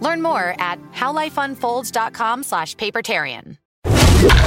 Learn 0.00 0.22
more 0.22 0.54
at 0.58 0.78
howlifeunfolds.com 0.92 2.42
slash 2.42 2.76
papertarian. 2.76 3.58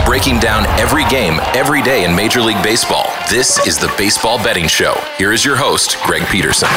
Breaking 0.06 0.40
down 0.40 0.66
every 0.80 1.06
game, 1.06 1.40
every 1.54 1.82
day 1.84 2.04
in 2.04 2.16
Major 2.16 2.42
League 2.42 2.62
Baseball. 2.64 3.06
This 3.30 3.66
is 3.68 3.78
the 3.78 3.94
Baseball 3.98 4.38
Betting 4.44 4.68
Show. 4.68 4.96
Here 5.18 5.32
is 5.32 5.46
your 5.46 5.56
host, 5.56 5.98
Greg 6.04 6.26
Peterson. 6.28 6.68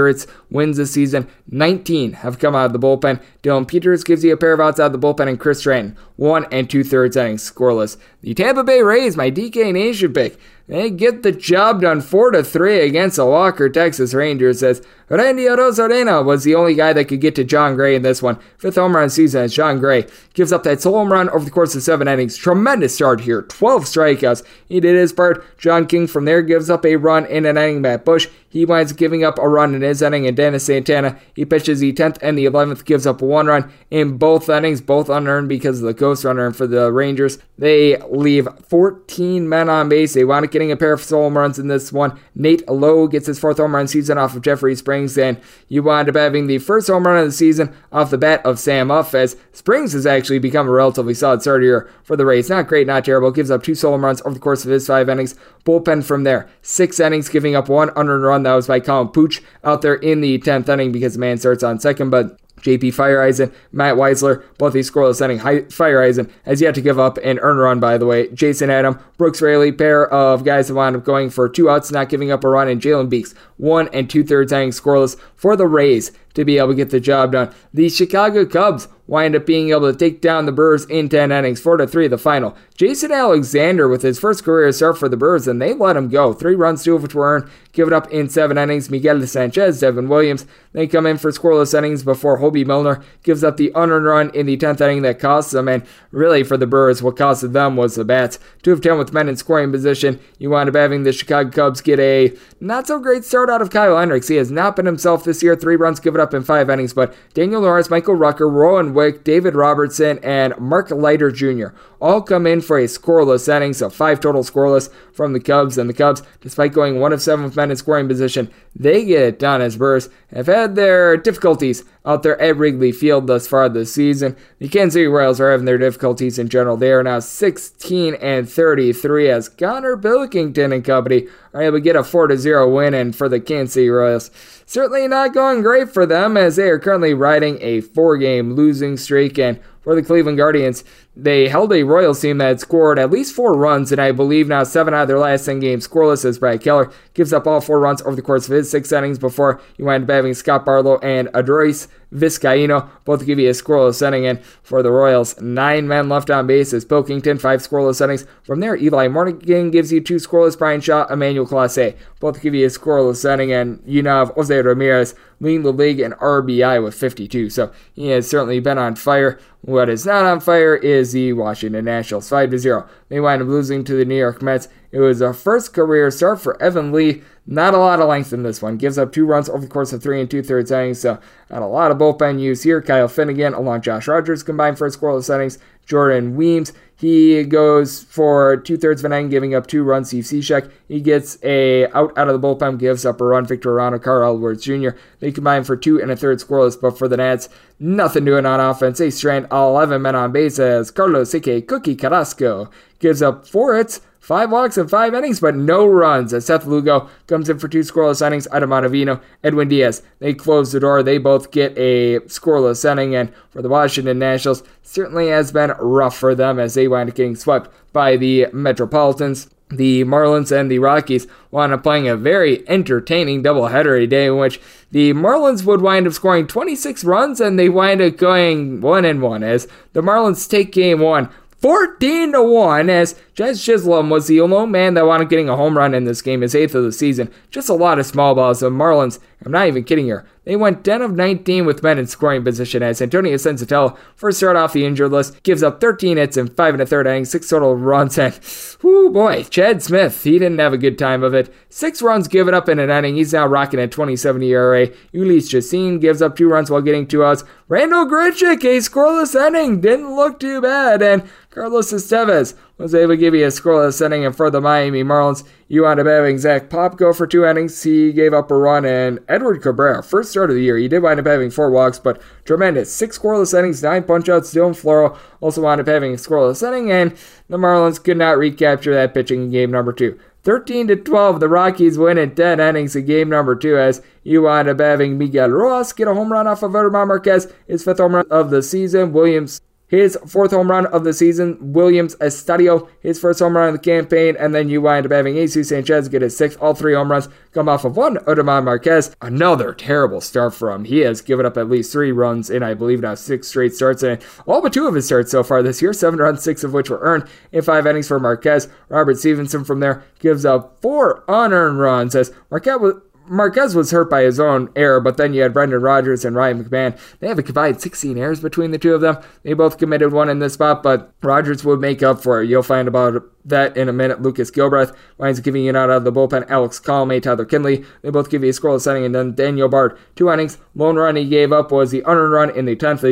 wins 0.51 0.77
this 0.77 0.93
season, 0.93 1.29
19 1.51 2.13
have 2.15 2.39
come 2.39 2.55
out 2.55 2.67
of 2.67 2.73
the 2.73 2.79
bullpen. 2.79 3.23
Dillon 3.43 3.67
Peters 3.67 4.05
gives 4.05 4.25
you 4.25 4.33
a 4.33 4.37
pair 4.37 4.53
of 4.53 4.61
outs 4.61 4.81
out 4.81 4.95
of 4.95 5.01
the 5.01 5.07
bullpen, 5.07 5.29
and 5.29 5.39
Chris 5.39 5.61
Stratton, 5.61 5.97
one 6.21 6.45
and 6.53 6.69
two 6.69 6.85
thirds 6.85 7.17
innings 7.17 7.51
scoreless. 7.51 7.97
The 8.21 8.35
Tampa 8.35 8.63
Bay 8.63 8.83
Rays, 8.83 9.17
my 9.17 9.31
DK 9.31 9.73
Nation 9.73 10.13
pick, 10.13 10.39
they 10.71 10.89
get 10.89 11.25
the 11.25 11.33
job 11.33 11.81
done 11.81 12.01
4 12.01 12.31
to 12.31 12.45
3 12.45 12.81
against 12.83 13.17
the 13.17 13.27
Walker 13.27 13.69
Texas 13.69 14.15
Rangers 14.15 14.63
as 14.63 14.81
Randy 15.09 15.47
Arozarena 15.47 16.25
was 16.25 16.45
the 16.45 16.55
only 16.55 16.75
guy 16.75 16.93
that 16.93 17.07
could 17.07 17.21
get 17.21 17.35
to 17.35 17.43
Jon 17.43 17.75
Gray 17.75 17.97
in 17.97 18.03
this 18.03 18.23
one. 18.23 18.39
Fifth 18.57 18.77
home 18.77 18.95
run 18.95 19.11
season 19.11 19.43
as 19.43 19.53
Jon 19.53 19.81
Gray 19.81 20.07
gives 20.33 20.53
up 20.53 20.63
that 20.63 20.81
solo 20.81 20.99
home 20.99 21.13
run 21.13 21.29
over 21.31 21.45
the 21.45 21.51
course 21.51 21.75
of 21.75 21.83
seven 21.83 22.07
innings. 22.07 22.37
Tremendous 22.37 22.95
start 22.95 23.23
here. 23.23 23.43
12 23.43 23.83
strikeouts. 23.87 24.45
He 24.69 24.79
did 24.79 24.95
his 24.95 25.13
part. 25.13 25.45
John 25.59 25.89
King 25.89 26.07
from 26.07 26.27
there 26.27 26.41
gives 26.41 26.71
up 26.71 26.87
a 26.87 26.95
run 26.95 27.27
in 27.27 27.47
an 27.47 27.57
inning. 27.57 27.81
Matt 27.81 28.05
Bush, 28.05 28.29
he 28.49 28.65
winds 28.65 28.93
up 28.93 28.99
giving 28.99 29.25
up 29.25 29.41
a 29.41 29.49
run 29.49 29.75
in 29.75 29.83
his 29.83 30.03
inning. 30.03 30.29
And 30.29 30.37
Dennis 30.37 30.67
Santana, 30.67 31.19
he 31.35 31.45
pitches 31.45 31.81
the 31.81 31.93
10th 31.93 32.19
and 32.23 32.39
the 32.39 32.45
11th, 32.45 32.85
gives 32.85 33.09
up 33.09 33.21
one 33.21 33.49
run 33.49 33.73
in 33.91 34.19
both 34.19 34.49
innings, 34.49 34.81
both 34.81 35.09
unearned 35.09 35.49
because 35.49 35.81
of 35.81 35.87
the 35.87 35.95
ghost 36.11 36.25
runner 36.25 36.53
for 36.53 36.67
the 36.67 36.93
Rangers. 36.93 37.39
They 37.57 37.97
leave 37.99 38.49
14 38.69 39.49
men 39.49 39.69
on 39.69 39.89
base. 39.89 40.15
They 40.15 40.25
wound 40.25 40.45
up 40.45 40.51
getting 40.51 40.73
a 40.73 40.77
pair 40.77 40.93
of 40.93 41.03
solo 41.03 41.29
runs 41.29 41.59
in 41.59 41.69
this 41.69 41.93
one. 41.93 42.19
Nate 42.35 42.69
Lowe 42.69 43.07
gets 43.07 43.27
his 43.27 43.39
fourth 43.39 43.59
home 43.59 43.75
run 43.75 43.87
season 43.87 44.19
off 44.19 44.35
of 44.35 44.43
Jeffrey 44.43 44.75
Springs, 44.75 45.17
and 45.17 45.41
you 45.69 45.83
wind 45.83 46.09
up 46.09 46.17
having 46.17 46.47
the 46.47 46.59
first 46.59 46.89
home 46.89 47.07
run 47.07 47.19
of 47.19 47.27
the 47.27 47.33
season 47.33 47.73
off 47.93 48.11
the 48.11 48.19
bat 48.19 48.45
of 48.45 48.59
Sam 48.59 48.89
Huff, 48.89 49.15
as 49.15 49.37
Springs 49.53 49.93
has 49.93 50.07
actually 50.07 50.41
become 50.41 50.67
a 50.69 50.73
relatively 50.73 51.15
solid 51.15 51.43
starter 51.43 51.89
for 52.03 52.17
the 52.17 52.27
Rays. 52.27 52.51
Not 52.51 52.67
great, 52.67 52.87
not 52.87 53.05
terrible. 53.05 53.31
Gives 53.31 53.51
up 53.51 53.63
two 53.63 53.77
solo 53.77 53.97
runs 53.99 54.21
over 54.23 54.35
the 54.35 54.41
course 54.41 54.65
of 54.65 54.71
his 54.71 54.87
five 54.87 55.09
innings. 55.09 55.37
Bullpen 55.65 56.03
from 56.03 56.25
there, 56.25 56.49
six 56.63 56.99
innings, 56.99 57.29
giving 57.29 57.55
up 57.55 57.69
one 57.69 57.91
unearned 57.95 58.25
run. 58.25 58.43
That 58.43 58.55
was 58.55 58.67
by 58.67 58.81
Colin 58.81 59.09
Poche 59.09 59.41
out 59.63 59.83
there 59.83 59.95
in 59.95 60.21
the 60.21 60.39
10th 60.39 60.69
inning 60.69 60.91
because 60.91 61.15
the 61.15 61.21
man 61.21 61.39
starts 61.39 61.63
on 61.63 61.79
second, 61.79 62.11
but 62.11 62.41
JP 62.63 62.95
Feyereisen, 62.95 63.53
Matt 63.73 63.97
Wisler, 63.97 64.45
both 64.59 64.73
these 64.73 64.91
scoreless 64.91 65.23
inning. 65.23 65.39
Feyereisen 65.39 66.31
has 66.45 66.61
yet 66.61 66.75
to 66.75 66.81
give 66.81 66.99
up 66.99 67.19
an 67.19 67.39
earn 67.41 67.59
run, 67.59 67.81
by 67.81 67.99
the 67.99 68.07
way. 68.07 68.29
Jason 68.29 68.71
Adam, 68.71 68.99
Brooks 69.17 69.43
Raley, 69.43 69.73
pair 69.73 70.09
of 70.13 70.45
guys 70.45 70.69
that 70.69 70.75
wound 70.75 70.97
up 70.97 71.05
going 71.05 71.31
for 71.31 71.49
two 71.49 71.71
outs, 71.71 71.91
not 71.91 72.09
giving 72.09 72.31
up 72.31 72.45
a 72.45 72.49
run, 72.49 72.69
and 72.69 72.81
Jalen 72.81 73.09
Beeks, 73.09 73.35
one 73.57 73.89
and 73.93 74.09
two 74.09 74.25
thirds 74.25 74.53
inning 74.53 74.71
scoreless 74.71 75.19
for 75.37 75.57
the 75.57 75.67
Rays 75.67 76.13
to 76.35 76.45
be 76.45 76.59
able 76.59 76.69
to 76.69 76.75
get 76.75 76.91
the 76.91 77.01
job 77.01 77.33
done. 77.33 77.53
The 77.75 77.89
Chicago 77.89 78.47
Cubs 78.47 78.89
wind 79.11 79.35
up 79.35 79.45
being 79.45 79.71
able 79.71 79.93
to 79.93 79.99
take 79.99 80.21
down 80.21 80.47
the 80.47 80.53
Brewers 80.53 80.85
in 80.85 81.09
10 81.09 81.33
innings, 81.33 81.61
4 81.61 81.79
to 81.79 81.87
3 81.87 82.07
the 82.07 82.17
final. 82.17 82.57
Jason 82.77 83.11
Alexander 83.11 83.89
with 83.89 84.03
his 84.03 84.21
first 84.21 84.45
career 84.45 84.71
start 84.71 84.97
for 84.97 85.09
the 85.09 85.17
Brewers, 85.17 85.49
and 85.49 85.61
they 85.61 85.75
let 85.75 85.97
him 85.97 86.09
go. 86.09 86.33
Three 86.33 86.55
runs, 86.55 86.85
two 86.85 86.95
of 86.95 87.03
which 87.03 87.15
were 87.15 87.35
earned, 87.35 87.51
give 87.73 87.89
it 87.89 87.93
up 87.93 88.11
in 88.13 88.29
seven 88.29 88.57
innings. 88.57 88.89
Miguel 88.89 89.27
Sanchez, 89.27 89.81
Devin 89.81 90.09
Williams, 90.09 90.47
they 90.73 90.87
come 90.87 91.07
in 91.07 91.19
for 91.19 91.33
scoreless 91.33 91.77
innings 91.77 92.05
before 92.05 92.39
Hobie 92.39 92.65
Milner 92.65 93.03
gives 93.25 93.43
up 93.43 93.57
the 93.57 93.73
unearned 93.75 94.07
run 94.07 94.31
in 94.31 94.47
the 94.47 94.57
10th 94.57 94.81
inning 94.81 95.03
that 95.03 95.19
cost 95.19 95.51
them. 95.51 95.69
And 95.69 95.85
really, 96.13 96.45
for 96.45 96.57
the 96.57 96.67
Brewers, 96.67 97.03
what 97.03 97.17
costed 97.17 97.53
them 97.53 97.77
was 97.77 97.97
the 97.97 98.05
bats. 98.05 98.39
Two 98.63 98.73
of 98.73 98.81
10 98.81 98.97
with 98.97 99.13
men 99.13 99.29
in 99.29 99.37
scoring 99.37 99.73
position. 99.73 100.21
You 100.39 100.51
wind 100.51 100.69
up 100.69 100.77
having 100.77 101.03
the 101.03 101.13
Chicago 101.13 101.51
Cubs 101.51 101.81
get 101.81 101.99
a 101.99 102.33
not 102.61 102.87
so 102.87 103.01
great 103.01 103.25
start 103.25 103.51
out 103.51 103.61
of 103.61 103.71
Kyle 103.71 103.99
Hendricks. 103.99 104.29
He 104.29 104.37
has 104.37 104.51
not 104.51 104.77
been 104.77 104.87
himself 104.87 105.25
this 105.25 105.43
year. 105.43 105.57
Three 105.57 105.77
runs 105.77 105.99
given 105.99 106.21
up 106.21 106.33
in 106.33 106.45
five 106.45 106.71
innings, 106.71 106.93
but 106.95 107.15
Daniel 107.35 107.61
Norris, 107.61 107.91
Michael 107.91 108.15
Rucker, 108.15 108.49
Rowan 108.49 108.95
Wick, 109.01 109.25
David 109.25 109.55
Robertson, 109.55 110.19
and 110.23 110.55
Mark 110.59 110.91
Leiter 110.91 111.31
Jr. 111.31 111.69
all 112.03 112.21
come 112.21 112.47
in 112.47 112.61
for 112.61 112.79
a 112.79 112.85
scoreless 112.85 113.49
inning, 113.49 113.73
so 113.73 113.89
five 113.89 114.21
total 114.21 114.43
scoreless 114.43 114.91
from 115.21 115.35
the 115.35 115.39
Cubs. 115.39 115.77
And 115.77 115.87
the 115.87 115.93
Cubs, 115.93 116.23
despite 116.41 116.73
going 116.73 116.99
one 116.99 117.13
of 117.13 117.21
seven 117.21 117.45
with 117.45 117.55
men 117.55 117.71
in 117.71 117.77
scoring 117.77 118.09
position, 118.09 118.51
they 118.75 119.05
get 119.05 119.23
it 119.23 119.39
done 119.39 119.61
as 119.61 119.77
Brewers 119.77 120.09
have 120.31 120.47
had 120.47 120.77
their 120.77 121.15
difficulties 121.19 121.85
out 122.07 122.23
there 122.23 122.41
at 122.41 122.57
Wrigley 122.57 122.91
Field 122.91 123.27
thus 123.27 123.47
far 123.47 123.69
this 123.69 123.93
season. 123.93 124.35
The 124.61 124.69
Kansas 124.71 124.95
City 124.95 125.07
Royals 125.09 125.39
are 125.39 125.51
having 125.51 125.67
their 125.67 125.77
difficulties 125.77 126.39
in 126.39 126.49
general. 126.49 126.79
They 126.79 126.91
are 126.91 127.03
now 127.03 127.19
16 127.19 128.15
and 128.15 128.49
33 128.49 129.29
as 129.29 129.51
Konnor 129.51 129.99
Pilkington 129.99 130.73
and 130.73 130.83
company 130.83 131.27
are 131.53 131.61
able 131.61 131.77
to 131.77 131.83
get 131.83 131.97
a 131.97 132.03
4 132.03 132.35
0 132.35 132.75
win. 132.75 132.95
And 132.95 133.15
for 133.15 133.29
the 133.29 133.41
Kansas 133.41 133.75
City 133.75 133.91
Royals, 133.91 134.31
certainly 134.65 135.07
not 135.07 135.35
going 135.35 135.61
great 135.61 135.91
for 135.91 136.07
them 136.07 136.39
as 136.39 136.57
they 136.57 136.71
are 136.71 136.79
currently 136.79 137.13
riding 137.13 137.59
a 137.61 137.83
four 137.83 138.17
game 138.17 138.55
losing 138.55 138.97
streak. 138.97 139.39
And 139.39 139.61
for 139.81 139.95
the 139.95 140.03
Cleveland 140.03 140.39
Guardians, 140.39 140.85
they 141.17 141.49
held 141.49 141.73
a 141.73 141.83
Royals 141.83 142.21
team 142.21 142.39
that 142.39 142.47
had 142.47 142.61
scored 142.61 142.99
at 142.99 143.11
least 143.11 143.35
four 143.35 143.55
runs, 143.55 143.93
and 143.93 144.01
I 144.01 144.13
believe 144.13 144.49
now 144.49 144.65
seven 144.65 144.95
out 144.95 145.03
of 145.03 145.09
their 145.09 145.19
last 145.19 145.45
10 145.47 145.61
games 145.61 145.87
scoreless 145.89 146.25
as 146.25 146.39
Brad 146.39 146.63
Keller 146.63 146.91
gives 147.15 147.33
up 147.33 147.47
all 147.47 147.61
four 147.61 147.81
runs 147.81 148.03
over 148.03 148.17
the 148.17 148.23
course 148.23 148.49
of 148.49 148.55
his 148.55 148.71
six 148.71 148.93
innings 148.93 149.19
before 149.19 149.61
you 149.77 149.85
wind 149.85 150.05
up 150.05 150.11
having 150.11 150.35
Scott 150.35 150.65
Barlow 150.65 150.99
and 150.99 151.29
Arodys 151.29 151.89
Vizcaino 152.13 152.89
both 153.05 153.27
give 153.27 153.39
you 153.39 153.49
a 153.49 153.53
scoreless 153.53 154.07
inning. 154.07 154.27
And 154.27 154.43
for 154.63 154.83
the 154.83 154.91
Royals, 154.91 155.41
nine 155.41 155.87
men 155.89 156.09
left 156.09 156.31
on 156.31 156.47
base 156.47 156.73
as 156.73 156.85
Pilkington, 156.85 157.39
five 157.39 157.61
scoreless 157.61 158.03
innings. 158.03 158.27
From 158.43 158.61
there, 158.61 158.77
Eli 158.77 159.09
Morgan 159.09 159.71
gives 159.71 159.93
you 159.93 160.01
two 160.01 160.17
scoreless. 160.17 160.59
Bryan 160.59 160.81
Shaw, 160.81 161.07
Emmanuel 161.07 161.47
Clase 161.47 161.97
both 162.19 162.43
give 162.43 162.55
you 162.55 162.67
a 162.67 162.71
scoreless 162.71 163.31
inning. 163.31 163.53
And 163.53 163.83
you 163.87 164.03
now 164.03 164.25
have 164.25 164.35
Jose 164.35 164.55
Ramirez 164.55 165.15
leading 165.41 165.63
the 165.63 165.73
league 165.73 166.01
in 166.01 166.13
RBI 166.13 166.83
with 166.83 166.95
52. 166.95 167.51
So 167.51 167.73
he 167.95 168.09
has 168.09 168.29
certainly 168.29 168.61
been 168.61 168.79
on 168.79 168.95
fire. 168.95 169.39
What 169.63 169.89
is 169.89 170.07
not 170.07 170.25
on 170.25 170.41
fire 170.41 170.77
is 170.77 171.13
the 171.13 171.33
Washington 171.33 171.85
Nationals. 171.85 172.29
5 172.29 172.59
0. 172.59 172.89
They 173.09 173.21
wind 173.21 173.43
up 173.43 173.49
losing 173.49 173.85
to 173.85 173.95
the 173.95 174.05
New 174.05 174.17
York 174.17 174.43
Mets. 174.43 174.69
It 174.93 175.01
was 175.01 175.21
a 175.21 175.33
first 175.33 175.73
career 175.73 176.11
start 176.11 176.41
for 176.41 176.61
Evan 176.63 176.93
Lee. 176.93 177.23
Not 177.47 177.75
a 177.75 177.79
lot 177.79 178.01
of 178.01 178.09
length 178.09 178.33
in 178.33 178.43
this 178.43 178.63
one. 178.63 178.77
Gives 178.77 178.99
up 178.99 179.13
two 179.13 179.27
runs 179.27 179.49
over 179.49 179.61
the 179.61 179.67
course 179.67 179.93
of 179.93 180.03
three 180.03 180.21
and 180.21 180.31
two 180.31 180.43
thirds 180.43 180.71
innings. 180.71 181.01
So 181.01 181.19
not 181.51 181.63
a 181.63 181.67
lot 181.67 181.91
of 181.91 181.99
bullpen 181.99 182.41
use 182.41 182.63
here. 182.63 182.81
Kyle 182.81 183.09
Finnegan 183.09 183.55
along 183.55 183.83
Josh 183.83 184.09
Rogers 184.09 184.43
combined 184.43 184.79
for 184.79 184.87
a 184.87 184.91
scoreless 184.91 185.35
innings. 185.35 185.59
Jordan 185.87 186.37
Weems, 186.37 186.73
he 187.01 187.45
goes 187.45 188.03
for 188.03 188.59
two 188.59 188.77
thirds 188.77 189.01
of 189.01 189.07
an 189.07 189.13
inning, 189.17 189.31
giving 189.31 189.55
up 189.55 189.67
two 189.67 189.83
runs. 189.83 190.09
Steve 190.09 190.25
Cishek, 190.25 190.71
he 190.87 191.01
gets 191.01 191.39
a 191.43 191.87
out 191.93 192.17
out 192.19 192.29
of 192.29 192.39
the 192.39 192.47
bullpen, 192.47 192.79
gives 192.79 193.07
up 193.07 193.23
a 193.23 193.25
run. 193.25 193.47
Victor 193.47 193.71
Arano, 193.71 194.03
Carl 194.03 194.35
Edwards 194.35 194.63
Jr. 194.63 194.91
They 195.19 195.33
combine 195.33 195.65
for 195.65 195.79
two 195.79 195.99
and 195.99 196.11
a 196.11 196.17
third 196.17 196.41
scoreless, 196.41 196.79
but 196.79 196.99
for 196.99 197.09
the 197.09 197.17
Nats, 197.17 197.49
nothing 197.79 198.27
doing 198.27 198.45
on 198.45 198.61
offense. 198.61 198.99
They 198.99 199.09
strand 199.09 199.47
11 199.51 200.03
men 200.03 200.15
on 200.15 200.31
base 200.31 200.59
as 200.59 200.91
Carlos 200.91 201.35
Ike 201.35 201.67
Cookie 201.67 201.97
Carrasco 201.97 202.71
gives 202.99 203.23
up 203.23 203.49
four 203.49 203.79
hits 203.79 204.03
Five 204.21 204.53
walks 204.53 204.77
in 204.77 204.87
five 204.87 205.15
innings, 205.15 205.41
but 205.41 205.57
no 205.57 205.87
runs 205.87 206.35
as 206.35 206.45
Seth 206.45 206.67
Lugo 206.67 207.09
comes 207.27 207.49
in 207.49 207.59
for 207.59 207.69
two 207.69 207.81
scoreless 207.81 208.25
innings. 208.25 208.47
Adam 208.53 208.69
Ottavino, 208.69 209.21
Edwin 209.43 209.69
Diaz, 209.69 210.03
they 210.19 210.35
close 210.35 210.73
the 210.73 210.79
door. 210.79 211.03
They 211.03 211.17
both 211.17 211.51
get 211.51 211.77
a 211.77 212.21
scoreless 212.21 212.89
inning. 212.89 213.15
And 213.17 213.33
for 213.49 213.63
the 213.63 213.71
Washington 213.71 214.19
Nationals, 214.19 214.63
certainly 214.83 215.29
has 215.29 215.53
been 215.53 215.71
rough 215.81 216.17
for 216.19 216.35
them 216.35 216.59
as 216.59 216.75
they 216.75 216.87
wind 216.91 217.09
up 217.09 217.17
getting 217.17 217.37
swept 217.37 217.71
by 217.93 218.17
the 218.17 218.47
Metropolitans. 218.53 219.49
The 219.71 220.03
Marlins 220.03 220.51
and 220.51 220.69
the 220.69 220.81
Rockies 220.81 221.29
wound 221.53 221.73
up 221.73 221.85
playing 221.85 222.09
a 222.09 222.17
very 222.17 222.69
entertaining 222.69 223.43
doubleheader 223.43 224.01
today 224.01 224.27
in 224.27 224.37
which 224.37 224.61
the 224.91 225.13
Marlins 225.13 225.65
would 225.65 225.81
wind 225.81 226.09
up 226.09 226.13
scoring 226.13 226.49
26 226.49 227.05
runs 227.05 227.41
and 227.41 227.57
they 227.57 227.69
wind 227.69 228.03
up 228.03 228.17
going 228.17 228.81
one 228.81 229.05
and 229.05 229.23
one 229.23 229.45
as 229.45 229.69
the 229.93 230.03
Marlins 230.03 230.51
take 230.51 230.73
game 230.73 230.99
one 230.99 231.29
14 231.61 232.33
to 232.33 232.43
1 232.43 232.89
as 232.89 233.15
Jazz 233.35 233.63
Chisholm 233.63 234.09
was 234.09 234.27
the 234.27 234.41
only 234.41 234.67
man 234.67 234.95
that 234.95 235.07
wound 235.07 235.23
up 235.23 235.29
getting 235.29 235.51
a 235.51 235.57
home 235.57 235.77
run 235.77 235.93
in 235.93 236.05
this 236.05 236.23
game, 236.23 236.41
his 236.41 236.55
eighth 236.55 236.75
of 236.75 236.85
the 236.85 236.93
season. 236.93 237.31
Just 237.51 237.69
a 237.69 237.75
lot 237.75 237.99
of 237.99 238.07
small 238.07 238.35
balls. 238.35 238.61
The 238.61 238.71
Marlins, 238.71 239.19
I'm 239.45 239.53
not 239.53 239.69
even 239.69 239.85
kidding 239.85 240.07
here, 240.07 240.27
they 240.45 240.57
went 240.57 240.85
10 240.85 241.03
of 241.03 241.13
19 241.13 241.67
with 241.67 241.83
men 241.83 241.99
in 241.99 242.07
scoring 242.07 242.43
position 242.43 242.83
as 242.83 243.03
Antonio 243.03 243.35
Senzatela, 243.35 243.97
first 244.17 244.39
start 244.39 244.57
off 244.57 244.73
the 244.73 244.87
injured 244.87 245.13
list, 245.13 245.43
gives 245.43 245.63
up 245.63 245.81
13 245.81 246.17
hits 246.17 246.37
in 246.37 246.49
5 246.49 246.75
and 246.75 246.83
a 246.83 246.87
third 246.87 247.07
innings, 247.07 247.31
6 247.31 247.49
total 247.49 247.77
runs, 247.77 248.19
and 248.19 248.39
whoo 248.83 249.11
boy, 249.11 249.45
Chad 249.45 249.83
Smith, 249.83 250.25
he 250.25 250.39
didn't 250.39 250.59
have 250.59 250.73
a 250.73 250.79
good 250.79 250.99
time 250.99 251.23
of 251.23 251.35
it. 251.35 251.53
6 251.69 252.03
runs 252.03 252.29
given 252.29 252.55
up 252.55 252.69
in 252.69 252.79
an 252.79 252.91
inning, 252.91 253.17
he's 253.17 253.33
now 253.33 253.47
rocking 253.47 253.81
at 253.81 253.91
27 253.91 254.43
ERA. 254.43 254.87
Jhoulys 255.13 255.51
Chacin 255.51 256.01
gives 256.01 256.23
up 256.23 256.37
2 256.37 256.49
runs 256.49 256.71
while 256.71 256.81
getting 256.81 257.07
2 257.07 257.23
outs. 257.23 257.45
Randal 257.69 258.07
Grichuk, 258.07 258.65
a 258.65 258.79
scoreless 258.79 259.35
inning, 259.35 259.81
didn't 259.81 260.17
look 260.17 260.41
too 260.41 260.61
bad, 260.61 261.03
and 261.03 261.29
Carlos 261.51 261.93
Estevez 261.93 262.55
was 262.81 262.95
able 262.95 263.13
to 263.13 263.17
give 263.17 263.35
you 263.35 263.45
a 263.45 263.49
scoreless 263.49 264.05
inning, 264.05 264.25
and 264.25 264.35
for 264.35 264.51
the 264.51 264.61
Miami 264.61 265.05
Marlins, 265.05 265.47
you 265.69 265.83
wound 265.83 266.01
up 266.01 266.07
having 266.07 266.39
Zach 266.39 266.71
Pop 266.71 266.97
go 266.97 267.13
for 267.13 267.27
two 267.27 267.45
innings. 267.45 267.83
He 267.83 268.13
gave 268.13 268.33
up 268.33 268.51
a 268.51 268.57
run, 268.57 268.85
and 268.85 269.21
Edward 269.29 269.61
Cabrera, 269.63 270.03
first 270.03 270.31
start 270.31 270.51
of 270.51 270.57
the 270.57 270.63
year, 270.63 270.79
he 270.79 270.89
did 270.89 271.03
wind 271.03 271.21
up 271.21 271.27
having 271.27 271.51
four 271.51 271.71
walks, 271.71 271.99
but 271.99 272.21
tremendous. 272.45 272.93
Six 272.93 273.19
scoreless 273.19 273.57
innings, 273.57 273.83
nine 273.83 274.05
punchouts. 274.05 274.55
Dylan 274.55 274.81
Floro 274.81 275.19
also 275.41 275.63
wound 275.63 275.81
up 275.81 275.87
having 275.87 276.15
a 276.15 276.17
scoreless 276.17 276.67
inning, 276.67 276.91
and 276.91 277.17
the 277.49 277.59
Marlins 277.59 278.03
could 278.03 278.17
not 278.17 278.39
recapture 278.39 278.95
that 278.95 279.13
pitching 279.13 279.45
in 279.45 279.51
game 279.51 279.71
number 279.71 279.93
two. 279.93 280.19
13 280.43 280.89
to 280.89 280.97
12, 280.97 281.39
the 281.39 281.49
Rockies 281.49 281.99
win 281.99 282.17
in 282.17 282.35
10 282.35 282.61
innings 282.61 282.97
in 282.97 283.05
game 283.05 283.29
number 283.29 283.55
two 283.55 283.77
as 283.77 284.01
you 284.23 284.43
wind 284.43 284.69
up 284.69 284.81
having 284.81 285.19
Miguel 285.19 285.51
Rojas 285.51 285.93
get 285.93 286.09
a 286.09 286.15
home 286.15 286.33
run 286.33 286.47
off 286.47 286.63
of 286.63 286.73
German 286.73 287.09
Marquez, 287.09 287.53
his 287.67 287.85
fifth 287.85 287.99
home 287.99 288.15
run 288.15 288.27
of 288.31 288.49
the 288.49 288.63
season. 288.63 289.13
Williams 289.13 289.61
his 289.91 290.17
fourth 290.27 290.53
home 290.53 290.71
run 290.71 290.87
of 290.87 291.03
the 291.03 291.13
season. 291.13 291.57
Willians 291.57 292.17
Astudillo, 292.19 292.89
his 293.01 293.19
first 293.19 293.41
home 293.41 293.57
run 293.57 293.69
of 293.69 293.75
the 293.75 293.81
campaign. 293.81 294.37
And 294.39 294.55
then 294.55 294.69
you 294.69 294.81
wind 294.81 295.05
up 295.05 295.13
having 295.13 295.35
Jesus 295.35 295.69
Sanchez 295.69 296.09
get 296.09 296.23
his 296.23 296.37
sixth. 296.37 296.57
All 296.63 296.75
three 296.75 296.95
home 296.95 297.11
runs 297.11 297.29
come 297.53 297.69
off 297.69 297.85
of 297.85 297.97
one. 297.97 298.17
Odemar 298.19 298.63
Marquez, 298.63 299.15
another 299.21 299.75
terrible 299.75 300.21
start 300.21 300.55
for 300.55 300.71
him. 300.71 300.85
He 300.85 301.01
has 301.01 301.21
given 301.21 301.45
up 301.45 301.57
at 301.57 301.69
least 301.69 301.91
three 301.91 302.13
runs 302.13 302.51
in, 302.51 302.63
I 302.63 302.75
believe, 302.75 303.01
now 303.01 303.17
six 303.17 303.49
straight 303.49 303.75
starts. 303.75 304.05
And 304.05 304.23
all 304.47 304.63
but 304.63 304.73
two 304.73 304.87
of 304.87 304.95
his 304.95 305.07
starts 305.07 305.33
so 305.33 305.43
far 305.43 305.61
this 305.61 305.83
year, 305.83 305.93
seven 305.93 306.21
runs, 306.21 306.43
six 306.43 306.63
of 306.63 306.73
which 306.73 306.89
were 306.89 307.01
earned 307.01 307.25
in 307.51 307.63
five 307.63 307.87
innings 307.87 308.07
for 308.07 308.21
Marquez. 308.21 308.69
Robert 308.89 309.19
Stevenson 309.19 309.65
from 309.65 309.81
there 309.81 310.05
gives 310.21 310.45
up 310.45 310.81
four 310.81 311.25
unearned 311.27 311.81
runs 311.81 312.15
as 312.15 312.33
Marquez 312.49 312.79
was 312.79 312.95
Marquez 313.31 313.77
was 313.77 313.93
hurt 313.93 314.11
by 314.11 314.23
his 314.23 314.41
own 314.41 314.71
error, 314.75 315.01
but 315.01 315.17
then 315.17 315.33
you 315.33 315.43
had 315.43 315.53
Brendan 315.53 315.81
Rodgers 315.81 316.25
and 316.25 316.35
Ryan 316.35 316.65
McMahon. 316.65 316.99
They 317.21 317.29
have 317.29 317.39
a 317.39 317.45
combined 317.45 317.81
16 317.81 318.19
errors 318.19 318.41
between 318.41 318.73
the 318.73 318.79
two 318.79 318.93
of 318.93 319.01
them. 319.01 319.19
They 319.45 319.53
both 319.53 319.79
committed 319.79 320.13
one 320.13 320.29
in 320.29 320.41
this 320.41 320.55
spot, 320.55 320.83
but 320.83 321.13
Rodgers 321.23 321.65
would 321.65 321.81
make 321.81 322.03
up 322.03 322.21
for 322.21 322.43
it. 322.43 322.49
You'll 322.49 322.65
find 322.65 322.89
about 322.89 323.23
that 323.45 323.77
in 323.77 323.89
a 323.89 323.93
minute. 323.93 324.21
Lucas 324.21 324.51
Gilbreth 324.51 324.95
winds 325.17 325.39
up 325.39 325.45
giving 325.45 325.63
you 325.63 325.71
an 325.71 325.77
out 325.77 325.91
of 325.91 326.03
the 326.03 326.13
bullpen. 326.13 326.51
Alex 326.51 326.81
Colomé, 326.81 327.23
Tyler 327.23 327.45
Kinley. 327.45 327.85
They 328.03 328.11
both 328.11 328.31
give 328.31 328.43
you 328.43 328.51
a 328.51 328.53
scoreless 328.53 328.91
inning, 328.91 329.05
and 329.05 329.15
then 329.15 329.37
Daniel 329.37 329.69
Bard. 329.69 329.97
Two 330.17 330.29
innings. 330.29 330.59
Lone 330.75 330.97
run 330.97 331.15
he 331.15 331.25
gave 331.25 331.53
up 331.53 331.71
was 331.71 331.93
the 331.93 332.01
unearned 332.01 332.33
run 332.33 332.51
in 332.51 332.65
the 332.65 332.75
10th, 332.75 333.05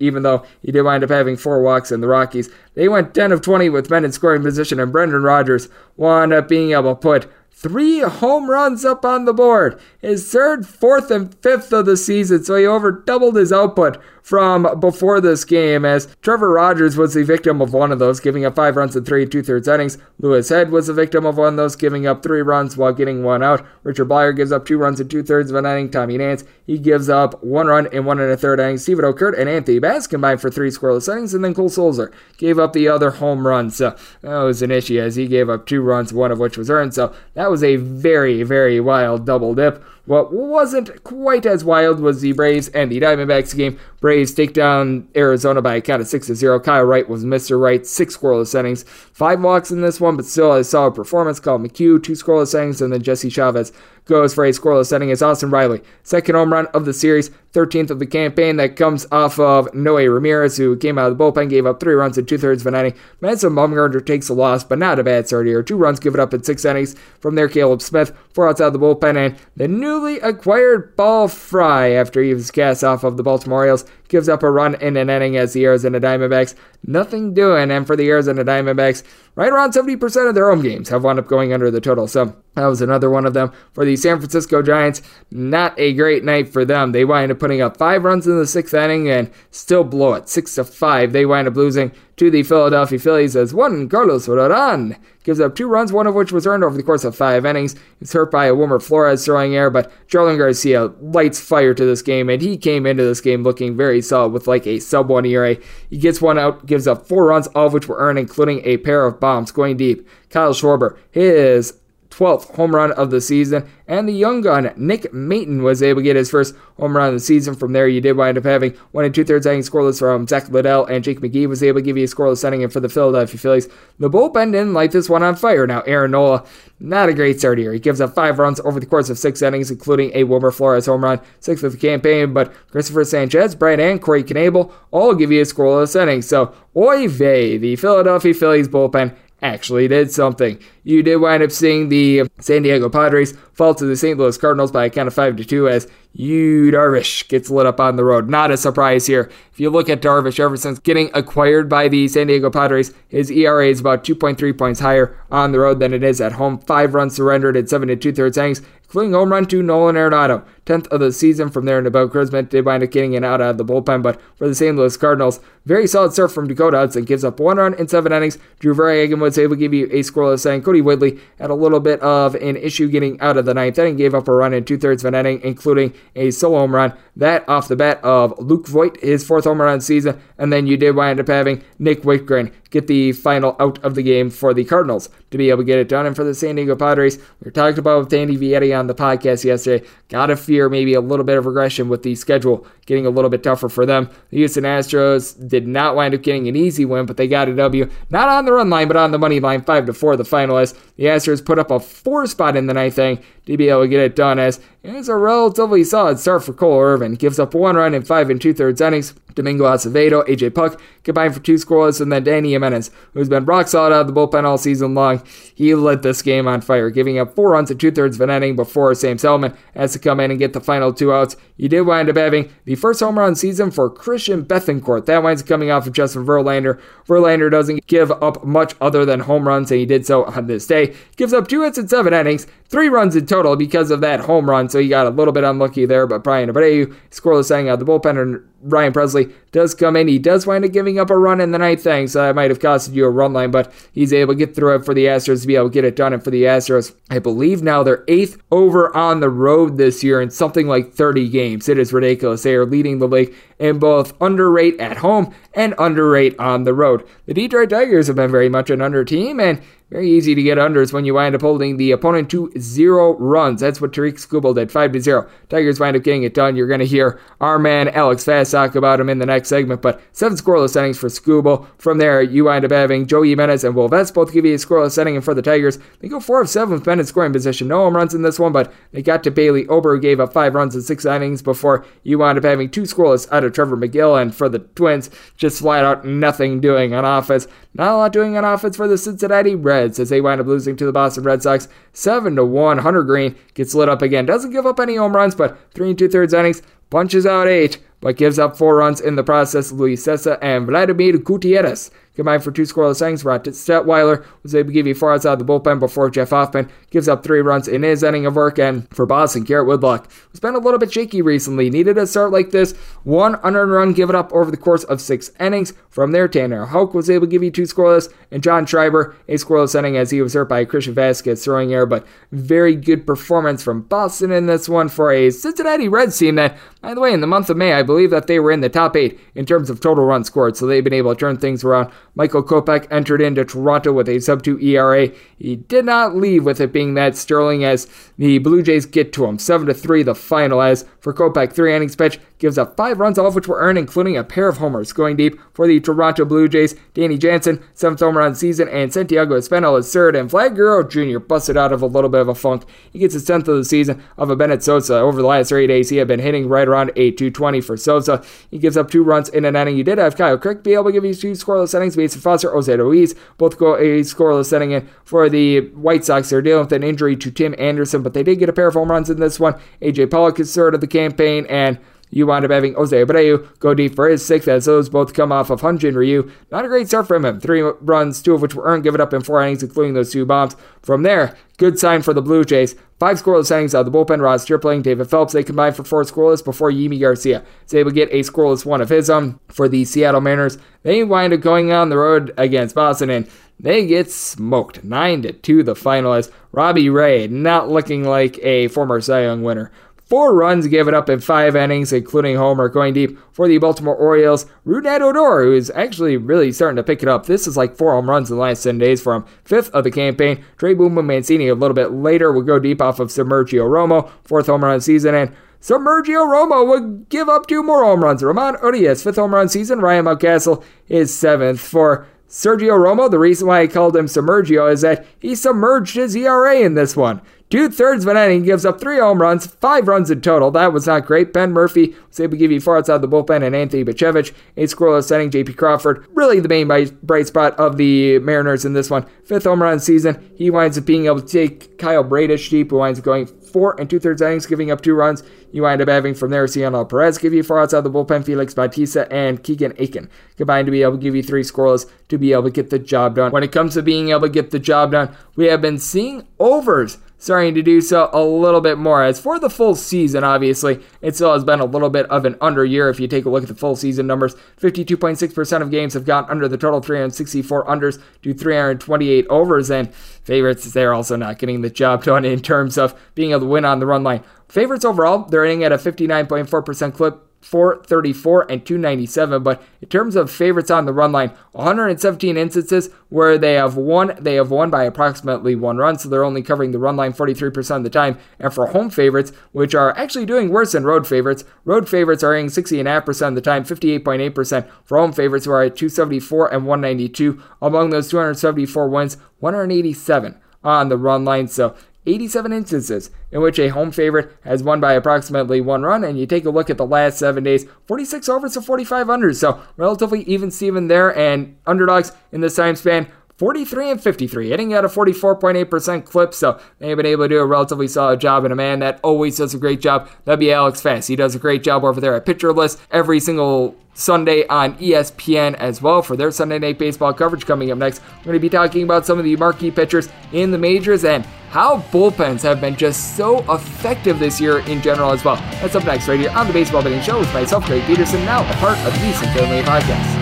even 0.00 0.22
though 0.24 0.44
he 0.60 0.72
did 0.72 0.82
wind 0.82 1.04
up 1.04 1.10
having 1.10 1.36
four 1.36 1.62
walks 1.62 1.92
in 1.92 2.00
the 2.00 2.08
Rockies. 2.08 2.50
They 2.74 2.88
went 2.88 3.14
10 3.14 3.30
of 3.30 3.42
20 3.42 3.68
with 3.68 3.90
men 3.90 4.04
in 4.04 4.10
scoring 4.10 4.42
position, 4.42 4.80
and 4.80 4.90
Brendan 4.90 5.22
Rodgers 5.22 5.68
wound 5.96 6.32
up 6.32 6.48
being 6.48 6.72
able 6.72 6.96
to 6.96 7.00
put 7.00 7.30
three 7.52 8.00
home 8.00 8.50
runs 8.50 8.84
up 8.84 9.04
on 9.04 9.24
the 9.24 9.34
board. 9.34 9.80
His 10.02 10.30
third, 10.30 10.66
fourth, 10.66 11.12
and 11.12 11.32
fifth 11.42 11.72
of 11.72 11.86
the 11.86 11.96
season, 11.96 12.42
so 12.42 12.56
he 12.56 12.66
over 12.66 12.90
doubled 12.90 13.36
his 13.36 13.52
output 13.52 14.02
from 14.20 14.80
before 14.80 15.20
this 15.20 15.44
game, 15.44 15.84
as 15.84 16.08
Trevor 16.22 16.50
Rogers 16.50 16.96
was 16.96 17.14
the 17.14 17.24
victim 17.24 17.60
of 17.60 17.72
one 17.72 17.92
of 17.92 17.98
those, 17.98 18.20
giving 18.20 18.44
up 18.44 18.56
five 18.56 18.76
runs 18.76 18.96
in 18.96 19.04
three 19.04 19.26
two 19.26 19.42
thirds 19.42 19.68
innings. 19.68 19.98
Louis 20.18 20.48
Head 20.48 20.70
was 20.70 20.88
the 20.88 20.92
victim 20.92 21.24
of 21.24 21.36
one 21.36 21.54
of 21.54 21.56
those, 21.56 21.76
giving 21.76 22.06
up 22.06 22.22
three 22.22 22.42
runs 22.42 22.76
while 22.76 22.92
getting 22.92 23.22
one 23.22 23.42
out. 23.42 23.64
Richard 23.84 24.08
Bleier 24.08 24.34
gives 24.34 24.52
up 24.52 24.64
two 24.64 24.78
runs 24.78 25.00
in 25.00 25.08
two 25.08 25.22
thirds 25.22 25.50
of 25.50 25.56
an 25.56 25.66
inning. 25.66 25.90
Tommy 25.90 26.18
Nance, 26.18 26.44
he 26.66 26.78
gives 26.78 27.08
up 27.08 27.42
one 27.42 27.66
run 27.68 27.86
in 27.92 28.04
one 28.04 28.18
and 28.18 28.30
a 28.30 28.36
third 28.36 28.58
innings. 28.58 28.82
Steven 28.82 29.04
Okert 29.04 29.38
and 29.38 29.48
Anthony 29.48 29.78
Bass 29.78 30.06
combined 30.06 30.40
for 30.40 30.50
three 30.50 30.70
scoreless 30.70 31.12
innings, 31.12 31.34
and 31.34 31.44
then 31.44 31.54
Cole 31.54 31.68
Sulser 31.68 32.12
gave 32.38 32.58
up 32.58 32.72
the 32.72 32.88
other 32.88 33.12
home 33.12 33.46
run. 33.46 33.70
So 33.70 33.96
that 34.22 34.38
was 34.38 34.62
an 34.62 34.72
issue 34.72 35.00
as 35.00 35.16
he 35.16 35.28
gave 35.28 35.48
up 35.48 35.66
two 35.66 35.80
runs, 35.80 36.12
one 36.12 36.32
of 36.32 36.38
which 36.40 36.56
was 36.56 36.70
earned. 36.70 36.94
So 36.94 37.14
that 37.34 37.50
was 37.50 37.62
a 37.62 37.76
very, 37.76 38.42
very 38.42 38.80
wild 38.80 39.26
double 39.26 39.54
dip. 39.54 39.84
What 40.04 40.32
wasn't 40.32 41.04
quite 41.04 41.46
as 41.46 41.64
wild 41.64 42.00
was 42.00 42.20
the 42.20 42.32
Braves 42.32 42.66
and 42.68 42.90
the 42.90 43.00
Diamondbacks 43.00 43.56
game. 43.56 43.78
Braves 44.00 44.34
take 44.34 44.52
down 44.52 45.06
Arizona 45.14 45.62
by 45.62 45.76
a 45.76 45.80
count 45.80 46.02
of 46.02 46.08
6 46.08 46.26
to 46.26 46.34
0. 46.34 46.58
Kyle 46.58 46.82
Wright 46.82 47.08
was 47.08 47.24
Mr. 47.24 47.60
Right, 47.60 47.86
six 47.86 48.16
scoreless 48.16 48.58
innings. 48.58 48.82
Five 48.82 49.40
walks 49.40 49.70
in 49.70 49.80
this 49.80 50.00
one, 50.00 50.16
but 50.16 50.24
still 50.24 50.54
a 50.54 50.64
solid 50.64 50.96
performance. 50.96 51.38
Kyle 51.38 51.58
McHugh, 51.58 52.02
two 52.02 52.12
scoreless 52.12 52.58
innings, 52.58 52.82
and 52.82 52.92
then 52.92 53.02
Jesse 53.02 53.30
Chavez 53.30 53.72
goes 54.04 54.34
for 54.34 54.44
a 54.44 54.50
scoreless 54.50 54.94
inning 54.94 55.10
as 55.10 55.22
Austin 55.22 55.50
Riley, 55.50 55.80
second 56.02 56.34
home 56.34 56.52
run 56.52 56.66
of 56.68 56.84
the 56.84 56.92
series, 56.92 57.30
13th 57.52 57.90
of 57.90 57.98
the 57.98 58.06
campaign. 58.06 58.56
That 58.56 58.76
comes 58.76 59.06
off 59.12 59.38
of 59.38 59.72
Noe 59.74 60.04
Ramirez, 60.04 60.56
who 60.56 60.76
came 60.76 60.98
out 60.98 61.10
of 61.10 61.18
the 61.18 61.24
bullpen, 61.24 61.48
gave 61.48 61.66
up 61.66 61.80
three 61.80 61.94
runs 61.94 62.18
in 62.18 62.26
two 62.26 62.38
thirds 62.38 62.62
of 62.62 62.66
an 62.66 62.74
inning. 62.74 62.94
Madison 63.20 63.52
Bumgarner 63.54 64.04
takes 64.04 64.28
a 64.28 64.34
loss, 64.34 64.64
but 64.64 64.78
not 64.78 64.98
a 64.98 65.04
bad 65.04 65.26
start 65.26 65.46
here. 65.46 65.62
Two 65.62 65.76
runs 65.76 66.00
given 66.00 66.20
up 66.20 66.34
in 66.34 66.42
six 66.42 66.64
innings. 66.64 66.94
From 67.20 67.34
there, 67.34 67.48
Caleb 67.48 67.82
Smith, 67.82 68.16
four 68.32 68.48
outside 68.48 68.70
the 68.70 68.78
bullpen, 68.78 69.16
and 69.16 69.36
the 69.56 69.68
newly 69.68 70.18
acquired 70.20 70.96
Paul 70.96 71.28
Fry, 71.28 71.90
after 71.90 72.22
he 72.22 72.34
was 72.34 72.50
cast 72.50 72.82
off 72.82 73.04
of 73.04 73.16
the 73.16 73.22
Baltimore 73.22 73.60
Orioles, 73.60 73.84
gives 74.12 74.28
up 74.28 74.42
a 74.42 74.50
run 74.50 74.74
in 74.74 74.96
an 74.98 75.08
inning 75.08 75.38
as 75.38 75.54
the 75.54 75.64
Arizona 75.64 75.98
Diamondbacks 75.98 76.54
nothing 76.84 77.32
doing. 77.32 77.70
And 77.70 77.86
for 77.86 77.96
the 77.96 78.08
Arizona 78.10 78.44
Diamondbacks, 78.44 79.02
right 79.34 79.50
around 79.50 79.72
70% 79.72 80.28
of 80.28 80.34
their 80.34 80.50
home 80.50 80.60
games 80.60 80.90
have 80.90 81.02
wound 81.02 81.18
up 81.18 81.26
going 81.26 81.52
under 81.52 81.70
the 81.70 81.80
total. 81.80 82.06
So 82.06 82.36
that 82.54 82.66
was 82.66 82.82
another 82.82 83.08
one 83.08 83.24
of 83.24 83.32
them. 83.32 83.52
For 83.72 83.86
the 83.86 83.96
San 83.96 84.18
Francisco 84.18 84.60
Giants, 84.60 85.00
not 85.30 85.78
a 85.78 85.94
great 85.94 86.24
night 86.24 86.50
for 86.50 86.66
them. 86.66 86.92
They 86.92 87.06
wind 87.06 87.32
up 87.32 87.38
putting 87.38 87.62
up 87.62 87.78
five 87.78 88.04
runs 88.04 88.26
in 88.26 88.38
the 88.38 88.46
sixth 88.46 88.74
inning 88.74 89.08
and 89.08 89.30
still 89.50 89.82
blow 89.82 90.12
it. 90.12 90.28
Six 90.28 90.54
to 90.56 90.64
five. 90.64 91.12
They 91.12 91.24
wind 91.24 91.48
up 91.48 91.56
losing 91.56 91.90
to 92.22 92.30
the 92.30 92.44
Philadelphia 92.44 93.00
Phillies 93.00 93.34
as 93.34 93.52
one 93.52 93.88
Carlos 93.88 94.28
Rodon 94.28 94.96
gives 95.24 95.40
up 95.40 95.56
two 95.56 95.66
runs, 95.66 95.92
one 95.92 96.06
of 96.06 96.14
which 96.14 96.30
was 96.30 96.46
earned 96.46 96.62
over 96.62 96.76
the 96.76 96.82
course 96.84 97.02
of 97.02 97.16
five 97.16 97.44
innings. 97.44 97.74
He's 97.98 98.12
hurt 98.12 98.30
by 98.30 98.46
a 98.46 98.54
Wilmer 98.54 98.78
Flores 98.78 99.24
throwing 99.24 99.56
error, 99.56 99.70
but 99.70 99.90
Jarlin 100.06 100.38
Garcia 100.38 100.92
lights 101.00 101.40
fire 101.40 101.74
to 101.74 101.84
this 101.84 102.00
game, 102.00 102.28
and 102.28 102.40
he 102.40 102.56
came 102.56 102.86
into 102.86 103.02
this 103.02 103.20
game 103.20 103.42
looking 103.42 103.76
very 103.76 104.00
solid 104.00 104.28
with 104.28 104.46
like 104.46 104.68
a 104.68 104.78
sub 104.78 105.08
one 105.08 105.26
ERA. 105.26 105.56
He 105.90 105.98
gets 105.98 106.22
one 106.22 106.38
out, 106.38 106.64
gives 106.64 106.86
up 106.86 107.08
four 107.08 107.26
runs, 107.26 107.48
all 107.48 107.66
of 107.66 107.72
which 107.72 107.88
were 107.88 107.98
earned, 107.98 108.20
including 108.20 108.60
a 108.62 108.76
pair 108.76 109.04
of 109.04 109.18
bombs 109.18 109.50
going 109.50 109.76
deep. 109.76 110.08
Kyle 110.30 110.54
Schwarber, 110.54 110.96
his 111.10 111.74
12th 112.12 112.54
home 112.54 112.74
run 112.74 112.92
of 112.92 113.10
the 113.10 113.20
season. 113.20 113.68
And 113.88 114.08
the 114.08 114.12
young 114.12 114.40
gun, 114.40 114.72
Nick 114.76 115.12
Maton, 115.12 115.62
was 115.62 115.82
able 115.82 116.00
to 116.00 116.04
get 116.04 116.16
his 116.16 116.30
first 116.30 116.54
home 116.78 116.96
run 116.96 117.08
of 117.08 117.14
the 117.14 117.20
season. 117.20 117.54
From 117.54 117.72
there, 117.72 117.88
you 117.88 118.00
did 118.00 118.16
wind 118.16 118.38
up 118.38 118.44
having 118.44 118.72
one 118.92 119.04
and 119.04 119.14
two 119.14 119.24
thirds 119.24 119.46
inning 119.46 119.62
scoreless 119.62 119.98
from 119.98 120.26
Zack 120.26 120.48
Littell, 120.48 120.86
and 120.86 121.02
Jake 121.02 121.20
McGee 121.20 121.48
was 121.48 121.62
able 121.62 121.80
to 121.80 121.84
give 121.84 121.96
you 121.96 122.04
a 122.04 122.06
scoreless 122.06 122.44
inning. 122.46 122.68
For 122.68 122.80
the 122.80 122.88
Philadelphia 122.88 123.38
Phillies, 123.38 123.68
the 123.98 124.08
bullpen 124.08 124.52
didn't 124.52 124.74
light 124.74 124.92
this 124.92 125.08
one 125.08 125.22
on 125.22 125.36
fire. 125.36 125.66
Now, 125.66 125.80
Aaron 125.82 126.12
Nola, 126.12 126.44
not 126.80 127.08
a 127.08 127.14
great 127.14 127.38
start 127.38 127.58
here. 127.58 127.72
He 127.72 127.80
gives 127.80 128.00
up 128.00 128.14
five 128.14 128.38
runs 128.38 128.60
over 128.60 128.78
the 128.78 128.86
course 128.86 129.10
of 129.10 129.18
six 129.18 129.42
innings, 129.42 129.70
including 129.70 130.12
a 130.14 130.24
Wilmer 130.24 130.50
Flores 130.50 130.86
home 130.86 131.04
run, 131.04 131.20
sixth 131.40 131.64
of 131.64 131.72
the 131.72 131.78
campaign. 131.78 132.32
But 132.32 132.52
Christopher 132.70 133.04
Sanchez, 133.04 133.54
Brian, 133.54 133.80
and 133.80 134.00
Corey 134.00 134.24
Knebel 134.24 134.72
all 134.90 135.14
give 135.14 135.32
you 135.32 135.40
a 135.40 135.44
scoreless 135.44 136.00
inning. 136.00 136.22
So, 136.22 136.54
oy 136.76 137.08
vey, 137.08 137.58
the 137.58 137.76
Philadelphia 137.76 138.34
Phillies 138.34 138.68
bullpen 138.68 139.14
actually 139.42 139.88
did 139.88 140.10
something. 140.10 140.58
You 140.84 141.02
did 141.02 141.16
wind 141.16 141.42
up 141.42 141.50
seeing 141.50 141.88
the 141.88 142.22
San 142.40 142.62
Diego 142.62 142.88
Padres 142.88 143.36
fall 143.52 143.74
to 143.74 143.84
the 143.84 143.96
St. 143.96 144.18
Louis 144.18 144.38
Cardinals 144.38 144.72
by 144.72 144.86
a 144.86 144.90
count 144.90 145.08
of 145.08 145.14
5 145.14 145.36
to 145.36 145.44
2 145.44 145.68
as 145.68 145.88
Yu 146.14 146.70
Darvish 146.70 147.26
gets 147.28 147.50
lit 147.50 147.66
up 147.66 147.80
on 147.80 147.96
the 147.96 148.04
road. 148.04 148.28
Not 148.28 148.50
a 148.50 148.56
surprise 148.56 149.06
here. 149.06 149.30
If 149.52 149.60
you 149.60 149.70
look 149.70 149.88
at 149.88 150.02
Darvish 150.02 150.40
ever 150.40 150.56
since 150.56 150.78
getting 150.78 151.10
acquired 151.14 151.68
by 151.68 151.88
the 151.88 152.08
San 152.08 152.26
Diego 152.26 152.50
Padres, 152.50 152.92
his 153.08 153.30
ERA 153.30 153.68
is 153.68 153.80
about 153.80 154.04
2.3 154.04 154.56
points 154.56 154.80
higher 154.80 155.18
on 155.30 155.52
the 155.52 155.60
road 155.60 155.80
than 155.80 155.94
it 155.94 156.02
is 156.02 156.20
at 156.20 156.32
home. 156.32 156.58
Five 156.58 156.94
runs 156.94 157.14
surrendered 157.14 157.56
in 157.56 157.66
seven 157.66 157.90
and 157.90 158.00
two 158.00 158.12
thirds 158.12 158.36
innings, 158.36 158.62
including 158.84 159.12
home 159.12 159.32
run 159.32 159.46
to 159.46 159.62
Nolan 159.62 159.96
Arenado. 159.96 160.44
10th 160.66 160.86
of 160.88 161.00
the 161.00 161.12
season 161.12 161.50
from 161.50 161.64
there 161.64 161.82
Nabil 161.82 162.08
Crismatt. 162.08 162.48
Did 162.48 162.64
wind 162.64 162.82
up 162.82 162.90
getting 162.90 163.16
an 163.16 163.24
out 163.24 163.40
of 163.40 163.58
the 163.58 163.64
bullpen, 163.64 164.02
but 164.02 164.20
for 164.36 164.46
the 164.46 164.54
St. 164.54 164.76
Louis 164.76 164.96
Cardinals, 164.96 165.40
very 165.64 165.86
solid 165.86 166.12
start 166.12 166.32
from 166.32 166.48
Dakota 166.48 166.76
Hudson. 166.76 167.04
Gives 167.04 167.24
up 167.24 167.40
one 167.40 167.56
run 167.56 167.74
in 167.74 167.88
seven 167.88 168.12
innings. 168.12 168.38
Drew 168.58 168.74
Verhagen 168.74 169.20
was 169.20 169.38
able 169.38 169.54
to 169.54 169.60
give 169.60 169.74
you 169.74 169.86
a 169.86 170.00
scoreless 170.00 170.46
inning. 170.46 170.62
Kodi 170.62 170.82
Whitley 170.82 171.20
had 171.38 171.50
a 171.50 171.54
little 171.54 171.80
bit 171.80 172.00
of 172.00 172.34
an 172.36 172.56
issue 172.56 172.88
getting 172.88 173.20
out 173.20 173.36
of 173.36 173.44
the 173.44 173.54
ninth 173.54 173.78
inning. 173.78 173.96
Gave 173.96 174.14
up 174.14 174.28
a 174.28 174.32
run 174.32 174.54
in 174.54 174.64
two 174.64 174.78
thirds 174.78 175.04
of 175.04 175.12
an 175.12 175.18
inning, 175.18 175.40
including 175.42 175.94
a 176.16 176.30
solo 176.30 176.58
home 176.58 176.74
run. 176.74 176.92
That 177.16 177.48
off 177.48 177.68
the 177.68 177.76
bat 177.76 178.02
of 178.02 178.38
Luke 178.38 178.66
Voit, 178.66 179.00
his 179.00 179.26
fourth 179.26 179.44
home 179.44 179.60
run 179.60 179.80
season. 179.80 180.20
And 180.38 180.52
then 180.52 180.66
you 180.66 180.76
did 180.76 180.96
wind 180.96 181.20
up 181.20 181.28
having 181.28 181.62
Nick 181.78 182.02
Wittgren 182.02 182.52
get 182.72 182.86
the 182.86 183.12
final 183.12 183.54
out 183.60 183.78
of 183.84 183.94
the 183.94 184.02
game 184.02 184.30
for 184.30 184.52
the 184.52 184.64
Cardinals 184.64 185.08
to 185.30 185.38
be 185.38 185.50
able 185.50 185.58
to 185.58 185.64
get 185.64 185.78
it 185.78 185.88
done. 185.88 186.06
And 186.06 186.16
for 186.16 186.24
the 186.24 186.34
San 186.34 186.56
Diego 186.56 186.74
Padres, 186.74 187.18
we 187.18 187.44
were 187.44 187.50
talking 187.50 187.78
about 187.78 188.04
with 188.04 188.14
Andy 188.14 188.36
Vietti 188.36 188.76
on 188.76 188.86
the 188.86 188.94
podcast 188.94 189.44
yesterday. 189.44 189.86
Gotta 190.08 190.36
fear 190.52 190.68
maybe 190.68 190.92
a 190.92 191.00
little 191.00 191.24
bit 191.24 191.38
of 191.38 191.46
regression 191.46 191.88
with 191.88 192.02
the 192.02 192.14
schedule 192.14 192.66
getting 192.84 193.06
a 193.06 193.08
little 193.08 193.30
bit 193.30 193.42
tougher 193.42 193.70
for 193.70 193.86
them. 193.86 194.10
The 194.28 194.36
Houston 194.36 194.64
Astros 194.64 195.48
did 195.48 195.66
not 195.66 195.96
wind 195.96 196.14
up 196.14 196.20
getting 196.20 196.46
an 196.46 196.56
easy 196.56 196.84
win, 196.84 197.06
but 197.06 197.16
they 197.16 197.26
got 197.26 197.48
a 197.48 197.54
W. 197.54 197.88
Not 198.10 198.28
on 198.28 198.44
the 198.44 198.52
run 198.52 198.68
line, 198.68 198.86
but 198.86 198.98
on 198.98 199.12
the 199.12 199.18
money 199.18 199.40
line, 199.40 199.62
five 199.62 199.86
to 199.86 199.94
four. 199.94 200.14
The 200.14 200.24
finalists. 200.24 200.78
The 200.96 201.04
Astros 201.04 201.44
put 201.44 201.58
up 201.58 201.70
a 201.70 201.80
four 201.80 202.26
spot 202.26 202.56
in 202.56 202.66
the 202.66 202.74
ninth 202.74 202.98
inning 202.98 203.22
to 203.46 203.56
be 203.56 203.68
able 203.68 203.82
to 203.82 203.88
get 203.88 204.00
it 204.00 204.16
done. 204.16 204.38
As 204.38 204.60
it's 204.84 205.08
a 205.08 205.16
relatively 205.16 205.84
solid 205.84 206.18
start 206.18 206.44
for 206.44 206.52
Cole 206.52 206.80
Irvin. 206.80 207.14
Gives 207.14 207.38
up 207.38 207.54
one 207.54 207.76
run 207.76 207.94
in 207.94 208.02
five 208.02 208.30
and 208.30 208.40
two 208.40 208.52
thirds 208.52 208.80
innings. 208.80 209.14
Domingo 209.34 209.64
Acevedo, 209.64 210.26
AJ 210.28 210.54
Puk 210.54 210.80
combined 211.04 211.34
for 211.34 211.40
two 211.40 211.54
scoreless, 211.54 212.00
and 212.00 212.12
then 212.12 212.24
Dany 212.24 212.50
Jimenez, 212.50 212.90
who's 213.14 213.28
been 213.28 213.44
rock 213.44 213.68
solid 213.68 213.92
out 213.92 214.02
of 214.02 214.06
the 214.06 214.12
bullpen 214.12 214.44
all 214.44 214.58
season 214.58 214.94
long. 214.94 215.22
He 215.54 215.74
lit 215.74 216.02
this 216.02 216.22
game 216.22 216.46
on 216.46 216.60
fire, 216.60 216.90
giving 216.90 217.18
up 217.18 217.34
four 217.34 217.52
runs 217.52 217.70
in 217.70 217.78
two 217.78 217.90
thirds 217.90 218.16
of 218.16 218.20
an 218.20 218.30
inning 218.30 218.56
before 218.56 218.94
Sam 218.94 219.18
Selman 219.18 219.56
has 219.74 219.92
to 219.92 219.98
come 219.98 220.20
in 220.20 220.30
and 220.30 220.38
get 220.38 220.52
the 220.52 220.60
final 220.60 220.92
two 220.92 221.12
outs. 221.12 221.36
You 221.56 221.68
did 221.68 221.82
wind 221.82 222.10
up 222.10 222.16
having 222.16 222.52
the 222.64 222.74
first 222.74 223.00
home 223.00 223.18
run 223.18 223.34
season 223.34 223.70
for 223.70 223.88
Christian 223.88 224.44
Bethancourt. 224.44 225.06
That 225.06 225.22
winds 225.22 225.42
up 225.42 225.48
coming 225.48 225.70
off 225.70 225.86
of 225.86 225.92
Justin 225.92 226.26
Verlander. 226.26 226.80
Verlander 227.06 227.50
doesn't 227.50 227.86
give 227.86 228.10
up 228.10 228.44
much 228.44 228.74
other 228.80 229.04
than 229.04 229.20
home 229.20 229.48
runs, 229.48 229.70
and 229.70 229.80
he 229.80 229.86
did 229.86 230.06
so 230.06 230.24
on 230.24 230.46
this 230.46 230.66
day. 230.66 230.91
Gives 231.16 231.32
up 231.32 231.48
two 231.48 231.62
hits 231.62 231.78
in 231.78 231.88
seven 231.88 232.12
innings, 232.12 232.46
three 232.68 232.88
runs 232.88 233.16
in 233.16 233.26
total 233.26 233.56
because 233.56 233.90
of 233.90 234.00
that 234.00 234.20
home 234.20 234.48
run, 234.48 234.68
so 234.68 234.78
he 234.78 234.88
got 234.88 235.06
a 235.06 235.10
little 235.10 235.32
bit 235.32 235.44
unlucky 235.44 235.86
there, 235.86 236.06
but 236.06 236.24
Bryan 236.24 236.50
Abreu, 236.50 236.94
scoreless 237.10 237.50
inning 237.50 237.68
out 237.68 237.78
the 237.78 237.84
bullpen, 237.84 238.20
and 238.20 238.48
Ryan 238.62 238.92
Pressly 238.92 239.32
does 239.50 239.74
come 239.74 239.96
in. 239.96 240.08
He 240.08 240.18
does 240.18 240.46
wind 240.46 240.64
up 240.64 240.72
giving 240.72 240.98
up 240.98 241.10
a 241.10 241.18
run 241.18 241.40
in 241.40 241.52
the 241.52 241.58
ninth 241.58 241.86
inning, 241.86 242.08
so 242.08 242.22
that 242.22 242.34
might 242.34 242.50
have 242.50 242.58
costed 242.58 242.94
you 242.94 243.04
a 243.04 243.10
run 243.10 243.32
line, 243.32 243.50
but 243.50 243.72
he's 243.92 244.12
able 244.12 244.34
to 244.34 244.38
get 244.38 244.54
through 244.54 244.76
it 244.76 244.84
for 244.84 244.94
the 244.94 245.06
Astros 245.06 245.42
to 245.42 245.46
be 245.46 245.56
able 245.56 245.68
to 245.68 245.74
get 245.74 245.84
it 245.84 245.96
done. 245.96 246.12
And 246.12 246.22
for 246.22 246.30
the 246.30 246.44
Astros, 246.44 246.94
I 247.10 247.18
believe 247.18 247.62
now 247.62 247.82
they're 247.82 248.04
eighth 248.08 248.40
over 248.50 248.94
on 248.96 249.20
the 249.20 249.30
road 249.30 249.76
this 249.76 250.02
year 250.02 250.20
in 250.20 250.30
something 250.30 250.66
like 250.66 250.92
30 250.92 251.28
games. 251.28 251.68
It 251.68 251.78
is 251.78 251.92
ridiculous. 251.92 252.42
They 252.42 252.54
are 252.54 252.66
leading 252.66 252.98
the 252.98 253.08
league 253.08 253.34
in 253.58 253.78
both 253.78 254.20
underrate 254.20 254.80
at 254.80 254.98
home 254.98 255.34
and 255.54 255.74
underrate 255.78 256.38
on 256.38 256.64
the 256.64 256.74
road. 256.74 257.06
The 257.26 257.34
Detroit 257.34 257.70
Tigers 257.70 258.06
have 258.06 258.16
been 258.16 258.30
very 258.30 258.48
much 258.48 258.70
an 258.70 258.80
under 258.80 259.04
team, 259.04 259.38
and 259.38 259.60
very 259.92 260.08
easy 260.08 260.34
to 260.34 260.42
get 260.42 260.56
unders 260.56 260.90
when 260.90 261.04
you 261.04 261.12
wind 261.12 261.34
up 261.34 261.42
holding 261.42 261.76
the 261.76 261.90
opponent 261.90 262.30
to 262.30 262.50
zero 262.58 263.14
runs. 263.18 263.60
That's 263.60 263.78
what 263.78 263.92
Tarik 263.92 264.14
Skubal 264.14 264.54
did, 264.54 264.72
5 264.72 264.92
to 264.92 265.00
0. 265.00 265.28
Tigers 265.50 265.78
wind 265.78 265.98
up 265.98 266.02
getting 266.02 266.22
it 266.22 266.32
done. 266.32 266.56
You're 266.56 266.66
going 266.66 266.80
to 266.80 266.86
hear 266.86 267.20
our 267.42 267.58
man 267.58 267.88
Alex 267.88 268.24
Fast 268.24 268.51
talk 268.52 268.74
about 268.76 269.00
him 269.00 269.08
in 269.08 269.18
the 269.18 269.26
next 269.26 269.48
segment, 269.48 269.82
but 269.82 270.00
seven 270.12 270.36
scoreless 270.36 270.76
innings 270.76 270.98
for 270.98 271.08
Skubal. 271.08 271.66
From 271.78 271.98
there, 271.98 272.22
you 272.22 272.44
wind 272.44 272.64
up 272.64 272.70
having 272.70 273.06
Joey 273.06 273.30
Jimenez 273.30 273.64
and 273.64 273.74
Will 273.74 273.88
Vest 273.88 274.14
both 274.14 274.32
give 274.32 274.44
you 274.44 274.54
a 274.54 274.58
scoreless 274.58 274.96
inning, 274.96 275.16
and 275.16 275.24
for 275.24 275.34
the 275.34 275.42
Tigers, 275.42 275.78
they 275.98 276.08
go 276.08 276.20
4 276.20 276.42
of 276.42 276.48
7 276.48 276.72
with 276.72 276.84
Ben 276.84 277.00
in 277.00 277.06
scoring 277.06 277.32
position. 277.32 277.68
No 277.68 277.78
home 277.78 277.96
runs 277.96 278.14
in 278.14 278.22
this 278.22 278.38
one, 278.38 278.52
but 278.52 278.72
they 278.92 279.02
got 279.02 279.24
to 279.24 279.30
Bailey 279.30 279.66
Ober, 279.66 279.96
who 279.96 280.00
gave 280.00 280.20
up 280.20 280.32
5 280.32 280.54
runs 280.54 280.74
in 280.74 280.82
6 280.82 281.04
innings 281.04 281.42
before 281.42 281.84
you 282.04 282.18
wind 282.18 282.38
up 282.38 282.44
having 282.44 282.70
two 282.70 282.82
scoreless 282.82 283.30
out 283.32 283.44
of 283.44 283.52
Trevor 283.52 283.76
Megill. 283.76 284.20
and 284.20 284.34
for 284.34 284.48
the 284.48 284.60
Twins, 284.60 285.10
just 285.36 285.60
flat 285.60 285.84
out 285.84 286.04
nothing 286.04 286.60
doing 286.60 286.94
on 286.94 287.04
offense. 287.04 287.48
Not 287.74 287.92
a 287.92 287.96
lot 287.96 288.12
doing 288.12 288.36
on 288.36 288.44
offense 288.44 288.76
for 288.76 288.86
the 288.86 288.98
Cincinnati 288.98 289.54
Reds 289.54 289.98
as 289.98 290.10
they 290.10 290.20
wind 290.20 290.40
up 290.40 290.46
losing 290.46 290.76
to 290.76 290.84
the 290.84 290.92
Boston 290.92 291.24
Red 291.24 291.42
Sox 291.42 291.68
7 291.94 292.36
to 292.36 292.44
1. 292.44 292.78
Hunter 292.78 293.02
Greene 293.02 293.34
gets 293.54 293.74
lit 293.74 293.88
up 293.88 294.02
again. 294.02 294.26
Doesn't 294.26 294.50
give 294.50 294.66
up 294.66 294.78
any 294.78 294.96
home 294.96 295.16
runs, 295.16 295.34
but 295.34 295.58
three 295.72 295.90
and 295.90 295.98
two 295.98 296.08
thirds 296.08 296.34
innings, 296.34 296.62
punches 296.92 297.26
out 297.26 297.48
eight, 297.48 297.78
but 298.00 298.16
gives 298.16 298.38
up 298.38 298.56
four 298.56 298.76
runs 298.76 299.00
in 299.00 299.16
the 299.16 299.24
process. 299.24 299.72
Luis 299.72 300.06
Cessa 300.06 300.38
and 300.42 300.66
Vladimir 300.66 301.18
Gutierrez 301.18 301.90
combined 302.14 302.44
for 302.44 302.52
two 302.52 302.62
scoreless 302.62 303.00
innings. 303.00 303.24
Rod 303.24 303.44
Detwiler 303.44 304.24
was 304.42 304.54
able 304.54 304.68
to 304.68 304.72
give 304.72 304.86
you 304.86 304.94
four 304.94 305.12
outs 305.12 305.24
out 305.24 305.40
of 305.40 305.46
the 305.46 305.50
bullpen 305.50 305.78
before 305.78 306.10
Jeff 306.10 306.30
Hoffman 306.30 306.68
gives 306.90 307.08
up 307.08 307.24
three 307.24 307.40
runs 307.40 307.68
in 307.68 307.82
his 307.82 308.02
inning 308.02 308.26
of 308.26 308.36
work. 308.36 308.58
And 308.58 308.86
for 308.94 309.06
Boston, 309.06 309.44
Garrett 309.44 309.66
Whitlock 309.66 310.10
has 310.30 310.40
been 310.40 310.54
a 310.54 310.58
little 310.58 310.78
bit 310.78 310.92
shaky 310.92 311.22
recently. 311.22 311.70
Needed 311.70 311.98
a 311.98 312.06
start 312.06 312.30
like 312.30 312.50
this. 312.50 312.72
One 313.04 313.38
unearned 313.42 313.72
run 313.72 313.92
given 313.92 314.16
up 314.16 314.32
over 314.32 314.50
the 314.50 314.56
course 314.56 314.84
of 314.84 315.00
six 315.00 315.30
innings. 315.40 315.72
From 315.88 316.12
there, 316.12 316.28
Tanner 316.28 316.66
Houck 316.66 316.94
was 316.94 317.10
able 317.10 317.26
to 317.26 317.30
give 317.30 317.42
you 317.42 317.50
two 317.50 317.62
scoreless, 317.62 318.12
and 318.30 318.42
John 318.42 318.64
Schreiber 318.66 319.14
a 319.28 319.34
scoreless 319.34 319.78
inning 319.78 319.96
as 319.96 320.10
he 320.10 320.22
was 320.22 320.34
hurt 320.34 320.48
by 320.48 320.64
Christian 320.64 320.94
Vázquez 320.94 321.44
throwing 321.44 321.72
error. 321.72 321.86
But 321.86 322.06
very 322.30 322.74
good 322.74 323.06
performance 323.06 323.62
from 323.62 323.82
Boston 323.82 324.32
in 324.32 324.46
this 324.46 324.68
one 324.68 324.88
for 324.88 325.12
a 325.12 325.30
Cincinnati 325.30 325.88
Reds 325.88 326.18
team 326.18 326.36
that, 326.36 326.56
by 326.82 326.94
the 326.94 327.00
way, 327.00 327.12
in 327.12 327.20
the 327.20 327.26
month 327.28 327.48
of 327.48 327.56
May, 327.56 327.72
I 327.72 327.82
believe 327.82 328.10
that 328.10 328.26
they 328.26 328.40
were 328.40 328.50
in 328.50 328.60
the 328.60 328.68
top 328.68 328.96
eight 328.96 329.18
in 329.36 329.46
terms 329.46 329.70
of 329.70 329.80
total 329.80 330.04
runs 330.04 330.26
scored. 330.26 330.56
So 330.56 330.66
they've 330.66 330.82
been 330.82 330.92
able 330.92 331.14
to 331.14 331.18
turn 331.18 331.36
things 331.38 331.62
around. 331.62 331.92
Michael 332.16 332.42
Kopech 332.42 332.88
entered 332.90 333.22
into 333.22 333.44
Toronto 333.44 333.92
with 333.92 334.08
a 334.08 334.18
sub 334.18 334.42
2 334.42 334.58
ERA. 334.60 335.08
He 335.38 335.56
did 335.56 335.84
not 335.84 336.16
leave 336.16 336.44
with 336.44 336.60
it 336.60 336.72
being 336.72 336.94
that 336.94 337.16
sterling 337.16 337.64
as 337.64 337.88
the 338.18 338.38
Blue 338.38 338.62
Jays 338.62 338.84
get 338.84 339.12
to 339.12 339.24
him. 339.24 339.38
7 339.38 339.68
to 339.68 339.74
3 339.74 340.02
the 340.02 340.14
final 340.14 340.60
as 340.60 340.84
for 341.02 341.12
Kopech, 341.12 341.52
three 341.52 341.74
innings 341.74 341.96
pitch 341.96 342.20
gives 342.38 342.58
up 342.58 342.76
five 342.76 343.00
runs, 343.00 343.18
all 343.18 343.26
of 343.26 343.34
which 343.34 343.48
were 343.48 343.58
earned, 343.58 343.78
including 343.78 344.16
a 344.16 344.24
pair 344.24 344.48
of 344.48 344.58
homers. 344.58 344.92
Going 344.92 345.16
deep 345.16 345.38
for 345.52 345.66
the 345.66 345.80
Toronto 345.80 346.24
Blue 346.24 346.48
Jays, 346.48 346.76
Danny 346.94 347.18
Jansen, 347.18 347.62
seventh 347.74 348.00
home 348.00 348.16
run 348.16 348.34
season, 348.34 348.68
and 348.68 348.92
Santiago 348.92 349.38
Espinal 349.38 349.78
is 349.78 349.92
third, 349.92 350.14
and 350.14 350.30
Vlad 350.30 350.54
Guerrero 350.54 350.82
Jr. 350.84 351.18
busted 351.18 351.56
out 351.56 351.72
of 351.72 351.82
a 351.82 351.86
little 351.86 352.10
bit 352.10 352.20
of 352.20 352.28
a 352.28 352.34
funk. 352.34 352.64
He 352.92 353.00
gets 353.00 353.14
his 353.14 353.26
10th 353.26 353.48
of 353.48 353.56
the 353.56 353.64
season 353.64 354.02
of 354.16 354.30
a 354.30 354.36
Bennett 354.36 354.62
Sousa. 354.62 354.96
Over 354.96 355.20
the 355.20 355.28
last 355.28 355.48
three 355.48 355.66
days, 355.66 355.88
he 355.88 355.96
had 355.96 356.08
been 356.08 356.20
hitting 356.20 356.48
right 356.48 356.68
around 356.72 356.90
a 356.96 357.10
220 357.10 357.60
for 357.60 357.76
Sousa. 357.76 358.24
He 358.50 358.58
gives 358.58 358.76
up 358.76 358.90
two 358.90 359.02
runs 359.02 359.28
in 359.28 359.44
an 359.44 359.56
inning. 359.56 359.76
You 359.76 359.84
did 359.84 359.98
have 359.98 360.16
Kyle 360.16 360.38
Crick 360.38 360.62
be 360.62 360.74
able 360.74 360.84
to 360.84 360.92
give 360.92 361.04
you 361.04 361.14
two 361.14 361.32
scoreless 361.32 361.74
innings. 361.74 361.96
Mason 361.96 362.20
Foster, 362.20 362.50
Jose 362.50 362.74
Ruiz 362.76 363.14
both 363.38 363.58
go 363.58 363.76
a 363.76 364.00
scoreless 364.00 364.52
inning 364.52 364.72
in 364.72 364.88
for 365.04 365.28
the 365.28 365.60
White 365.70 366.04
Sox. 366.04 366.30
They're 366.30 366.42
dealing 366.42 366.64
with 366.64 366.72
an 366.72 366.82
injury 366.82 367.16
to 367.16 367.30
Tim 367.30 367.54
Anderson, 367.58 368.02
but 368.02 368.14
they 368.14 368.22
did 368.22 368.38
get 368.38 368.48
a 368.48 368.52
pair 368.52 368.68
of 368.68 368.74
home 368.74 368.90
runs 368.90 369.10
in 369.10 369.20
this 369.20 369.38
one. 369.38 369.54
AJ 369.80 370.10
Pollock 370.10 370.40
is 370.40 370.54
third 370.54 370.74
of 370.74 370.80
the 370.80 370.86
campaign, 370.86 371.46
and 371.48 371.78
you 372.12 372.26
wind 372.26 372.44
up 372.44 372.50
having 372.50 372.74
Jose 372.74 372.94
Abreu 372.94 373.58
go 373.58 373.72
deep 373.72 373.94
for 373.94 374.06
his 374.06 374.24
sixth 374.24 374.46
as 374.46 374.66
those 374.66 374.90
both 374.90 375.14
come 375.14 375.32
off 375.32 375.48
of 375.48 375.62
Hyun-Jin 375.62 375.96
Ryu. 375.96 376.30
Not 376.50 376.66
a 376.66 376.68
great 376.68 376.86
start 376.86 377.08
from 377.08 377.24
him. 377.24 377.40
Three 377.40 377.62
runs, 377.62 378.20
two 378.20 378.34
of 378.34 378.42
which 378.42 378.54
were 378.54 378.64
earned, 378.64 378.82
given 378.82 379.00
up 379.00 379.14
in 379.14 379.22
four 379.22 379.42
innings, 379.42 379.62
including 379.62 379.94
those 379.94 380.12
two 380.12 380.26
bombs. 380.26 380.54
From 380.82 381.04
there, 381.04 381.34
good 381.56 381.78
sign 381.78 382.02
for 382.02 382.12
the 382.12 382.20
Blue 382.20 382.44
Jays. 382.44 382.74
Five 382.98 383.20
scoreless 383.20 383.50
innings 383.50 383.74
out 383.74 383.86
of 383.86 383.92
the 383.92 383.98
bullpen. 383.98 384.20
Ross 384.20 384.42
Stripling, 384.42 384.82
David 384.82 385.08
Phelps, 385.08 385.32
they 385.32 385.42
combined 385.42 385.74
for 385.74 385.84
four 385.84 386.04
scoreless 386.04 386.44
before 386.44 386.70
Yimi 386.70 387.00
Garcia 387.00 387.42
is 387.66 387.74
able 387.74 387.90
to 387.90 387.94
get 387.94 388.10
a 388.12 388.20
scoreless 388.20 388.66
one 388.66 388.82
of 388.82 388.90
his 388.90 389.08
own 389.08 389.40
for 389.48 389.66
the 389.66 389.84
Seattle 389.86 390.20
Mariners. 390.20 390.58
They 390.82 391.02
wind 391.02 391.32
up 391.32 391.40
going 391.40 391.72
on 391.72 391.88
the 391.88 391.96
road 391.96 392.34
against 392.36 392.74
Boston 392.74 393.08
and 393.08 393.28
they 393.58 393.86
get 393.86 394.10
smoked. 394.10 394.84
9 394.84 395.22
to 395.22 395.32
2 395.32 395.62
the 395.62 395.74
final 395.74 396.12
as 396.12 396.30
Robbie 396.52 396.90
Ray 396.90 397.26
not 397.28 397.70
looking 397.70 398.04
like 398.04 398.38
a 398.40 398.68
former 398.68 399.00
Cy 399.00 399.22
Young 399.22 399.42
winner. 399.42 399.72
Four 400.12 400.34
runs 400.34 400.66
given 400.66 400.92
up 400.92 401.08
in 401.08 401.20
five 401.20 401.56
innings, 401.56 401.90
including 401.90 402.36
homer, 402.36 402.68
going 402.68 402.92
deep 402.92 403.18
for 403.32 403.48
the 403.48 403.56
Baltimore 403.56 403.96
Orioles. 403.96 404.44
Rougned 404.66 405.00
Odor, 405.00 405.42
who 405.42 405.54
is 405.54 405.72
actually 405.74 406.18
really 406.18 406.52
starting 406.52 406.76
to 406.76 406.82
pick 406.82 407.02
it 407.02 407.08
up. 407.08 407.24
This 407.24 407.46
is 407.46 407.56
like 407.56 407.78
four 407.78 407.92
home 407.92 408.10
runs 408.10 408.30
in 408.30 408.36
the 408.36 408.42
last 408.42 408.62
10 408.62 408.76
days 408.76 409.00
for 409.00 409.14
him. 409.14 409.24
Fifth 409.42 409.70
of 409.70 409.84
the 409.84 409.90
campaign. 409.90 410.44
Trey 410.58 410.74
Boom 410.74 411.06
Mancini 411.06 411.48
a 411.48 411.54
little 411.54 411.74
bit 411.74 411.92
later 411.92 412.30
will 412.30 412.42
go 412.42 412.58
deep 412.58 412.82
off 412.82 413.00
of 413.00 413.08
Submergio 413.08 413.64
Romo. 413.64 414.10
Fourth 414.22 414.48
home 414.48 414.64
run 414.64 414.82
season. 414.82 415.14
And 415.14 415.34
Submergio 415.62 416.26
Romo 416.26 416.68
would 416.68 417.08
give 417.08 417.30
up 417.30 417.46
two 417.46 417.62
more 417.62 417.82
home 417.82 418.04
runs. 418.04 418.22
Ramon 418.22 418.58
Urias, 418.62 419.02
fifth 419.02 419.16
home 419.16 419.34
run 419.34 419.48
season. 419.48 419.80
Ryan 419.80 420.04
Mountcastle 420.04 420.62
is 420.88 421.16
seventh 421.16 421.58
for 421.58 422.06
Sergio 422.32 422.78
Romo, 422.78 423.10
the 423.10 423.18
reason 423.18 423.46
why 423.46 423.60
I 423.60 423.66
called 423.66 423.94
him 423.94 424.06
Submergio 424.06 424.72
is 424.72 424.80
that 424.80 425.04
he 425.18 425.34
submerged 425.34 425.96
his 425.96 426.16
ERA 426.16 426.60
in 426.60 426.72
this 426.72 426.96
one. 426.96 427.20
Two 427.52 427.68
thirds 427.68 428.06
of 428.06 428.08
an 428.08 428.16
inning, 428.16 428.44
gives 428.44 428.64
up 428.64 428.80
three 428.80 428.98
home 428.98 429.20
runs, 429.20 429.44
five 429.44 429.86
runs 429.86 430.10
in 430.10 430.22
total. 430.22 430.50
That 430.50 430.72
was 430.72 430.86
not 430.86 431.04
great. 431.04 431.34
Ben 431.34 431.52
Murphy 431.52 431.94
was 432.08 432.18
able 432.18 432.30
to 432.30 432.36
give 432.38 432.50
you 432.50 432.62
four 432.62 432.78
outside 432.78 433.02
the 433.02 433.08
bullpen, 433.08 433.44
and 433.44 433.54
Anthony 433.54 433.84
Bichevich, 433.84 434.32
a 434.56 434.62
scoreless 434.62 435.14
inning. 435.14 435.30
JP 435.30 435.58
Crawford, 435.58 436.06
really 436.14 436.40
the 436.40 436.48
main 436.48 436.66
bright 437.02 437.26
spot 437.26 437.52
of 437.58 437.76
the 437.76 438.18
Mariners 438.20 438.64
in 438.64 438.72
this 438.72 438.88
one. 438.88 439.04
Fifth 439.26 439.44
home 439.44 439.60
run 439.60 439.80
season. 439.80 440.32
He 440.34 440.48
winds 440.48 440.78
up 440.78 440.86
being 440.86 441.04
able 441.04 441.20
to 441.20 441.26
take 441.26 441.76
Kyle 441.76 442.02
Bradish 442.02 442.48
deep, 442.48 442.70
who 442.70 442.78
winds 442.78 442.98
up 442.98 443.04
going 443.04 443.26
four 443.26 443.78
and 443.78 443.90
two 443.90 444.00
thirds 444.00 444.22
innings, 444.22 444.46
giving 444.46 444.70
up 444.70 444.80
two 444.80 444.94
runs. 444.94 445.22
You 445.52 445.64
wind 445.64 445.82
up 445.82 445.88
having 445.88 446.14
from 446.14 446.30
there 446.30 446.46
Cionel 446.46 446.88
Perez 446.88 447.18
give 447.18 447.34
you 447.34 447.42
four 447.42 447.60
outside 447.60 447.82
the 447.82 447.90
bullpen, 447.90 448.24
Felix 448.24 448.54
Bautista 448.54 449.12
and 449.12 449.44
Keegan 449.44 449.74
Akin 449.78 450.08
combined 450.38 450.64
to 450.66 450.72
be 450.72 450.82
able 450.82 450.92
to 450.92 450.98
give 450.98 451.14
you 451.14 451.22
three 451.22 451.42
scoreless 451.42 451.86
to 452.08 452.16
be 452.16 452.32
able 452.32 452.44
to 452.44 452.50
get 452.50 452.70
the 452.70 452.78
job 452.78 453.16
done. 453.16 453.30
When 453.30 453.42
it 453.42 453.52
comes 453.52 453.74
to 453.74 453.82
being 453.82 454.08
able 454.08 454.22
to 454.22 454.28
get 454.30 454.50
the 454.50 454.58
job 454.58 454.92
done, 454.92 455.14
we 455.36 455.46
have 455.46 455.60
been 455.60 455.78
seeing 455.78 456.26
overs 456.40 456.96
starting 457.22 457.54
to 457.54 457.62
do 457.62 457.80
so 457.80 458.10
a 458.12 458.20
little 458.20 458.60
bit 458.60 458.76
more. 458.76 459.04
As 459.04 459.20
for 459.20 459.38
the 459.38 459.48
full 459.48 459.76
season, 459.76 460.24
obviously, 460.24 460.80
it 461.00 461.14
still 461.14 461.32
has 461.32 461.44
been 461.44 461.60
a 461.60 461.64
little 461.64 461.88
bit 461.88 462.04
of 462.06 462.24
an 462.24 462.34
under 462.40 462.64
year. 462.64 462.88
If 462.88 462.98
you 462.98 463.06
take 463.06 463.24
a 463.26 463.30
look 463.30 463.44
at 463.44 463.48
the 463.48 463.54
full 463.54 463.76
season 463.76 464.08
numbers, 464.08 464.34
52.6% 464.60 465.62
of 465.62 465.70
games 465.70 465.94
have 465.94 466.04
gone 466.04 466.26
under 466.28 466.48
the 466.48 466.58
total 466.58 466.80
364 466.80 467.64
unders 467.66 468.02
to 468.22 468.34
328 468.34 469.26
overs, 469.30 469.70
and 469.70 469.94
favorites, 469.94 470.72
they're 470.72 470.92
also 470.92 471.14
not 471.14 471.38
getting 471.38 471.60
the 471.60 471.70
job 471.70 472.02
done 472.02 472.24
in 472.24 472.40
terms 472.40 472.76
of 472.76 473.00
being 473.14 473.30
able 473.30 473.42
to 473.42 473.46
win 473.46 473.64
on 473.64 473.78
the 473.78 473.86
run 473.86 474.02
line. 474.02 474.24
Favorites 474.48 474.84
overall, 474.84 475.18
they're 475.18 475.44
hitting 475.44 475.62
at 475.62 475.70
a 475.70 475.76
59.4% 475.76 476.92
clip 476.92 477.31
434 477.42 478.50
and 478.50 478.64
297. 478.64 479.42
But 479.42 479.62
in 479.80 479.88
terms 479.88 480.16
of 480.16 480.30
favorites 480.30 480.70
on 480.70 480.86
the 480.86 480.92
run 480.92 481.12
line, 481.12 481.32
117 481.52 482.36
instances 482.36 482.88
where 483.08 483.36
they 483.36 483.54
have 483.54 483.76
won, 483.76 484.16
they 484.18 484.36
have 484.36 484.50
won 484.50 484.70
by 484.70 484.84
approximately 484.84 485.54
one 485.54 485.76
run, 485.76 485.98
so 485.98 486.08
they're 486.08 486.24
only 486.24 486.42
covering 486.42 486.70
the 486.70 486.78
run 486.78 486.96
line 486.96 487.12
43% 487.12 487.76
of 487.76 487.82
the 487.82 487.90
time. 487.90 488.18
And 488.38 488.54
for 488.54 488.68
home 488.68 488.90
favorites, 488.90 489.32
which 489.50 489.74
are 489.74 489.96
actually 489.98 490.24
doing 490.24 490.50
worse 490.50 490.72
than 490.72 490.84
road 490.84 491.06
favorites, 491.06 491.44
road 491.64 491.88
favorites 491.88 492.22
are 492.22 492.34
hitting 492.34 492.48
60.5% 492.48 493.28
of 493.28 493.34
the 493.34 493.40
time, 493.40 493.64
58.8% 493.64 494.68
for 494.84 494.98
home 494.98 495.12
favorites 495.12 495.44
who 495.44 495.52
are 495.52 495.62
at 495.62 495.76
274 495.76 496.52
and 496.52 496.66
192. 496.66 497.42
Among 497.60 497.90
those 497.90 498.08
274 498.08 498.88
wins, 498.88 499.16
187 499.40 500.38
on 500.64 500.88
the 500.88 500.96
run 500.96 501.24
line. 501.24 501.48
So 501.48 501.74
87 502.06 502.52
instances 502.52 503.10
in 503.30 503.40
which 503.40 503.58
a 503.58 503.68
home 503.68 503.90
favorite 503.92 504.36
has 504.42 504.62
won 504.62 504.80
by 504.80 504.94
approximately 504.94 505.60
one 505.60 505.82
run. 505.82 506.04
And 506.04 506.18
you 506.18 506.26
take 506.26 506.44
a 506.44 506.50
look 506.50 506.68
at 506.68 506.78
the 506.78 506.86
last 506.86 507.18
seven 507.18 507.44
days 507.44 507.66
46 507.86 508.28
overs 508.28 508.54
to 508.54 508.62
45 508.62 509.06
unders. 509.06 509.36
So 509.36 509.62
relatively 509.76 510.22
even 510.24 510.50
Steven 510.50 510.88
there. 510.88 511.16
And 511.16 511.56
underdogs 511.66 512.12
in 512.32 512.40
this 512.40 512.56
time 512.56 512.76
span 512.76 513.08
43 513.42 513.90
and 513.90 514.00
53, 514.00 514.50
hitting 514.50 514.72
at 514.72 514.84
a 514.84 514.88
44.8% 514.88 516.04
clip. 516.04 516.32
So 516.32 516.60
they've 516.78 516.96
been 516.96 517.06
able 517.06 517.24
to 517.24 517.28
do 517.28 517.40
a 517.40 517.44
relatively 517.44 517.88
solid 517.88 518.20
job. 518.20 518.44
And 518.44 518.52
a 518.52 518.54
man 518.56 518.78
that 518.78 519.00
always 519.02 519.36
does 519.36 519.52
a 519.52 519.58
great 519.58 519.80
job, 519.80 520.08
that'd 520.24 520.38
be 520.38 520.52
Alex 520.52 520.80
Fast. 520.80 521.08
He 521.08 521.16
does 521.16 521.34
a 521.34 521.40
great 521.40 521.64
job 521.64 521.82
over 521.82 522.00
there 522.00 522.14
at 522.14 522.24
Pitcher 522.24 522.52
List 522.52 522.80
every 522.92 523.18
single 523.18 523.74
Sunday 523.94 524.46
on 524.46 524.76
ESPN 524.76 525.54
as 525.54 525.82
well 525.82 526.02
for 526.02 526.14
their 526.14 526.30
Sunday 526.30 526.60
Night 526.60 526.78
Baseball 526.78 527.12
coverage 527.12 527.44
coming 527.44 527.72
up 527.72 527.78
next. 527.78 528.00
We're 528.18 528.26
going 528.26 528.34
to 528.36 528.40
be 528.40 528.48
talking 528.48 528.84
about 528.84 529.06
some 529.06 529.18
of 529.18 529.24
the 529.24 529.34
marquee 529.34 529.72
pitchers 529.72 530.08
in 530.30 530.52
the 530.52 530.58
majors 530.58 531.04
and 531.04 531.24
how 531.50 531.78
bullpens 531.90 532.42
have 532.42 532.60
been 532.60 532.76
just 532.76 533.16
so 533.16 533.40
effective 533.52 534.20
this 534.20 534.40
year 534.40 534.60
in 534.68 534.80
general 534.80 535.10
as 535.10 535.24
well. 535.24 535.34
That's 535.34 535.74
up 535.74 535.84
next 535.84 536.06
right 536.06 536.20
here 536.20 536.30
on 536.30 536.46
the 536.46 536.52
Baseball 536.52 536.84
Betting 536.84 537.02
Show 537.02 537.18
with 537.18 537.34
myself, 537.34 537.66
Greg 537.66 537.82
Peterson, 537.86 538.24
now 538.24 538.48
a 538.48 538.54
part 538.58 538.78
of 538.78 538.84
the 538.84 539.00
VSiN 539.00 539.34
Family 539.34 539.62
Podcast. 539.62 540.21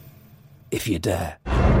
if 0.71 0.87
you 0.87 0.99
dare. 0.99 1.80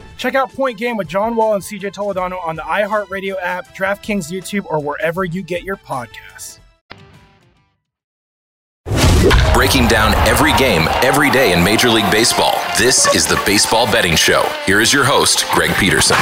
Check 0.21 0.35
out 0.35 0.53
Point 0.53 0.77
Game 0.77 0.97
with 0.97 1.07
John 1.07 1.35
Wall 1.35 1.55
and 1.55 1.63
CJ 1.63 1.93
Toledano 1.93 2.39
on 2.45 2.55
the 2.55 2.61
iHeartRadio 2.61 3.41
app, 3.41 3.75
DraftKings 3.75 4.31
YouTube, 4.31 4.67
or 4.69 4.79
wherever 4.79 5.25
you 5.25 5.41
get 5.41 5.63
your 5.63 5.77
podcasts. 5.77 6.59
Breaking 9.55 9.87
down 9.87 10.13
every 10.27 10.53
game, 10.59 10.83
every 11.01 11.31
day 11.31 11.53
in 11.53 11.63
Major 11.63 11.89
League 11.89 12.09
Baseball. 12.11 12.53
This 12.77 13.11
is 13.15 13.25
the 13.25 13.41
Baseball 13.47 13.91
Betting 13.91 14.15
Show. 14.15 14.43
Here 14.67 14.79
is 14.79 14.93
your 14.93 15.03
host, 15.03 15.43
Greg 15.53 15.71
Peterson. 15.77 16.17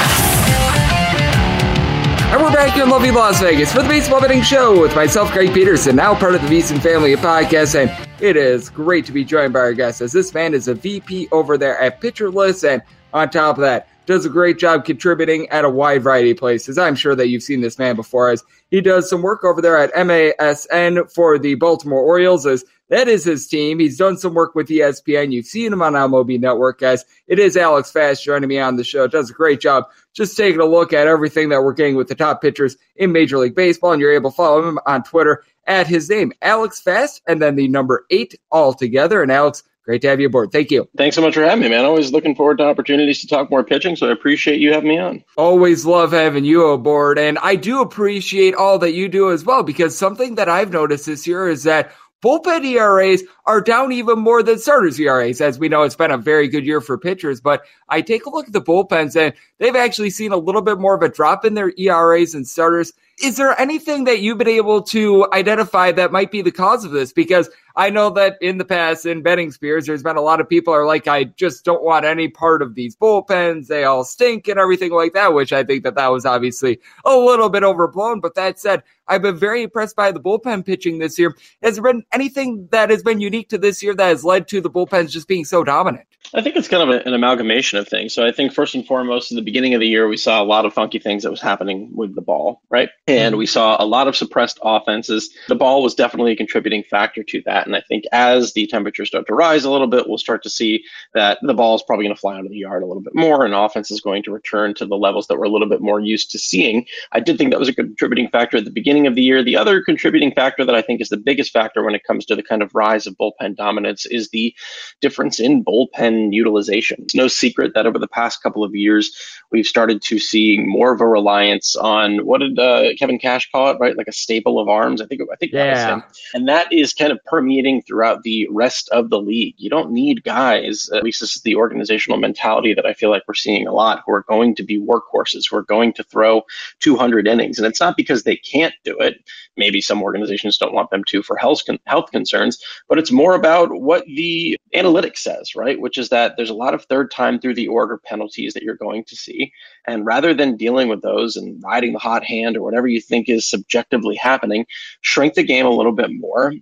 And 2.32 2.42
we're 2.42 2.54
back 2.54 2.78
in 2.78 2.90
lovely 2.90 3.12
Las 3.12 3.42
Vegas 3.42 3.74
for 3.74 3.82
the 3.82 3.90
Baseball 3.90 4.22
Betting 4.22 4.44
Show 4.44 4.80
with 4.80 4.96
myself, 4.96 5.30
Greg 5.34 5.54
Peterson, 5.54 5.98
now 5.98 6.16
part 6.16 6.36
of 6.36 6.42
the 6.42 6.48
VSiN 6.48 6.82
family 6.82 7.12
of 7.12 7.20
podcasts. 7.20 7.76
And 7.76 7.92
it 8.24 8.38
is 8.38 8.70
great 8.70 9.06
to 9.08 9.12
be 9.12 9.26
joined 9.26 9.52
by 9.52 9.60
our 9.60 9.74
guest, 9.74 10.00
as 10.00 10.14
this 10.14 10.34
man 10.34 10.54
is 10.54 10.70
a 10.70 10.74
VP 10.74 11.28
over 11.34 11.58
there 11.58 11.78
at 11.80 12.00
Pitcher 12.00 12.32
List. 12.32 12.64
And 12.64 12.82
on 13.13 13.30
top 13.30 13.58
of 13.58 13.62
that, 13.62 13.88
does 14.06 14.26
a 14.26 14.30
great 14.30 14.58
job 14.58 14.86
contributing 14.86 15.48
at 15.50 15.65
a 15.65 15.69
wide 15.69 16.02
variety 16.02 16.32
of 16.32 16.38
places. 16.38 16.80
I'm 16.80 16.95
sure 16.95 17.15
that 17.15 17.28
you've 17.28 17.43
seen 17.43 17.62
this 17.62 17.78
man 17.78 17.95
before, 17.95 18.32
as 18.32 18.43
he 18.72 18.82
does 18.82 19.08
some 19.08 19.22
work 19.22 19.43
over 19.43 19.62
there 19.62 19.78
at 19.78 19.93
MASN 19.93 21.12
for 21.13 21.38
the 21.38 21.56
Baltimore 21.56 22.02
Orioles, 22.02 22.48
as 22.48 22.65
that 22.89 23.08
is 23.08 23.24
his 23.24 23.48
team. 23.48 23.78
He's 23.78 23.98
done 23.98 24.17
some 24.17 24.34
work 24.34 24.56
with 24.56 24.67
ESPN. 24.67 25.32
You've 25.32 25.45
seen 25.45 25.72
him 25.72 25.84
on 25.84 25.93
MLB 25.93 26.39
Network, 26.39 26.80
guys. 26.80 27.06
It 27.28 27.38
is 27.38 27.56
Alex 27.56 27.91
Fast 27.91 28.24
joining 28.24 28.50
me 28.50 28.58
on 28.58 28.78
the 28.78 28.84
show. 28.84 29.06
Does 29.06 29.30
a 29.30 29.34
great 29.34 29.62
job 29.62 29.86
just 30.13 30.36
taking 30.36 30.60
a 30.60 30.65
look 30.65 30.91
at 30.91 31.06
everything 31.06 31.50
that 31.50 31.62
we're 31.62 31.74
getting 31.74 31.95
with 31.95 32.08
the 32.08 32.15
top 32.15 32.41
pitchers 32.41 32.78
in 32.95 33.12
Major 33.12 33.38
League 33.38 33.54
Baseball. 33.54 33.91
And 33.91 34.02
you're 34.02 34.15
able 34.15 34.32
to 34.32 34.36
follow 34.36 34.67
him 34.67 34.80
on 34.88 35.04
Twitter 35.04 35.43
at 35.67 35.86
his 35.86 36.10
name, 36.10 36.34
Alex 36.41 36.82
Fast, 36.82 37.22
and 37.28 37.39
then 37.39 37.56
the 37.56 37.67
number 37.67 38.08
eight 38.10 38.34
all 38.52 38.74
together. 38.74 39.22
And 39.22 39.32
Alex, 39.32 39.62
great 39.89 40.04
to 40.04 40.08
have 40.08 40.19
you 40.19 40.28
aboard. 40.28 40.52
Thank 40.52 40.69
you. 40.69 40.88
Thanks 40.97 41.15
so 41.15 41.21
much 41.23 41.34
for 41.34 41.41
having 41.41 41.63
me, 41.63 41.69
man. 41.69 41.84
Always 41.84 42.12
looking 42.12 42.36
forward 42.36 42.60
to 42.60 42.63
opportunities 42.63 43.21
to 43.21 43.28
talk 43.28 43.49
more 43.49 43.63
pitching, 43.63 43.95
so 43.95 44.08
I 44.08 44.12
appreciate 44.12 44.60
you 44.60 44.71
having 44.71 44.89
me 44.89 44.99
on. 44.99 45.23
Always 45.36 45.84
love 45.84 46.12
having 46.12 46.45
you 46.45 46.67
aboard. 46.67 47.17
And 47.17 47.39
I 47.39 47.56
do 47.56 47.82
appreciate 47.82 48.54
all 48.54 48.78
that 48.78 48.93
you 48.93 49.10
do 49.10 49.32
as 49.32 49.43
well, 49.43 49.63
because 49.63 49.97
something 49.97 50.36
that 50.36 50.47
I've 50.47 50.71
noticed 50.71 51.08
this 51.08 51.25
year 51.25 51.49
is 51.49 51.63
that 51.63 51.91
bullpen 52.23 52.65
ERAs 52.65 53.23
are 53.47 53.62
down 53.62 53.91
even 53.91 54.19
more 54.19 54.43
than 54.43 54.60
starters 54.60 54.99
ERAs. 54.99 55.41
As 55.41 55.58
we 55.58 55.69
know, 55.69 55.82
it's 55.82 55.95
been 55.95 56.12
a 56.12 56.19
very 56.19 56.47
good 56.47 56.67
year 56.67 56.82
for 56.82 56.99
pitchers, 56.99 57.41
but 57.41 57.63
I 57.88 58.02
take 58.02 58.28
a 58.28 58.30
look 58.30 58.45
at 58.45 58.54
the 58.54 58.62
bullpens 58.62 59.19
and 59.19 59.34
they've 59.58 59.75
actually 59.75 60.12
seen 60.12 60.32
a 60.32 60.38
little 60.38 60.62
bit 60.62 60.78
more 60.78 60.93
of 60.93 61.02
a 61.02 61.10
drop 61.10 61.45
in 61.45 61.56
their 61.56 61.73
ERAs 61.75 62.36
and 62.36 62.47
starters. 62.47 62.93
Is 63.21 63.38
there 63.38 63.60
anything 63.60 64.05
that 64.05 64.21
you've 64.21 64.38
been 64.38 64.47
able 64.47 64.82
to 64.84 65.27
identify 65.34 65.91
that 65.91 66.12
might 66.12 66.32
be 66.32 66.41
the 66.41 66.51
cause 66.51 66.86
of 66.86 66.91
this? 66.91 67.13
Because 67.13 67.49
I 67.75 67.89
know 67.89 68.10
that 68.12 68.38
in 68.41 68.58
the 68.58 68.65
past 68.65 69.05
in 69.05 69.21
betting 69.21 69.51
spheres, 69.51 69.86
there's 69.86 70.03
been 70.03 70.17
a 70.17 70.21
lot 70.21 70.41
of 70.41 70.49
people 70.49 70.73
are 70.73 70.86
like, 70.86 71.08
I 71.08 71.25
just 71.25 71.63
don't 71.63 71.84
want 71.84 72.05
any 72.05 72.27
part 72.27 72.62
of 72.62 72.75
these 72.75 72.95
bullpens. 72.95 73.67
They 73.67 73.84
all 73.84 74.03
stink 74.03 74.47
and 74.47 74.60
everything 74.60 74.91
like 74.91 75.13
that, 75.13 75.34
which 75.34 75.53
I 75.53 75.63
think 75.63 75.84
that 75.84 75.95
that 75.95 76.08
was 76.12 76.25
obviously 76.25 76.79
a 77.05 77.15
little 77.15 77.49
bit 77.49 77.63
overblown. 77.63 78.19
But 78.19 78.36
that 78.36 78.60
said, 78.60 78.84
I've 79.08 79.21
been 79.21 79.38
very 79.38 79.63
impressed 79.63 79.95
by 79.95 80.12
the 80.12 80.19
bullpen 80.19 80.65
pitching 80.65 80.99
this 80.99 81.17
year. 81.17 81.36
Has 81.63 81.75
there 81.75 81.84
been 81.84 82.03
anything 82.12 82.67
that 82.71 82.89
has 82.89 83.01
been 83.01 83.21
unique 83.21 83.49
to 83.49 83.58
this 83.58 83.82
year 83.82 83.95
that 83.95 84.08
has 84.08 84.23
led 84.23 84.47
to 84.49 84.62
the 84.62 84.69
bullpens 84.69 85.12
just 85.12 85.27
being 85.27 85.45
so 85.45 85.63
dominant? 85.63 86.05
I 86.34 86.41
think 86.41 86.58
it's 86.58 86.67
kind 86.67 86.84
of 86.84 87.05
an 87.05 87.13
amalgamation 87.13 87.79
of 87.79 87.88
things. 87.88 88.13
So 88.13 88.25
I 88.25 88.32
think 88.32 88.53
first 88.53 88.75
and 88.75 88.86
foremost, 88.86 89.32
in 89.32 89.36
the 89.36 89.41
beginning 89.41 89.73
of 89.73 89.79
the 89.79 89.88
year, 89.88 90.08
we 90.08 90.17
saw 90.17 90.41
a 90.41 90.43
lot 90.43 90.65
of 90.65 90.73
funky 90.73 90.99
things 90.99 91.23
that 91.23 91.32
was 91.32 91.41
happening 91.41 91.89
with 91.95 92.13
the 92.13 92.21
ball, 92.21 92.62
right? 92.69 92.89
And 93.10 93.38
we 93.38 93.48
saw 93.48 93.76
a 93.82 93.86
lot 93.86 94.08
of 94.08 94.15
suppressed 94.15 94.60
offenses. 94.62 95.32
The 95.48 95.56
ball 95.56 95.82
was 95.82 95.95
definitely 95.95 96.34
a 96.34 96.36
contributing 96.36 96.84
factor 96.84 97.24
to 97.24 97.41
that. 97.48 97.65
And 97.65 97.76
I 97.76 97.82
think 97.82 98.04
as 98.12 98.54
the 98.54 98.67
temperatures 98.67 99.08
start 99.08 99.26
to 99.28 99.34
rise 99.34 99.63
a 99.63 99.72
little 99.72 99.88
bit, 99.88 100.08
we'll 100.08 100.19
start 100.19 100.43
to 100.43 100.50
see 100.50 100.84
that 101.15 101.39
the 101.41 101.56
ball 101.56 101.76
is 101.76 101.82
probably 101.82 102.06
going 102.06 102.15
to 102.15 102.22
fly 102.22 102.38
out 102.38 102.45
of 102.45 102.52
the 102.52 102.58
yard 102.58 102.84
a 102.84 102.86
little 102.86 103.02
bit 103.02 103.15
more 103.15 103.45
and 103.45 103.56
offense 103.56 103.89
is 103.89 104.00
going 104.00 104.22
to 104.24 104.32
return 104.32 104.76
to 104.76 104.86
the 104.86 104.95
levels 104.95 105.26
that 105.26 105.39
we're 105.39 105.45
a 105.45 105.50
little 105.50 105.67
bit 105.67 105.82
more 105.82 106.00
used 106.00 106.30
to 106.32 106.38
seeing. 106.38 106.86
I 107.12 107.19
did 107.19 107.39
think 107.39 107.50
that 107.50 107.60
was 107.60 107.69
a 107.69 107.74
contributing 107.74 108.30
factor 108.30 108.58
at 108.58 108.65
the 108.65 108.72
beginning 108.72 109.08
of 109.08 109.15
the 109.15 109.24
year. 109.24 109.43
The 109.43 109.58
other 109.58 109.82
contributing 109.82 110.32
factor 110.32 110.63
that 110.63 110.76
I 110.76 110.84
think 110.84 111.02
is 111.02 111.10
the 111.10 111.17
biggest 111.17 111.52
factor 111.52 111.84
when 111.84 111.95
it 111.95 112.04
comes 112.04 112.26
to 112.28 112.36
the 112.36 112.43
kind 112.43 112.62
of 112.62 112.76
rise 112.76 113.08
of 113.08 113.17
bullpen 113.17 113.56
dominance 113.56 114.06
is 114.06 114.30
the 114.30 114.54
difference 115.02 115.39
in 115.39 115.65
bullpen 115.65 116.32
utilization. 116.32 117.00
It's 117.02 117.15
no 117.15 117.28
secret 117.28 117.74
that 117.74 117.88
over 117.88 117.98
the 117.98 118.08
past 118.08 118.43
couple 118.43 118.63
of 118.63 118.76
years, 118.76 119.12
we've 119.52 119.65
started 119.65 120.04
to 120.04 120.19
see 120.19 120.60
more 120.60 120.93
of 120.93 121.02
a 121.02 121.08
reliance 121.08 121.76
on 121.76 122.26
what 122.26 122.41
did 122.41 122.60
uh, 122.60 122.93
Kevin 123.00 123.18
Cash 123.18 123.50
call 123.52 123.72
it, 123.72 123.78
right? 123.80 123.98
Like 123.98 124.08
a 124.08 124.12
staple 124.14 124.60
of 124.60 124.68
arms. 124.68 125.02
I 125.02 125.06
think 125.08 125.22
I 125.32 125.36
think 125.38 125.54
that 125.54 125.70
was 125.70 125.80
Yeah. 125.80 125.94
him. 125.96 126.04
And 126.34 126.48
that 126.50 126.72
is 126.72 126.94
kind 126.94 127.12
of 127.12 127.24
permeating 127.26 127.82
throughout 127.82 128.24
the 128.24 128.48
rest 128.52 128.90
of 128.90 129.10
the 129.10 129.20
league. 129.22 129.56
You 129.58 129.70
don't 129.70 129.92
need 129.92 130.24
guys, 130.24 130.90
at 130.94 131.04
least 131.04 131.22
this 131.22 131.36
is 131.36 131.42
the 131.44 131.56
organizational 131.56 132.20
mentality 132.20 132.74
that 132.74 132.86
I 132.86 132.94
feel 132.94 133.10
like 133.10 133.24
we're 133.28 133.34
seeing 133.36 133.66
a 133.68 133.74
lot, 133.74 134.04
who 134.06 134.14
are 134.14 134.24
going 134.28 134.56
to 134.56 134.64
be 134.64 134.80
workhorses, 134.80 135.44
who 135.50 135.58
are 135.58 135.64
going 135.64 135.94
to 135.94 136.04
throw 136.04 136.44
200 136.80 137.28
innings. 137.28 137.58
And 137.58 137.66
it's 137.66 137.80
not 137.80 137.98
because 137.98 138.24
they 138.24 138.36
can't 138.36 138.74
do 138.84 138.98
it. 139.00 139.18
Maybe 139.58 139.82
some 139.82 140.02
organizations 140.04 140.58
don't 140.58 140.74
want 140.74 140.90
them 140.90 141.04
to 141.06 141.24
for 141.24 141.36
health, 141.38 141.66
con- 141.66 141.80
health 141.86 142.12
concerns, 142.12 142.62
but 142.88 142.98
it's 143.00 143.12
more 143.12 143.34
about 143.36 143.70
what 143.72 144.06
the 144.06 144.58
analytics 144.76 145.18
says, 145.18 145.56
right? 145.56 145.80
Which 145.80 145.98
is 145.98 146.10
that 146.10 146.36
there's 146.38 146.50
a 146.50 146.54
lot 146.54 146.74
of 146.74 146.86
third 146.86 147.12
time 147.12 147.40
through 147.40 147.56
the 147.56 147.68
order 147.68 147.98
penalties 147.98 148.54
that 148.54 148.64
you're 148.64 148.76
going 148.76 149.04
to 149.06 149.16
see. 149.16 149.52
And 149.88 150.06
rather 150.06 150.34
than 150.34 150.56
dealing 150.58 150.88
with 150.88 151.02
those 151.02 151.36
and 151.36 151.62
riding 151.64 151.94
the 151.94 152.00
hot 152.00 152.24
hand 152.24 152.56
or 152.56 152.62
whatever 152.62 152.79
you 152.88 153.02
think 153.02 153.30
is 153.30 153.50
subjectively 153.50 154.15
happening, 154.15 154.65
shrink 155.02 155.34
the 155.34 155.44
game 155.44 155.65
a 155.65 155.72
little 155.72 155.92
bit 155.92 156.12
more, 156.12 156.54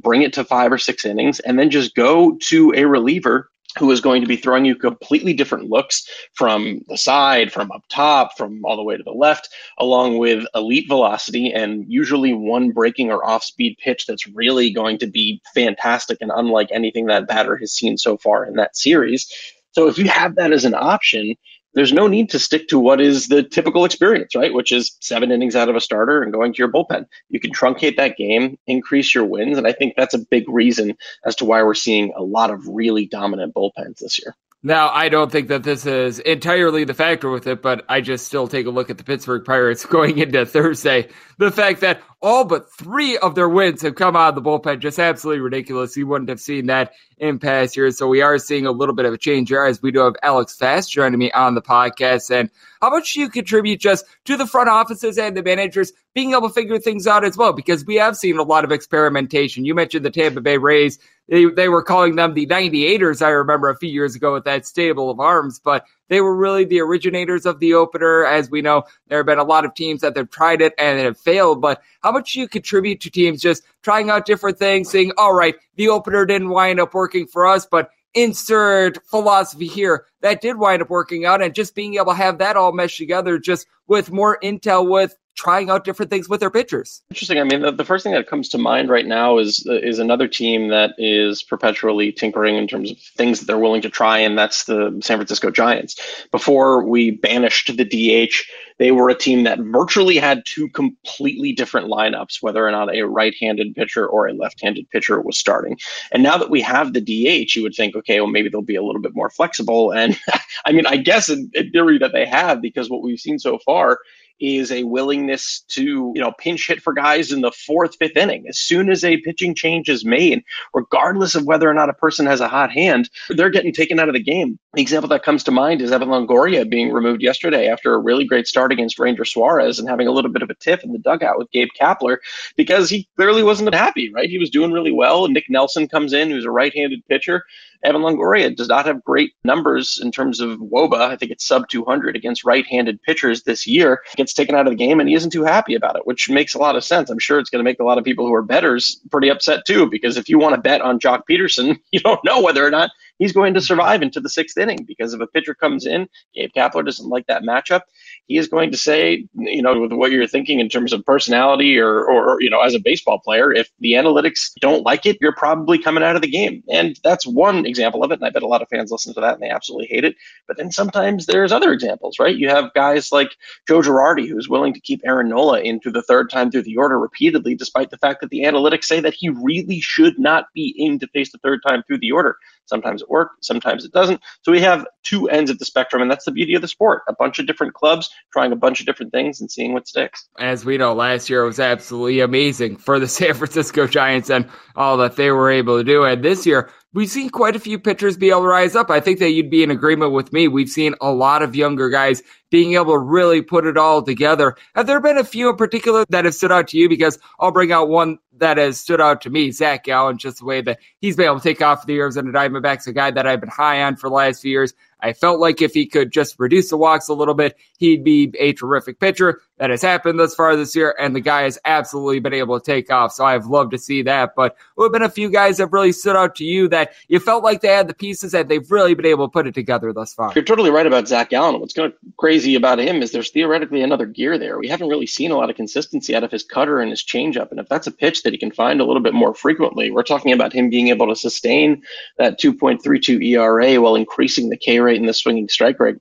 bring 0.00 0.22
it 0.22 0.32
to 0.34 0.44
five 0.44 0.72
or 0.72 0.78
six 0.78 1.04
innings, 1.04 1.40
and 1.40 1.58
then 1.58 1.70
just 1.70 1.94
go 1.94 2.36
to 2.48 2.72
a 2.76 2.84
reliever 2.84 3.48
who 3.78 3.90
is 3.90 4.00
going 4.00 4.22
to 4.22 4.28
be 4.28 4.36
throwing 4.36 4.64
you 4.64 4.74
completely 4.74 5.34
different 5.34 5.68
looks 5.68 6.08
from 6.34 6.80
the 6.88 6.96
side, 6.96 7.52
from 7.52 7.70
up 7.72 7.82
top, 7.90 8.36
from 8.36 8.64
all 8.64 8.76
the 8.76 8.82
way 8.82 8.96
to 8.96 9.02
the 9.02 9.10
left, 9.10 9.48
along 9.78 10.18
with 10.18 10.46
elite 10.54 10.88
velocity 10.88 11.52
and 11.52 11.84
usually 11.86 12.32
one 12.32 12.70
breaking 12.70 13.10
or 13.10 13.24
off 13.24 13.44
speed 13.44 13.76
pitch 13.82 14.06
that's 14.06 14.26
really 14.28 14.70
going 14.70 14.98
to 14.98 15.06
be 15.06 15.40
fantastic 15.54 16.18
and 16.20 16.32
unlike 16.34 16.68
anything 16.72 17.06
that 17.06 17.28
batter 17.28 17.56
has 17.56 17.72
seen 17.72 17.98
so 17.98 18.16
far 18.16 18.46
in 18.46 18.54
that 18.54 18.76
series. 18.76 19.30
So 19.72 19.88
if 19.88 19.98
you 19.98 20.08
have 20.08 20.36
that 20.36 20.52
as 20.52 20.64
an 20.64 20.74
option, 20.74 21.34
there's 21.76 21.92
no 21.92 22.08
need 22.08 22.30
to 22.30 22.38
stick 22.38 22.68
to 22.68 22.78
what 22.78 23.00
is 23.02 23.28
the 23.28 23.42
typical 23.42 23.84
experience, 23.84 24.34
right? 24.34 24.52
Which 24.52 24.72
is 24.72 24.96
seven 25.00 25.30
innings 25.30 25.54
out 25.54 25.68
of 25.68 25.76
a 25.76 25.80
starter 25.80 26.22
and 26.22 26.32
going 26.32 26.54
to 26.54 26.58
your 26.58 26.72
bullpen. 26.72 27.04
You 27.28 27.38
can 27.38 27.52
truncate 27.52 27.98
that 27.98 28.16
game, 28.16 28.58
increase 28.66 29.14
your 29.14 29.26
wins. 29.26 29.58
And 29.58 29.66
I 29.66 29.72
think 29.72 29.92
that's 29.94 30.14
a 30.14 30.18
big 30.18 30.48
reason 30.48 30.96
as 31.24 31.36
to 31.36 31.44
why 31.44 31.62
we're 31.62 31.74
seeing 31.74 32.14
a 32.16 32.22
lot 32.22 32.50
of 32.50 32.66
really 32.66 33.04
dominant 33.06 33.54
bullpens 33.54 33.98
this 33.98 34.18
year. 34.18 34.34
Now, 34.62 34.88
I 34.88 35.10
don't 35.10 35.30
think 35.30 35.48
that 35.48 35.62
this 35.62 35.84
is 35.84 36.18
entirely 36.18 36.84
the 36.84 36.94
factor 36.94 37.30
with 37.30 37.46
it, 37.46 37.60
but 37.60 37.84
I 37.90 38.00
just 38.00 38.26
still 38.26 38.48
take 38.48 38.66
a 38.66 38.70
look 38.70 38.88
at 38.88 38.96
the 38.96 39.04
Pittsburgh 39.04 39.44
Pirates 39.44 39.84
going 39.86 40.18
into 40.18 40.46
Thursday. 40.46 41.08
The 41.38 41.52
fact 41.52 41.82
that 41.82 42.00
all 42.26 42.44
but 42.44 42.68
three 42.72 43.16
of 43.18 43.36
their 43.36 43.48
wins 43.48 43.80
have 43.82 43.94
come 43.94 44.16
out 44.16 44.30
of 44.30 44.34
the 44.34 44.42
bullpen, 44.42 44.80
just 44.80 44.98
absolutely 44.98 45.40
ridiculous. 45.40 45.96
You 45.96 46.08
wouldn't 46.08 46.28
have 46.28 46.40
seen 46.40 46.66
that 46.66 46.92
in 47.18 47.38
past 47.38 47.76
years. 47.76 47.96
So 47.96 48.08
we 48.08 48.20
are 48.20 48.36
seeing 48.36 48.66
a 48.66 48.72
little 48.72 48.96
bit 48.96 49.04
of 49.04 49.14
a 49.14 49.16
change 49.16 49.48
here 49.50 49.64
as 49.64 49.80
we 49.80 49.92
do 49.92 50.00
have 50.00 50.16
Alex 50.24 50.56
Fast 50.56 50.90
joining 50.90 51.20
me 51.20 51.30
on 51.30 51.54
the 51.54 51.62
podcast. 51.62 52.34
And 52.34 52.50
how 52.82 52.90
much 52.90 53.14
do 53.14 53.20
you 53.20 53.28
contribute 53.28 53.78
just 53.78 54.04
to 54.24 54.36
the 54.36 54.44
front 54.44 54.68
offices 54.68 55.18
and 55.18 55.36
the 55.36 55.42
managers 55.44 55.92
being 56.14 56.32
able 56.32 56.48
to 56.48 56.52
figure 56.52 56.80
things 56.80 57.06
out 57.06 57.24
as 57.24 57.36
well? 57.36 57.52
Because 57.52 57.86
we 57.86 57.94
have 57.94 58.16
seen 58.16 58.38
a 58.38 58.42
lot 58.42 58.64
of 58.64 58.72
experimentation. 58.72 59.64
You 59.64 59.76
mentioned 59.76 60.04
the 60.04 60.10
Tampa 60.10 60.40
Bay 60.40 60.58
Rays. 60.58 60.98
They, 61.28 61.44
they 61.44 61.68
were 61.68 61.82
calling 61.84 62.16
them 62.16 62.34
the 62.34 62.46
98ers, 62.48 63.24
I 63.24 63.28
remember 63.28 63.68
a 63.70 63.78
few 63.78 63.90
years 63.90 64.16
ago 64.16 64.32
with 64.32 64.44
that 64.44 64.66
stable 64.66 65.10
of 65.10 65.20
arms, 65.20 65.60
but 65.60 65.84
they 66.08 66.20
were 66.20 66.36
really 66.36 66.64
the 66.64 66.80
originators 66.80 67.46
of 67.46 67.60
the 67.60 67.74
opener. 67.74 68.24
As 68.24 68.50
we 68.50 68.62
know, 68.62 68.84
there 69.08 69.18
have 69.18 69.26
been 69.26 69.38
a 69.38 69.44
lot 69.44 69.64
of 69.64 69.74
teams 69.74 70.00
that 70.00 70.16
have 70.16 70.30
tried 70.30 70.60
it 70.60 70.74
and 70.78 70.98
have 71.00 71.18
failed, 71.18 71.60
but 71.60 71.82
how 72.02 72.12
much 72.12 72.32
do 72.32 72.40
you 72.40 72.48
contribute 72.48 73.00
to 73.00 73.10
teams 73.10 73.40
just 73.40 73.62
trying 73.82 74.10
out 74.10 74.26
different 74.26 74.58
things, 74.58 74.90
saying, 74.90 75.12
all 75.16 75.34
right, 75.34 75.56
the 75.76 75.88
opener 75.88 76.24
didn't 76.26 76.50
wind 76.50 76.80
up 76.80 76.94
working 76.94 77.26
for 77.26 77.46
us, 77.46 77.66
but 77.66 77.90
insert 78.14 78.98
philosophy 79.06 79.66
here 79.66 80.06
that 80.22 80.40
did 80.40 80.56
wind 80.56 80.80
up 80.80 80.88
working 80.88 81.26
out 81.26 81.42
and 81.42 81.54
just 81.54 81.74
being 81.74 81.96
able 81.96 82.06
to 82.06 82.14
have 82.14 82.38
that 82.38 82.56
all 82.56 82.72
mesh 82.72 82.96
together 82.96 83.38
just 83.38 83.66
with 83.86 84.10
more 84.10 84.38
intel 84.42 84.88
with 84.88 85.14
trying 85.36 85.70
out 85.70 85.84
different 85.84 86.10
things 86.10 86.28
with 86.28 86.40
their 86.40 86.50
pitchers. 86.50 87.02
Interesting. 87.10 87.38
I 87.38 87.44
mean, 87.44 87.60
the, 87.60 87.70
the 87.70 87.84
first 87.84 88.02
thing 88.02 88.14
that 88.14 88.28
comes 88.28 88.48
to 88.50 88.58
mind 88.58 88.88
right 88.88 89.06
now 89.06 89.38
is 89.38 89.66
is 89.66 89.98
another 89.98 90.26
team 90.26 90.68
that 90.68 90.94
is 90.98 91.42
perpetually 91.42 92.10
tinkering 92.10 92.56
in 92.56 92.66
terms 92.66 92.90
of 92.90 92.98
things 92.98 93.38
that 93.38 93.46
they're 93.46 93.58
willing 93.58 93.82
to 93.82 93.90
try, 93.90 94.18
and 94.18 94.38
that's 94.38 94.64
the 94.64 94.98
San 95.02 95.18
Francisco 95.18 95.50
Giants. 95.50 96.26
Before 96.32 96.84
we 96.84 97.12
banished 97.12 97.76
the 97.76 97.84
DH, 97.84 98.34
they 98.78 98.92
were 98.92 99.08
a 99.08 99.14
team 99.14 99.44
that 99.44 99.58
virtually 99.58 100.16
had 100.16 100.44
two 100.44 100.68
completely 100.70 101.52
different 101.52 101.88
lineups, 101.88 102.42
whether 102.42 102.66
or 102.66 102.70
not 102.70 102.94
a 102.94 103.02
right-handed 103.02 103.74
pitcher 103.74 104.06
or 104.06 104.26
a 104.26 104.34
left-handed 104.34 104.88
pitcher 104.90 105.20
was 105.20 105.38
starting. 105.38 105.78
And 106.12 106.22
now 106.22 106.36
that 106.36 106.50
we 106.50 106.60
have 106.62 106.92
the 106.92 107.00
DH, 107.00 107.56
you 107.56 107.62
would 107.62 107.74
think, 107.74 107.96
okay, 107.96 108.20
well, 108.20 108.30
maybe 108.30 108.48
they'll 108.48 108.62
be 108.62 108.76
a 108.76 108.82
little 108.82 109.00
bit 109.00 109.14
more 109.14 109.30
flexible. 109.30 109.92
And 109.92 110.18
I 110.66 110.72
mean, 110.72 110.86
I 110.86 110.96
guess 110.96 111.28
in, 111.28 111.50
in 111.54 111.70
theory 111.70 111.98
that 111.98 112.12
they 112.12 112.26
have, 112.26 112.60
because 112.60 112.90
what 112.90 113.02
we've 113.02 113.20
seen 113.20 113.38
so 113.38 113.58
far 113.58 113.98
is 114.40 114.70
a 114.70 114.84
willingness 114.84 115.64
to, 115.68 116.12
you 116.14 116.20
know, 116.20 116.32
pinch 116.38 116.68
hit 116.68 116.82
for 116.82 116.92
guys 116.92 117.32
in 117.32 117.40
the 117.40 117.52
fourth, 117.52 117.96
fifth 117.96 118.16
inning. 118.16 118.46
As 118.48 118.58
soon 118.58 118.90
as 118.90 119.04
a 119.04 119.16
pitching 119.18 119.54
change 119.54 119.88
is 119.88 120.04
made, 120.04 120.42
regardless 120.74 121.34
of 121.34 121.46
whether 121.46 121.68
or 121.68 121.74
not 121.74 121.90
a 121.90 121.94
person 121.94 122.26
has 122.26 122.40
a 122.40 122.48
hot 122.48 122.70
hand, 122.70 123.10
they're 123.30 123.50
getting 123.50 123.72
taken 123.72 123.98
out 123.98 124.08
of 124.08 124.14
the 124.14 124.22
game. 124.22 124.58
The 124.74 124.82
example 124.82 125.08
that 125.08 125.22
comes 125.22 125.42
to 125.44 125.50
mind 125.50 125.80
is 125.80 125.92
Evan 125.92 126.08
Longoria 126.08 126.68
being 126.68 126.92
removed 126.92 127.22
yesterday 127.22 127.68
after 127.68 127.94
a 127.94 127.98
really 127.98 128.24
great 128.24 128.46
start 128.46 128.72
against 128.72 128.98
Ranger 128.98 129.24
Suarez 129.24 129.78
and 129.78 129.88
having 129.88 130.06
a 130.06 130.12
little 130.12 130.30
bit 130.30 130.42
of 130.42 130.50
a 130.50 130.54
tiff 130.54 130.84
in 130.84 130.92
the 130.92 130.98
dugout 130.98 131.38
with 131.38 131.50
Gabe 131.50 131.68
Kapler 131.80 132.18
because 132.56 132.90
he 132.90 133.08
clearly 133.16 133.42
wasn't 133.42 133.72
happy, 133.74 134.12
right? 134.12 134.28
He 134.28 134.38
was 134.38 134.50
doing 134.50 134.72
really 134.72 134.92
well. 134.92 135.28
Nick 135.28 135.46
Nelson 135.48 135.88
comes 135.88 136.12
in, 136.12 136.30
who's 136.30 136.44
a 136.44 136.50
right-handed 136.50 137.06
pitcher. 137.06 137.44
Evan 137.84 138.02
Longoria 138.02 138.54
does 138.54 138.68
not 138.68 138.86
have 138.86 139.04
great 139.04 139.32
numbers 139.44 140.00
in 140.02 140.10
terms 140.10 140.40
of 140.40 140.58
WOBA. 140.58 141.00
I 141.00 141.16
think 141.16 141.32
it's 141.32 141.46
sub 141.46 141.68
200 141.68 142.16
against 142.16 142.44
right-handed 142.44 143.02
pitchers 143.02 143.42
this 143.42 143.66
year. 143.66 144.02
Gets 144.16 144.34
taken 144.34 144.54
out 144.54 144.66
of 144.66 144.72
the 144.72 144.76
game, 144.76 145.00
and 145.00 145.08
he 145.08 145.14
isn't 145.14 145.30
too 145.30 145.44
happy 145.44 145.74
about 145.74 145.96
it, 145.96 146.06
which 146.06 146.28
makes 146.30 146.54
a 146.54 146.58
lot 146.58 146.76
of 146.76 146.84
sense. 146.84 147.10
I'm 147.10 147.18
sure 147.18 147.38
it's 147.38 147.50
going 147.50 147.64
to 147.64 147.68
make 147.68 147.80
a 147.80 147.84
lot 147.84 147.98
of 147.98 148.04
people 148.04 148.26
who 148.26 148.34
are 148.34 148.42
betters 148.42 149.00
pretty 149.10 149.28
upset 149.28 149.66
too, 149.66 149.88
because 149.88 150.16
if 150.16 150.28
you 150.28 150.38
want 150.38 150.54
to 150.54 150.60
bet 150.60 150.80
on 150.80 150.98
Joc 150.98 151.22
Pederson, 151.30 151.78
you 151.92 152.00
don't 152.00 152.24
know 152.24 152.40
whether 152.42 152.64
or 152.66 152.70
not 152.70 152.90
he's 153.18 153.32
going 153.32 153.54
to 153.54 153.60
survive 153.60 154.02
into 154.02 154.20
the 154.20 154.28
sixth 154.28 154.58
inning 154.58 154.84
because 154.86 155.14
if 155.14 155.20
a 155.20 155.26
pitcher 155.26 155.54
comes 155.54 155.86
in, 155.86 156.08
Gabe 156.34 156.50
Kapler 156.56 156.84
doesn't 156.84 157.08
like 157.08 157.26
that 157.26 157.42
matchup, 157.42 157.82
he 158.26 158.36
is 158.36 158.48
going 158.48 158.72
to 158.72 158.76
say, 158.76 159.26
you 159.34 159.62
know, 159.62 159.80
with 159.80 159.92
what 159.92 160.10
you're 160.10 160.26
thinking 160.26 160.58
in 160.58 160.68
terms 160.68 160.92
of 160.92 161.04
personality 161.04 161.78
or, 161.78 162.04
or, 162.04 162.40
you 162.40 162.50
know, 162.50 162.60
as 162.60 162.74
a 162.74 162.80
baseball 162.80 163.20
player, 163.20 163.52
if 163.52 163.70
the 163.80 163.92
analytics 163.92 164.50
don't 164.60 164.84
like 164.84 165.06
it, 165.06 165.18
you're 165.20 165.34
probably 165.34 165.78
coming 165.78 166.02
out 166.02 166.16
of 166.16 166.22
the 166.22 166.30
game. 166.30 166.62
And 166.68 166.98
that's 167.04 167.26
one 167.26 167.64
example 167.66 168.02
of 168.02 168.10
it. 168.10 168.18
And 168.18 168.24
I 168.24 168.30
bet 168.30 168.42
a 168.42 168.48
lot 168.48 168.62
of 168.62 168.68
fans 168.68 168.90
listen 168.90 169.14
to 169.14 169.20
that 169.20 169.34
and 169.34 169.42
they 169.42 169.50
absolutely 169.50 169.86
hate 169.86 170.04
it. 170.04 170.16
But 170.48 170.56
then 170.56 170.72
sometimes 170.72 171.26
there's 171.26 171.52
other 171.52 171.72
examples, 171.72 172.18
right? 172.18 172.36
You 172.36 172.48
have 172.48 172.74
guys 172.74 173.12
like 173.12 173.36
Joe 173.68 173.80
Girardi, 173.80 174.28
who's 174.28 174.48
willing 174.48 174.74
to 174.74 174.80
keep 174.80 175.02
Aaron 175.04 175.28
Nola 175.28 175.60
into 175.60 175.90
the 175.90 176.02
third 176.02 176.28
time 176.28 176.50
through 176.50 176.62
the 176.62 176.76
order 176.76 176.98
repeatedly, 176.98 177.54
despite 177.54 177.90
the 177.90 177.98
fact 177.98 178.20
that 178.22 178.30
the 178.30 178.42
analytics 178.42 178.84
say 178.84 179.00
that 179.00 179.14
he 179.14 179.28
really 179.28 179.80
should 179.80 180.18
not 180.18 180.46
be 180.52 180.74
in 180.76 180.98
to 180.98 181.06
face 181.08 181.30
the 181.30 181.38
third 181.38 181.60
time 181.66 181.84
through 181.86 181.98
the 181.98 182.10
order. 182.10 182.36
Sometimes 182.66 183.00
it 183.00 183.08
works, 183.08 183.36
sometimes 183.42 183.84
it 183.84 183.92
doesn't. 183.92 184.20
So 184.42 184.50
we 184.50 184.60
have 184.60 184.84
two 185.04 185.28
ends 185.28 185.50
of 185.50 185.58
the 185.60 185.64
spectrum, 185.64 186.02
and 186.02 186.10
that's 186.10 186.24
the 186.24 186.32
beauty 186.32 186.54
of 186.54 186.62
the 186.62 186.68
sport. 186.68 187.02
A 187.08 187.14
bunch 187.14 187.38
of 187.38 187.46
different 187.46 187.74
clubs 187.74 188.10
trying 188.32 188.52
a 188.52 188.56
bunch 188.56 188.80
of 188.80 188.86
different 188.86 189.12
things 189.12 189.40
and 189.40 189.50
seeing 189.50 189.72
what 189.72 189.88
sticks. 189.88 190.28
As 190.38 190.64
we 190.64 190.78
know, 190.78 190.94
last 190.94 191.30
year 191.30 191.44
was 191.44 191.60
absolutely 191.60 192.20
amazing 192.20 192.76
for 192.76 192.98
the 192.98 193.08
San 193.16 193.34
Francisco 193.34 193.86
Giants 193.86 194.30
and 194.30 194.48
all 194.74 194.96
that 194.98 195.16
they 195.16 195.30
were 195.30 195.50
able 195.50 195.78
to 195.78 195.84
do. 195.84 196.04
And 196.04 196.22
this 196.22 196.46
year, 196.46 196.70
we've 196.92 197.10
seen 197.10 197.28
quite 197.30 197.56
a 197.56 197.60
few 197.60 197.78
pitchers 197.78 198.16
be 198.16 198.30
able 198.30 198.42
to 198.42 198.48
rise 198.48 198.74
up. 198.74 198.90
I 198.90 199.00
think 199.00 199.18
that 199.18 199.30
you'd 199.30 199.50
be 199.50 199.62
in 199.62 199.70
agreement 199.70 200.12
with 200.12 200.32
me. 200.32 200.48
We've 200.48 200.68
seen 200.68 200.94
a 201.00 201.10
lot 201.10 201.42
of 201.42 201.54
younger 201.54 201.90
guys 201.90 202.22
being 202.50 202.74
able 202.74 202.92
to 202.92 202.98
really 202.98 203.42
put 203.42 203.66
it 203.66 203.76
all 203.76 204.02
together. 204.02 204.56
Have 204.74 204.86
there 204.86 205.00
been 205.00 205.18
a 205.18 205.24
few 205.24 205.50
in 205.50 205.56
particular 205.56 206.04
that 206.08 206.24
have 206.24 206.34
stood 206.34 206.52
out 206.52 206.68
to 206.68 206.78
you? 206.78 206.88
Because 206.88 207.18
I'll 207.38 207.50
bring 207.50 207.72
out 207.72 207.88
one 207.88 208.18
that 208.38 208.56
has 208.58 208.78
stood 208.78 209.00
out 209.00 209.20
to 209.22 209.30
me, 209.30 209.50
Zach 209.50 209.84
Gallen, 209.84 210.18
just 210.18 210.38
the 210.38 210.44
way 210.44 210.60
that 210.62 210.78
he's 211.00 211.16
been 211.16 211.26
able 211.26 211.40
to 211.40 211.42
take 211.42 211.62
off 211.62 211.86
the 211.86 211.94
years 211.94 212.16
in 212.16 212.26
the 212.26 212.32
Diamondbacks, 212.32 212.86
a 212.86 212.92
guy 212.92 213.10
that 213.10 213.26
I've 213.26 213.40
been 213.40 213.50
high 213.50 213.82
on 213.82 213.96
for 213.96 214.08
the 214.08 214.14
last 214.14 214.42
few 214.42 214.50
years. 214.50 214.74
I 215.00 215.12
felt 215.12 215.40
like 215.40 215.60
if 215.60 215.74
he 215.74 215.86
could 215.86 216.12
just 216.12 216.36
reduce 216.38 216.70
the 216.70 216.76
walks 216.76 217.08
a 217.08 217.14
little 217.14 217.34
bit, 217.34 217.56
he'd 217.78 218.04
be 218.04 218.32
a 218.38 218.52
terrific 218.52 218.98
pitcher. 218.98 219.40
That 219.58 219.70
has 219.70 219.80
happened 219.80 220.20
thus 220.20 220.34
far 220.34 220.54
this 220.54 220.76
year, 220.76 220.94
and 221.00 221.16
the 221.16 221.20
guy 221.20 221.42
has 221.42 221.58
absolutely 221.64 222.20
been 222.20 222.34
able 222.34 222.60
to 222.60 222.64
take 222.64 222.90
off. 222.90 223.12
So 223.12 223.24
I've 223.24 223.46
loved 223.46 223.70
to 223.70 223.78
see 223.78 224.02
that. 224.02 224.34
But 224.36 224.54
there 224.76 224.84
have 224.84 224.92
been 224.92 225.02
a 225.02 225.08
few 225.08 225.30
guys 225.30 225.56
that 225.56 225.68
really 225.68 225.92
stood 225.92 226.14
out 226.14 226.34
to 226.36 226.44
you 226.44 226.68
that 226.68 226.92
you 227.08 227.18
felt 227.18 227.42
like 227.42 227.62
they 227.62 227.68
had 227.68 227.88
the 227.88 227.94
pieces 227.94 228.32
that 228.32 228.48
they've 228.48 228.70
really 228.70 228.92
been 228.94 229.06
able 229.06 229.26
to 229.26 229.32
put 229.32 229.46
it 229.46 229.54
together 229.54 229.94
thus 229.94 230.12
far. 230.12 230.32
You're 230.34 230.44
totally 230.44 230.70
right 230.70 230.86
about 230.86 231.08
Zach 231.08 231.30
Gallen. 231.30 231.58
What's 231.58 231.72
kind 231.72 231.90
of 231.90 231.98
crazy 232.18 232.54
about 232.54 232.78
him 232.78 233.02
is 233.02 233.12
there's 233.12 233.30
theoretically 233.30 233.80
another 233.80 234.04
gear 234.04 234.36
there. 234.36 234.58
We 234.58 234.68
haven't 234.68 234.88
really 234.88 235.06
seen 235.06 235.30
a 235.30 235.36
lot 235.36 235.48
of 235.48 235.56
consistency 235.56 236.14
out 236.14 236.24
of 236.24 236.30
his 236.30 236.44
cutter 236.44 236.80
and 236.80 236.90
his 236.90 237.02
changeup. 237.02 237.50
And 237.50 237.58
if 237.58 237.68
that's 237.68 237.86
a 237.86 237.92
pitch 237.92 238.24
that 238.24 238.34
he 238.34 238.38
can 238.38 238.50
find 238.50 238.80
a 238.80 238.84
little 238.84 239.02
bit 239.02 239.14
more 239.14 239.34
frequently, 239.34 239.90
we're 239.90 240.02
talking 240.02 240.32
about 240.32 240.52
him 240.52 240.68
being 240.68 240.88
able 240.88 241.08
to 241.08 241.16
sustain 241.16 241.82
that 242.18 242.38
2.32 242.38 243.24
ERA 243.24 243.80
while 243.80 243.96
increasing 243.96 244.50
the 244.50 244.56
K 244.56 244.80
rate 244.80 245.00
and 245.00 245.08
the 245.08 245.14
swinging 245.14 245.48
strike 245.48 245.80
rate 245.80 245.96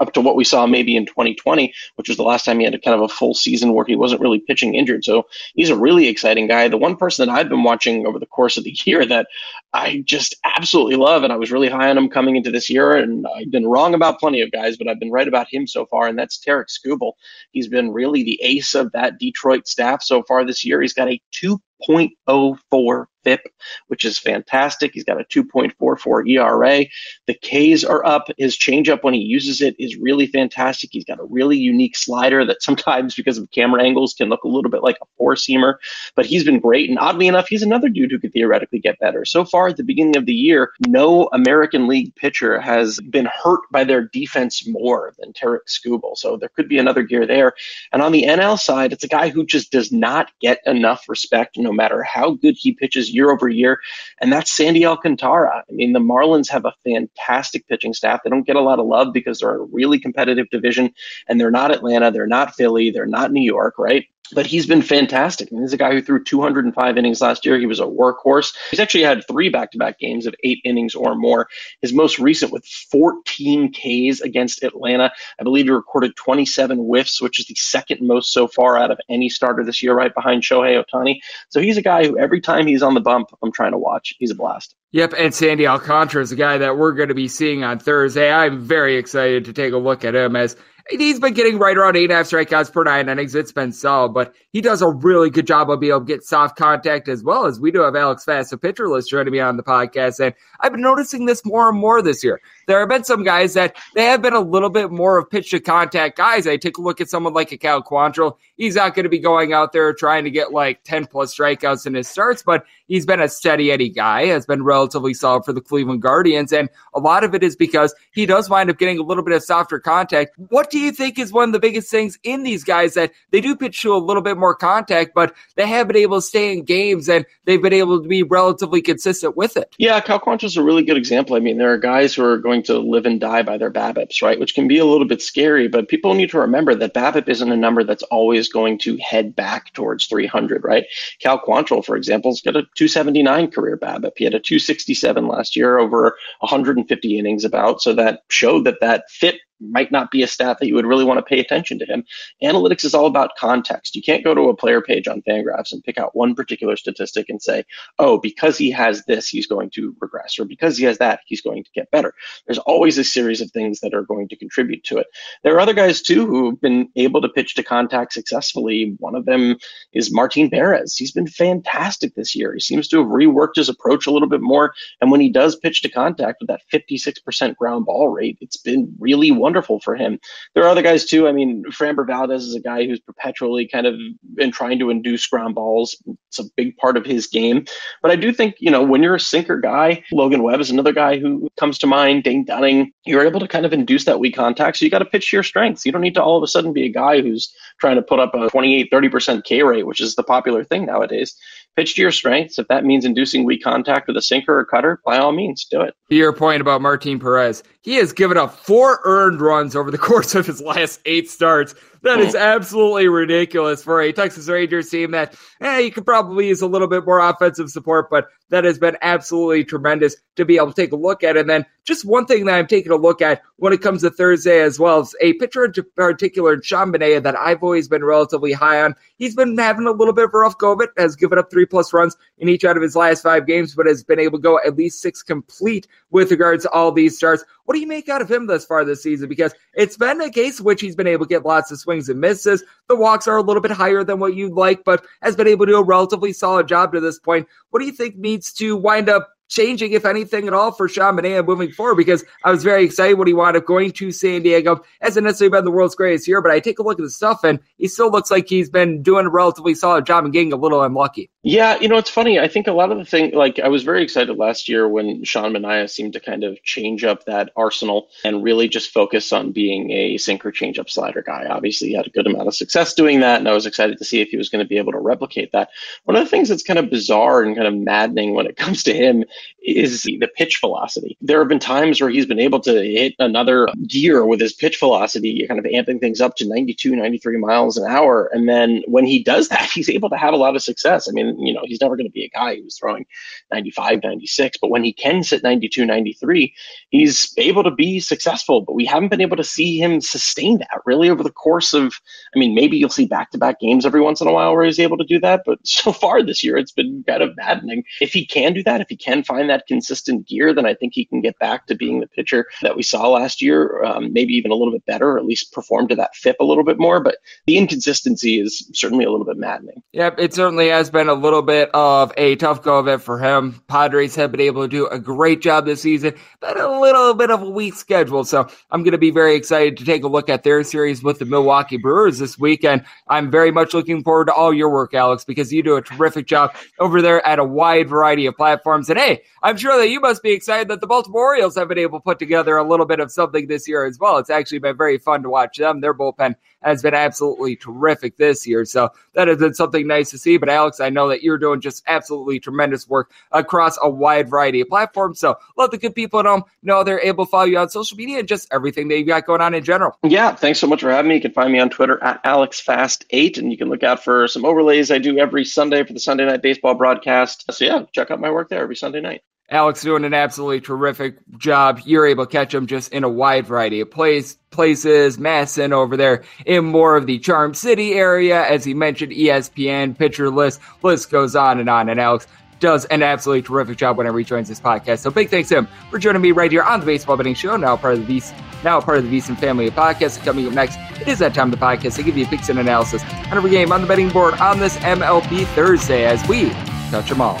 up 0.00 0.12
to 0.14 0.20
what 0.20 0.36
we 0.36 0.44
saw 0.44 0.66
maybe 0.66 0.96
in 0.96 1.06
2020, 1.06 1.74
which 1.96 2.08
was 2.08 2.16
the 2.16 2.22
last 2.22 2.44
time 2.44 2.58
he 2.58 2.64
had 2.64 2.74
a 2.74 2.78
kind 2.90 3.00
of 3.00 3.10
a 3.10 3.14
full 3.14 3.34
season 3.34 3.72
where 3.72 3.84
he 3.84 3.94
wasn't 3.94 4.20
really 4.20 4.40
pitching 4.40 4.74
injured. 4.74 5.04
So 5.04 5.26
he's 5.54 5.70
a 5.70 5.76
really 5.76 6.08
exciting 6.08 6.48
guy. 6.48 6.68
The 6.68 6.76
one 6.76 6.96
person 6.96 7.26
that 7.26 7.32
I've 7.32 7.48
been 7.48 7.62
watching 7.62 8.06
over 8.06 8.18
the 8.18 8.26
course 8.26 8.56
of 8.56 8.64
the 8.64 8.76
year 8.84 9.06
that 9.06 9.28
I 9.72 10.02
just 10.04 10.34
absolutely 10.44 10.96
love, 10.96 11.22
and 11.22 11.32
I 11.32 11.36
was 11.36 11.52
really 11.52 11.68
high 11.68 11.90
on 11.90 11.98
him 11.98 12.08
coming 12.08 12.36
into 12.36 12.50
this 12.50 12.68
year, 12.68 12.96
and 12.96 13.26
I've 13.36 13.50
been 13.50 13.66
wrong 13.66 13.94
about 13.94 14.18
plenty 14.18 14.40
of 14.40 14.50
guys, 14.50 14.76
but 14.76 14.88
I've 14.88 14.98
been 14.98 15.12
right 15.12 15.28
about 15.28 15.46
him 15.50 15.66
so 15.66 15.86
far, 15.86 16.08
and 16.08 16.18
that's 16.18 16.38
Tarik 16.38 16.68
Skubal. 16.68 17.12
He's 17.52 17.68
been 17.68 17.92
really 17.92 18.24
the 18.24 18.40
ace 18.42 18.74
of 18.74 18.90
that 18.92 19.18
Detroit 19.18 19.68
staff 19.68 20.02
so 20.02 20.22
far 20.24 20.44
this 20.44 20.64
year. 20.64 20.80
He's 20.82 20.94
got 20.94 21.08
a 21.08 21.20
2.04 21.34 23.06
FIP, 23.24 23.40
which 23.88 24.04
is 24.04 24.18
fantastic. 24.18 24.92
He's 24.94 25.04
got 25.04 25.20
a 25.20 25.24
2.44 25.24 26.28
ERA. 26.28 26.86
The 27.26 27.34
Ks 27.34 27.84
are 27.84 28.04
up. 28.04 28.28
His 28.38 28.56
changeup, 28.56 29.02
when 29.02 29.14
he 29.14 29.20
uses 29.20 29.60
it, 29.60 29.76
is 29.78 29.96
really 29.96 30.26
fantastic. 30.26 30.90
He's 30.92 31.04
got 31.04 31.20
a 31.20 31.24
really 31.24 31.56
unique 31.56 31.96
slider 31.96 32.44
that 32.44 32.62
sometimes, 32.62 33.14
because 33.14 33.38
of 33.38 33.50
camera 33.50 33.82
angles, 33.82 34.14
can 34.14 34.28
look 34.28 34.44
a 34.44 34.48
little 34.48 34.70
bit 34.70 34.82
like 34.82 34.96
a 35.02 35.06
four 35.16 35.34
seamer. 35.34 35.74
But 36.16 36.26
he's 36.26 36.44
been 36.44 36.60
great. 36.60 36.88
And 36.88 36.98
oddly 36.98 37.26
enough, 37.26 37.48
he's 37.48 37.62
another 37.62 37.88
dude 37.88 38.10
who 38.10 38.18
could 38.18 38.32
theoretically 38.32 38.78
get 38.78 38.98
better. 38.98 39.24
So 39.24 39.44
far 39.44 39.68
at 39.68 39.76
the 39.76 39.84
beginning 39.84 40.16
of 40.16 40.26
the 40.26 40.34
year, 40.34 40.70
no 40.86 41.28
American 41.32 41.86
League 41.86 42.14
pitcher 42.16 42.60
has 42.60 42.98
been 43.10 43.28
hurt 43.42 43.60
by 43.70 43.84
their 43.84 44.08
defense 44.08 44.66
more 44.66 45.12
than 45.18 45.32
Tarik 45.32 45.66
Skubal. 45.66 46.16
So 46.16 46.36
there 46.36 46.48
could 46.48 46.68
be 46.68 46.78
another 46.78 47.02
gear 47.02 47.26
there. 47.26 47.54
And 47.92 48.02
on 48.02 48.12
the 48.12 48.24
NL 48.24 48.58
side, 48.58 48.92
it's 48.92 49.04
a 49.04 49.08
guy 49.08 49.28
who 49.28 49.44
just 49.44 49.70
does 49.70 49.92
not 49.92 50.30
get 50.40 50.60
enough 50.66 51.08
respect 51.08 51.56
no 51.56 51.72
matter 51.72 52.02
how 52.02 52.32
good 52.34 52.56
he 52.58 52.72
pitches 52.72 53.09
year 53.12 53.30
over 53.30 53.48
year, 53.48 53.80
and 54.20 54.32
that's 54.32 54.54
Sandy 54.54 54.86
Alcantara. 54.86 55.64
I 55.68 55.72
mean, 55.72 55.92
the 55.92 56.00
Marlins 56.00 56.50
have 56.50 56.64
a 56.64 56.74
fantastic 56.84 57.66
pitching 57.68 57.94
staff. 57.94 58.20
They 58.22 58.30
don't 58.30 58.46
get 58.46 58.56
a 58.56 58.60
lot 58.60 58.78
of 58.78 58.86
love 58.86 59.12
because 59.12 59.40
they're 59.40 59.56
a 59.56 59.64
really 59.64 59.98
competitive 59.98 60.48
division, 60.50 60.92
and 61.28 61.40
they're 61.40 61.50
not 61.50 61.72
Atlanta, 61.72 62.10
they're 62.10 62.26
not 62.26 62.54
Philly, 62.54 62.90
they're 62.90 63.06
not 63.06 63.32
New 63.32 63.44
York, 63.44 63.78
right? 63.78 64.06
But 64.34 64.46
he's 64.46 64.66
been 64.66 64.82
fantastic. 64.82 65.48
I 65.50 65.54
mean, 65.54 65.62
he's 65.62 65.72
a 65.72 65.78
guy 65.78 65.92
who 65.92 66.02
threw 66.02 66.22
205 66.22 66.98
innings 66.98 67.20
last 67.20 67.44
year. 67.44 67.58
He 67.58 67.66
was 67.66 67.80
a 67.80 67.84
workhorse. 67.84 68.54
He's 68.70 68.80
actually 68.80 69.04
had 69.04 69.26
three 69.26 69.48
back-to-back 69.48 69.98
games 69.98 70.26
of 70.26 70.34
eight 70.44 70.60
innings 70.64 70.94
or 70.94 71.14
more. 71.14 71.48
His 71.80 71.92
most 71.92 72.18
recent 72.18 72.52
with 72.52 72.64
14 72.64 73.72
Ks 73.72 74.20
against 74.20 74.62
Atlanta. 74.62 75.12
I 75.38 75.42
believe 75.42 75.66
he 75.66 75.70
recorded 75.70 76.16
27 76.16 76.78
whiffs, 76.78 77.20
which 77.20 77.40
is 77.40 77.46
the 77.46 77.54
second 77.56 78.06
most 78.06 78.32
so 78.32 78.46
far 78.46 78.76
out 78.76 78.90
of 78.90 78.98
any 79.08 79.28
starter 79.28 79.64
this 79.64 79.82
year, 79.82 79.94
right 79.94 80.14
behind 80.14 80.42
Shohei 80.42 80.82
Ohtani. 80.82 81.20
So 81.48 81.60
he's 81.60 81.76
a 81.76 81.82
guy 81.82 82.06
who 82.06 82.18
every 82.18 82.40
time 82.40 82.66
he's 82.66 82.82
on 82.82 82.94
the 82.94 83.00
bump, 83.00 83.30
I'm 83.42 83.52
trying 83.52 83.72
to 83.72 83.78
watch. 83.78 84.14
He's 84.18 84.30
a 84.30 84.34
blast. 84.34 84.74
Yep, 84.92 85.14
and 85.16 85.32
Sandy 85.32 85.68
Alcantara 85.68 86.20
is 86.20 86.32
a 86.32 86.36
guy 86.36 86.58
that 86.58 86.76
we're 86.76 86.92
going 86.92 87.10
to 87.10 87.14
be 87.14 87.28
seeing 87.28 87.62
on 87.62 87.78
Thursday. 87.78 88.30
I'm 88.30 88.60
very 88.60 88.96
excited 88.96 89.44
to 89.44 89.52
take 89.52 89.72
a 89.72 89.78
look 89.78 90.04
at 90.04 90.16
him 90.16 90.34
as 90.34 90.56
he's 90.90 91.20
been 91.20 91.34
getting 91.34 91.58
right 91.58 91.76
around 91.76 91.96
eight 91.96 92.04
and 92.04 92.12
a 92.12 92.16
half 92.16 92.26
strikeouts 92.26 92.72
per 92.72 92.84
nine 92.84 93.08
innings. 93.08 93.34
It's 93.34 93.52
been 93.52 93.72
solid, 93.72 94.10
but 94.10 94.34
he 94.52 94.60
does 94.60 94.82
a 94.82 94.88
really 94.88 95.30
good 95.30 95.46
job 95.46 95.70
of 95.70 95.80
being 95.80 95.92
able 95.92 96.00
to 96.00 96.06
get 96.06 96.24
soft 96.24 96.56
contact 96.56 97.08
as 97.08 97.22
well 97.22 97.46
as 97.46 97.60
we 97.60 97.70
do 97.70 97.80
have 97.80 97.96
Alex 97.96 98.24
Fast, 98.24 98.52
a 98.52 98.58
pitcher 98.58 98.88
list, 98.88 99.10
joining 99.10 99.32
me 99.32 99.40
on 99.40 99.56
the 99.56 99.62
podcast. 99.62 100.24
And 100.24 100.34
I've 100.60 100.72
been 100.72 100.80
noticing 100.80 101.26
this 101.26 101.44
more 101.44 101.68
and 101.68 101.78
more 101.78 102.02
this 102.02 102.24
year. 102.24 102.40
There 102.70 102.78
have 102.78 102.88
been 102.88 103.02
some 103.02 103.24
guys 103.24 103.54
that 103.54 103.76
they 103.96 104.04
have 104.04 104.22
been 104.22 104.32
a 104.32 104.38
little 104.38 104.70
bit 104.70 104.92
more 104.92 105.18
of 105.18 105.28
pitch 105.28 105.50
to 105.50 105.58
contact 105.58 106.16
guys. 106.16 106.46
I 106.46 106.56
take 106.56 106.78
a 106.78 106.80
look 106.80 107.00
at 107.00 107.10
someone 107.10 107.32
like 107.32 107.50
a 107.50 107.58
Cal 107.58 107.82
Quantrill. 107.82 108.36
He's 108.54 108.76
not 108.76 108.94
going 108.94 109.02
to 109.02 109.08
be 109.08 109.18
going 109.18 109.52
out 109.52 109.72
there 109.72 109.92
trying 109.92 110.22
to 110.22 110.30
get 110.30 110.52
like 110.52 110.84
10 110.84 111.06
plus 111.06 111.34
strikeouts 111.34 111.84
in 111.84 111.94
his 111.94 112.06
starts, 112.06 112.44
but 112.44 112.64
he's 112.86 113.04
been 113.04 113.18
a 113.18 113.28
steady 113.28 113.72
Eddie 113.72 113.88
guy, 113.88 114.26
has 114.26 114.46
been 114.46 114.62
relatively 114.62 115.14
solid 115.14 115.44
for 115.44 115.52
the 115.52 115.60
Cleveland 115.60 116.00
Guardians. 116.00 116.52
And 116.52 116.68
a 116.94 117.00
lot 117.00 117.24
of 117.24 117.34
it 117.34 117.42
is 117.42 117.56
because 117.56 117.92
he 118.12 118.24
does 118.24 118.48
wind 118.48 118.70
up 118.70 118.78
getting 118.78 118.98
a 118.98 119.02
little 119.02 119.24
bit 119.24 119.34
of 119.34 119.42
softer 119.42 119.80
contact. 119.80 120.30
What 120.36 120.70
do 120.70 120.78
you 120.78 120.92
think 120.92 121.18
is 121.18 121.32
one 121.32 121.48
of 121.48 121.52
the 121.52 121.58
biggest 121.58 121.90
things 121.90 122.20
in 122.22 122.44
these 122.44 122.62
guys 122.62 122.94
that 122.94 123.10
they 123.32 123.40
do 123.40 123.56
pitch 123.56 123.82
to 123.82 123.92
a 123.92 123.98
little 123.98 124.22
bit 124.22 124.36
more 124.36 124.54
contact, 124.54 125.10
but 125.12 125.34
they 125.56 125.66
have 125.66 125.88
been 125.88 125.96
able 125.96 126.18
to 126.18 126.22
stay 126.22 126.52
in 126.52 126.64
games 126.64 127.08
and 127.08 127.26
they've 127.46 127.60
been 127.60 127.72
able 127.72 128.00
to 128.00 128.08
be 128.08 128.22
relatively 128.22 128.80
consistent 128.80 129.36
with 129.36 129.56
it? 129.56 129.74
Yeah, 129.78 129.98
Cal 129.98 130.22
is 130.40 130.56
a 130.56 130.62
really 130.62 130.84
good 130.84 130.96
example. 130.96 131.34
I 131.34 131.40
mean, 131.40 131.58
there 131.58 131.72
are 131.72 131.78
guys 131.78 132.14
who 132.14 132.24
are 132.24 132.38
going 132.38 132.59
to 132.64 132.78
live 132.78 133.06
and 133.06 133.20
die 133.20 133.42
by 133.42 133.58
their 133.58 133.70
BABIPs, 133.70 134.22
right? 134.22 134.38
Which 134.38 134.54
can 134.54 134.68
be 134.68 134.78
a 134.78 134.84
little 134.84 135.06
bit 135.06 135.22
scary, 135.22 135.68
but 135.68 135.88
people 135.88 136.14
need 136.14 136.30
to 136.30 136.38
remember 136.38 136.74
that 136.74 136.94
BABIP 136.94 137.28
isn't 137.28 137.52
a 137.52 137.56
number 137.56 137.84
that's 137.84 138.02
always 138.04 138.48
going 138.48 138.78
to 138.80 138.96
head 138.98 139.34
back 139.36 139.72
towards 139.72 140.06
300, 140.06 140.64
right? 140.64 140.84
Cal 141.20 141.40
Quantrill, 141.40 141.84
for 141.84 141.96
example, 141.96 142.30
has 142.30 142.40
got 142.40 142.56
a 142.56 142.62
279 142.76 143.50
career 143.50 143.76
BABIP. 143.76 144.12
He 144.16 144.24
had 144.24 144.34
a 144.34 144.40
267 144.40 145.26
last 145.26 145.56
year 145.56 145.78
over 145.78 146.16
150 146.40 147.18
innings 147.18 147.44
about, 147.44 147.82
so 147.82 147.94
that 147.94 148.22
showed 148.28 148.64
that 148.64 148.80
that 148.80 149.10
fit 149.10 149.36
might 149.60 149.92
not 149.92 150.10
be 150.10 150.22
a 150.22 150.26
stat 150.26 150.58
that 150.58 150.66
you 150.66 150.74
would 150.74 150.86
really 150.86 151.04
want 151.04 151.18
to 151.18 151.22
pay 151.22 151.38
attention 151.38 151.78
to 151.78 151.84
him. 151.84 152.04
Analytics 152.42 152.84
is 152.84 152.94
all 152.94 153.06
about 153.06 153.36
context. 153.36 153.94
You 153.94 154.02
can't 154.02 154.24
go 154.24 154.34
to 154.34 154.48
a 154.48 154.56
player 154.56 154.80
page 154.80 155.06
on 155.06 155.22
Fangraphs 155.22 155.72
and 155.72 155.84
pick 155.84 155.98
out 155.98 156.16
one 156.16 156.34
particular 156.34 156.76
statistic 156.76 157.28
and 157.28 157.40
say, 157.42 157.64
oh, 157.98 158.18
because 158.18 158.56
he 158.56 158.70
has 158.70 159.04
this, 159.04 159.28
he's 159.28 159.46
going 159.46 159.70
to 159.70 159.94
regress, 160.00 160.38
or 160.38 160.44
because 160.44 160.78
he 160.78 160.84
has 160.84 160.98
that, 160.98 161.20
he's 161.26 161.42
going 161.42 161.64
to 161.64 161.70
get 161.74 161.90
better. 161.90 162.14
There's 162.46 162.58
always 162.58 162.98
a 162.98 163.04
series 163.04 163.40
of 163.40 163.50
things 163.50 163.80
that 163.80 163.94
are 163.94 164.02
going 164.02 164.28
to 164.28 164.36
contribute 164.36 164.84
to 164.84 164.98
it. 164.98 165.06
There 165.44 165.54
are 165.54 165.60
other 165.60 165.74
guys, 165.74 166.02
too, 166.02 166.26
who've 166.26 166.60
been 166.60 166.88
able 166.96 167.20
to 167.20 167.28
pitch 167.28 167.54
to 167.54 167.62
contact 167.62 168.12
successfully. 168.12 168.94
One 168.98 169.14
of 169.14 169.26
them 169.26 169.56
is 169.92 170.12
Martin 170.12 170.50
Perez. 170.50 170.96
He's 170.96 171.12
been 171.12 171.26
fantastic 171.26 172.14
this 172.14 172.34
year. 172.34 172.54
He 172.54 172.60
seems 172.60 172.88
to 172.88 172.98
have 172.98 173.08
reworked 173.08 173.56
his 173.56 173.68
approach 173.68 174.06
a 174.06 174.10
little 174.10 174.28
bit 174.28 174.40
more. 174.40 174.74
And 175.00 175.10
when 175.10 175.20
he 175.20 175.30
does 175.30 175.56
pitch 175.56 175.82
to 175.82 175.88
contact 175.88 176.38
with 176.40 176.48
that 176.48 176.62
56% 176.72 177.56
ground 177.56 177.86
ball 177.86 178.08
rate, 178.08 178.38
it's 178.40 178.56
been 178.56 178.94
really 178.98 179.30
wonderful 179.30 179.49
wonderful 179.50 179.80
for 179.80 179.96
him. 179.96 180.20
There 180.54 180.62
are 180.64 180.68
other 180.68 180.82
guys 180.82 181.04
too. 181.04 181.26
I 181.26 181.32
mean, 181.32 181.64
Framber 181.70 182.06
Valdez 182.06 182.44
is 182.44 182.54
a 182.54 182.60
guy 182.60 182.86
who's 182.86 183.00
perpetually 183.00 183.66
kind 183.66 183.84
of 183.84 183.96
been 184.36 184.52
trying 184.52 184.78
to 184.78 184.90
induce 184.90 185.26
ground 185.26 185.56
balls. 185.56 186.00
It's 186.28 186.38
a 186.38 186.44
big 186.56 186.76
part 186.76 186.96
of 186.96 187.04
his 187.04 187.26
game. 187.26 187.64
But 188.00 188.12
I 188.12 188.16
do 188.16 188.32
think, 188.32 188.54
you 188.60 188.70
know, 188.70 188.84
when 188.84 189.02
you're 189.02 189.16
a 189.16 189.20
sinker 189.20 189.58
guy, 189.58 190.04
Logan 190.12 190.44
Webb 190.44 190.60
is 190.60 190.70
another 190.70 190.92
guy 190.92 191.18
who 191.18 191.48
comes 191.58 191.78
to 191.78 191.88
mind, 191.88 192.22
Dane 192.22 192.44
Dunning, 192.44 192.92
you're 193.04 193.26
able 193.26 193.40
to 193.40 193.48
kind 193.48 193.66
of 193.66 193.72
induce 193.72 194.04
that 194.04 194.20
weak 194.20 194.36
contact. 194.36 194.76
So 194.76 194.84
you 194.84 194.90
got 194.90 195.00
to 195.00 195.04
pitch 195.04 195.30
to 195.30 195.36
your 195.36 195.42
strengths. 195.42 195.84
You 195.84 195.90
don't 195.90 196.00
need 196.00 196.14
to 196.14 196.22
all 196.22 196.36
of 196.36 196.44
a 196.44 196.46
sudden 196.46 196.72
be 196.72 196.86
a 196.86 196.92
guy 196.92 197.20
who's 197.20 197.52
trying 197.80 197.96
to 197.96 198.02
put 198.02 198.20
up 198.20 198.32
a 198.34 198.48
28, 198.50 198.92
30% 198.92 199.42
K 199.42 199.64
rate, 199.64 199.86
which 199.86 200.00
is 200.00 200.14
the 200.14 200.22
popular 200.22 200.62
thing 200.62 200.86
nowadays 200.86 201.34
pitch 201.76 201.94
to 201.94 202.02
your 202.02 202.12
strengths. 202.12 202.58
If 202.58 202.68
that 202.68 202.84
means 202.84 203.04
inducing 203.04 203.44
weak 203.44 203.62
contact 203.62 204.06
with 204.06 204.16
a 204.16 204.22
sinker 204.22 204.58
or 204.58 204.64
cutter, 204.64 205.00
by 205.04 205.18
all 205.18 205.32
means, 205.32 205.66
do 205.70 205.80
it. 205.80 205.94
To 206.10 206.16
Your 206.16 206.32
point 206.32 206.60
about 206.60 206.80
Martin 206.80 207.18
Perez, 207.18 207.62
he 207.82 207.96
has 207.96 208.12
given 208.12 208.36
up 208.36 208.54
four 208.54 209.00
earned 209.04 209.40
runs 209.40 209.74
over 209.74 209.90
the 209.90 209.98
course 210.10 210.34
of 210.34 210.46
his 210.46 210.60
last 210.60 211.00
eight 211.04 211.30
starts. 211.30 211.74
That 212.02 212.20
is 212.20 212.34
absolutely 212.34 213.08
ridiculous 213.08 213.82
for 213.82 214.00
a 214.00 214.12
Texas 214.12 214.48
Rangers 214.48 214.88
team 214.88 215.10
that, 215.10 215.34
eh, 215.60 215.78
you 215.80 215.92
could 215.92 216.06
probably 216.06 216.48
use 216.48 216.62
a 216.62 216.66
little 216.66 216.88
bit 216.88 217.04
more 217.04 217.18
offensive 217.18 217.68
support, 217.68 218.08
but 218.08 218.28
that 218.48 218.64
has 218.64 218.78
been 218.78 218.96
absolutely 219.02 219.64
tremendous 219.64 220.16
to 220.36 220.44
be 220.44 220.56
able 220.56 220.72
to 220.72 220.82
take 220.82 220.92
a 220.92 220.96
look 220.96 221.22
at. 221.22 221.36
And 221.36 221.48
then 221.48 221.64
just 221.84 222.04
one 222.04 222.26
thing 222.26 222.44
that 222.44 222.54
I'm 222.54 222.66
taking 222.66 222.92
a 222.92 222.96
look 222.96 223.22
at 223.22 223.42
when 223.56 223.72
it 223.72 223.82
comes 223.82 224.02
to 224.02 224.10
Thursday 224.10 224.60
as 224.60 224.78
well 224.78 225.00
is 225.00 225.14
a 225.20 225.34
pitcher 225.34 225.64
in 225.64 225.72
particular, 225.94 226.60
Sean 226.62 226.92
Manaea, 226.92 227.22
that 227.22 227.38
I've 227.38 227.62
always 227.62 227.88
been 227.88 228.04
relatively 228.04 228.52
high 228.52 228.82
on. 228.82 228.94
He's 229.16 229.36
been 229.36 229.56
having 229.56 229.86
a 229.86 229.92
little 229.92 230.14
bit 230.14 230.24
of 230.24 230.34
a 230.34 230.38
rough 230.38 230.58
go 230.58 230.72
of 230.72 230.80
it, 230.80 230.90
has 230.96 231.16
given 231.16 231.38
up 231.38 231.50
three 231.50 231.66
plus 231.66 231.92
runs 231.92 232.16
in 232.38 232.48
each 232.48 232.64
out 232.64 232.76
of 232.76 232.82
his 232.82 232.96
last 232.96 233.22
five 233.22 233.46
games, 233.46 233.74
but 233.74 233.86
has 233.86 234.02
been 234.02 234.18
able 234.18 234.38
to 234.38 234.42
go 234.42 234.58
at 234.64 234.76
least 234.76 235.00
six 235.00 235.22
complete 235.22 235.86
with 236.10 236.30
regards 236.30 236.64
to 236.64 236.70
all 236.70 236.90
these 236.90 237.16
starts. 237.16 237.44
What 237.64 237.74
do 237.74 237.80
you 237.80 237.86
make 237.86 238.08
out 238.08 238.22
of 238.22 238.30
him 238.30 238.46
thus 238.46 238.64
far 238.64 238.84
this 238.84 239.02
season? 239.02 239.28
Because 239.28 239.54
it's 239.74 239.96
been 239.96 240.20
a 240.20 240.30
case 240.30 240.58
in 240.58 240.64
which 240.64 240.80
he's 240.80 240.96
been 240.96 241.06
able 241.06 241.24
to 241.24 241.28
get 241.28 241.44
lots 241.44 241.70
of 241.70 241.78
swings 241.78 241.89
and 241.90 242.20
misses. 242.20 242.62
The 242.88 242.96
walks 242.96 243.26
are 243.26 243.36
a 243.36 243.42
little 243.42 243.60
bit 243.60 243.70
higher 243.70 244.04
than 244.04 244.20
what 244.20 244.34
you'd 244.34 244.52
like, 244.52 244.84
but 244.84 245.04
has 245.22 245.36
been 245.36 245.48
able 245.48 245.66
to 245.66 245.72
do 245.72 245.78
a 245.78 245.84
relatively 245.84 246.32
solid 246.32 246.68
job 246.68 246.92
to 246.92 247.00
this 247.00 247.18
point. 247.18 247.48
What 247.70 247.80
do 247.80 247.86
you 247.86 247.92
think 247.92 248.16
needs 248.16 248.52
to 248.54 248.76
wind 248.76 249.08
up 249.08 249.28
changing, 249.50 249.92
if 249.92 250.06
anything 250.06 250.46
at 250.46 250.54
all, 250.54 250.72
for 250.72 250.88
Sean 250.88 251.16
Manaea 251.16 251.46
moving 251.46 251.70
forward? 251.70 251.96
Because 251.96 252.24
I 252.44 252.50
was 252.50 252.62
very 252.62 252.84
excited 252.84 253.18
when 253.18 253.28
he 253.28 253.34
wound 253.34 253.56
up 253.56 253.66
going 253.66 253.92
to 253.92 254.10
San 254.10 254.42
Diego. 254.42 254.82
Hasn't 255.02 255.24
necessarily 255.24 255.50
been 255.50 255.64
the 255.64 255.70
world's 255.70 255.94
greatest 255.94 256.26
year, 256.26 256.40
but 256.40 256.50
I 256.50 256.60
take 256.60 256.78
a 256.78 256.82
look 256.82 256.98
at 256.98 257.02
the 257.02 257.10
stuff 257.10 257.44
and 257.44 257.58
he 257.76 257.88
still 257.88 258.10
looks 258.10 258.30
like 258.30 258.48
he's 258.48 258.70
been 258.70 259.02
doing 259.02 259.26
a 259.26 259.30
relatively 259.30 259.74
solid 259.74 260.06
job 260.06 260.24
and 260.24 260.32
getting 260.32 260.52
a 260.52 260.56
little 260.56 260.82
unlucky. 260.82 261.30
Yeah, 261.42 261.78
you 261.80 261.88
know, 261.88 261.96
it's 261.96 262.10
funny. 262.10 262.38
I 262.38 262.48
think 262.48 262.66
a 262.66 262.72
lot 262.72 262.92
of 262.92 262.98
the 262.98 263.04
thing, 263.04 263.32
like 263.32 263.58
I 263.58 263.68
was 263.68 263.82
very 263.82 264.02
excited 264.02 264.36
last 264.36 264.68
year 264.68 264.86
when 264.86 265.24
Sean 265.24 265.52
Manaea 265.52 265.88
seemed 265.88 266.12
to 266.12 266.20
kind 266.20 266.44
of 266.44 266.62
change 266.62 267.02
up 267.02 267.24
that 267.24 267.50
arsenal 267.56 268.08
and 268.24 268.42
really 268.42 268.68
just 268.68 268.90
focus 268.90 269.32
on 269.32 269.52
being 269.52 269.90
a 269.90 270.18
sinker 270.18 270.52
changeup 270.52 270.90
slider 270.90 271.22
guy. 271.22 271.46
Obviously, 271.46 271.88
he 271.88 271.94
had 271.94 272.06
a 272.06 272.10
good 272.10 272.26
amount 272.26 272.48
of 272.48 272.54
success 272.54 272.92
doing 272.92 273.20
that, 273.20 273.38
and 273.38 273.48
I 273.48 273.52
was 273.52 273.66
excited 273.66 273.98
to 273.98 274.04
see 274.04 274.20
if 274.20 274.28
he 274.28 274.36
was 274.36 274.50
going 274.50 274.62
to 274.62 274.68
be 274.68 274.76
able 274.76 274.92
to 274.92 274.98
replicate 274.98 275.52
that. 275.52 275.70
One 276.04 276.16
of 276.16 276.22
the 276.22 276.30
things 276.30 276.50
that's 276.50 276.62
kind 276.62 276.78
of 276.78 276.90
bizarre 276.90 277.42
and 277.42 277.56
kind 277.56 277.66
of 277.66 277.74
maddening 277.74 278.34
when 278.34 278.46
it 278.46 278.56
comes 278.58 278.82
to 278.84 278.92
him 278.92 279.24
is 279.62 280.02
the 280.02 280.28
pitch 280.36 280.58
velocity. 280.60 281.16
There 281.20 281.38
have 281.38 281.48
been 281.48 281.58
times 281.58 282.00
where 282.00 282.10
he's 282.10 282.26
been 282.26 282.38
able 282.38 282.60
to 282.60 282.72
hit 282.72 283.14
another 283.18 283.68
gear 283.86 284.24
with 284.24 284.40
his 284.40 284.52
pitch 284.52 284.78
velocity, 284.78 285.46
kind 285.46 285.58
of 285.60 285.66
amping 285.66 286.00
things 286.00 286.20
up 286.20 286.36
to 286.36 286.48
92, 286.48 286.96
93 286.96 287.36
miles 287.36 287.76
an 287.76 287.90
hour. 287.90 288.30
And 288.32 288.48
then 288.48 288.82
when 288.86 289.04
he 289.04 289.22
does 289.22 289.48
that, 289.48 289.70
he's 289.74 289.90
able 289.90 290.08
to 290.10 290.16
have 290.16 290.34
a 290.34 290.38
lot 290.38 290.56
of 290.56 290.62
success. 290.62 291.08
I 291.08 291.12
mean, 291.12 291.38
you 291.38 291.52
know, 291.52 291.62
he's 291.64 291.80
never 291.80 291.96
going 291.96 292.06
to 292.06 292.12
be 292.12 292.24
a 292.24 292.30
guy 292.30 292.56
who's 292.56 292.78
throwing 292.78 293.06
95, 293.52 294.02
96, 294.02 294.58
but 294.60 294.70
when 294.70 294.84
he 294.84 294.92
can 294.92 295.22
sit 295.22 295.42
92, 295.42 295.84
93, 295.84 296.54
he's 296.90 297.32
able 297.36 297.62
to 297.62 297.70
be 297.70 298.00
successful. 298.00 298.62
But 298.62 298.74
we 298.74 298.84
haven't 298.84 299.10
been 299.10 299.20
able 299.20 299.36
to 299.36 299.44
see 299.44 299.78
him 299.78 300.00
sustain 300.00 300.58
that 300.58 300.80
really 300.86 301.10
over 301.10 301.22
the 301.22 301.30
course 301.30 301.72
of, 301.72 302.00
I 302.34 302.38
mean, 302.38 302.54
maybe 302.54 302.76
you'll 302.76 302.88
see 302.88 303.06
back 303.06 303.30
to 303.32 303.38
back 303.38 303.60
games 303.60 303.84
every 303.84 304.00
once 304.00 304.20
in 304.20 304.26
a 304.26 304.32
while 304.32 304.54
where 304.54 304.64
he's 304.64 304.78
able 304.78 304.96
to 304.98 305.04
do 305.04 305.20
that. 305.20 305.42
But 305.44 305.58
so 305.66 305.92
far 305.92 306.22
this 306.22 306.42
year, 306.42 306.56
it's 306.56 306.72
been 306.72 307.04
kind 307.06 307.22
of 307.22 307.36
maddening. 307.36 307.84
If 308.00 308.12
he 308.12 308.26
can 308.26 308.54
do 308.54 308.62
that, 308.64 308.80
if 308.80 308.88
he 308.88 308.96
can 308.96 309.22
find 309.30 309.48
that 309.50 309.66
consistent 309.66 310.26
gear, 310.26 310.52
then 310.52 310.66
I 310.66 310.74
think 310.74 310.94
he 310.94 311.04
can 311.04 311.20
get 311.20 311.38
back 311.38 311.66
to 311.66 311.74
being 311.74 312.00
the 312.00 312.06
pitcher 312.08 312.46
that 312.62 312.76
we 312.76 312.82
saw 312.82 313.08
last 313.08 313.40
year, 313.40 313.82
um, 313.84 314.12
maybe 314.12 314.34
even 314.34 314.50
a 314.50 314.54
little 314.54 314.72
bit 314.72 314.84
better, 314.86 315.10
or 315.10 315.18
at 315.18 315.24
least 315.24 315.52
perform 315.52 315.88
to 315.88 315.94
that 315.96 316.16
FIP 316.16 316.36
a 316.40 316.44
little 316.44 316.64
bit 316.64 316.78
more. 316.78 317.00
But 317.00 317.18
the 317.46 317.56
inconsistency 317.56 318.40
is 318.40 318.68
certainly 318.72 319.04
a 319.04 319.10
little 319.10 319.26
bit 319.26 319.36
maddening. 319.36 319.82
Yep, 319.92 320.18
it 320.18 320.34
certainly 320.34 320.68
has 320.68 320.90
been 320.90 321.08
a 321.08 321.14
little 321.14 321.42
bit 321.42 321.70
of 321.74 322.12
a 322.16 322.36
tough 322.36 322.62
go 322.62 322.78
of 322.78 322.88
it 322.88 322.98
for 322.98 323.18
him. 323.18 323.62
Padres 323.68 324.14
have 324.16 324.32
been 324.32 324.40
able 324.40 324.62
to 324.62 324.68
do 324.68 324.86
a 324.88 324.98
great 324.98 325.40
job 325.40 325.66
this 325.66 325.82
season, 325.82 326.14
but 326.40 326.58
a 326.58 326.80
little 326.80 327.14
bit 327.14 327.30
of 327.30 327.42
a 327.42 327.50
weak 327.50 327.74
schedule. 327.74 328.24
So 328.24 328.48
I'm 328.70 328.82
going 328.82 328.92
to 328.92 328.98
be 328.98 329.10
very 329.10 329.36
excited 329.36 329.76
to 329.78 329.84
take 329.84 330.02
a 330.02 330.08
look 330.08 330.28
at 330.28 330.42
their 330.42 330.64
series 330.64 331.02
with 331.02 331.18
the 331.18 331.24
Milwaukee 331.24 331.76
Brewers 331.76 332.18
this 332.18 332.38
weekend. 332.38 332.84
I'm 333.08 333.30
very 333.30 333.52
much 333.52 333.74
looking 333.74 334.02
forward 334.02 334.26
to 334.26 334.32
all 334.32 334.52
your 334.52 334.70
work, 334.70 334.94
Alex, 334.94 335.24
because 335.24 335.52
you 335.52 335.62
do 335.62 335.76
a 335.76 335.82
terrific 335.82 336.26
job 336.26 336.54
over 336.78 337.00
there 337.00 337.24
at 337.26 337.38
a 337.38 337.44
wide 337.44 337.88
variety 337.88 338.26
of 338.26 338.36
platforms. 338.36 338.90
And 338.90 338.98
hey, 338.98 339.19
I'm 339.42 339.56
sure 339.56 339.76
that 339.78 339.88
you 339.88 340.00
must 340.00 340.22
be 340.22 340.32
excited 340.32 340.68
that 340.68 340.80
the 340.80 340.86
Baltimore 340.86 341.22
Orioles 341.22 341.56
have 341.56 341.68
been 341.68 341.78
able 341.78 341.98
to 341.98 342.02
put 342.02 342.18
together 342.18 342.56
a 342.56 342.68
little 342.68 342.86
bit 342.86 343.00
of 343.00 343.12
something 343.12 343.46
this 343.46 343.68
year 343.68 343.84
as 343.84 343.98
well. 343.98 344.18
It's 344.18 344.30
actually 344.30 344.58
been 344.58 344.76
very 344.76 344.98
fun 344.98 345.22
to 345.22 345.30
watch 345.30 345.58
them. 345.58 345.80
Their 345.80 345.94
bullpen 345.94 346.34
has 346.62 346.82
been 346.82 346.94
absolutely 346.94 347.56
terrific 347.56 348.16
this 348.16 348.46
year. 348.46 348.64
So 348.64 348.90
that 349.14 349.28
has 349.28 349.38
been 349.38 349.54
something 349.54 349.86
nice 349.86 350.10
to 350.10 350.18
see. 350.18 350.36
But 350.36 350.50
Alex, 350.50 350.80
I 350.80 350.90
know 350.90 351.08
that 351.08 351.22
you're 351.22 351.38
doing 351.38 351.60
just 351.60 351.82
absolutely 351.86 352.38
tremendous 352.38 352.88
work 352.88 353.12
across 353.32 353.78
a 353.82 353.88
wide 353.88 354.28
variety 354.28 354.60
of 354.60 354.68
platforms. 354.68 355.18
So 355.18 355.36
let 355.56 355.70
the 355.70 355.78
good 355.78 355.94
people 355.94 356.20
at 356.20 356.26
home 356.26 356.44
know 356.62 356.84
they're 356.84 357.00
able 357.00 357.24
to 357.24 357.30
follow 357.30 357.44
you 357.44 357.58
on 357.58 357.70
social 357.70 357.96
media 357.96 358.18
and 358.18 358.28
just 358.28 358.48
everything 358.52 358.88
that 358.88 358.98
you've 358.98 359.08
got 359.08 359.26
going 359.26 359.40
on 359.40 359.54
in 359.54 359.64
general. 359.64 359.96
Yeah, 360.02 360.34
thanks 360.34 360.58
so 360.58 360.66
much 360.66 360.80
for 360.80 360.90
having 360.90 361.08
me. 361.08 361.14
You 361.16 361.22
can 361.22 361.32
find 361.32 361.52
me 361.52 361.60
on 361.60 361.70
Twitter 361.70 362.02
at 362.02 362.22
AlexFast8, 362.24 363.38
and 363.38 363.50
you 363.50 363.56
can 363.56 363.68
look 363.68 363.82
out 363.82 364.04
for 364.04 364.28
some 364.28 364.44
overlays 364.44 364.90
I 364.90 364.98
do 364.98 365.18
every 365.18 365.44
Sunday 365.44 365.84
for 365.84 365.92
the 365.92 366.00
Sunday 366.00 366.26
Night 366.26 366.42
Baseball 366.42 366.74
broadcast. 366.74 367.50
So 367.50 367.64
yeah, 367.64 367.84
check 367.92 368.10
out 368.10 368.20
my 368.20 368.30
work 368.30 368.48
there 368.48 368.62
every 368.62 368.76
Sunday 368.76 369.00
night. 369.00 369.09
Alex 369.50 369.82
doing 369.82 370.04
an 370.04 370.14
absolutely 370.14 370.60
terrific 370.60 371.16
job. 371.36 371.80
You're 371.84 372.06
able 372.06 372.24
to 372.24 372.30
catch 372.30 372.54
him 372.54 372.66
just 372.66 372.92
in 372.92 373.02
a 373.02 373.08
wide 373.08 373.46
variety 373.46 373.80
of 373.80 373.90
place, 373.90 374.36
places. 374.50 375.18
MASN 375.18 375.72
over 375.72 375.96
there 375.96 376.22
in 376.46 376.66
more 376.66 376.96
of 376.96 377.06
the 377.06 377.18
Charm 377.18 377.54
City 377.54 377.94
area. 377.94 378.46
As 378.46 378.64
he 378.64 378.74
mentioned, 378.74 379.12
ESPN, 379.12 379.98
pitcher 379.98 380.30
list, 380.30 380.60
list 380.82 381.10
goes 381.10 381.34
on 381.34 381.58
and 381.58 381.68
on. 381.68 381.88
And 381.88 382.00
Alex 382.00 382.28
does 382.60 382.84
an 382.86 383.02
absolutely 383.02 383.42
terrific 383.42 383.76
job 383.76 383.96
whenever 383.96 384.18
he 384.18 384.24
joins 384.24 384.48
this 384.48 384.60
podcast. 384.60 384.98
So 384.98 385.10
big 385.10 385.30
thanks 385.30 385.48
to 385.48 385.58
him 385.58 385.68
for 385.90 385.98
joining 385.98 386.22
me 386.22 386.30
right 386.30 386.50
here 386.50 386.62
on 386.62 386.80
the 386.80 386.86
Baseball 386.86 387.16
Betting 387.16 387.34
Show, 387.34 387.56
now 387.56 387.76
part 387.76 387.94
of 387.94 388.00
the 388.00 388.06
Beast, 388.06 388.34
now 388.62 388.80
part 388.80 388.98
of 388.98 389.10
the 389.10 389.18
VSiN 389.18 389.38
family 389.38 389.66
of 389.66 389.74
podcasts. 389.74 390.22
Coming 390.22 390.46
up 390.46 390.52
next, 390.52 390.78
it 391.00 391.08
is 391.08 391.18
that 391.18 391.34
time 391.34 391.52
of 391.52 391.58
the 391.58 391.64
podcast 391.64 391.96
to 391.96 392.02
give 392.02 392.16
you 392.16 392.26
picks 392.26 392.48
and 392.50 392.58
analysis 392.58 393.02
on 393.02 393.38
every 393.38 393.50
game 393.50 393.72
on 393.72 393.80
the 393.80 393.86
betting 393.86 394.10
board 394.10 394.34
on 394.34 394.60
this 394.60 394.76
MLB 394.76 395.46
Thursday 395.54 396.04
as 396.04 396.26
we 396.28 396.50
touch 396.90 397.08
them 397.08 397.20
all. 397.20 397.40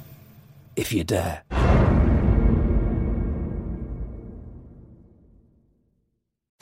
if 0.81 0.91
you 0.91 1.03
dare. 1.03 1.50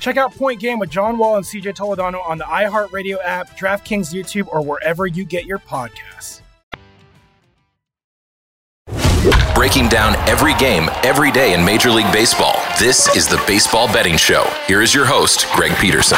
Check 0.00 0.16
out 0.16 0.34
Point 0.34 0.60
Game 0.60 0.78
with 0.78 0.90
John 0.90 1.18
Wall 1.18 1.36
and 1.36 1.44
CJ 1.44 1.74
Toledano 1.74 2.24
on 2.26 2.38
the 2.38 2.44
iHeartRadio 2.44 3.18
app, 3.24 3.58
DraftKings 3.58 4.12
YouTube, 4.14 4.48
or 4.48 4.64
wherever 4.64 5.06
you 5.06 5.24
get 5.24 5.44
your 5.44 5.58
podcasts. 5.58 6.40
Breaking 9.54 9.88
down 9.88 10.16
every 10.28 10.54
game, 10.54 10.88
every 11.02 11.30
day 11.30 11.52
in 11.52 11.62
Major 11.62 11.90
League 11.90 12.10
Baseball. 12.12 12.54
This 12.78 13.14
is 13.14 13.28
the 13.28 13.42
Baseball 13.46 13.86
Betting 13.92 14.16
Show. 14.16 14.50
Here 14.66 14.80
is 14.80 14.94
your 14.94 15.04
host, 15.04 15.46
Greg 15.52 15.76
Peterson. 15.76 16.16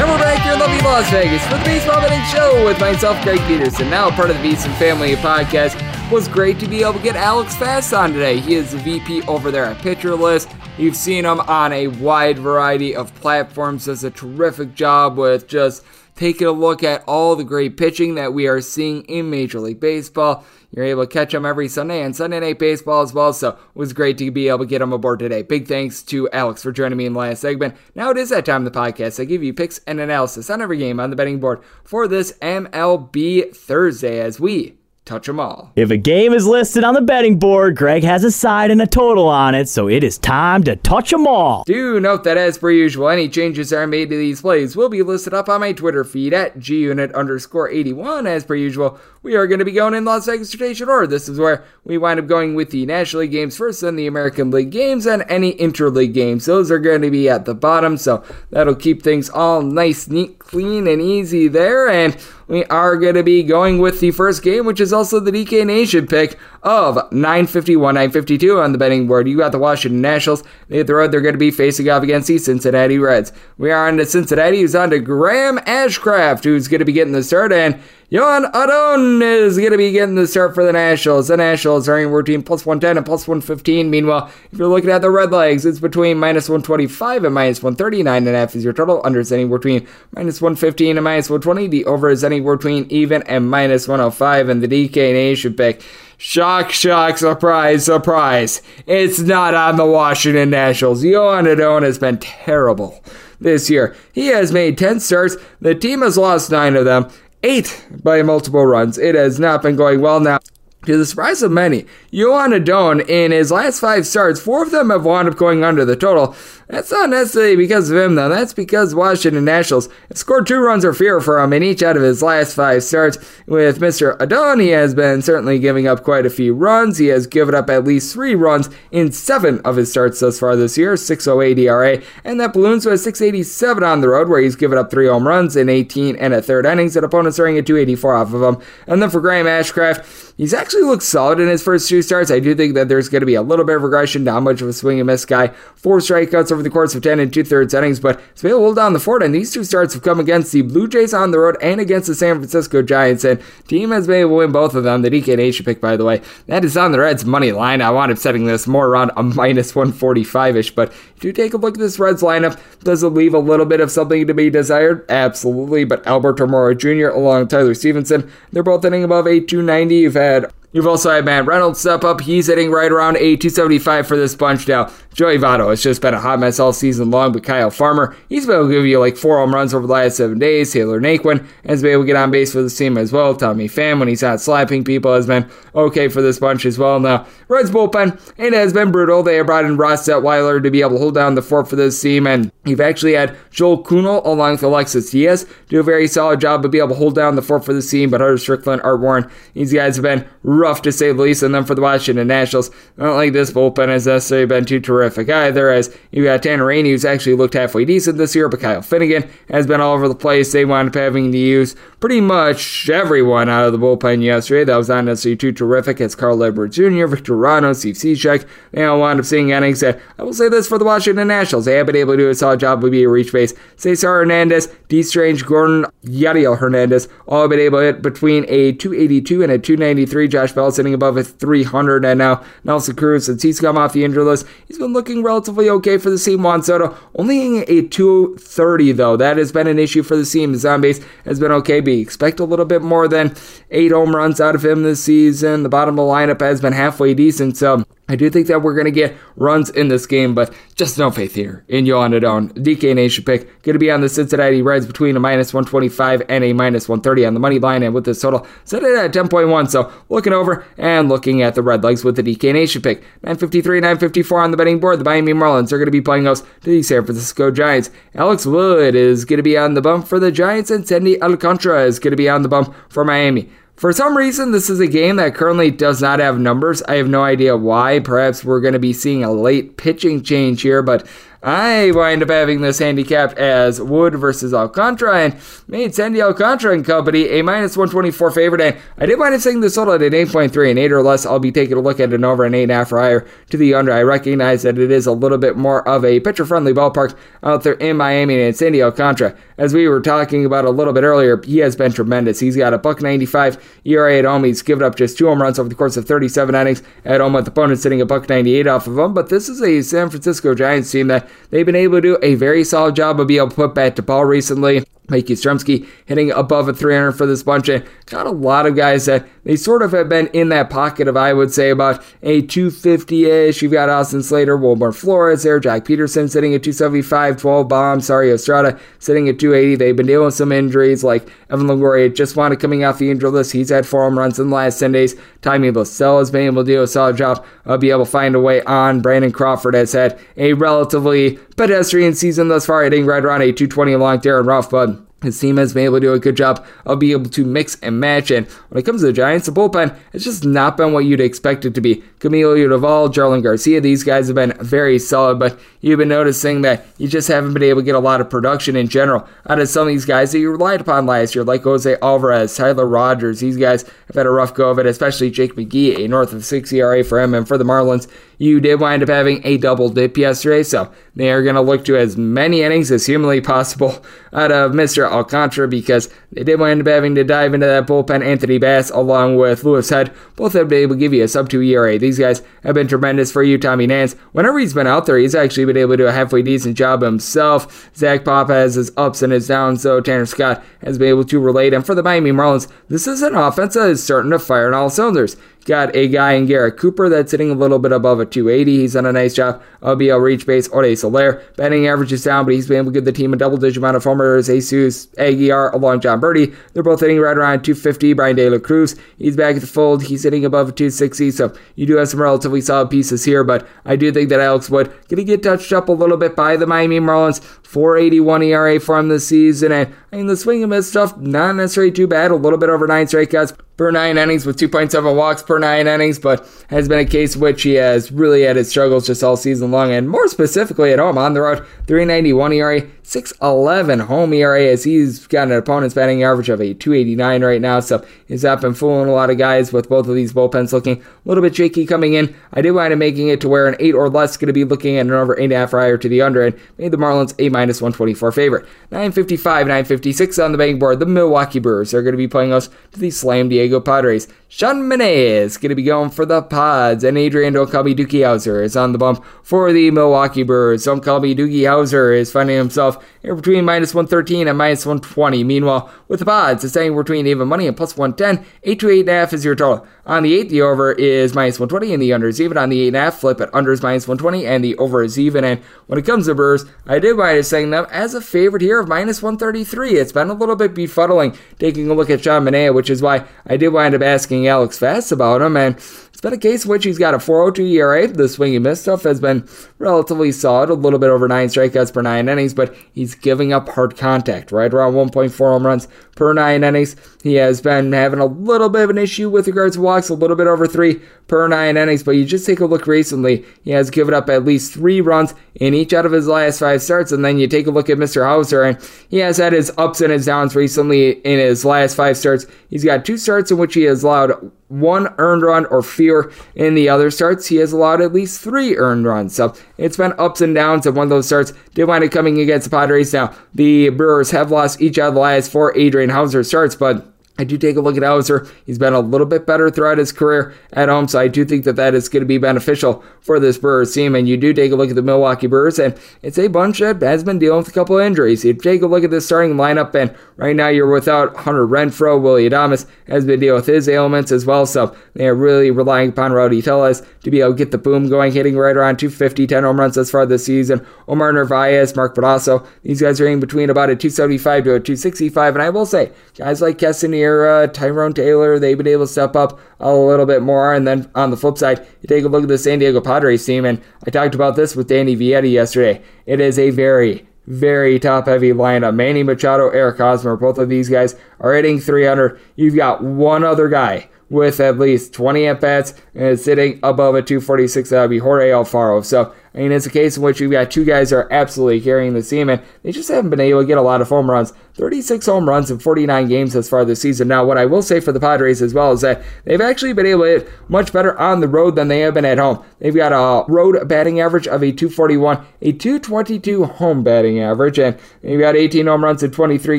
And 0.00 0.10
we're 0.10 0.18
back 0.18 0.42
here 0.42 0.54
in 0.54 0.58
lovely 0.58 0.80
Las 0.80 1.10
Vegas 1.10 1.44
for 1.44 1.58
the 1.58 1.64
Baseball 1.64 2.00
Betting 2.00 2.24
Show 2.32 2.64
with 2.64 2.80
myself, 2.80 3.22
Greg 3.22 3.40
Peterson, 3.40 3.90
now 3.90 4.10
part 4.10 4.30
of 4.30 4.36
the 4.38 4.42
VSiN 4.42 4.74
Family 4.78 5.14
Podcast. 5.16 5.91
Was 6.12 6.28
great 6.28 6.60
to 6.60 6.68
be 6.68 6.82
able 6.82 6.92
to 6.92 6.98
get 7.02 7.16
Alex 7.16 7.56
Fast 7.56 7.94
on 7.94 8.12
today. 8.12 8.38
He 8.38 8.54
is 8.54 8.72
the 8.72 8.78
VP 8.78 9.22
over 9.22 9.50
there 9.50 9.64
at 9.64 9.78
Pitcher 9.78 10.14
List. 10.14 10.50
You've 10.76 10.94
seen 10.94 11.24
him 11.24 11.40
on 11.40 11.72
a 11.72 11.86
wide 11.86 12.38
variety 12.38 12.94
of 12.94 13.14
platforms. 13.14 13.86
Does 13.86 14.04
a 14.04 14.10
terrific 14.10 14.74
job 14.74 15.16
with 15.16 15.48
just 15.48 15.82
taking 16.14 16.46
a 16.46 16.52
look 16.52 16.84
at 16.84 17.02
all 17.08 17.34
the 17.34 17.44
great 17.44 17.78
pitching 17.78 18.16
that 18.16 18.34
we 18.34 18.46
are 18.46 18.60
seeing 18.60 19.04
in 19.04 19.30
Major 19.30 19.58
League 19.58 19.80
Baseball. 19.80 20.44
You're 20.70 20.84
able 20.84 21.06
to 21.06 21.10
catch 21.10 21.32
him 21.32 21.46
every 21.46 21.68
Sunday 21.68 22.02
and 22.02 22.14
Sunday 22.14 22.40
Night 22.40 22.58
Baseball 22.58 23.00
as 23.00 23.14
well. 23.14 23.32
So 23.32 23.48
it 23.48 23.58
was 23.74 23.94
great 23.94 24.18
to 24.18 24.30
be 24.30 24.48
able 24.48 24.58
to 24.58 24.66
get 24.66 24.82
him 24.82 24.92
aboard 24.92 25.18
today. 25.18 25.40
Big 25.40 25.66
thanks 25.66 26.02
to 26.02 26.28
Alex 26.28 26.62
for 26.62 26.72
joining 26.72 26.98
me 26.98 27.06
in 27.06 27.14
the 27.14 27.20
last 27.20 27.40
segment. 27.40 27.74
Now 27.94 28.10
it 28.10 28.18
is 28.18 28.28
that 28.28 28.44
time 28.44 28.66
of 28.66 28.70
the 28.70 28.78
podcast. 28.78 29.18
I 29.18 29.24
give 29.24 29.42
you 29.42 29.54
picks 29.54 29.80
and 29.86 29.98
analysis 29.98 30.50
on 30.50 30.60
every 30.60 30.76
game 30.76 31.00
on 31.00 31.08
the 31.08 31.16
betting 31.16 31.40
board 31.40 31.62
for 31.84 32.06
this 32.06 32.36
MLB 32.42 33.56
Thursday 33.56 34.20
as 34.20 34.38
we 34.38 34.76
touch 35.04 35.26
them 35.26 35.40
all. 35.40 35.72
If 35.76 35.90
a 35.90 35.96
game 35.96 36.32
is 36.32 36.46
listed 36.46 36.84
on 36.84 36.94
the 36.94 37.00
betting 37.00 37.38
board, 37.38 37.76
Greg 37.76 38.04
has 38.04 38.24
a 38.24 38.30
side 38.30 38.70
and 38.70 38.80
a 38.80 38.86
total 38.86 39.28
on 39.28 39.54
it, 39.54 39.68
so 39.68 39.88
it 39.88 40.04
is 40.04 40.18
time 40.18 40.62
to 40.64 40.76
touch 40.76 41.10
them 41.10 41.26
all. 41.26 41.64
Do 41.66 42.00
note 42.00 42.24
that 42.24 42.36
as 42.36 42.58
per 42.58 42.70
usual, 42.70 43.08
any 43.08 43.28
changes 43.28 43.70
that 43.70 43.78
are 43.78 43.86
made 43.86 44.10
to 44.10 44.16
these 44.16 44.40
plays 44.40 44.76
will 44.76 44.88
be 44.88 45.02
listed 45.02 45.34
up 45.34 45.48
on 45.48 45.60
my 45.60 45.72
Twitter 45.72 46.04
feed 46.04 46.32
at 46.32 46.58
gunit 46.58 47.14
underscore 47.14 47.68
81. 47.68 48.26
As 48.26 48.44
per 48.44 48.54
usual, 48.54 48.98
we 49.22 49.36
are 49.36 49.46
going 49.46 49.60
to 49.60 49.64
be 49.64 49.72
going 49.72 49.94
in 49.94 50.04
Las 50.04 50.26
Vegas 50.26 50.52
rotation 50.54 50.88
order. 50.88 51.06
This 51.06 51.28
is 51.28 51.38
where 51.38 51.64
we 51.84 51.96
wind 51.96 52.18
up 52.18 52.26
going 52.26 52.54
with 52.54 52.70
the 52.70 52.84
National 52.86 53.20
League 53.20 53.32
games 53.32 53.56
first, 53.56 53.80
then 53.80 53.96
the 53.96 54.06
American 54.06 54.50
League 54.50 54.70
games, 54.70 55.06
and 55.06 55.24
any 55.28 55.54
interleague 55.54 56.12
games. 56.12 56.46
Those 56.46 56.70
are 56.70 56.78
going 56.78 57.02
to 57.02 57.10
be 57.10 57.28
at 57.28 57.44
the 57.44 57.54
bottom, 57.54 57.96
so 57.96 58.24
that'll 58.50 58.74
keep 58.74 59.02
things 59.02 59.30
all 59.30 59.62
nice, 59.62 60.08
neat, 60.08 60.38
clean, 60.40 60.86
and 60.88 61.00
easy 61.00 61.46
there. 61.48 61.88
And 61.88 62.16
we 62.48 62.64
are 62.66 62.96
going 62.96 63.14
to 63.14 63.22
be 63.22 63.42
going 63.42 63.78
with 63.78 64.00
the 64.00 64.10
first 64.10 64.42
game, 64.42 64.66
which 64.66 64.80
is 64.80 64.92
also 64.92 65.20
the 65.20 65.30
DK 65.30 65.64
Nation 65.66 66.06
pick 66.06 66.38
of 66.62 66.96
951, 67.12 67.94
952 67.94 68.60
on 68.60 68.72
the 68.72 68.78
betting 68.78 69.06
board. 69.06 69.28
You 69.28 69.38
got 69.38 69.52
the 69.52 69.58
Washington 69.58 70.00
Nationals. 70.00 70.42
They 70.68 70.78
hit 70.78 70.86
the 70.86 70.94
road. 70.94 71.12
They're 71.12 71.20
going 71.20 71.34
to 71.34 71.38
be 71.38 71.50
facing 71.50 71.88
off 71.88 72.02
against 72.02 72.28
the 72.28 72.38
Cincinnati 72.38 72.98
Reds. 72.98 73.32
We 73.56 73.70
are 73.70 73.88
on 73.88 73.96
to 73.98 74.06
Cincinnati, 74.06 74.60
who's 74.60 74.74
on 74.74 74.90
to 74.90 74.98
Graham 74.98 75.58
Ashcraft, 75.58 76.44
who's 76.44 76.68
going 76.68 76.80
to 76.80 76.84
be 76.84 76.92
getting 76.92 77.12
the 77.14 77.22
start, 77.22 77.52
and 77.52 77.80
Joan 78.12 78.44
Adon 78.44 79.22
is 79.22 79.56
going 79.56 79.70
to 79.70 79.78
be 79.78 79.90
getting 79.90 80.16
the 80.16 80.26
start 80.26 80.54
for 80.54 80.66
the 80.66 80.72
Nationals. 80.74 81.28
The 81.28 81.36
Nationals 81.38 81.88
are 81.88 81.96
anywhere 81.96 82.22
between 82.22 82.42
plus 82.42 82.66
110 82.66 82.98
and 82.98 83.06
plus 83.06 83.26
115. 83.26 83.88
Meanwhile, 83.88 84.30
if 84.52 84.58
you're 84.58 84.68
looking 84.68 84.90
at 84.90 85.00
the 85.00 85.10
Red 85.10 85.30
Legs, 85.30 85.64
it's 85.64 85.80
between 85.80 86.18
minus 86.18 86.46
125 86.46 87.24
and 87.24 87.34
minus 87.34 87.62
139 87.62 88.26
and 88.26 88.36
a 88.36 88.38
half 88.38 88.54
is 88.54 88.64
your 88.64 88.74
total. 88.74 89.00
Under 89.02 89.18
is 89.18 89.32
anywhere 89.32 89.58
between 89.58 89.88
minus 90.14 90.42
115 90.42 90.98
and 90.98 91.04
minus 91.04 91.30
120. 91.30 91.68
The 91.68 91.86
over 91.86 92.10
is 92.10 92.22
anywhere 92.22 92.58
between 92.58 92.84
even 92.90 93.22
and 93.22 93.48
minus 93.48 93.88
105. 93.88 94.50
And 94.50 94.62
the 94.62 94.68
DK 94.68 95.14
Nation 95.14 95.54
pick. 95.54 95.82
Shock, 96.18 96.70
shock, 96.70 97.16
surprise, 97.16 97.86
surprise. 97.86 98.60
It's 98.86 99.20
not 99.20 99.54
on 99.54 99.76
the 99.76 99.86
Washington 99.86 100.50
Nationals. 100.50 101.02
Joan 101.02 101.46
Adon 101.46 101.82
has 101.82 101.98
been 101.98 102.18
terrible 102.18 103.02
this 103.40 103.70
year. 103.70 103.96
He 104.12 104.26
has 104.26 104.52
made 104.52 104.76
10 104.76 105.00
starts. 105.00 105.38
The 105.62 105.74
team 105.74 106.02
has 106.02 106.18
lost 106.18 106.50
9 106.50 106.76
of 106.76 106.84
them 106.84 107.10
eight 107.42 107.86
by 108.02 108.22
multiple 108.22 108.66
runs. 108.66 108.98
It 108.98 109.14
has 109.14 109.38
not 109.38 109.62
been 109.62 109.76
going 109.76 110.00
well 110.00 110.20
now. 110.20 110.40
To 110.86 110.96
the 110.96 111.06
surprise 111.06 111.42
of 111.42 111.52
many, 111.52 111.86
Joan 112.12 112.52
Adon, 112.52 113.02
in 113.02 113.30
his 113.30 113.52
last 113.52 113.78
five 113.78 114.04
starts, 114.04 114.40
four 114.40 114.64
of 114.64 114.72
them 114.72 114.90
have 114.90 115.04
wound 115.04 115.28
up 115.28 115.36
going 115.36 115.62
under 115.62 115.84
the 115.84 115.94
total. 115.94 116.34
That's 116.72 116.90
not 116.90 117.10
necessarily 117.10 117.54
because 117.54 117.90
of 117.90 117.98
him, 117.98 118.14
though. 118.14 118.30
That's 118.30 118.54
because 118.54 118.94
Washington 118.94 119.44
Nationals 119.44 119.90
have 120.08 120.16
scored 120.16 120.46
two 120.46 120.58
runs 120.58 120.86
or 120.86 120.94
fewer 120.94 121.20
for 121.20 121.38
him 121.38 121.52
in 121.52 121.62
each 121.62 121.82
out 121.82 121.98
of 121.98 122.02
his 122.02 122.22
last 122.22 122.54
five 122.54 122.82
starts. 122.82 123.18
With 123.46 123.78
Mr. 123.78 124.18
Adon, 124.18 124.58
he 124.58 124.68
has 124.68 124.94
been 124.94 125.20
certainly 125.20 125.58
giving 125.58 125.86
up 125.86 126.02
quite 126.02 126.24
a 126.24 126.30
few 126.30 126.54
runs. 126.54 126.96
He 126.96 127.08
has 127.08 127.26
given 127.26 127.54
up 127.54 127.68
at 127.68 127.84
least 127.84 128.14
three 128.14 128.34
runs 128.34 128.70
in 128.90 129.12
seven 129.12 129.60
of 129.66 129.76
his 129.76 129.90
starts 129.90 130.20
thus 130.20 130.40
far 130.40 130.56
this 130.56 130.78
year, 130.78 130.96
608 130.96 131.58
ERA, 131.58 132.00
and 132.24 132.40
that 132.40 132.54
balloons 132.54 132.84
to 132.84 132.92
a 132.92 132.96
687 132.96 133.84
on 133.84 134.00
the 134.00 134.08
road, 134.08 134.30
where 134.30 134.40
he's 134.40 134.56
given 134.56 134.78
up 134.78 134.90
three 134.90 135.08
home 135.08 135.28
runs 135.28 135.56
in 135.56 135.68
18 135.68 136.16
and 136.16 136.32
a 136.32 136.40
third 136.40 136.64
innings, 136.64 136.96
and 136.96 137.04
opponents 137.04 137.38
are 137.38 137.46
at 137.48 137.66
284 137.66 138.14
off 138.14 138.32
of 138.32 138.42
him. 138.42 138.62
And 138.86 139.02
then 139.02 139.10
for 139.10 139.20
Graham 139.20 139.44
Ashcraft, 139.44 140.32
he's 140.38 140.54
actually 140.54 140.84
looked 140.84 141.02
solid 141.02 141.38
in 141.38 141.48
his 141.48 141.62
first 141.62 141.86
two 141.86 142.00
starts. 142.00 142.30
I 142.30 142.40
do 142.40 142.54
think 142.54 142.72
that 142.76 142.88
there's 142.88 143.10
going 143.10 143.20
to 143.20 143.26
be 143.26 143.34
a 143.34 143.42
little 143.42 143.66
bit 143.66 143.76
of 143.76 143.82
regression, 143.82 144.24
not 144.24 144.42
much 144.42 144.62
of 144.62 144.68
a 144.68 144.72
swing 144.72 145.00
and 145.00 145.06
miss 145.06 145.26
guy. 145.26 145.48
Four 145.74 145.98
strikeouts 145.98 146.50
over 146.50 146.61
the 146.62 146.70
course 146.70 146.94
of 146.94 147.02
10 147.02 147.20
and 147.20 147.32
two 147.32 147.44
thirds 147.44 147.74
innings, 147.74 148.00
but 148.00 148.20
it's 148.30 148.42
been 148.42 148.52
to 148.52 148.58
hold 148.58 148.76
down 148.76 148.92
the 148.92 149.00
fort. 149.00 149.22
And 149.22 149.34
these 149.34 149.52
two 149.52 149.64
starts 149.64 149.94
have 149.94 150.02
come 150.02 150.20
against 150.20 150.52
the 150.52 150.62
Blue 150.62 150.88
Jays 150.88 151.14
on 151.14 151.30
the 151.30 151.38
road 151.38 151.56
and 151.62 151.80
against 151.80 152.06
the 152.06 152.14
San 152.14 152.36
Francisco 152.36 152.82
Giants. 152.82 153.24
And 153.24 153.40
team 153.68 153.90
has 153.90 154.06
been 154.06 154.20
able 154.20 154.30
to 154.30 154.36
win 154.36 154.52
both 154.52 154.74
of 154.74 154.84
them. 154.84 155.02
The 155.02 155.10
DK 155.10 155.36
Nation 155.36 155.64
pick, 155.64 155.80
by 155.80 155.96
the 155.96 156.04
way, 156.04 156.22
that 156.46 156.64
is 156.64 156.76
on 156.76 156.92
the 156.92 157.00
Reds 157.00 157.24
money 157.24 157.52
line. 157.52 157.82
I 157.82 157.90
wound 157.90 158.12
up 158.12 158.18
setting 158.18 158.46
this 158.46 158.66
more 158.66 158.88
around 158.88 159.12
a 159.16 159.22
minus 159.22 159.74
145 159.74 160.56
ish, 160.56 160.70
but 160.74 160.92
if 161.16 161.24
you 161.24 161.32
take 161.32 161.54
a 161.54 161.56
look 161.56 161.74
at 161.74 161.80
this 161.80 161.98
Reds 161.98 162.22
lineup, 162.22 162.60
does 162.80 163.02
it 163.02 163.08
leave 163.08 163.34
a 163.34 163.38
little 163.38 163.66
bit 163.66 163.80
of 163.80 163.90
something 163.90 164.26
to 164.26 164.34
be 164.34 164.50
desired? 164.50 165.04
Absolutely. 165.08 165.84
But 165.84 166.06
Albert 166.06 166.38
Almora 166.38 166.76
Jr. 166.76 167.16
along 167.16 167.48
Tyler 167.48 167.74
Stephenson, 167.74 168.30
they're 168.52 168.62
both 168.62 168.82
hitting 168.82 169.04
above 169.04 169.26
a 169.26 169.40
290. 169.40 169.94
You've 169.94 170.14
had 170.14 170.52
You've 170.72 170.86
also 170.86 171.10
had 171.10 171.24
Matt 171.26 171.46
Reynolds 171.46 171.80
step 171.80 172.02
up. 172.02 172.22
He's 172.22 172.46
hitting 172.46 172.70
right 172.70 172.90
around 172.90 173.16
a 173.16 173.36
275 173.36 174.06
for 174.06 174.16
this 174.16 174.34
bunch 174.34 174.66
now. 174.66 174.90
Joey 175.14 175.36
Votto 175.36 175.68
has 175.68 175.82
just 175.82 176.00
been 176.00 176.14
a 176.14 176.20
hot 176.20 176.38
mess 176.38 176.58
all 176.58 176.72
season 176.72 177.10
long, 177.10 177.32
but 177.32 177.44
Kyle 177.44 177.70
Farmer, 177.70 178.16
he's 178.30 178.46
been 178.46 178.54
able 178.54 178.68
to 178.68 178.72
give 178.72 178.86
you 178.86 178.98
like 178.98 179.18
four 179.18 179.38
home 179.38 179.54
runs 179.54 179.74
over 179.74 179.86
the 179.86 179.92
last 179.92 180.16
seven 180.16 180.38
days. 180.38 180.72
Taylor 180.72 181.00
Naquin 181.00 181.46
has 181.66 181.82
been 181.82 181.92
able 181.92 182.04
to 182.04 182.06
get 182.06 182.16
on 182.16 182.30
base 182.30 182.52
for 182.52 182.62
this 182.62 182.76
team 182.76 182.96
as 182.96 183.12
well. 183.12 183.36
Tommy 183.36 183.68
Pham, 183.68 183.98
when 183.98 184.08
he's 184.08 184.22
not 184.22 184.40
slapping 184.40 184.84
people, 184.84 185.12
has 185.12 185.26
been 185.26 185.48
okay 185.74 186.08
for 186.08 186.22
this 186.22 186.38
bunch 186.38 186.64
as 186.64 186.78
well. 186.78 186.98
Now, 186.98 187.26
Reds 187.48 187.70
bullpen, 187.70 188.18
and 188.38 188.46
it 188.46 188.54
has 188.54 188.72
been 188.72 188.90
brutal. 188.90 189.22
They 189.22 189.36
have 189.36 189.46
brought 189.46 189.66
in 189.66 189.76
Ross 189.76 190.08
Detwiler 190.08 190.62
to 190.62 190.70
be 190.70 190.80
able 190.80 190.92
to 190.92 190.98
hold 190.98 191.14
down 191.14 191.34
the 191.34 191.42
fort 191.42 191.68
for 191.68 191.76
this 191.76 192.00
team, 192.00 192.26
and 192.26 192.50
you've 192.64 192.80
actually 192.80 193.12
had 193.12 193.36
Joel 193.50 193.84
Kuhnel 193.84 194.22
along 194.24 194.52
with 194.52 194.62
Alexis 194.62 195.10
Diaz 195.10 195.46
do 195.68 195.78
a 195.78 195.82
very 195.82 196.08
solid 196.08 196.40
job 196.40 196.64
of 196.64 196.70
being 196.70 196.82
able 196.82 196.94
to 196.94 196.98
hold 196.98 197.14
down 197.14 197.36
the 197.36 197.42
fort 197.42 197.66
for 197.66 197.74
this 197.74 197.90
team, 197.90 198.08
but 198.08 198.22
Hunter 198.22 198.38
Strickland, 198.38 198.80
Art 198.82 199.00
Warren, 199.00 199.30
these 199.52 199.74
guys 199.74 199.96
have 199.96 200.02
been 200.02 200.26
rough 200.62 200.82
to 200.82 200.92
say 200.92 201.12
the 201.12 201.20
least, 201.20 201.42
and 201.42 201.54
then 201.54 201.64
for 201.64 201.74
the 201.74 201.82
Washington 201.82 202.26
Nationals, 202.26 202.70
I 202.96 203.04
don't 203.04 203.16
like 203.16 203.32
this 203.32 203.50
bullpen 203.50 203.88
has 203.88 204.06
necessarily 204.06 204.46
been 204.46 204.64
too 204.64 204.80
terrific 204.80 205.28
either, 205.28 205.70
as 205.70 205.94
you 206.10 206.24
got 206.24 206.42
Tanner 206.42 206.66
Rainey, 206.66 206.90
who's 206.90 207.04
actually 207.04 207.34
looked 207.34 207.54
halfway 207.54 207.84
decent 207.84 208.16
this 208.16 208.34
year, 208.34 208.48
but 208.48 208.60
Kyle 208.60 208.80
Finnegan 208.80 209.28
has 209.50 209.66
been 209.66 209.80
all 209.80 209.94
over 209.94 210.08
the 210.08 210.14
place. 210.14 210.52
They 210.52 210.64
wound 210.64 210.88
up 210.88 210.94
having 210.94 211.32
to 211.32 211.38
use 211.38 211.74
pretty 212.00 212.20
much 212.20 212.88
everyone 212.88 213.48
out 213.48 213.66
of 213.66 213.72
the 213.72 213.78
bullpen 213.78 214.22
yesterday. 214.22 214.64
That 214.64 214.76
was 214.76 214.88
not 214.88 215.04
necessarily 215.04 215.36
too 215.36 215.52
terrific, 215.52 216.00
as 216.00 216.14
Carl 216.14 216.42
Edward 216.42 216.72
Jr., 216.72 217.06
Victor 217.06 217.34
Arano, 217.34 217.74
Steve 217.74 217.96
Cishek, 217.96 218.46
they 218.70 218.84
all 218.84 219.00
wound 219.00 219.20
up 219.20 219.26
seeing 219.26 219.50
innings 219.50 219.80
that, 219.80 220.00
I 220.18 220.22
will 220.22 220.32
say 220.32 220.48
this 220.48 220.68
for 220.68 220.78
the 220.78 220.84
Washington 220.84 221.28
Nationals, 221.28 221.64
they 221.64 221.76
have 221.76 221.86
been 221.86 221.96
able 221.96 222.14
to 222.14 222.18
do 222.18 222.30
a 222.30 222.34
solid 222.34 222.60
job 222.60 222.84
of 222.84 222.90
being 222.90 223.06
a 223.06 223.08
reach 223.08 223.32
base. 223.32 223.54
Cesar 223.76 224.08
Hernandez, 224.08 224.68
D. 224.88 225.02
Strange, 225.02 225.44
Gordon, 225.44 225.86
Yadiel 226.04 226.58
Hernandez, 226.58 227.08
all 227.26 227.42
have 227.42 227.50
been 227.50 227.58
able 227.58 227.78
to 227.80 227.84
hit 227.86 228.02
between 228.02 228.44
a 228.48 228.72
282 228.72 229.42
and 229.42 229.52
a 229.52 229.58
293. 229.58 230.28
Josh 230.28 230.51
Bell 230.54 230.70
sitting 230.70 230.94
above 230.94 231.16
a 231.16 231.24
300, 231.24 232.04
and 232.04 232.18
now 232.18 232.42
Nelson 232.64 232.96
Cruz, 232.96 233.26
since 233.26 233.42
he's 233.42 233.60
come 233.60 233.78
off 233.78 233.92
the 233.92 234.04
injury 234.04 234.24
list, 234.24 234.46
he's 234.66 234.78
been 234.78 234.92
looking 234.92 235.22
relatively 235.22 235.68
okay 235.70 235.98
for 235.98 236.10
the 236.10 236.18
team. 236.18 236.42
Juan 236.42 236.62
Soto 236.62 236.96
only 237.16 237.58
a 237.64 237.82
230, 237.82 238.92
though. 238.92 239.16
That 239.16 239.36
has 239.36 239.52
been 239.52 239.66
an 239.66 239.78
issue 239.78 240.02
for 240.02 240.16
the 240.16 240.24
team. 240.24 240.52
His 240.52 240.64
on 240.64 240.80
base 240.80 241.00
has 241.24 241.40
been 241.40 241.52
okay, 241.52 241.80
but 241.80 241.90
expect 241.90 242.40
a 242.40 242.44
little 242.44 242.64
bit 242.64 242.82
more 242.82 243.08
than 243.08 243.34
eight 243.70 243.92
home 243.92 244.14
runs 244.14 244.40
out 244.40 244.54
of 244.54 244.64
him 244.64 244.82
this 244.82 245.04
season. 245.04 245.62
The 245.62 245.68
bottom 245.68 245.98
of 245.98 246.06
the 246.06 246.12
lineup 246.12 246.40
has 246.40 246.60
been 246.60 246.72
halfway 246.72 247.14
decent, 247.14 247.56
so 247.56 247.84
I 248.12 248.16
do 248.16 248.28
think 248.28 248.46
that 248.48 248.60
we're 248.60 248.74
going 248.74 248.84
to 248.84 248.90
get 248.90 249.16
runs 249.36 249.70
in 249.70 249.88
this 249.88 250.04
game, 250.04 250.34
but 250.34 250.52
just 250.74 250.98
no 250.98 251.10
faith 251.10 251.34
here 251.34 251.64
in 251.66 251.90
Adon. 251.90 252.50
DK 252.50 252.94
Nation 252.94 253.24
pick 253.24 253.62
going 253.62 253.72
to 253.72 253.78
be 253.78 253.90
on 253.90 254.02
the 254.02 254.08
Cincinnati 254.10 254.60
Reds 254.60 254.84
between 254.84 255.16
a 255.16 255.20
minus 255.20 255.54
125 255.54 256.22
and 256.28 256.44
a 256.44 256.52
minus 256.52 256.90
130 256.90 257.24
on 257.24 257.32
the 257.32 257.40
money 257.40 257.58
line, 257.58 257.82
and 257.82 257.94
with 257.94 258.04
this 258.04 258.20
total 258.20 258.46
set 258.64 258.82
it 258.82 258.94
at 258.94 259.14
10.1. 259.14 259.70
So 259.70 259.90
looking 260.10 260.34
over 260.34 260.62
and 260.76 261.08
looking 261.08 261.40
at 261.40 261.54
the 261.54 261.62
Red 261.62 261.82
Legs 261.82 262.04
with 262.04 262.16
the 262.16 262.22
DK 262.22 262.52
Nation 262.52 262.82
pick. 262.82 263.00
953, 263.22 263.80
954 263.80 264.40
on 264.40 264.50
the 264.50 264.58
betting 264.58 264.78
board. 264.78 265.00
The 265.00 265.04
Miami 265.04 265.32
Marlins 265.32 265.72
are 265.72 265.78
going 265.78 265.86
to 265.86 265.90
be 265.90 266.02
playing 266.02 266.26
host 266.26 266.44
to 266.60 266.70
the 266.70 266.82
San 266.82 267.06
Francisco 267.06 267.50
Giants. 267.50 267.90
Alex 268.14 268.44
Wood 268.44 268.94
is 268.94 269.24
going 269.24 269.38
to 269.38 269.42
be 269.42 269.56
on 269.56 269.72
the 269.72 269.80
bump 269.80 270.06
for 270.06 270.20
the 270.20 270.30
Giants, 270.30 270.70
and 270.70 270.86
Sandy 270.86 271.20
Alcantara 271.22 271.84
is 271.84 271.98
going 271.98 272.12
to 272.12 272.16
be 272.16 272.28
on 272.28 272.42
the 272.42 272.48
bump 272.50 272.74
for 272.90 273.06
Miami. 273.06 273.48
For 273.82 273.92
some 273.92 274.16
reason, 274.16 274.52
this 274.52 274.70
is 274.70 274.78
a 274.78 274.86
game 274.86 275.16
that 275.16 275.34
currently 275.34 275.72
does 275.72 276.00
not 276.00 276.20
have 276.20 276.38
numbers. 276.38 276.84
I 276.84 276.94
have 276.94 277.08
no 277.08 277.24
idea 277.24 277.56
why. 277.56 277.98
Perhaps 277.98 278.44
we're 278.44 278.60
going 278.60 278.74
to 278.74 278.78
be 278.78 278.92
seeing 278.92 279.24
a 279.24 279.32
late 279.32 279.76
pitching 279.76 280.22
change 280.22 280.62
here, 280.62 280.84
but 280.84 281.04
I 281.44 281.90
wind 281.90 282.22
up 282.22 282.30
having 282.30 282.60
this 282.60 282.78
handicapped 282.78 283.36
as 283.36 283.80
Wood 283.80 284.14
versus 284.14 284.54
Alcantara 284.54 285.24
and 285.24 285.36
made 285.66 285.92
Sandy 285.92 286.22
Alcantara 286.22 286.72
and 286.72 286.84
company 286.84 287.28
a 287.30 287.42
minus 287.42 287.76
124 287.76 288.30
favorite. 288.30 288.60
And 288.60 288.76
I 288.96 289.06
did 289.06 289.18
wind 289.18 289.34
up 289.34 289.40
saying 289.40 289.60
this 289.60 289.74
total 289.74 289.94
at 289.94 290.02
an 290.02 290.12
8.3 290.12 290.70
and 290.70 290.78
8 290.78 290.92
or 290.92 291.02
less. 291.02 291.26
I'll 291.26 291.40
be 291.40 291.50
taking 291.50 291.76
a 291.76 291.80
look 291.80 291.98
at 291.98 292.12
an 292.12 292.24
over 292.24 292.44
an 292.44 292.52
8.5 292.52 292.92
or 292.92 293.00
higher 293.00 293.26
to 293.50 293.56
the 293.56 293.74
under. 293.74 293.92
I 293.92 294.02
recognize 294.02 294.62
that 294.62 294.78
it 294.78 294.92
is 294.92 295.06
a 295.06 295.12
little 295.12 295.38
bit 295.38 295.56
more 295.56 295.86
of 295.88 296.04
a 296.04 296.20
pitcher 296.20 296.46
friendly 296.46 296.72
ballpark 296.72 297.16
out 297.42 297.64
there 297.64 297.74
in 297.74 297.96
Miami 297.96 298.40
and 298.40 298.56
Sandy 298.56 298.80
Alcantara. 298.80 299.36
As 299.58 299.74
we 299.74 299.88
were 299.88 300.00
talking 300.00 300.46
about 300.46 300.64
a 300.64 300.70
little 300.70 300.92
bit 300.92 301.02
earlier, 301.02 301.42
he 301.42 301.58
has 301.58 301.74
been 301.74 301.92
tremendous. 301.92 302.38
He's 302.38 302.56
got 302.56 302.72
a 302.72 302.78
buck 302.78 303.02
95 303.02 303.80
ERA 303.84 304.18
at 304.18 304.24
home. 304.24 304.44
He's 304.44 304.62
given 304.62 304.84
up 304.84 304.94
just 304.94 305.18
two 305.18 305.26
home 305.26 305.42
runs 305.42 305.58
over 305.58 305.68
the 305.68 305.74
course 305.74 305.96
of 305.96 306.06
37 306.06 306.54
innings 306.54 306.84
at 307.04 307.20
home 307.20 307.32
with 307.32 307.48
opponents 307.48 307.82
sitting 307.82 308.00
a 308.00 308.06
buck 308.06 308.28
98 308.28 308.68
off 308.68 308.86
of 308.86 308.96
him. 308.96 309.12
But 309.12 309.28
this 309.28 309.48
is 309.48 309.60
a 309.60 309.82
San 309.82 310.08
Francisco 310.08 310.54
Giants 310.54 310.90
team 310.90 311.08
that 311.08 311.28
they've 311.50 311.66
been 311.66 311.76
able 311.76 311.98
to 311.98 312.00
do 312.00 312.18
a 312.22 312.34
very 312.34 312.64
solid 312.64 312.96
job 312.96 313.20
of 313.20 313.26
being 313.26 313.40
able 313.40 313.50
to 313.50 313.56
put 313.56 313.74
back 313.74 313.96
to 313.96 314.02
ball 314.02 314.24
recently. 314.24 314.84
Mike 315.08 315.26
Yastrzemski 315.26 315.86
hitting 316.06 316.30
above 316.30 316.68
a 316.68 316.74
300 316.74 317.12
for 317.12 317.26
this 317.26 317.42
bunch. 317.42 317.68
And 317.68 317.84
got 318.06 318.26
a 318.26 318.30
lot 318.30 318.66
of 318.66 318.76
guys 318.76 319.06
that 319.06 319.26
they 319.44 319.56
sort 319.56 319.82
of 319.82 319.92
have 319.92 320.08
been 320.08 320.28
in 320.28 320.50
that 320.50 320.70
pocket 320.70 321.08
of, 321.08 321.16
I 321.16 321.32
would 321.32 321.52
say, 321.52 321.70
about 321.70 322.02
a 322.22 322.42
250 322.42 323.26
ish. 323.26 323.60
You've 323.60 323.72
got 323.72 323.88
Austin 323.88 324.22
Slater, 324.22 324.56
Wilmer 324.56 324.92
Flores 324.92 325.42
there, 325.42 325.60
Joc 325.60 325.80
Pederson 325.80 326.30
sitting 326.30 326.54
at 326.54 326.62
275, 326.62 327.36
12 327.38 327.68
bombs. 327.68 328.06
Sorry, 328.06 328.30
Estrada 328.30 328.78
sitting 329.00 329.28
at 329.28 329.38
280. 329.38 329.76
They've 329.76 329.96
been 329.96 330.06
dealing 330.06 330.26
with 330.26 330.34
some 330.34 330.52
injuries 330.52 331.02
like 331.02 331.28
Evan 331.50 331.66
Longoria 331.66 332.14
just 332.14 332.36
wanted 332.36 332.60
coming 332.60 332.84
off 332.84 332.98
the 332.98 333.10
injury 333.10 333.30
list. 333.30 333.52
He's 333.52 333.70
had 333.70 333.86
four 333.86 334.04
home 334.04 334.18
runs 334.18 334.38
in 334.38 334.50
the 334.50 334.54
last 334.54 334.78
10 334.78 334.92
days. 334.92 335.16
Tommy 335.40 335.70
La 335.70 335.84
Stella 335.84 336.20
has 336.20 336.30
been 336.30 336.46
able 336.46 336.64
to 336.64 336.72
do 336.72 336.82
a 336.82 336.86
solid 336.86 337.16
job 337.16 337.44
of 337.64 337.80
be 337.80 337.90
able 337.90 338.04
to 338.04 338.10
find 338.10 338.36
a 338.36 338.40
way 338.40 338.62
on. 338.62 339.00
Brandon 339.00 339.32
Crawford 339.32 339.74
has 339.74 339.92
had 339.92 340.18
a 340.36 340.52
relatively 340.52 341.38
pedestrian 341.56 342.14
season 342.14 342.48
thus 342.48 342.66
far, 342.66 342.84
hitting 342.84 343.06
right 343.06 343.24
around 343.24 343.42
a 343.42 343.52
220 343.52 343.92
along 343.92 344.20
Darin 344.20 344.46
Ruf, 344.46 344.70
but 344.70 345.00
his 345.22 345.38
team 345.38 345.56
has 345.56 345.72
been 345.72 345.84
able 345.84 345.96
to 345.96 346.00
do 346.00 346.12
a 346.12 346.18
good 346.18 346.36
job 346.36 346.64
of 346.84 346.98
being 346.98 347.12
able 347.12 347.30
to 347.30 347.44
mix 347.44 347.78
and 347.80 348.00
match. 348.00 348.30
And 348.30 348.46
when 348.68 348.80
it 348.80 348.86
comes 348.86 349.00
to 349.00 349.06
the 349.06 349.12
Giants, 349.12 349.46
the 349.46 349.52
bullpen, 349.52 349.96
has 350.12 350.24
just 350.24 350.44
not 350.44 350.76
been 350.76 350.92
what 350.92 351.04
you'd 351.04 351.20
expect 351.20 351.64
it 351.64 351.74
to 351.74 351.80
be. 351.80 352.02
Camilo 352.18 352.56
Doval, 352.56 353.12
Jarlin 353.12 353.42
Garcia, 353.42 353.80
these 353.80 354.04
guys 354.04 354.26
have 354.28 354.36
been 354.36 354.52
very 354.60 354.98
solid, 354.98 355.38
but 355.38 355.58
you've 355.80 355.98
been 355.98 356.08
noticing 356.08 356.62
that 356.62 356.86
you 356.98 357.08
just 357.08 357.28
haven't 357.28 357.54
been 357.54 357.62
able 357.62 357.80
to 357.80 357.84
get 357.84 357.94
a 357.94 358.00
lot 358.00 358.20
of 358.20 358.30
production 358.30 358.76
in 358.76 358.88
general 358.88 359.26
out 359.48 359.58
of 359.58 359.68
some 359.68 359.82
of 359.82 359.88
these 359.88 360.04
guys 360.04 360.32
that 360.32 360.38
you 360.38 360.50
relied 360.50 360.80
upon 360.80 361.06
last 361.06 361.34
year, 361.34 361.44
like 361.44 361.62
Jose 361.62 361.96
Alvarez, 362.02 362.56
Tyler 362.56 362.86
Rogers. 362.86 363.40
These 363.40 363.56
guys 363.56 363.82
have 364.06 364.16
had 364.16 364.26
a 364.26 364.30
rough 364.30 364.54
go 364.54 364.70
of 364.70 364.78
it, 364.78 364.86
especially 364.86 365.30
Jake 365.30 365.54
McGee, 365.54 366.04
a 366.04 366.08
north 366.08 366.32
of 366.32 366.44
6 366.44 366.72
ERA 366.72 367.02
for 367.04 367.20
him. 367.20 367.34
And 367.34 367.46
for 367.46 367.58
the 367.58 367.64
Marlins, 367.64 368.08
you 368.38 368.60
did 368.60 368.80
wind 368.80 369.02
up 369.02 369.08
having 369.08 369.40
a 369.44 369.56
double 369.56 369.88
dip 369.88 370.16
yesterday, 370.16 370.62
so 370.62 370.92
they 371.14 371.30
are 371.30 371.42
going 371.42 371.54
to 371.54 371.60
look 371.60 371.84
to 371.84 371.96
as 371.96 372.16
many 372.16 372.62
innings 372.62 372.90
as 372.90 373.06
humanly 373.06 373.40
possible 373.40 374.02
out 374.32 374.50
of 374.50 374.72
Mr. 374.72 375.08
Alcantara 375.10 375.68
because 375.68 376.08
they 376.30 376.44
did 376.44 376.58
wind 376.58 376.80
up 376.80 376.86
having 376.86 377.14
to 377.14 377.24
dive 377.24 377.54
into 377.54 377.66
that 377.66 377.86
bullpen. 377.86 378.24
Anthony 378.24 378.58
Bass, 378.58 378.90
along 378.90 379.36
with 379.36 379.64
Louis 379.64 379.88
Head, 379.88 380.12
both 380.36 380.54
have 380.54 380.68
been 380.68 380.82
able 380.82 380.94
to 380.94 381.00
give 381.00 381.12
you 381.12 381.24
a 381.24 381.28
sub 381.28 381.48
2 381.48 381.62
ERA. 381.62 381.98
These 381.98 382.18
guys 382.18 382.42
have 382.62 382.74
been 382.74 382.88
tremendous 382.88 383.30
for 383.30 383.42
you. 383.42 383.58
Tommy 383.58 383.86
Nance, 383.86 384.14
whenever 384.32 384.58
he's 384.58 384.74
been 384.74 384.86
out 384.86 385.06
there, 385.06 385.18
he's 385.18 385.34
actually 385.34 385.66
been 385.66 385.76
able 385.76 385.92
to 385.92 385.98
do 385.98 386.06
a 386.06 386.12
halfway 386.12 386.42
decent 386.42 386.76
job 386.76 387.02
himself. 387.02 387.90
Zach 387.94 388.24
Pop 388.24 388.48
has 388.48 388.74
his 388.74 388.90
ups 388.96 389.22
and 389.22 389.32
his 389.32 389.48
downs, 389.48 389.82
so 389.82 390.00
Tanner 390.00 390.26
Scott 390.26 390.64
has 390.82 390.98
been 390.98 391.08
able 391.08 391.24
to 391.24 391.38
relate. 391.38 391.74
And 391.74 391.84
for 391.84 391.94
the 391.94 392.02
Miami 392.02 392.32
Marlins, 392.32 392.70
this 392.88 393.06
is 393.06 393.22
an 393.22 393.34
offense 393.34 393.74
that 393.74 393.90
is 393.90 394.02
starting 394.02 394.30
to 394.30 394.38
fire 394.38 394.68
on 394.68 394.74
all 394.74 394.90
cylinders. 394.90 395.36
Got 395.64 395.94
a 395.94 396.08
guy 396.08 396.32
in 396.32 396.46
Garrett 396.46 396.76
Cooper 396.76 397.08
that's 397.08 397.30
sitting 397.30 397.50
a 397.50 397.54
little 397.54 397.78
bit 397.78 397.92
above 397.92 398.18
a 398.18 398.26
280. 398.26 398.78
He's 398.78 398.94
done 398.94 399.06
a 399.06 399.12
nice 399.12 399.34
job 399.34 399.62
of 399.80 400.00
to 400.00 400.12
reach 400.14 400.44
base. 400.44 400.68
Ode 400.72 400.98
Soler, 400.98 401.42
batting 401.56 401.86
average 401.86 402.12
is 402.12 402.24
down, 402.24 402.44
but 402.44 402.54
he's 402.54 402.66
been 402.66 402.78
able 402.78 402.86
to 402.86 402.92
give 402.92 403.04
the 403.04 403.12
team 403.12 403.32
a 403.32 403.36
double 403.36 403.56
digit 403.56 403.76
amount 403.76 403.96
of 403.96 404.02
homers. 404.02 404.48
Jesus 404.48 405.06
Aguilar 405.18 405.70
along 405.70 406.00
Jon 406.00 406.20
Berti. 406.20 406.54
They're 406.72 406.82
both 406.82 407.00
hitting 407.00 407.20
right 407.20 407.36
around 407.36 407.62
250. 407.62 408.12
Bryan 408.14 408.34
De 408.34 408.50
La 408.50 408.58
Cruz, 408.58 408.96
he's 409.18 409.36
back 409.36 409.54
at 409.54 409.60
the 409.60 409.68
fold. 409.68 410.02
He's 410.02 410.24
hitting 410.24 410.44
above 410.44 410.70
a 410.70 410.72
260. 410.72 411.30
So 411.30 411.54
you 411.76 411.86
do 411.86 411.96
have 411.96 412.08
some 412.08 412.20
relatively 412.20 412.60
solid 412.60 412.90
pieces 412.90 413.24
here, 413.24 413.44
but 413.44 413.66
I 413.84 413.94
do 413.94 414.10
think 414.10 414.30
that 414.30 414.40
Alex 414.40 414.68
Wood 414.68 414.88
going 415.08 415.18
to 415.18 415.24
get 415.24 415.42
touched 415.42 415.72
up 415.72 415.88
a 415.88 415.92
little 415.92 416.16
bit 416.16 416.34
by 416.34 416.56
the 416.56 416.66
Miami 416.66 416.98
Marlins. 416.98 417.40
481 417.72 418.42
ERA 418.42 418.80
for 418.80 418.98
him 418.98 419.08
this 419.08 419.28
season. 419.28 419.72
And 419.72 419.94
I 420.12 420.16
mean, 420.16 420.26
the 420.26 420.36
swing 420.36 420.62
and 420.62 420.68
miss 420.68 420.90
stuff, 420.90 421.16
not 421.16 421.56
necessarily 421.56 421.90
too 421.90 422.06
bad. 422.06 422.30
A 422.30 422.36
little 422.36 422.58
bit 422.58 422.68
over 422.68 422.86
nine 422.86 423.06
strikeouts 423.06 423.56
per 423.78 423.90
nine 423.90 424.18
innings 424.18 424.44
with 424.44 424.58
2.7 424.58 425.16
walks 425.16 425.42
per 425.42 425.58
nine 425.58 425.86
innings, 425.86 426.18
but 426.18 426.46
has 426.68 426.86
been 426.86 426.98
a 426.98 427.06
case 427.06 427.34
which 427.34 427.62
he 427.62 427.74
has 427.74 428.12
really 428.12 428.42
had 428.42 428.56
his 428.56 428.68
struggles 428.68 429.06
just 429.06 429.24
all 429.24 429.38
season 429.38 429.70
long. 429.70 429.90
And 429.90 430.10
more 430.10 430.28
specifically 430.28 430.92
at 430.92 430.98
home 430.98 431.16
on 431.16 431.32
the 431.32 431.40
road, 431.40 431.64
391 431.86 432.52
ERA, 432.52 432.82
611 433.02 434.00
home 434.00 434.34
ERA 434.34 434.66
as 434.66 434.84
he's 434.84 435.26
got 435.28 435.48
an 435.48 435.54
opponent's 435.54 435.94
batting 435.94 436.22
average 436.22 436.50
of 436.50 436.60
a 436.60 436.74
289 436.74 437.42
right 437.42 437.60
now. 437.62 437.80
So 437.80 438.04
he's 438.32 438.44
not 438.44 438.60
been 438.60 438.74
fooling 438.74 439.08
a 439.08 439.12
lot 439.12 439.30
of 439.30 439.38
guys 439.38 439.72
with 439.72 439.88
both 439.88 440.08
of 440.08 440.14
these 440.14 440.32
bullpens 440.32 440.72
looking 440.72 441.00
a 441.00 441.28
little 441.28 441.42
bit 441.42 441.54
shaky 441.54 441.86
coming 441.86 442.14
in. 442.14 442.34
I 442.52 442.60
did 442.60 442.72
wind 442.72 442.92
up 442.92 442.98
making 442.98 443.28
it 443.28 443.40
to 443.42 443.48
where 443.48 443.68
an 443.68 443.76
8 443.78 443.94
or 443.94 444.08
less 444.08 444.36
going 444.36 444.48
to 444.48 444.52
be 444.52 444.64
looking 444.64 444.96
at 444.96 445.06
an 445.06 445.12
over 445.12 445.36
8.5 445.36 445.70
prior 445.70 445.98
to 445.98 446.08
the 446.08 446.22
under 446.22 446.44
and 446.44 446.58
made 446.78 446.90
the 446.90 446.96
Marlins 446.96 447.34
a 447.38 447.48
minus 447.48 447.80
124 447.80 448.32
favorite. 448.32 448.64
955, 448.90 449.66
956 449.66 450.38
on 450.38 450.52
the 450.52 450.58
betting 450.58 450.78
board. 450.78 450.98
The 450.98 451.06
Milwaukee 451.06 451.60
Brewers 451.60 451.94
are 451.94 452.02
going 452.02 452.12
to 452.12 452.18
be 452.18 452.28
playing 452.28 452.52
us 452.52 452.68
to 452.92 453.00
the 453.00 453.10
Slam 453.10 453.48
Diego 453.48 453.80
Padres. 453.80 454.28
Sean 454.48 454.82
Manaea 454.82 455.58
going 455.60 455.70
to 455.70 455.74
be 455.74 455.82
going 455.82 456.10
for 456.10 456.26
the 456.26 456.42
Pods, 456.42 457.04
and 457.04 457.16
Adrian 457.16 457.54
Don't 457.54 457.70
Call 457.70 457.84
Me 457.84 457.94
Howser 457.94 458.62
is 458.62 458.76
on 458.76 458.92
the 458.92 458.98
bump 458.98 459.24
for 459.42 459.72
the 459.72 459.90
Milwaukee 459.90 460.42
Brewers. 460.42 460.84
Don't 460.84 461.02
Call 461.02 461.20
Me 461.20 461.34
Doogie 461.34 461.62
Howser 461.62 462.14
is 462.14 462.30
finding 462.30 462.56
himself 462.56 463.02
here 463.22 463.34
between 463.34 463.64
minus 463.64 463.94
113 463.94 464.48
and 464.48 464.58
minus 464.58 464.84
120. 464.84 465.42
Meanwhile, 465.42 465.90
with 466.08 466.20
the 466.20 466.26
Pods, 466.26 466.64
it's 466.64 466.74
staying 466.74 466.94
between 466.94 467.26
even 467.26 467.48
money 467.48 467.66
and 467.66 467.76
plus 467.76 467.96
110. 467.96 468.21
8 468.22 468.80
to 468.80 468.86
8.5 468.86 469.32
is 469.32 469.44
your 469.44 469.54
total. 469.54 469.86
On 470.04 470.22
the 470.22 470.34
8, 470.34 470.48
the 470.48 470.62
over 470.62 470.92
is 470.92 471.34
minus 471.34 471.60
120 471.60 471.92
and 471.92 472.02
the 472.02 472.12
under 472.12 472.28
is 472.28 472.40
even. 472.40 472.58
On 472.58 472.68
the 472.68 472.90
8.5, 472.90 473.14
flip 473.14 473.40
it. 473.40 473.50
Under 473.52 473.72
is 473.72 473.82
minus 473.82 474.08
120 474.08 474.46
and 474.46 474.64
the 474.64 474.76
over 474.76 475.02
is 475.02 475.18
even. 475.18 475.44
And 475.44 475.60
when 475.86 475.98
it 475.98 476.06
comes 476.06 476.26
to 476.26 476.34
Brewers, 476.34 476.64
I 476.86 476.98
did 476.98 477.16
wind 477.16 477.38
up 477.38 477.44
saying 477.44 477.70
them 477.70 477.86
as 477.90 478.14
a 478.14 478.20
favorite 478.20 478.62
here 478.62 478.80
of 478.80 478.88
minus 478.88 479.22
133. 479.22 479.92
It's 479.92 480.12
been 480.12 480.30
a 480.30 480.34
little 480.34 480.56
bit 480.56 480.74
befuddling 480.74 481.36
taking 481.58 481.90
a 481.90 481.94
look 481.94 482.10
at 482.10 482.22
Sean 482.22 482.44
Manaea, 482.44 482.74
which 482.74 482.90
is 482.90 483.02
why 483.02 483.26
I 483.46 483.56
did 483.56 483.68
wind 483.68 483.94
up 483.94 484.02
asking 484.02 484.46
Alex 484.46 484.78
Fast 484.78 485.12
about 485.12 485.42
him. 485.42 485.56
And 485.56 485.76
been 486.22 486.32
a 486.32 486.38
case 486.38 486.64
in 486.64 486.70
which 486.70 486.84
he's 486.84 486.98
got 486.98 487.14
a 487.14 487.18
402 487.18 487.66
ERA. 487.74 488.06
The 488.06 488.28
swing 488.28 488.54
and 488.54 488.62
miss 488.62 488.80
stuff 488.80 489.02
has 489.02 489.20
been 489.20 489.46
relatively 489.78 490.30
solid, 490.30 490.70
a 490.70 490.74
little 490.74 491.00
bit 491.00 491.10
over 491.10 491.26
nine 491.26 491.48
strikeouts 491.48 491.92
per 491.92 492.00
nine 492.00 492.28
innings, 492.28 492.54
but 492.54 492.74
he's 492.92 493.16
giving 493.16 493.52
up 493.52 493.68
hard 493.68 493.96
contact, 493.96 494.52
right 494.52 494.72
around 494.72 494.94
1.4 494.94 495.36
home 495.36 495.66
runs 495.66 495.88
per 496.14 496.32
nine 496.32 496.62
innings. 496.62 496.94
He 497.24 497.34
has 497.34 497.60
been 497.60 497.92
having 497.92 498.20
a 498.20 498.26
little 498.26 498.68
bit 498.68 498.84
of 498.84 498.90
an 498.90 498.98
issue 498.98 499.28
with 499.28 499.48
regards 499.48 499.74
to 499.74 499.82
walks, 499.82 500.10
a 500.10 500.14
little 500.14 500.36
bit 500.36 500.46
over 500.46 500.68
three 500.68 501.00
per 501.26 501.48
nine 501.48 501.76
innings, 501.76 502.04
but 502.04 502.12
you 502.12 502.24
just 502.24 502.46
take 502.46 502.60
a 502.60 502.66
look 502.66 502.86
recently. 502.86 503.44
He 503.64 503.72
has 503.72 503.90
given 503.90 504.14
up 504.14 504.30
at 504.30 504.44
least 504.44 504.74
three 504.74 505.00
runs 505.00 505.34
in 505.56 505.74
each 505.74 505.92
out 505.92 506.06
of 506.06 506.12
his 506.12 506.28
last 506.28 506.60
five 506.60 506.82
starts, 506.82 507.10
and 507.10 507.24
then 507.24 507.38
you 507.38 507.48
take 507.48 507.66
a 507.66 507.72
look 507.72 507.90
at 507.90 507.98
Mr. 507.98 508.24
Houser, 508.24 508.62
and 508.62 508.78
he 509.08 509.18
has 509.18 509.38
had 509.38 509.52
his 509.52 509.72
ups 509.76 510.00
and 510.00 510.12
his 510.12 510.26
downs 510.26 510.54
recently 510.54 511.12
in 511.22 511.40
his 511.40 511.64
last 511.64 511.96
five 511.96 512.16
starts. 512.16 512.46
He's 512.70 512.84
got 512.84 513.04
two 513.04 513.16
starts 513.16 513.50
in 513.50 513.58
which 513.58 513.74
he 513.74 513.82
has 513.82 514.04
allowed 514.04 514.52
one 514.68 515.12
earned 515.18 515.42
run 515.42 515.66
or 515.66 515.82
fewer. 515.82 516.11
In 516.54 516.74
the 516.74 516.88
other 516.88 517.10
starts, 517.10 517.46
he 517.46 517.56
has 517.56 517.72
allowed 517.72 518.00
at 518.00 518.12
least 518.12 518.40
three 518.40 518.76
earned 518.76 519.06
runs. 519.06 519.34
So 519.34 519.54
it's 519.78 519.96
been 519.96 520.14
ups 520.18 520.40
and 520.40 520.54
downs, 520.54 520.86
and 520.86 520.96
one 520.96 521.04
of 521.04 521.10
those 521.10 521.26
starts 521.26 521.52
did 521.74 521.84
wind 521.84 522.04
up 522.04 522.10
coming 522.10 522.40
against 522.40 522.70
the 522.70 522.76
Padres. 522.76 523.12
Now, 523.12 523.34
the 523.54 523.90
Brewers 523.90 524.30
have 524.30 524.50
lost 524.50 524.80
each 524.80 524.98
out 524.98 525.08
of 525.08 525.14
the 525.14 525.20
last 525.20 525.50
four 525.50 525.76
Adrian 525.76 526.10
Houser 526.10 526.42
starts, 526.44 526.74
but 526.74 527.11
I 527.38 527.44
do 527.44 527.56
take 527.56 527.76
a 527.76 527.80
look 527.80 527.96
at 527.96 528.02
Houser. 528.02 528.46
He's 528.66 528.78
been 528.78 528.92
a 528.92 529.00
little 529.00 529.26
bit 529.26 529.46
better 529.46 529.70
throughout 529.70 529.96
his 529.96 530.12
career 530.12 530.54
at 530.74 530.90
home, 530.90 531.08
so 531.08 531.18
I 531.18 531.28
do 531.28 531.46
think 531.46 531.64
that 531.64 531.76
that 531.76 531.94
is 531.94 532.10
going 532.10 532.20
to 532.20 532.26
be 532.26 532.36
beneficial 532.36 533.02
for 533.22 533.40
this 533.40 533.56
Brewers 533.56 533.94
team. 533.94 534.14
And 534.14 534.28
you 534.28 534.36
do 534.36 534.52
take 534.52 534.70
a 534.70 534.76
look 534.76 534.90
at 534.90 534.96
the 534.96 535.02
Milwaukee 535.02 535.46
Brewers, 535.46 535.78
and 535.78 535.98
it's 536.20 536.38
a 536.38 536.48
bunch 536.48 536.80
that 536.80 537.00
has 537.00 537.24
been 537.24 537.38
dealing 537.38 537.58
with 537.58 537.68
a 537.68 537.72
couple 537.72 537.98
of 537.98 538.04
injuries. 538.04 538.44
You 538.44 538.52
take 538.52 538.82
a 538.82 538.86
look 538.86 539.02
at 539.02 539.10
the 539.10 539.20
starting 539.20 539.54
lineup, 539.54 539.94
and 539.94 540.14
right 540.36 540.54
now 540.54 540.68
you're 540.68 540.90
without 540.90 541.34
Hunter 541.36 541.66
Renfroe. 541.66 542.20
Willy 542.20 542.48
Adames 542.48 542.86
has 543.06 543.24
been 543.24 543.40
dealing 543.40 543.56
with 543.56 543.66
his 543.66 543.88
ailments 543.88 544.30
as 544.30 544.44
well, 544.44 544.66
so 544.66 544.94
they 545.14 545.26
are 545.26 545.34
really 545.34 545.70
relying 545.70 546.10
upon 546.10 546.32
Rowdy 546.32 546.60
Tellez 546.60 547.02
to 547.22 547.30
be 547.30 547.40
able 547.40 547.52
to 547.52 547.56
get 547.56 547.70
the 547.70 547.78
boom 547.78 548.10
going, 548.10 548.32
hitting 548.32 548.56
right 548.56 548.76
around 548.76 548.98
250, 548.98 549.46
10 549.46 549.62
home 549.62 549.80
runs 549.80 549.94
thus 549.94 550.10
far 550.10 550.26
this 550.26 550.44
season. 550.44 550.86
Omar 551.08 551.32
Narvaez, 551.32 551.96
Mark 551.96 552.14
Pedrasso, 552.14 552.66
these 552.82 553.00
guys 553.00 553.20
are 553.22 553.26
in 553.26 553.40
between 553.40 553.70
about 553.70 553.88
a 553.88 553.96
275 553.96 554.64
to 554.64 554.74
a 554.74 554.80
265, 554.80 555.54
and 555.54 555.62
I 555.62 555.70
will 555.70 555.86
say, 555.86 556.12
guys 556.36 556.60
like 556.60 556.78
Keston 556.78 557.21
Hiura, 557.22 557.72
Tyrone 557.72 558.12
Taylor, 558.12 558.58
they've 558.58 558.76
been 558.76 558.86
able 558.86 559.06
to 559.06 559.12
step 559.12 559.36
up 559.36 559.58
a 559.80 559.94
little 559.94 560.26
bit 560.26 560.42
more. 560.42 560.74
And 560.74 560.86
then 560.86 561.10
on 561.14 561.30
the 561.30 561.36
flip 561.36 561.58
side, 561.58 561.86
you 562.00 562.08
take 562.08 562.24
a 562.24 562.28
look 562.28 562.42
at 562.42 562.48
the 562.48 562.58
San 562.58 562.78
Diego 562.78 563.00
Padres 563.00 563.44
team, 563.44 563.64
and 563.64 563.80
I 564.06 564.10
talked 564.10 564.34
about 564.34 564.56
this 564.56 564.76
with 564.76 564.88
Danny 564.88 565.16
Vietti 565.16 565.52
yesterday. 565.52 566.02
It 566.26 566.40
is 566.40 566.58
a 566.58 566.70
very, 566.70 567.26
very 567.46 567.98
top 567.98 568.26
heavy 568.26 568.50
lineup. 568.52 568.94
Manny 568.94 569.22
Machado, 569.22 569.70
Eric 569.70 569.98
Hosmer, 569.98 570.36
both 570.36 570.58
of 570.58 570.68
these 570.68 570.88
guys 570.88 571.16
are 571.40 571.54
hitting 571.54 571.80
300. 571.80 572.40
You've 572.56 572.76
got 572.76 573.02
one 573.02 573.44
other 573.44 573.68
guy 573.68 574.08
with 574.28 574.60
at 574.60 574.78
least 574.78 575.12
20 575.12 575.46
at 575.46 575.60
bats 575.60 575.94
and 576.14 576.40
sitting 576.40 576.80
above 576.82 577.14
a 577.14 577.22
246. 577.22 577.90
That 577.90 578.00
would 578.00 578.10
be 578.10 578.18
Jorge 578.18 578.48
Alfaro. 578.48 579.04
So 579.04 579.32
I 579.54 579.58
mean, 579.58 579.72
it's 579.72 579.86
a 579.86 579.90
case 579.90 580.16
in 580.16 580.22
which 580.22 580.40
you've 580.40 580.50
got 580.50 580.70
two 580.70 580.84
guys 580.84 581.10
that 581.10 581.16
are 581.16 581.32
absolutely 581.32 581.80
carrying 581.82 582.14
the 582.14 582.22
team, 582.22 582.48
and 582.48 582.62
they 582.82 582.92
just 582.92 583.10
haven't 583.10 583.30
been 583.30 583.40
able 583.40 583.60
to 583.60 583.66
get 583.66 583.76
a 583.76 583.82
lot 583.82 584.00
of 584.00 584.08
home 584.08 584.30
runs. 584.30 584.52
36 584.74 585.26
home 585.26 585.48
runs 585.48 585.70
in 585.70 585.78
49 585.78 586.28
games 586.28 586.54
thus 586.54 586.68
far 586.68 586.84
this 586.84 587.02
season. 587.02 587.28
Now, 587.28 587.44
what 587.44 587.58
I 587.58 587.66
will 587.66 587.82
say 587.82 588.00
for 588.00 588.12
the 588.12 588.20
Padres 588.20 588.62
as 588.62 588.72
well 588.72 588.92
is 588.92 589.02
that 589.02 589.22
they've 589.44 589.60
actually 589.60 589.92
been 589.92 590.06
able 590.06 590.24
to 590.24 590.30
hit 590.30 590.48
much 590.68 590.92
better 590.92 591.18
on 591.18 591.40
the 591.40 591.48
road 591.48 591.76
than 591.76 591.88
they 591.88 592.00
have 592.00 592.14
been 592.14 592.24
at 592.24 592.38
home. 592.38 592.64
They've 592.78 592.94
got 592.94 593.12
a 593.12 593.50
road 593.52 593.86
batting 593.86 594.20
average 594.20 594.48
of 594.48 594.62
a 594.62 594.72
241, 594.72 595.44
a 595.60 595.72
222 595.72 596.64
home 596.64 597.04
batting 597.04 597.40
average, 597.40 597.78
and 597.78 597.98
they've 598.22 598.40
got 598.40 598.56
18 598.56 598.86
home 598.86 599.04
runs 599.04 599.22
in 599.22 599.30
23 599.30 599.78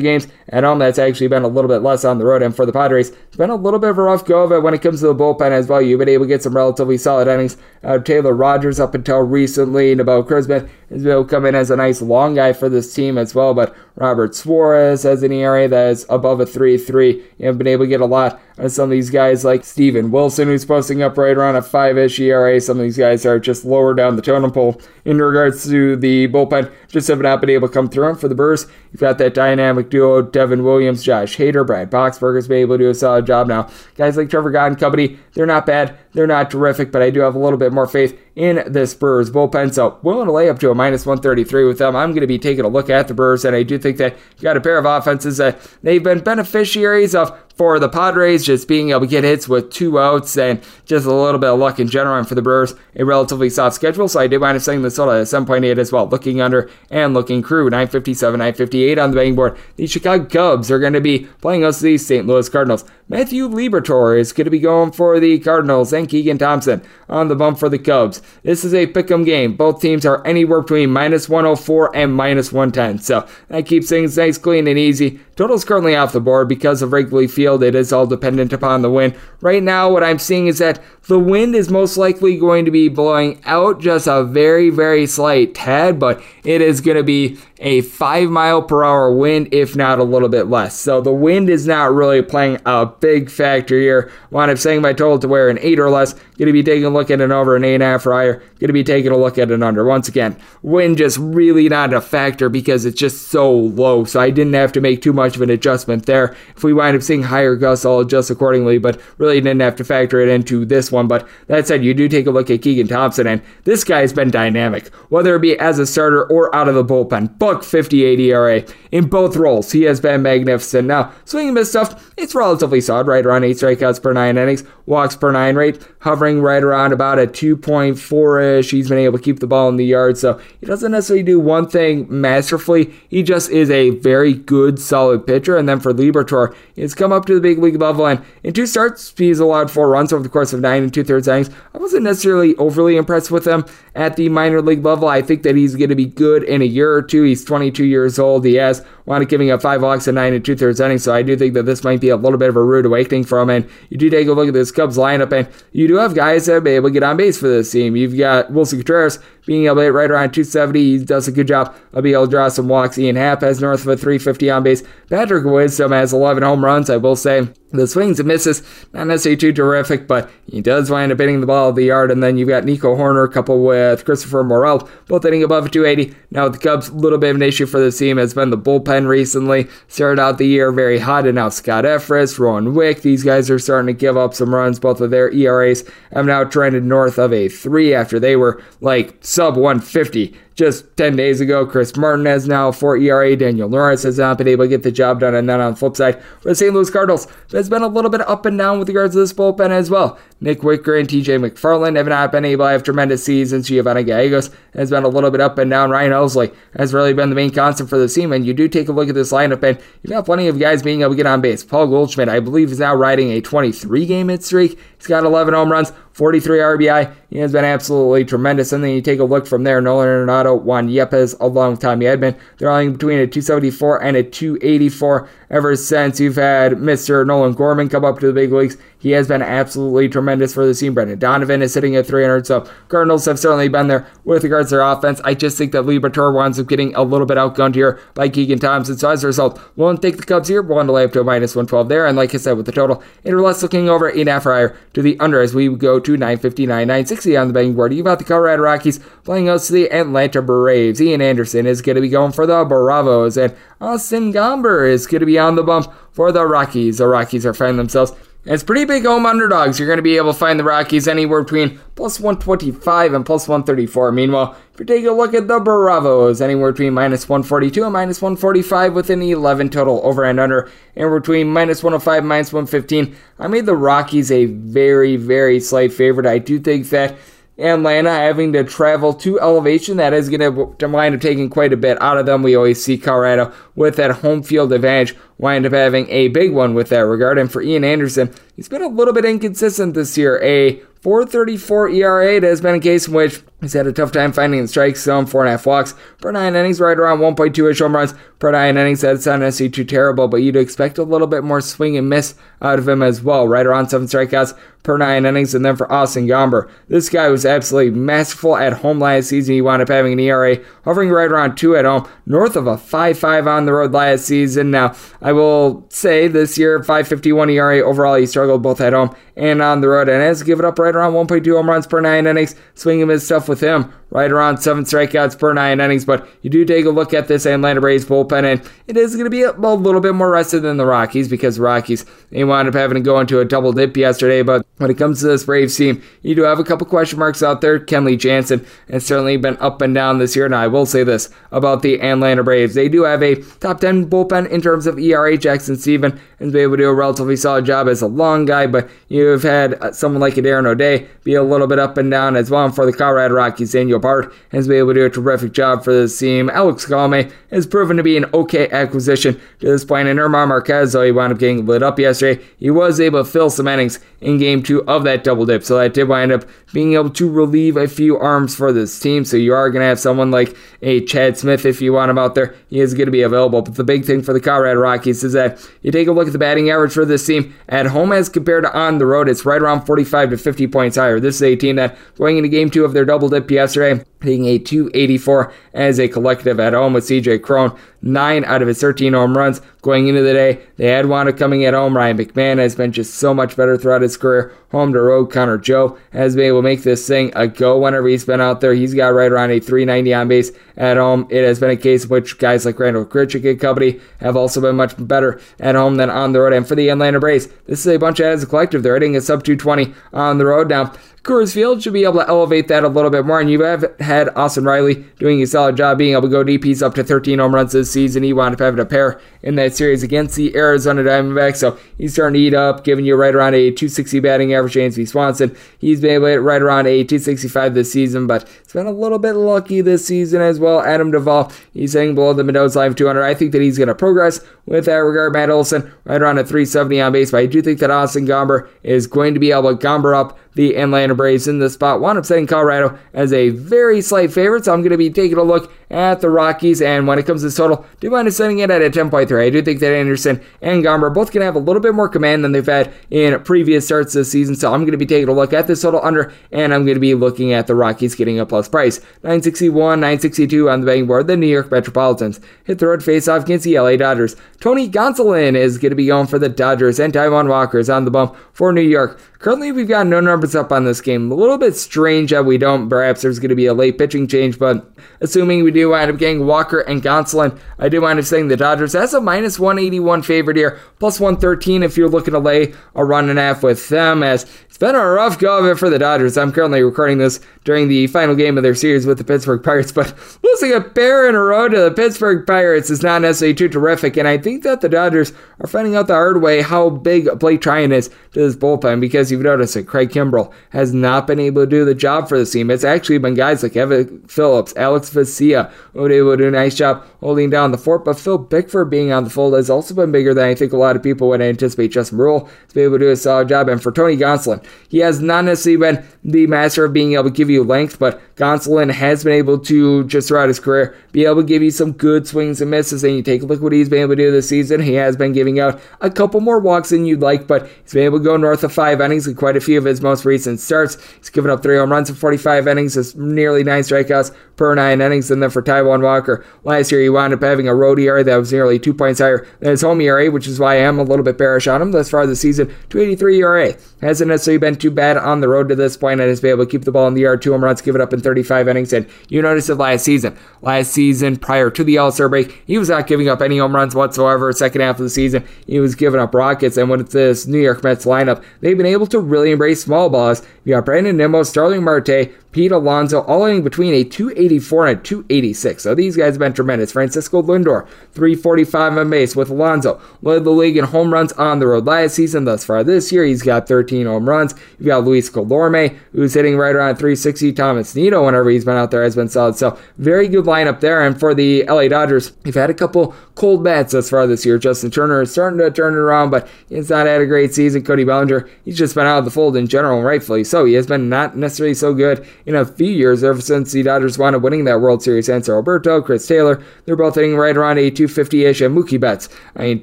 games. 0.00 0.28
At 0.48 0.62
home, 0.62 0.78
that's 0.78 0.98
actually 0.98 1.28
been 1.28 1.42
a 1.42 1.48
little 1.48 1.68
bit 1.68 1.82
less 1.82 2.04
on 2.04 2.18
the 2.18 2.24
road. 2.24 2.42
And 2.42 2.54
for 2.54 2.64
the 2.64 2.72
Padres, 2.72 3.10
it's 3.10 3.36
been 3.36 3.50
a 3.50 3.56
little 3.56 3.80
bit 3.80 3.90
of 3.90 3.98
a 3.98 4.02
rough 4.02 4.24
go 4.24 4.44
of 4.44 4.52
it 4.52 4.62
when 4.62 4.74
it 4.74 4.82
comes 4.82 5.00
to 5.00 5.08
the 5.08 5.14
bullpen 5.14 5.50
as 5.50 5.66
well. 5.66 5.82
You've 5.82 5.98
been 5.98 6.08
able 6.08 6.24
to 6.24 6.28
get 6.28 6.42
some 6.42 6.54
relatively 6.54 6.98
solid 6.98 7.26
innings 7.26 7.56
out 7.82 7.96
of 7.96 8.04
Taylor 8.04 8.32
Rogers 8.32 8.78
up 8.78 8.94
until 8.94 9.20
recently. 9.20 9.94
Nabil 9.96 10.26
Crismatt 10.26 10.68
has 10.90 11.02
been 11.02 11.12
able 11.12 11.24
to 11.24 11.30
come 11.30 11.46
in 11.46 11.54
as 11.54 11.70
a 11.70 11.76
nice 11.76 12.00
long 12.00 12.34
guy 12.34 12.52
for 12.52 12.68
this 12.68 12.94
team 12.94 13.18
as 13.18 13.34
well. 13.34 13.54
But 13.54 13.74
Robert 13.96 14.34
Suarez 14.34 15.04
has 15.04 15.22
an 15.22 15.32
ERA 15.32 15.68
that 15.68 15.90
is 15.90 16.06
above 16.08 16.40
a 16.40 16.46
3 16.46 16.78
3. 16.78 17.12
You 17.38 17.46
haven't 17.46 17.58
been 17.58 17.66
able 17.68 17.84
to 17.84 17.88
get 17.88 18.00
a 18.00 18.06
lot 18.06 18.40
of 18.56 18.70
some 18.70 18.84
of 18.84 18.90
these 18.90 19.10
guys 19.10 19.44
like 19.44 19.64
Steven 19.64 20.10
Wilson, 20.10 20.48
who's 20.48 20.64
posting 20.64 21.02
up 21.02 21.18
right 21.18 21.36
around 21.36 21.56
a 21.56 21.62
5 21.62 21.98
ish 21.98 22.20
ERA. 22.20 22.60
Some 22.60 22.78
of 22.78 22.84
these 22.84 22.96
guys 22.96 23.26
are 23.26 23.40
just 23.40 23.64
lower 23.64 23.94
down 23.94 24.16
the 24.16 24.22
totem 24.22 24.50
pole 24.52 24.80
in 25.04 25.18
regards 25.18 25.64
to 25.64 25.96
the 25.96 26.28
bullpen. 26.28 26.72
Just 26.88 27.08
have 27.08 27.20
not 27.20 27.40
been 27.40 27.50
able 27.50 27.68
to 27.68 27.74
come 27.74 27.88
through. 27.88 28.14
For 28.14 28.28
the 28.28 28.34
Brewers, 28.34 28.66
you've 28.92 29.00
got 29.00 29.18
that 29.18 29.34
dynamic 29.34 29.90
duo, 29.90 30.22
Devin 30.22 30.62
Williams, 30.62 31.02
Josh 31.02 31.36
Hader, 31.36 31.66
Brad 31.66 31.90
Boxberger 31.90 32.36
has 32.36 32.48
been 32.48 32.58
able 32.58 32.78
to 32.78 32.84
do 32.84 32.90
a 32.90 32.94
solid 32.94 33.26
job 33.26 33.48
now. 33.48 33.68
Guys 33.96 34.16
like 34.16 34.30
Trevor 34.30 34.50
Gott 34.50 34.68
and 34.68 34.78
company, 34.78 35.18
they're 35.32 35.46
not 35.46 35.66
bad. 35.66 35.98
They're 36.12 36.26
not 36.28 36.50
terrific, 36.50 36.92
but 36.92 37.02
I 37.02 37.10
do 37.10 37.20
have 37.20 37.34
a 37.34 37.38
little 37.40 37.58
bit 37.58 37.72
more 37.72 37.88
faith 37.88 38.16
in 38.36 38.62
the 38.66 38.86
Spurs 38.86 39.30
bullpen. 39.30 39.74
So 39.74 39.98
willing 40.02 40.26
to 40.26 40.32
lay 40.32 40.48
up 40.48 40.60
to 40.60 40.70
a 40.70 40.74
minus 40.74 41.06
133 41.06 41.64
with 41.64 41.78
them. 41.78 41.96
I'm 41.96 42.10
going 42.10 42.20
to 42.20 42.26
be 42.26 42.38
taking 42.38 42.64
a 42.64 42.68
look 42.68 42.88
at 42.88 43.08
the 43.08 43.14
Brewers, 43.14 43.44
and 43.44 43.56
I 43.56 43.64
do 43.64 43.78
think 43.78 43.96
that 43.98 44.14
you 44.36 44.42
got 44.42 44.56
a 44.56 44.60
pair 44.60 44.78
of 44.78 44.84
offenses 44.84 45.38
that 45.38 45.60
they've 45.82 46.02
been 46.02 46.20
beneficiaries 46.20 47.14
of 47.16 47.36
for 47.54 47.78
the 47.78 47.88
Padres, 47.88 48.44
just 48.44 48.66
being 48.66 48.90
able 48.90 49.00
to 49.00 49.06
get 49.06 49.24
hits 49.24 49.48
with 49.48 49.70
two 49.70 49.98
outs 49.98 50.36
and 50.36 50.60
just 50.84 51.06
a 51.06 51.14
little 51.14 51.38
bit 51.38 51.50
of 51.50 51.58
luck 51.58 51.78
in 51.78 51.88
general. 51.88 52.18
And 52.18 52.28
for 52.28 52.34
the 52.34 52.42
Brewers, 52.42 52.74
a 52.96 53.04
relatively 53.04 53.48
soft 53.48 53.76
schedule. 53.76 54.08
So 54.08 54.20
I 54.20 54.26
did 54.26 54.40
wind 54.40 54.56
up 54.56 54.62
saying 54.62 54.82
this 54.82 54.96
total 54.96 55.14
at 55.14 55.26
7.8 55.26 55.78
as 55.78 55.92
well. 55.92 56.06
Looking 56.06 56.40
under 56.40 56.70
and 56.90 57.14
looking 57.14 57.42
crew, 57.42 57.64
957, 57.64 58.38
958 58.38 58.98
on 58.98 59.10
the 59.10 59.16
betting 59.16 59.34
board. 59.34 59.56
The 59.76 59.86
Chicago 59.86 60.24
Cubs 60.24 60.70
are 60.70 60.78
going 60.78 60.92
to 60.92 61.00
be 61.00 61.26
playing 61.40 61.64
us 61.64 61.80
the 61.80 61.96
St. 61.98 62.26
Louis 62.26 62.48
Cardinals. 62.48 62.84
Matthew 63.08 63.48
Liberatore 63.48 64.18
is 64.18 64.32
going 64.32 64.46
to 64.46 64.50
be 64.50 64.58
going 64.58 64.90
for 64.90 65.20
the 65.20 65.38
Cardinals 65.38 65.92
and 65.92 66.08
Keegan 66.08 66.38
Thompson 66.38 66.82
on 67.08 67.28
the 67.28 67.36
bump 67.36 67.58
for 67.58 67.68
the 67.68 67.78
Cubs. 67.78 68.22
This 68.42 68.64
is 68.64 68.72
a 68.72 68.86
pick'em 68.86 69.24
game. 69.24 69.56
Both 69.56 69.82
teams 69.82 70.06
are 70.06 70.26
anywhere 70.26 70.62
between 70.62 70.90
minus 70.90 71.28
104 71.28 71.94
and 71.94 72.14
minus 72.14 72.50
110. 72.50 73.00
So 73.00 73.28
that 73.48 73.66
keeps 73.66 73.88
things 73.90 74.16
nice, 74.16 74.38
clean, 74.38 74.66
and 74.66 74.78
easy. 74.78 75.20
Total's 75.36 75.64
currently 75.64 75.94
off 75.94 76.12
the 76.12 76.20
board 76.20 76.48
because 76.48 76.80
of 76.80 76.92
Wrigley 76.92 77.26
Field. 77.26 77.43
It 77.44 77.74
is 77.74 77.92
all 77.92 78.06
dependent 78.06 78.52
upon 78.52 78.82
the 78.82 78.90
wind. 78.90 79.14
Right 79.40 79.62
now, 79.62 79.90
what 79.90 80.02
I'm 80.02 80.18
seeing 80.18 80.46
is 80.46 80.58
that 80.58 80.82
the 81.06 81.18
wind 81.18 81.54
is 81.54 81.70
most 81.70 81.96
likely 81.96 82.38
going 82.38 82.64
to 82.64 82.70
be 82.70 82.88
blowing 82.88 83.40
out 83.44 83.80
just 83.80 84.06
a 84.06 84.24
very, 84.24 84.70
very 84.70 85.06
slight 85.06 85.54
tad, 85.54 85.98
but 85.98 86.22
it 86.44 86.60
is 86.60 86.80
going 86.80 86.96
to 86.96 87.02
be 87.02 87.38
a 87.64 87.80
5 87.80 88.28
mile 88.28 88.62
per 88.62 88.84
hour 88.84 89.10
wind, 89.10 89.48
if 89.50 89.74
not 89.74 89.98
a 89.98 90.04
little 90.04 90.28
bit 90.28 90.44
less. 90.44 90.78
So 90.78 91.00
the 91.00 91.12
wind 91.12 91.48
is 91.48 91.66
not 91.66 91.92
really 91.92 92.22
playing 92.22 92.60
a 92.66 92.86
big 92.86 93.30
factor 93.30 93.80
here. 93.80 94.12
Wind 94.30 94.50
up 94.50 94.58
saying 94.58 94.82
my 94.82 94.92
total 94.92 95.18
to 95.20 95.28
where 95.28 95.48
an 95.48 95.58
8 95.60 95.80
or 95.80 95.90
less. 95.90 96.12
Going 96.36 96.46
to 96.48 96.52
be 96.52 96.62
taking 96.62 96.84
a 96.84 96.90
look 96.90 97.10
at 97.10 97.20
an 97.20 97.32
over 97.32 97.56
an 97.56 97.62
8.5 97.62 98.06
or 98.06 98.12
higher. 98.12 98.34
Going 98.34 98.68
to 98.68 98.72
be 98.72 98.84
taking 98.84 99.12
a 99.12 99.16
look 99.16 99.38
at 99.38 99.50
an 99.50 99.62
under. 99.62 99.84
Once 99.84 100.08
again, 100.08 100.36
wind 100.62 100.98
just 100.98 101.16
really 101.18 101.68
not 101.68 101.94
a 101.94 102.00
factor 102.00 102.48
because 102.48 102.84
it's 102.84 102.98
just 102.98 103.28
so 103.28 103.50
low. 103.50 104.04
So 104.04 104.20
I 104.20 104.30
didn't 104.30 104.54
have 104.54 104.72
to 104.72 104.80
make 104.80 105.00
too 105.00 105.12
much 105.12 105.36
of 105.36 105.42
an 105.42 105.50
adjustment 105.50 106.06
there. 106.06 106.36
If 106.56 106.64
we 106.64 106.74
wind 106.74 106.96
up 106.96 107.02
seeing 107.02 107.22
higher 107.22 107.56
gusts, 107.56 107.86
I'll 107.86 108.00
adjust 108.00 108.30
accordingly, 108.30 108.78
but 108.78 109.00
really 109.16 109.40
didn't 109.40 109.60
have 109.60 109.76
to 109.76 109.84
factor 109.84 110.20
it 110.20 110.28
into 110.28 110.66
this 110.66 110.92
one. 110.92 111.08
But 111.08 111.26
that 111.46 111.66
said, 111.66 111.84
you 111.84 111.94
do 111.94 112.08
take 112.08 112.26
a 112.26 112.30
look 112.30 112.50
at 112.50 112.62
Keegan 112.62 112.88
Thompson, 112.88 113.26
and 113.26 113.40
this 113.62 113.84
guy 113.84 114.00
has 114.00 114.12
been 114.12 114.30
dynamic, 114.30 114.88
whether 115.08 115.34
it 115.36 115.40
be 115.40 115.58
as 115.58 115.78
a 115.78 115.86
starter 115.86 116.26
or 116.26 116.54
out 116.54 116.68
of 116.68 116.74
the 116.74 116.84
bullpen. 116.84 117.38
Buck 117.54 117.62
58 117.62 118.18
ERA 118.18 118.64
in 118.90 119.06
both 119.06 119.36
roles. 119.36 119.70
He 119.70 119.82
has 119.82 120.00
been 120.00 120.22
magnificent. 120.22 120.88
Now, 120.88 121.12
swing 121.24 121.46
and 121.46 121.54
miss 121.54 121.70
stuff, 121.70 122.12
it's 122.16 122.34
relatively 122.34 122.80
solid, 122.80 123.06
right 123.06 123.24
around 123.24 123.44
eight 123.44 123.58
strikeouts 123.58 124.02
per 124.02 124.12
nine 124.12 124.36
innings, 124.38 124.64
walks 124.86 125.14
per 125.14 125.30
nine 125.30 125.54
rate, 125.54 125.86
hovering 126.04 126.42
right 126.42 126.62
around 126.62 126.92
about 126.92 127.18
a 127.18 127.26
2.4 127.26 128.58
ish. 128.58 128.70
He's 128.70 128.90
been 128.90 128.98
able 128.98 129.16
to 129.16 129.24
keep 129.24 129.40
the 129.40 129.46
ball 129.46 129.70
in 129.70 129.76
the 129.76 129.86
yard, 129.86 130.18
so 130.18 130.38
he 130.60 130.66
doesn't 130.66 130.92
necessarily 130.92 131.22
do 131.22 131.40
one 131.40 131.66
thing 131.66 132.06
masterfully. 132.10 132.92
He 133.08 133.22
just 133.22 133.50
is 133.50 133.70
a 133.70 133.88
very 133.88 134.34
good, 134.34 134.78
solid 134.78 135.26
pitcher. 135.26 135.56
And 135.56 135.66
then 135.66 135.80
for 135.80 135.94
Liberatore, 135.94 136.54
he's 136.76 136.94
come 136.94 137.10
up 137.10 137.24
to 137.24 137.34
the 137.34 137.40
big 137.40 137.58
league 137.58 137.80
level, 137.80 138.06
and 138.06 138.22
in 138.42 138.52
two 138.52 138.66
starts, 138.66 139.14
he's 139.16 139.40
allowed 139.40 139.70
four 139.70 139.88
runs 139.88 140.12
over 140.12 140.22
the 140.22 140.28
course 140.28 140.52
of 140.52 140.60
nine 140.60 140.82
and 140.82 140.92
two 140.92 141.04
thirds 141.04 141.26
innings. 141.26 141.48
I 141.74 141.78
wasn't 141.78 142.02
necessarily 142.02 142.54
overly 142.56 142.98
impressed 142.98 143.30
with 143.30 143.46
him 143.46 143.64
at 143.94 144.16
the 144.16 144.28
minor 144.28 144.60
league 144.60 144.84
level. 144.84 145.08
I 145.08 145.22
think 145.22 145.42
that 145.44 145.56
he's 145.56 145.74
going 145.74 145.88
to 145.88 145.96
be 145.96 146.04
good 146.04 146.42
in 146.42 146.60
a 146.60 146.66
year 146.66 146.92
or 146.92 147.00
two. 147.00 147.22
He's 147.22 147.46
22 147.46 147.82
years 147.82 148.18
old. 148.18 148.44
He 148.44 148.56
has 148.56 148.84
wound 149.06 149.22
up 149.22 149.30
giving 149.30 149.50
up 149.50 149.62
five 149.62 149.80
walks 149.80 150.06
and 150.06 150.16
nine 150.16 150.34
and 150.34 150.44
two 150.44 150.56
thirds 150.56 150.80
innings, 150.80 151.04
so 151.04 151.14
I 151.14 151.22
do 151.22 151.34
think 151.34 151.54
that 151.54 151.64
this 151.64 151.82
might 151.82 152.02
be 152.02 152.10
a 152.10 152.16
little 152.16 152.38
bit 152.38 152.50
of 152.50 152.56
a 152.56 152.62
rude 152.62 152.84
awakening 152.84 153.24
for 153.24 153.40
him. 153.40 153.48
And 153.48 153.70
you 153.88 153.96
do 153.96 154.10
take 154.10 154.28
a 154.28 154.32
look 154.32 154.48
at 154.48 154.54
this 154.54 154.70
Cubs 154.70 154.98
lineup, 154.98 155.32
and 155.32 155.48
you 155.72 155.88
do 155.88 155.93
have 155.96 156.14
guys 156.14 156.46
that 156.46 156.64
be 156.64 156.70
able 156.70 156.88
to 156.88 156.92
get 156.92 157.02
on 157.02 157.16
base 157.16 157.38
for 157.38 157.48
this 157.48 157.70
team. 157.70 157.96
You've 157.96 158.16
got 158.16 158.50
Willson 158.52 158.78
Contreras 158.78 159.18
being 159.46 159.66
able 159.66 159.76
to 159.76 159.82
hit 159.82 159.92
right 159.92 160.10
around 160.10 160.32
270. 160.32 160.80
He 160.80 161.04
does 161.04 161.28
a 161.28 161.32
good 161.32 161.48
job 161.48 161.74
of 161.92 162.02
being 162.02 162.14
able 162.14 162.26
to 162.26 162.30
draw 162.30 162.48
some 162.48 162.68
walks. 162.68 162.98
Ian 162.98 163.16
Happ 163.16 163.42
has 163.42 163.60
north 163.60 163.82
of 163.82 163.88
a 163.88 163.96
350 163.96 164.50
on 164.50 164.62
base. 164.62 164.82
Patrick 165.08 165.44
Wisdom 165.44 165.92
has 165.92 166.12
11 166.12 166.42
home 166.42 166.64
runs. 166.64 166.90
I 166.90 166.96
will 166.96 167.16
say 167.16 167.48
the 167.70 167.86
swings 167.86 168.20
and 168.20 168.28
misses, 168.28 168.62
not 168.92 169.08
necessarily 169.08 169.36
too 169.36 169.52
terrific, 169.52 170.06
but 170.06 170.30
he 170.46 170.60
does 170.60 170.90
wind 170.90 171.10
up 171.10 171.18
hitting 171.18 171.40
the 171.40 171.46
ball 171.46 171.70
of 171.70 171.76
the 171.76 171.84
yard. 171.84 172.10
And 172.10 172.22
then 172.22 172.36
you've 172.38 172.48
got 172.48 172.64
Nico 172.64 172.94
Hoerner 172.96 173.30
coupled 173.32 173.66
with 173.66 174.04
Christopher 174.04 174.44
Morel, 174.44 174.88
both 175.08 175.24
hitting 175.24 175.42
above 175.42 175.70
280. 175.70 176.14
Now, 176.30 176.48
the 176.48 176.58
Cubs, 176.58 176.88
a 176.88 176.94
little 176.94 177.18
bit 177.18 177.30
of 177.30 177.36
an 177.36 177.42
issue 177.42 177.66
for 177.66 177.80
this 177.80 177.98
team 177.98 178.16
has 178.16 178.34
been 178.34 178.50
the 178.50 178.58
bullpen 178.58 179.08
recently. 179.08 179.68
Started 179.88 180.20
out 180.20 180.38
the 180.38 180.46
year 180.46 180.70
very 180.72 180.98
hot, 180.98 181.26
and 181.26 181.34
now 181.34 181.48
Scott 181.48 181.84
Effross, 181.84 182.38
Rowan 182.38 182.74
Wick, 182.74 183.02
these 183.02 183.24
guys 183.24 183.50
are 183.50 183.58
starting 183.58 183.88
to 183.88 183.98
give 183.98 184.16
up 184.16 184.34
some 184.34 184.54
runs. 184.54 184.78
Both 184.78 185.00
of 185.00 185.10
their 185.10 185.30
ERAs 185.32 185.84
have 186.12 186.26
now 186.26 186.44
trended 186.44 186.84
north 186.84 187.18
of 187.18 187.32
a 187.32 187.48
3 187.48 187.94
after 187.94 188.20
they 188.20 188.36
were 188.36 188.62
like 188.80 189.16
sub 189.34 189.56
150 189.56 190.32
just 190.54 190.96
10 190.96 191.16
days 191.16 191.40
ago. 191.40 191.66
Chris 191.66 191.96
Martinez 191.96 192.46
now 192.46 192.70
4 192.70 192.96
ERA. 192.98 193.36
Daniel 193.36 193.68
Norris 193.68 194.04
has 194.04 194.18
not 194.18 194.38
been 194.38 194.48
able 194.48 194.64
to 194.64 194.68
get 194.68 194.82
the 194.82 194.92
job 194.92 195.20
done. 195.20 195.34
And 195.34 195.48
then 195.48 195.60
on 195.60 195.72
the 195.72 195.76
flip 195.76 195.96
side, 195.96 196.22
for 196.40 196.48
the 196.48 196.54
St. 196.54 196.72
Louis 196.72 196.90
Cardinals, 196.90 197.26
there's 197.50 197.68
been 197.68 197.82
a 197.82 197.88
little 197.88 198.10
bit 198.10 198.20
up 198.22 198.46
and 198.46 198.56
down 198.56 198.78
with 198.78 198.88
regards 198.88 199.14
to 199.14 199.20
this 199.20 199.32
bullpen 199.32 199.70
as 199.70 199.90
well. 199.90 200.18
Nick 200.40 200.60
Wittgren 200.60 201.00
and 201.00 201.08
TJ 201.08 201.50
McFarland 201.50 201.96
have 201.96 202.06
not 202.06 202.30
been 202.30 202.44
able 202.44 202.66
to 202.66 202.70
have 202.70 202.82
tremendous 202.82 203.24
seasons. 203.24 203.68
Giovanni 203.68 204.04
Gallegos 204.04 204.50
has 204.74 204.90
been 204.90 205.04
a 205.04 205.08
little 205.08 205.30
bit 205.30 205.40
up 205.40 205.58
and 205.58 205.70
down. 205.70 205.90
Ryan 205.90 206.12
Helsley 206.12 206.54
has 206.76 206.94
really 206.94 207.14
been 207.14 207.30
the 207.30 207.36
main 207.36 207.50
constant 207.50 207.88
for 207.88 207.98
the 207.98 208.08
team. 208.08 208.32
And 208.32 208.46
you 208.46 208.54
do 208.54 208.68
take 208.68 208.88
a 208.88 208.92
look 208.92 209.08
at 209.08 209.14
this 209.14 209.32
lineup, 209.32 209.62
and 209.62 209.80
you've 210.02 210.10
got 210.10 210.26
plenty 210.26 210.48
of 210.48 210.58
guys 210.58 210.82
being 210.82 211.02
able 211.02 211.12
to 211.12 211.16
get 211.16 211.26
on 211.26 211.40
base. 211.40 211.64
Paul 211.64 211.88
Goldschmidt, 211.88 212.28
I 212.28 212.40
believe, 212.40 212.70
is 212.70 212.78
now 212.78 212.94
riding 212.94 213.30
a 213.30 213.40
23 213.40 214.06
game 214.06 214.28
hit 214.28 214.44
streak. 214.44 214.78
He's 214.98 215.06
got 215.06 215.24
11 215.24 215.54
home 215.54 215.72
runs. 215.72 215.92
43 216.14 216.58
RBI. 216.58 217.12
He 217.28 217.38
has 217.38 217.52
been 217.52 217.64
absolutely 217.64 218.24
tremendous. 218.24 218.72
And 218.72 218.84
then 218.84 218.92
you 218.92 219.02
take 219.02 219.18
a 219.18 219.24
look 219.24 219.46
from 219.46 219.64
there, 219.64 219.80
Nolan 219.80 220.06
Arenado, 220.06 220.43
Juan 220.52 220.88
Yepez, 220.88 221.38
along 221.40 221.72
with 221.72 221.80
Tommy 221.80 222.06
Edman. 222.06 222.36
They're 222.58 222.70
all 222.70 222.90
between 222.90 223.20
a 223.20 223.26
274 223.26 224.02
and 224.02 224.16
a 224.16 224.24
284 224.24 225.28
ever 225.50 225.76
since 225.76 226.18
you've 226.18 226.36
had 226.36 226.72
Mr. 226.72 227.24
Nolan 227.24 227.52
Gorman 227.52 227.88
come 227.88 228.04
up 228.04 228.18
to 228.18 228.26
the 228.26 228.32
big 228.32 228.52
leagues. 228.52 228.76
He 229.04 229.10
has 229.10 229.28
been 229.28 229.42
absolutely 229.42 230.08
tremendous 230.08 230.54
for 230.54 230.66
the 230.66 230.72
team. 230.72 230.94
Brendan 230.94 231.18
Donovan 231.18 231.60
is 231.60 231.74
sitting 231.74 231.94
at 231.94 232.06
300, 232.06 232.46
so 232.46 232.66
Cardinals 232.88 233.26
have 233.26 233.38
certainly 233.38 233.68
been 233.68 233.86
there 233.86 234.06
with 234.24 234.42
regards 234.42 234.70
to 234.70 234.76
their 234.76 234.82
offense. 234.82 235.20
I 235.24 235.34
just 235.34 235.58
think 235.58 235.72
that 235.72 235.84
Liberatore 235.84 236.34
winds 236.34 236.58
up 236.58 236.68
getting 236.68 236.94
a 236.94 237.02
little 237.02 237.26
bit 237.26 237.36
outgunned 237.36 237.74
here 237.74 238.00
by 238.14 238.30
Keegan 238.30 238.60
Thompson. 238.60 238.96
So 238.96 239.10
as 239.10 239.22
a 239.22 239.26
result, 239.26 239.60
we'll 239.76 239.98
take 239.98 240.16
the 240.16 240.22
Cubs 240.22 240.48
here. 240.48 240.62
We'll 240.62 240.82
lay 240.86 241.04
up 241.04 241.12
to 241.12 241.20
a 241.20 241.24
minus 241.24 241.54
112 241.54 241.90
there. 241.90 242.06
And 242.06 242.16
like 242.16 242.34
I 242.34 242.38
said, 242.38 242.56
with 242.56 242.64
the 242.64 242.72
total, 242.72 243.02
it 243.24 243.34
less 243.34 243.62
looking 243.62 243.90
over 243.90 244.10
8.5 244.10 244.42
higher 244.44 244.76
to 244.94 245.02
the 245.02 245.20
under 245.20 245.42
as 245.42 245.54
we 245.54 245.68
go 245.68 246.00
to 246.00 246.12
959, 246.12 246.66
960 246.66 247.36
on 247.36 247.48
the 247.48 247.52
betting 247.52 247.74
board. 247.74 247.92
You've 247.92 248.06
got 248.06 248.18
the 248.18 248.24
Colorado 248.24 248.62
Rockies 248.62 249.00
playing 249.22 249.50
us 249.50 249.66
to 249.66 249.74
the 249.74 249.92
Atlanta 249.92 250.40
Braves. 250.40 251.02
Ian 251.02 251.20
Anderson 251.20 251.66
is 251.66 251.82
going 251.82 251.96
to 251.96 252.00
be 252.00 252.08
going 252.08 252.32
for 252.32 252.46
the 252.46 252.64
Bravos, 252.64 253.36
and 253.36 253.54
Austin 253.82 254.32
Gomber 254.32 254.90
is 254.90 255.06
going 255.06 255.20
to 255.20 255.26
be 255.26 255.38
on 255.38 255.56
the 255.56 255.62
bump 255.62 255.92
for 256.10 256.32
the 256.32 256.46
Rockies. 256.46 256.96
The 256.96 257.06
Rockies 257.06 257.44
are 257.44 257.52
finding 257.52 257.76
themselves 257.76 258.14
as 258.46 258.62
pretty 258.62 258.84
big 258.84 259.04
home 259.04 259.26
underdogs. 259.26 259.78
You're 259.78 259.88
going 259.88 259.98
to 259.98 260.02
be 260.02 260.16
able 260.16 260.32
to 260.32 260.38
find 260.38 260.58
the 260.58 260.64
Rockies 260.64 261.08
anywhere 261.08 261.42
between 261.42 261.80
plus 261.94 262.20
125 262.20 263.14
and 263.14 263.24
plus 263.24 263.48
134. 263.48 264.12
Meanwhile, 264.12 264.56
if 264.72 264.80
you 264.80 264.86
take 264.86 265.04
a 265.04 265.12
look 265.12 265.34
at 265.34 265.48
the 265.48 265.60
Bravos, 265.60 266.40
anywhere 266.40 266.72
between 266.72 266.94
minus 266.94 267.28
142 267.28 267.84
and 267.84 267.92
minus 267.92 268.20
145 268.20 268.94
within 268.94 269.20
the 269.20 269.30
11 269.30 269.70
total 269.70 270.00
over 270.04 270.24
and 270.24 270.40
under, 270.40 270.70
and 270.96 271.10
between 271.10 271.48
minus 271.48 271.82
105 271.82 272.18
and 272.18 272.28
minus 272.28 272.52
115. 272.52 273.16
I 273.38 273.48
made 273.48 273.66
the 273.66 273.76
Rockies 273.76 274.30
a 274.30 274.46
very, 274.46 275.16
very 275.16 275.60
slight 275.60 275.92
favorite. 275.92 276.26
I 276.26 276.38
do 276.38 276.58
think 276.58 276.88
that 276.90 277.16
Atlanta 277.56 278.10
having 278.10 278.52
to 278.52 278.64
travel 278.64 279.14
to 279.14 279.40
elevation, 279.40 279.96
that 279.98 280.12
is 280.12 280.28
going 280.28 280.40
to 280.76 280.88
wind 280.88 281.14
up 281.14 281.20
taking 281.20 281.48
quite 281.48 281.72
a 281.72 281.76
bit 281.76 282.00
out 282.02 282.18
of 282.18 282.26
them. 282.26 282.42
We 282.42 282.56
always 282.56 282.84
see 282.84 282.98
Colorado 282.98 283.52
with 283.76 283.96
that 283.96 284.10
home 284.10 284.42
field 284.42 284.72
advantage 284.72 285.16
wind 285.38 285.64
up 285.64 285.72
having 285.72 286.08
a 286.08 286.28
big 286.28 286.52
one 286.52 286.74
with 286.74 286.88
that 286.88 287.00
regard. 287.00 287.38
And 287.38 287.50
for 287.50 287.62
Ian 287.62 287.84
Anderson, 287.84 288.34
he's 288.56 288.68
been 288.68 288.82
a 288.82 288.88
little 288.88 289.14
bit 289.14 289.24
inconsistent 289.24 289.94
this 289.94 290.18
year. 290.18 290.42
A 290.42 290.80
434 291.02 291.90
ERA, 291.90 292.34
it 292.36 292.42
has 292.42 292.60
been 292.60 292.74
a 292.74 292.80
case 292.80 293.06
in 293.06 293.14
which 293.14 293.42
he's 293.64 293.72
had 293.72 293.86
a 293.86 293.92
tough 293.92 294.12
time 294.12 294.32
finding 294.32 294.62
the 294.62 294.68
strike 294.68 294.96
zone, 294.96 295.26
four 295.26 295.42
and 295.42 295.48
a 295.48 295.52
half 295.52 295.66
walks 295.66 295.94
per 296.18 296.30
nine 296.30 296.54
innings, 296.54 296.80
right 296.80 296.98
around 296.98 297.18
1.2 297.18 297.70
ish 297.70 297.80
home 297.80 297.94
runs 297.94 298.14
per 298.38 298.52
nine 298.52 298.76
innings. 298.76 299.00
That's 299.00 299.26
not 299.26 299.40
necessarily 299.40 299.70
too 299.70 299.84
terrible, 299.84 300.28
but 300.28 300.38
you'd 300.38 300.56
expect 300.56 300.98
a 300.98 301.02
little 301.02 301.26
bit 301.26 301.44
more 301.44 301.60
swing 301.60 301.96
and 301.96 302.08
miss 302.08 302.34
out 302.60 302.78
of 302.78 302.88
him 302.88 303.02
as 303.02 303.22
well, 303.22 303.48
right 303.48 303.66
around 303.66 303.88
seven 303.88 304.06
strikeouts 304.06 304.56
per 304.84 304.98
nine 304.98 305.24
innings. 305.26 305.54
And 305.54 305.64
then 305.64 305.76
for 305.76 305.90
Austin 305.90 306.26
Gomber, 306.26 306.70
this 306.88 307.08
guy 307.08 307.28
was 307.28 307.44
absolutely 307.46 307.98
masterful 307.98 308.56
at 308.56 308.74
home 308.74 309.00
last 309.00 309.28
season. 309.28 309.54
He 309.54 309.60
wound 309.60 309.82
up 309.82 309.88
having 309.88 310.12
an 310.12 310.20
ERA 310.20 310.58
hovering 310.84 311.10
right 311.10 311.30
around 311.30 311.56
two 311.56 311.74
at 311.74 311.86
home, 311.86 312.06
north 312.26 312.54
of 312.54 312.66
a 312.66 312.76
5.5 312.76 313.46
on 313.46 313.64
the 313.64 313.72
road 313.72 313.92
last 313.92 314.26
season. 314.26 314.70
Now, 314.70 314.94
I 315.20 315.32
will 315.32 315.86
say 315.88 316.28
this 316.28 316.56
year, 316.58 316.80
5.51 316.80 317.52
ERA 317.52 317.80
overall, 317.80 318.14
he 318.14 318.26
struggled 318.26 318.62
both 318.62 318.80
at 318.80 318.92
home 318.92 319.16
and 319.36 319.60
on 319.62 319.80
the 319.80 319.88
road, 319.88 320.08
and 320.08 320.22
has 320.22 320.42
given 320.42 320.64
up 320.64 320.78
right 320.78 320.94
around 320.94 321.14
1.2 321.14 321.56
home 321.56 321.68
runs 321.68 321.86
per 321.86 322.00
nine 322.00 322.26
innings. 322.26 322.54
Swing 322.74 323.00
and 323.00 323.08
miss 323.08 323.24
stuff 323.24 323.48
with 323.54 323.62
him 323.62 323.92
right 324.14 324.30
around 324.30 324.58
seven 324.58 324.84
strikeouts 324.84 325.38
per 325.38 325.52
nine 325.52 325.80
innings. 325.80 326.04
But 326.04 326.26
you 326.40 326.48
do 326.48 326.64
take 326.64 326.86
a 326.86 326.90
look 326.90 327.12
at 327.12 327.28
this 327.28 327.44
Atlanta 327.44 327.80
Braves 327.80 328.04
bullpen, 328.04 328.44
and 328.44 328.70
it 328.86 328.96
is 328.96 329.14
going 329.14 329.24
to 329.24 329.30
be 329.30 329.42
a, 329.42 329.52
little 329.52 330.00
bit 330.00 330.14
more 330.14 330.30
rested 330.30 330.60
than 330.60 330.76
the 330.76 330.86
Rockies 330.86 331.28
because 331.28 331.56
the 331.56 331.62
Rockies 331.62 332.06
they 332.30 332.44
wound 332.44 332.68
up 332.68 332.74
having 332.74 332.94
to 332.94 333.00
go 333.00 333.18
into 333.20 333.40
a 333.40 333.44
double 333.44 333.72
dip 333.72 333.96
yesterday. 333.96 334.42
But 334.42 334.64
when 334.78 334.90
it 334.90 334.96
comes 334.96 335.20
to 335.20 335.26
this 335.26 335.44
Braves 335.44 335.76
team, 335.76 336.02
you 336.22 336.34
do 336.34 336.42
have 336.42 336.60
a 336.60 336.64
couple 336.64 336.86
question 336.86 337.18
marks 337.18 337.42
out 337.42 337.60
there. 337.60 337.78
Kenley 337.78 338.18
Jansen 338.18 338.64
has 338.88 339.04
certainly 339.04 339.36
been 339.36 339.56
up 339.58 339.82
and 339.82 339.94
down 339.94 340.18
this 340.18 340.36
year. 340.36 340.48
Now 340.48 340.60
I 340.60 340.68
will 340.68 340.86
say 340.86 341.02
this 341.02 341.28
about 341.50 341.82
the 341.82 342.00
Atlanta 342.00 342.44
Braves: 342.44 342.74
they 342.74 342.88
do 342.88 343.02
have 343.02 343.22
a 343.22 343.42
top 343.58 343.80
ten 343.80 344.08
bullpen 344.08 344.48
in 344.48 344.62
terms 344.62 344.86
of 344.86 344.98
ERA. 344.98 345.36
Jackson 345.36 345.76
Stephens 345.76 346.20
has 346.38 346.52
been 346.52 346.62
able 346.62 346.76
to 346.76 346.84
do 346.84 346.88
a 346.88 346.94
relatively 346.94 347.36
solid 347.36 347.64
job 347.64 347.88
as 347.88 348.00
a 348.00 348.06
long 348.06 348.44
guy, 348.44 348.66
but 348.68 348.88
you've 349.08 349.42
had 349.42 349.94
someone 349.94 350.20
like 350.20 350.34
Darren 350.34 350.66
O'Day 350.66 351.08
be 351.24 351.34
a 351.34 351.42
little 351.42 351.66
bit 351.66 351.78
up 351.78 351.98
and 351.98 352.10
down 352.10 352.36
as 352.36 352.50
well. 352.50 352.64
And 352.64 352.74
for 352.74 352.86
the 352.86 352.92
Colorado 352.92 353.34
Rockies, 353.34 353.72
Daniel 353.72 353.98
Bard 354.04 354.30
has 354.52 354.68
been 354.68 354.76
able 354.76 354.88
to 354.88 355.00
do 355.00 355.06
a 355.06 355.10
terrific 355.10 355.52
job 355.52 355.82
for 355.82 355.92
this 355.92 356.18
team. 356.18 356.50
Alex 356.50 356.84
Colome 356.84 357.32
has 357.50 357.66
proven 357.66 357.96
to 357.96 358.02
be 358.02 358.18
an 358.18 358.26
okay 358.34 358.68
acquisition 358.70 359.40
to 359.60 359.66
this 359.66 359.82
point. 359.82 360.08
And 360.08 360.18
German 360.18 360.50
Marquez, 360.50 360.92
though 360.92 361.02
he 361.02 361.10
wound 361.10 361.32
up 361.32 361.38
getting 361.38 361.64
lit 361.64 361.82
up 361.82 361.98
yesterday, 361.98 362.44
he 362.58 362.70
was 362.70 363.00
able 363.00 363.24
to 363.24 363.30
fill 363.30 363.48
some 363.48 363.66
innings 363.66 364.00
in 364.20 364.36
game 364.36 364.62
two 364.62 364.84
of 364.84 365.04
that 365.04 365.24
double 365.24 365.46
dip. 365.46 365.64
So 365.64 365.78
that 365.78 365.94
did 365.94 366.08
wind 366.08 366.32
up 366.32 366.44
being 366.74 366.92
able 366.92 367.08
to 367.10 367.30
relieve 367.30 367.78
a 367.78 367.88
few 367.88 368.18
arms 368.18 368.54
for 368.54 368.74
this 368.74 369.00
team. 369.00 369.24
So 369.24 369.38
you 369.38 369.54
are 369.54 369.70
going 369.70 369.80
to 369.80 369.86
have 369.86 369.98
someone 369.98 370.30
like 370.30 370.54
a 370.82 371.02
Chad 371.06 371.38
Smith 371.38 371.64
if 371.64 371.80
you 371.80 371.94
want 371.94 372.10
him 372.10 372.18
out 372.18 372.34
there. 372.34 372.54
He 372.68 372.80
is 372.80 372.92
going 372.92 373.06
to 373.06 373.12
be 373.12 373.22
available. 373.22 373.62
But 373.62 373.76
the 373.76 373.84
big 373.84 374.04
thing 374.04 374.22
for 374.22 374.34
the 374.34 374.40
Colorado 374.40 374.80
Rockies 374.80 375.24
is 375.24 375.32
that 375.32 375.66
you 375.80 375.90
take 375.90 376.08
a 376.08 376.12
look 376.12 376.26
at 376.26 376.34
the 376.34 376.38
batting 376.38 376.68
average 376.68 376.92
for 376.92 377.06
this 377.06 377.26
team 377.26 377.54
at 377.70 377.86
home 377.86 378.12
as 378.12 378.28
compared 378.28 378.64
to 378.64 378.78
on 378.78 378.98
the 378.98 379.06
road. 379.06 379.30
It's 379.30 379.46
right 379.46 379.62
around 379.62 379.86
45 379.86 380.30
to 380.30 380.36
50 380.36 380.66
points 380.66 380.98
higher. 380.98 381.18
This 381.18 381.36
is 381.36 381.42
a 381.42 381.56
team 381.56 381.76
that 381.76 381.96
going 382.18 382.36
into 382.36 382.50
game 382.50 382.70
two 382.70 382.84
of 382.84 382.92
their 382.92 383.06
double 383.06 383.30
dip 383.30 383.50
yesterday 383.50 383.93
hitting 384.24 384.46
a 384.46 384.58
284 384.58 385.52
as 385.74 386.00
a 386.00 386.08
collective 386.08 386.58
at 386.58 386.72
home 386.72 386.94
with 386.94 387.04
CJ 387.04 387.42
Cron. 387.42 387.78
Nine 388.00 388.44
out 388.44 388.62
of 388.62 388.68
his 388.68 388.80
13 388.80 389.12
home 389.12 389.36
runs 389.36 389.60
going 389.80 390.08
into 390.08 390.22
the 390.22 390.32
day. 390.32 390.60
They 390.76 390.88
had 390.88 391.06
Wanda 391.06 391.32
coming 391.32 391.64
at 391.64 391.74
home. 391.74 391.96
Ryan 391.96 392.18
McMahon 392.18 392.58
has 392.58 392.74
been 392.74 392.92
just 392.92 393.14
so 393.14 393.32
much 393.32 393.56
better 393.56 393.78
throughout 393.78 394.02
his 394.02 394.16
career. 394.16 394.52
Home 394.72 394.92
to 394.92 395.00
road, 395.00 395.26
Connor 395.26 395.58
Joe 395.58 395.96
has 396.12 396.34
been 396.34 396.46
able 396.46 396.58
to 396.58 396.62
make 396.62 396.82
this 396.82 397.06
thing 397.06 397.32
a 397.36 397.46
go 397.46 397.78
whenever 397.78 398.08
he's 398.08 398.24
been 398.24 398.40
out 398.40 398.60
there. 398.60 398.74
He's 398.74 398.92
got 398.92 399.08
right 399.08 399.30
around 399.30 399.52
a 399.52 399.60
390 399.60 400.12
on 400.14 400.28
base 400.28 400.50
at 400.76 400.96
home. 400.96 401.26
It 401.30 401.44
has 401.44 401.60
been 401.60 401.70
a 401.70 401.76
case 401.76 402.04
in 402.04 402.10
which 402.10 402.38
guys 402.38 402.66
like 402.66 402.78
Randal 402.78 403.06
Grichuk 403.06 403.48
and 403.48 403.60
company 403.60 404.00
have 404.20 404.36
also 404.36 404.60
been 404.60 404.76
much 404.76 404.94
better 404.98 405.40
at 405.60 405.74
home 405.76 405.96
than 405.96 406.10
on 406.10 406.32
the 406.32 406.40
road. 406.40 406.52
And 406.52 406.66
for 406.66 406.74
the 406.74 406.88
Atlanta 406.88 407.20
Braves, 407.20 407.48
this 407.66 407.80
is 407.80 407.86
a 407.86 407.98
bunch 407.98 408.20
of 408.20 408.26
as 408.26 408.42
a 408.42 408.46
collective. 408.46 408.82
They're 408.82 408.94
hitting 408.94 409.16
a 409.16 409.20
sub 409.20 409.44
220 409.44 409.94
on 410.12 410.38
the 410.38 410.46
road 410.46 410.68
now. 410.68 410.92
Coors 411.24 411.54
Field 411.54 411.82
should 411.82 411.94
be 411.94 412.04
able 412.04 412.20
to 412.20 412.28
elevate 412.28 412.68
that 412.68 412.84
a 412.84 412.88
little 412.88 413.10
bit 413.10 413.24
more. 413.24 413.40
And 413.40 413.50
you 413.50 413.62
have 413.62 413.98
had 413.98 414.28
Austin 414.36 414.64
Riley 414.64 415.06
doing 415.18 415.40
a 415.40 415.46
solid 415.46 415.74
job 415.74 415.96
being 415.96 416.12
able 416.12 416.22
to 416.22 416.28
go 416.28 416.44
deep. 416.44 416.64
He's 416.64 416.82
up 416.82 416.94
to 416.96 417.02
13 417.02 417.38
home 417.38 417.54
runs 417.54 417.72
this 417.72 417.90
season. 417.90 418.22
He 418.22 418.34
wound 418.34 418.52
up 418.52 418.60
having 418.60 418.78
a 418.78 418.84
pair 418.84 419.18
in 419.42 419.54
that 419.54 419.74
series 419.74 420.02
against 420.02 420.36
the 420.36 420.54
Arizona 420.54 421.02
Diamondbacks. 421.02 421.56
So 421.56 421.78
he's 421.96 422.12
starting 422.12 422.34
to 422.34 422.40
eat 422.40 422.52
up, 422.52 422.84
giving 422.84 423.06
you 423.06 423.16
right 423.16 423.34
around 423.34 423.54
a 423.54 423.70
260 423.70 424.20
batting 424.20 424.52
average. 424.52 424.74
Dansby 424.74 425.08
Swanson, 425.08 425.56
he's 425.78 426.02
been 426.02 426.10
able 426.10 426.26
to 426.26 426.32
hit 426.32 426.42
right 426.42 426.60
around 426.60 426.86
a 426.86 427.04
265 427.04 427.72
this 427.72 427.90
season, 427.90 428.26
but 428.26 428.46
it's 428.60 428.74
been 428.74 428.86
a 428.86 428.92
little 428.92 429.18
bit 429.18 429.32
lucky 429.32 429.80
this 429.80 430.06
season 430.06 430.42
as 430.42 430.60
well. 430.60 430.82
Adam 430.82 431.10
Duvall, 431.10 431.50
he's 431.72 431.94
hitting 431.94 432.14
below 432.14 432.34
the 432.34 432.44
Mendoza 432.44 432.80
line 432.80 432.90
of 432.90 432.96
200. 432.96 433.24
I 433.24 433.32
think 433.32 433.52
that 433.52 433.62
he's 433.62 433.78
going 433.78 433.88
to 433.88 433.94
progress 433.94 434.40
with 434.66 434.84
that 434.84 434.96
regard. 434.96 435.32
Matt 435.32 435.48
Olson, 435.48 435.90
right 436.04 436.20
around 436.20 436.36
a 436.36 436.44
370 436.44 437.00
on 437.00 437.12
base, 437.12 437.30
but 437.30 437.38
I 437.38 437.46
do 437.46 437.62
think 437.62 437.78
that 437.78 437.90
Austin 437.90 438.26
Gomber 438.26 438.68
is 438.82 439.06
going 439.06 439.32
to 439.32 439.40
be 439.40 439.52
able 439.52 439.74
to 439.74 439.86
gomber 439.86 440.14
up 440.14 440.38
the 440.54 440.76
Atlanta 440.76 441.14
Braves 441.14 441.48
in 441.48 441.58
the 441.58 441.70
spot. 441.70 442.00
One, 442.00 442.16
I'm 442.16 442.24
setting 442.24 442.46
Colorado 442.46 442.98
as 443.12 443.32
a 443.32 443.50
very 443.50 444.00
slight 444.00 444.32
favorite, 444.32 444.64
so 444.64 444.72
I'm 444.72 444.82
going 444.82 444.92
to 444.92 444.98
be 444.98 445.10
taking 445.10 445.38
a 445.38 445.42
look 445.42 445.72
at 445.94 446.20
the 446.20 446.28
Rockies. 446.28 446.82
And 446.82 447.06
when 447.06 447.18
it 447.18 447.26
comes 447.26 447.42
to 447.42 447.50
total, 447.50 447.86
do 448.00 448.10
mind 448.10 448.32
setting 448.34 448.58
it 448.58 448.70
at 448.70 448.82
a 448.82 448.90
10.3. 448.90 449.40
I 449.40 449.50
do 449.50 449.62
think 449.62 449.80
that 449.80 449.94
Anderson 449.94 450.42
and 450.60 450.84
Gomber 450.84 451.14
both 451.14 451.32
going 451.32 451.40
to 451.40 451.46
have 451.46 451.54
a 451.54 451.60
little 451.60 451.80
bit 451.80 451.94
more 451.94 452.08
command 452.08 452.44
than 452.44 452.52
they've 452.52 452.66
had 452.66 452.92
in 453.10 453.40
previous 453.44 453.86
starts 453.86 454.12
this 454.12 454.30
season. 454.30 454.56
So 454.56 454.74
I'm 454.74 454.80
going 454.80 454.92
to 454.92 454.98
be 454.98 455.06
taking 455.06 455.28
a 455.28 455.32
look 455.32 455.52
at 455.52 455.66
this 455.66 455.82
total 455.82 456.00
under, 456.02 456.32
and 456.50 456.74
I'm 456.74 456.84
going 456.84 456.96
to 456.96 457.00
be 457.00 457.14
looking 457.14 457.52
at 457.52 457.66
the 457.66 457.74
Rockies 457.74 458.14
getting 458.14 458.40
a 458.40 458.46
plus 458.46 458.68
price. 458.68 458.98
961, 459.22 460.00
962 460.00 460.68
on 460.68 460.80
the 460.80 460.86
betting 460.86 461.06
board. 461.06 461.28
The 461.28 461.36
New 461.36 461.46
York 461.46 461.70
Metropolitans 461.70 462.40
hit 462.64 462.80
the 462.80 462.88
road 462.88 463.04
face 463.04 463.28
off 463.28 463.44
against 463.44 463.64
the 463.64 463.78
LA 463.78 463.96
Dodgers. 463.96 464.34
Tony 464.60 464.88
Gonsolin 464.88 465.54
is 465.54 465.78
going 465.78 465.90
to 465.90 465.96
be 465.96 466.06
going 466.06 466.26
for 466.26 466.38
the 466.38 466.48
Dodgers, 466.48 466.98
and 466.98 467.12
Taijuan 467.12 467.48
Walker 467.48 467.78
is 467.78 467.88
on 467.88 468.04
the 468.04 468.10
bump 468.10 468.34
for 468.52 468.72
New 468.72 468.80
York. 468.80 469.20
Currently, 469.38 469.72
we've 469.72 469.86
got 469.86 470.06
no 470.06 470.20
numbers 470.20 470.54
up 470.54 470.72
on 470.72 470.86
this 470.86 471.02
game. 471.02 471.30
A 471.30 471.34
little 471.34 471.58
bit 471.58 471.76
strange 471.76 472.30
that 472.30 472.46
we 472.46 472.56
don't. 472.56 472.88
Perhaps 472.88 473.20
there's 473.20 473.38
going 473.38 473.50
to 473.50 473.54
be 473.54 473.66
a 473.66 473.74
late 473.74 473.98
pitching 473.98 474.26
change, 474.26 474.58
but 474.58 474.90
assuming 475.20 475.62
we 475.62 475.70
do 475.70 475.83
wind 475.90 476.10
up 476.10 476.18
getting 476.18 476.46
Walker 476.46 476.80
and 476.80 477.02
Gonsolin, 477.02 477.58
I 477.78 477.88
do 477.88 478.00
wind 478.00 478.18
up 478.18 478.24
saying 478.24 478.48
the 478.48 478.56
Dodgers 478.56 478.94
as 478.94 479.14
a 479.14 479.20
minus 479.20 479.58
181 479.58 480.22
favorite 480.22 480.56
here, 480.56 480.78
plus 480.98 481.20
113 481.20 481.82
if 481.82 481.96
you're 481.96 482.08
looking 482.08 482.32
to 482.32 482.38
lay 482.38 482.74
a 482.94 483.04
run 483.04 483.28
and 483.28 483.38
a 483.38 483.42
half 483.42 483.62
with 483.62 483.88
them, 483.88 484.22
as 484.22 484.44
it's 484.66 484.78
been 484.78 484.94
a 484.94 485.06
rough 485.06 485.38
go 485.38 485.58
of 485.58 485.66
it 485.66 485.78
for 485.78 485.90
the 485.90 485.98
Dodgers. 485.98 486.38
I'm 486.38 486.52
currently 486.52 486.82
recording 486.82 487.18
this 487.18 487.40
during 487.64 487.88
the 487.88 488.06
final 488.06 488.34
game 488.34 488.56
of 488.56 488.62
their 488.62 488.74
series 488.74 489.06
with 489.06 489.18
the 489.18 489.24
Pittsburgh 489.24 489.62
Pirates, 489.62 489.92
but 489.92 490.14
losing 490.42 490.72
a 490.72 490.80
pair 490.80 491.28
in 491.28 491.34
a 491.34 491.40
row 491.40 491.68
to 491.68 491.80
the 491.80 491.90
Pittsburgh 491.90 492.46
Pirates 492.46 492.90
is 492.90 493.02
not 493.02 493.22
necessarily 493.22 493.54
too 493.54 493.68
terrific, 493.68 494.16
and 494.16 494.26
I 494.26 494.38
think 494.38 494.62
that 494.62 494.80
the 494.80 494.88
Dodgers 494.88 495.32
are 495.60 495.66
finding 495.66 495.96
out 495.96 496.06
the 496.06 496.14
hard 496.14 496.42
way 496.42 496.62
how 496.62 496.90
big 496.90 497.38
Blake 497.38 497.60
Treinen 497.60 497.92
is 497.92 498.08
to 498.32 498.40
this 498.40 498.56
bullpen 498.56 499.00
because 499.00 499.30
you've 499.30 499.42
noticed 499.42 499.74
that 499.74 499.86
Craig 499.86 500.10
Kimbrel 500.10 500.52
has 500.70 500.92
not 500.92 501.26
been 501.26 501.40
able 501.40 501.62
to 501.62 501.70
do 501.70 501.84
the 501.84 501.94
job 501.94 502.28
for 502.28 502.38
the 502.38 502.46
team. 502.46 502.70
It's 502.70 502.84
actually 502.84 503.18
been 503.18 503.34
guys 503.34 503.62
like 503.62 503.76
Evan 503.76 504.26
Phillips, 504.26 504.74
Alex 504.76 505.10
Vesia, 505.10 505.72
who 505.92 506.06
able 506.06 506.32
to 506.32 506.36
do 506.36 506.48
a 506.48 506.50
nice 506.50 506.74
job 506.74 507.04
holding 507.24 507.48
down 507.48 507.72
the 507.72 507.78
fort. 507.78 508.04
But 508.04 508.18
Phil 508.18 508.36
Bickford 508.36 508.90
being 508.90 509.10
on 509.10 509.24
the 509.24 509.30
fold 509.30 509.54
has 509.54 509.70
also 509.70 509.94
been 509.94 510.12
bigger 510.12 510.34
than 510.34 510.46
I 510.46 510.54
think 510.54 510.74
a 510.74 510.76
lot 510.76 510.94
of 510.94 511.02
people 511.02 511.28
would 511.28 511.40
anticipate. 511.40 511.88
Justin 511.88 512.18
Bruihl 512.18 512.46
to 512.68 512.74
be 512.74 512.82
able 512.82 512.98
to 512.98 513.04
do 513.06 513.10
a 513.10 513.16
solid 513.16 513.48
job. 513.48 513.68
And 513.70 513.82
for 513.82 513.90
Tony 513.90 514.14
Gonsolin, 514.14 514.62
he 514.90 514.98
has 514.98 515.22
not 515.22 515.46
necessarily 515.46 515.78
been 515.78 516.04
the 516.22 516.46
master 516.46 516.84
of 516.84 516.92
being 516.92 517.14
able 517.14 517.24
to 517.24 517.30
give 517.30 517.48
you 517.48 517.64
length, 517.64 517.98
but 517.98 518.20
Gonsolin 518.36 518.90
has 518.90 519.24
been 519.24 519.32
able 519.32 519.58
to, 519.60 520.04
just 520.04 520.28
throughout 520.28 520.48
his 520.48 520.60
career, 520.60 520.94
be 521.12 521.24
able 521.24 521.36
to 521.36 521.46
give 521.46 521.62
you 521.62 521.70
some 521.70 521.92
good 521.92 522.26
swings 522.26 522.60
and 522.60 522.70
misses. 522.70 523.02
And 523.02 523.16
you 523.16 523.22
take 523.22 523.42
a 523.42 523.46
look 523.46 523.62
what 523.62 523.72
he's 523.72 523.88
been 523.88 524.02
able 524.02 524.16
to 524.16 524.22
do 524.22 524.30
this 524.30 524.48
season. 524.48 524.82
He 524.82 524.94
has 524.94 525.16
been 525.16 525.32
giving 525.32 525.58
out 525.58 525.80
a 526.02 526.10
couple 526.10 526.40
more 526.40 526.60
walks 526.60 526.90
than 526.90 527.06
you'd 527.06 527.20
like, 527.20 527.46
but 527.46 527.70
he's 527.82 527.94
been 527.94 528.04
able 528.04 528.18
to 528.18 528.24
go 528.24 528.36
north 528.36 528.64
of 528.64 528.72
five 528.72 529.00
innings 529.00 529.26
in 529.26 529.34
quite 529.34 529.56
a 529.56 529.60
few 529.60 529.78
of 529.78 529.84
his 529.86 530.02
most 530.02 530.26
recent 530.26 530.60
starts. 530.60 531.02
He's 531.16 531.30
given 531.30 531.50
up 531.50 531.62
three 531.62 531.78
home 531.78 531.90
runs 531.90 532.10
in 532.10 532.16
45 532.16 532.68
innings, 532.68 532.98
is 532.98 533.16
nearly 533.16 533.64
nine 533.64 533.82
strikeouts 533.82 534.34
per 534.56 534.74
nine 534.74 535.00
innings. 535.00 535.30
And 535.30 535.42
then 535.42 535.50
for 535.50 535.62
Taijuan 535.62 536.02
Walker, 536.02 536.44
last 536.64 536.92
year 536.92 537.00
he 537.00 537.13
wound 537.14 537.32
up 537.32 537.42
having 537.42 537.66
a 537.66 537.74
road 537.74 537.98
ERA 537.98 538.22
that 538.22 538.36
was 538.36 538.52
nearly 538.52 538.78
two 538.78 538.92
points 538.92 539.20
higher 539.20 539.46
than 539.60 539.70
his 539.70 539.80
home 539.80 540.00
ERA, 540.00 540.30
which 540.30 540.46
is 540.46 540.60
why 540.60 540.74
I 540.74 540.78
am 540.80 540.98
a 540.98 541.02
little 541.02 541.24
bit 541.24 541.38
bearish 541.38 541.66
on 541.66 541.80
him 541.80 541.92
thus 541.92 542.10
far 542.10 542.26
this 542.26 542.40
season. 542.40 542.66
283 542.90 543.40
ERA. 543.40 543.74
Hasn't 544.02 544.28
necessarily 544.28 544.58
been 544.58 544.76
too 544.76 544.90
bad 544.90 545.16
on 545.16 545.40
the 545.40 545.48
road 545.48 545.68
to 545.70 545.74
this 545.74 545.96
point 545.96 546.20
and 546.20 546.28
has 546.28 546.40
been 546.40 546.50
able 546.50 546.66
to 546.66 546.70
keep 546.70 546.84
the 546.84 546.92
ball 546.92 547.08
in 547.08 547.14
the 547.14 547.22
yard, 547.22 547.40
two 547.40 547.52
home 547.52 547.64
runs, 547.64 547.80
give 547.80 547.94
it 547.94 548.00
up 548.00 548.12
in 548.12 548.20
35 548.20 548.68
innings. 548.68 548.92
And 548.92 549.08
you 549.28 549.40
notice 549.40 549.68
it 549.70 549.76
last 549.76 550.04
season. 550.04 550.36
Last 550.60 550.90
season, 550.90 551.36
prior 551.36 551.70
to 551.70 551.84
the 551.84 551.96
All 551.98 552.12
Star 552.12 552.28
break, 552.28 552.62
he 552.66 552.76
was 552.76 552.90
not 552.90 553.06
giving 553.06 553.28
up 553.28 553.40
any 553.40 553.58
home 553.58 553.74
runs 553.74 553.94
whatsoever. 553.94 554.52
Second 554.52 554.82
half 554.82 554.96
of 554.96 555.04
the 555.04 555.10
season, 555.10 555.44
he 555.66 555.80
was 555.80 555.94
giving 555.94 556.20
up 556.20 556.34
rockets. 556.34 556.76
And 556.76 556.90
with 556.90 557.12
this 557.12 557.46
New 557.46 557.60
York 557.60 557.82
Mets 557.82 558.04
lineup, 558.04 558.42
they've 558.60 558.76
been 558.76 558.86
able 558.86 559.06
to 559.06 559.18
really 559.20 559.52
embrace 559.52 559.82
small 559.82 560.10
balls. 560.10 560.42
You 560.64 560.74
got 560.74 560.86
Brandon 560.86 561.16
Nimmo, 561.16 561.42
Starling 561.42 561.84
Marte, 561.84 562.30
Pete 562.54 562.70
Alonso, 562.70 563.22
all 563.22 563.44
in 563.46 563.62
between 563.62 563.92
a 563.92 564.04
284 564.04 564.86
and 564.86 564.98
a 564.98 565.02
286. 565.02 565.82
So 565.82 565.94
these 565.94 566.16
guys 566.16 566.34
have 566.34 566.38
been 566.38 566.52
tremendous. 566.52 566.92
Francisco 566.92 567.42
Lindor, 567.42 567.86
345 568.12 568.96
on 568.96 569.10
base 569.10 569.34
with 569.34 569.50
Alonso, 569.50 570.00
led 570.22 570.44
the 570.44 570.50
league 570.50 570.76
in 570.76 570.84
home 570.84 571.12
runs 571.12 571.32
on 571.32 571.58
the 571.58 571.66
road 571.66 571.84
last 571.84 572.14
season. 572.14 572.44
Thus 572.44 572.64
far 572.64 572.84
this 572.84 573.10
year, 573.10 573.24
he's 573.24 573.42
got 573.42 573.66
13 573.66 574.06
home 574.06 574.28
runs. 574.28 574.54
You've 574.78 574.86
got 574.86 575.04
Luis 575.04 575.28
Guillorme, 575.28 575.98
who's 576.12 576.34
hitting 576.34 576.56
right 576.56 576.76
around 576.76 576.94
360. 576.94 577.52
Thomas 577.52 577.94
Nido, 577.94 578.24
whenever 578.24 578.48
he's 578.50 578.64
been 578.64 578.76
out 578.76 578.92
there, 578.92 579.02
has 579.02 579.16
been 579.16 579.28
solid. 579.28 579.56
So 579.56 579.76
very 579.98 580.28
good 580.28 580.44
lineup 580.44 580.78
there. 580.78 581.04
And 581.04 581.18
for 581.18 581.34
the 581.34 581.64
LA 581.64 581.88
Dodgers, 581.88 582.30
they've 582.44 582.54
had 582.54 582.70
a 582.70 582.74
couple 582.74 583.16
cold 583.34 583.64
bats 583.64 583.92
thus 583.92 584.10
far 584.10 584.28
this 584.28 584.46
year. 584.46 584.58
Justin 584.58 584.92
Turner 584.92 585.22
is 585.22 585.32
starting 585.32 585.58
to 585.58 585.72
turn 585.72 585.94
it 585.94 585.98
around, 585.98 586.30
but 586.30 586.48
he's 586.68 586.88
not 586.88 587.06
had 587.06 587.20
a 587.20 587.26
great 587.26 587.52
season. 587.52 587.82
Cody 587.82 588.04
Bellinger, 588.04 588.48
he's 588.64 588.78
just 588.78 588.94
been 588.94 589.06
out 589.06 589.18
of 589.18 589.24
the 589.24 589.32
fold 589.32 589.56
in 589.56 589.66
general, 589.66 590.00
rightfully 590.00 590.44
so. 590.44 590.53
He 590.62 590.74
has 590.74 590.86
been 590.86 591.08
not 591.08 591.36
necessarily 591.36 591.74
so 591.74 591.92
good 591.92 592.24
in 592.46 592.54
a 592.54 592.64
few 592.64 592.86
years 592.86 593.24
ever 593.24 593.40
since 593.40 593.72
the 593.72 593.82
Dodgers 593.82 594.16
wound 594.16 594.36
up 594.36 594.42
winning 594.42 594.64
that 594.66 594.80
World 594.80 595.02
Series. 595.02 595.28
Hanser 595.28 595.54
Alberto, 595.54 596.00
Chris 596.00 596.26
Taylor, 596.26 596.62
they're 596.84 596.94
both 596.94 597.16
hitting 597.16 597.34
right 597.34 597.56
around 597.56 597.78
a 597.78 597.90
250-ish, 597.90 598.60
and 598.60 598.76
Mookie 598.76 599.00
Betts. 599.00 599.28
I 599.56 599.62
mean, 599.62 599.82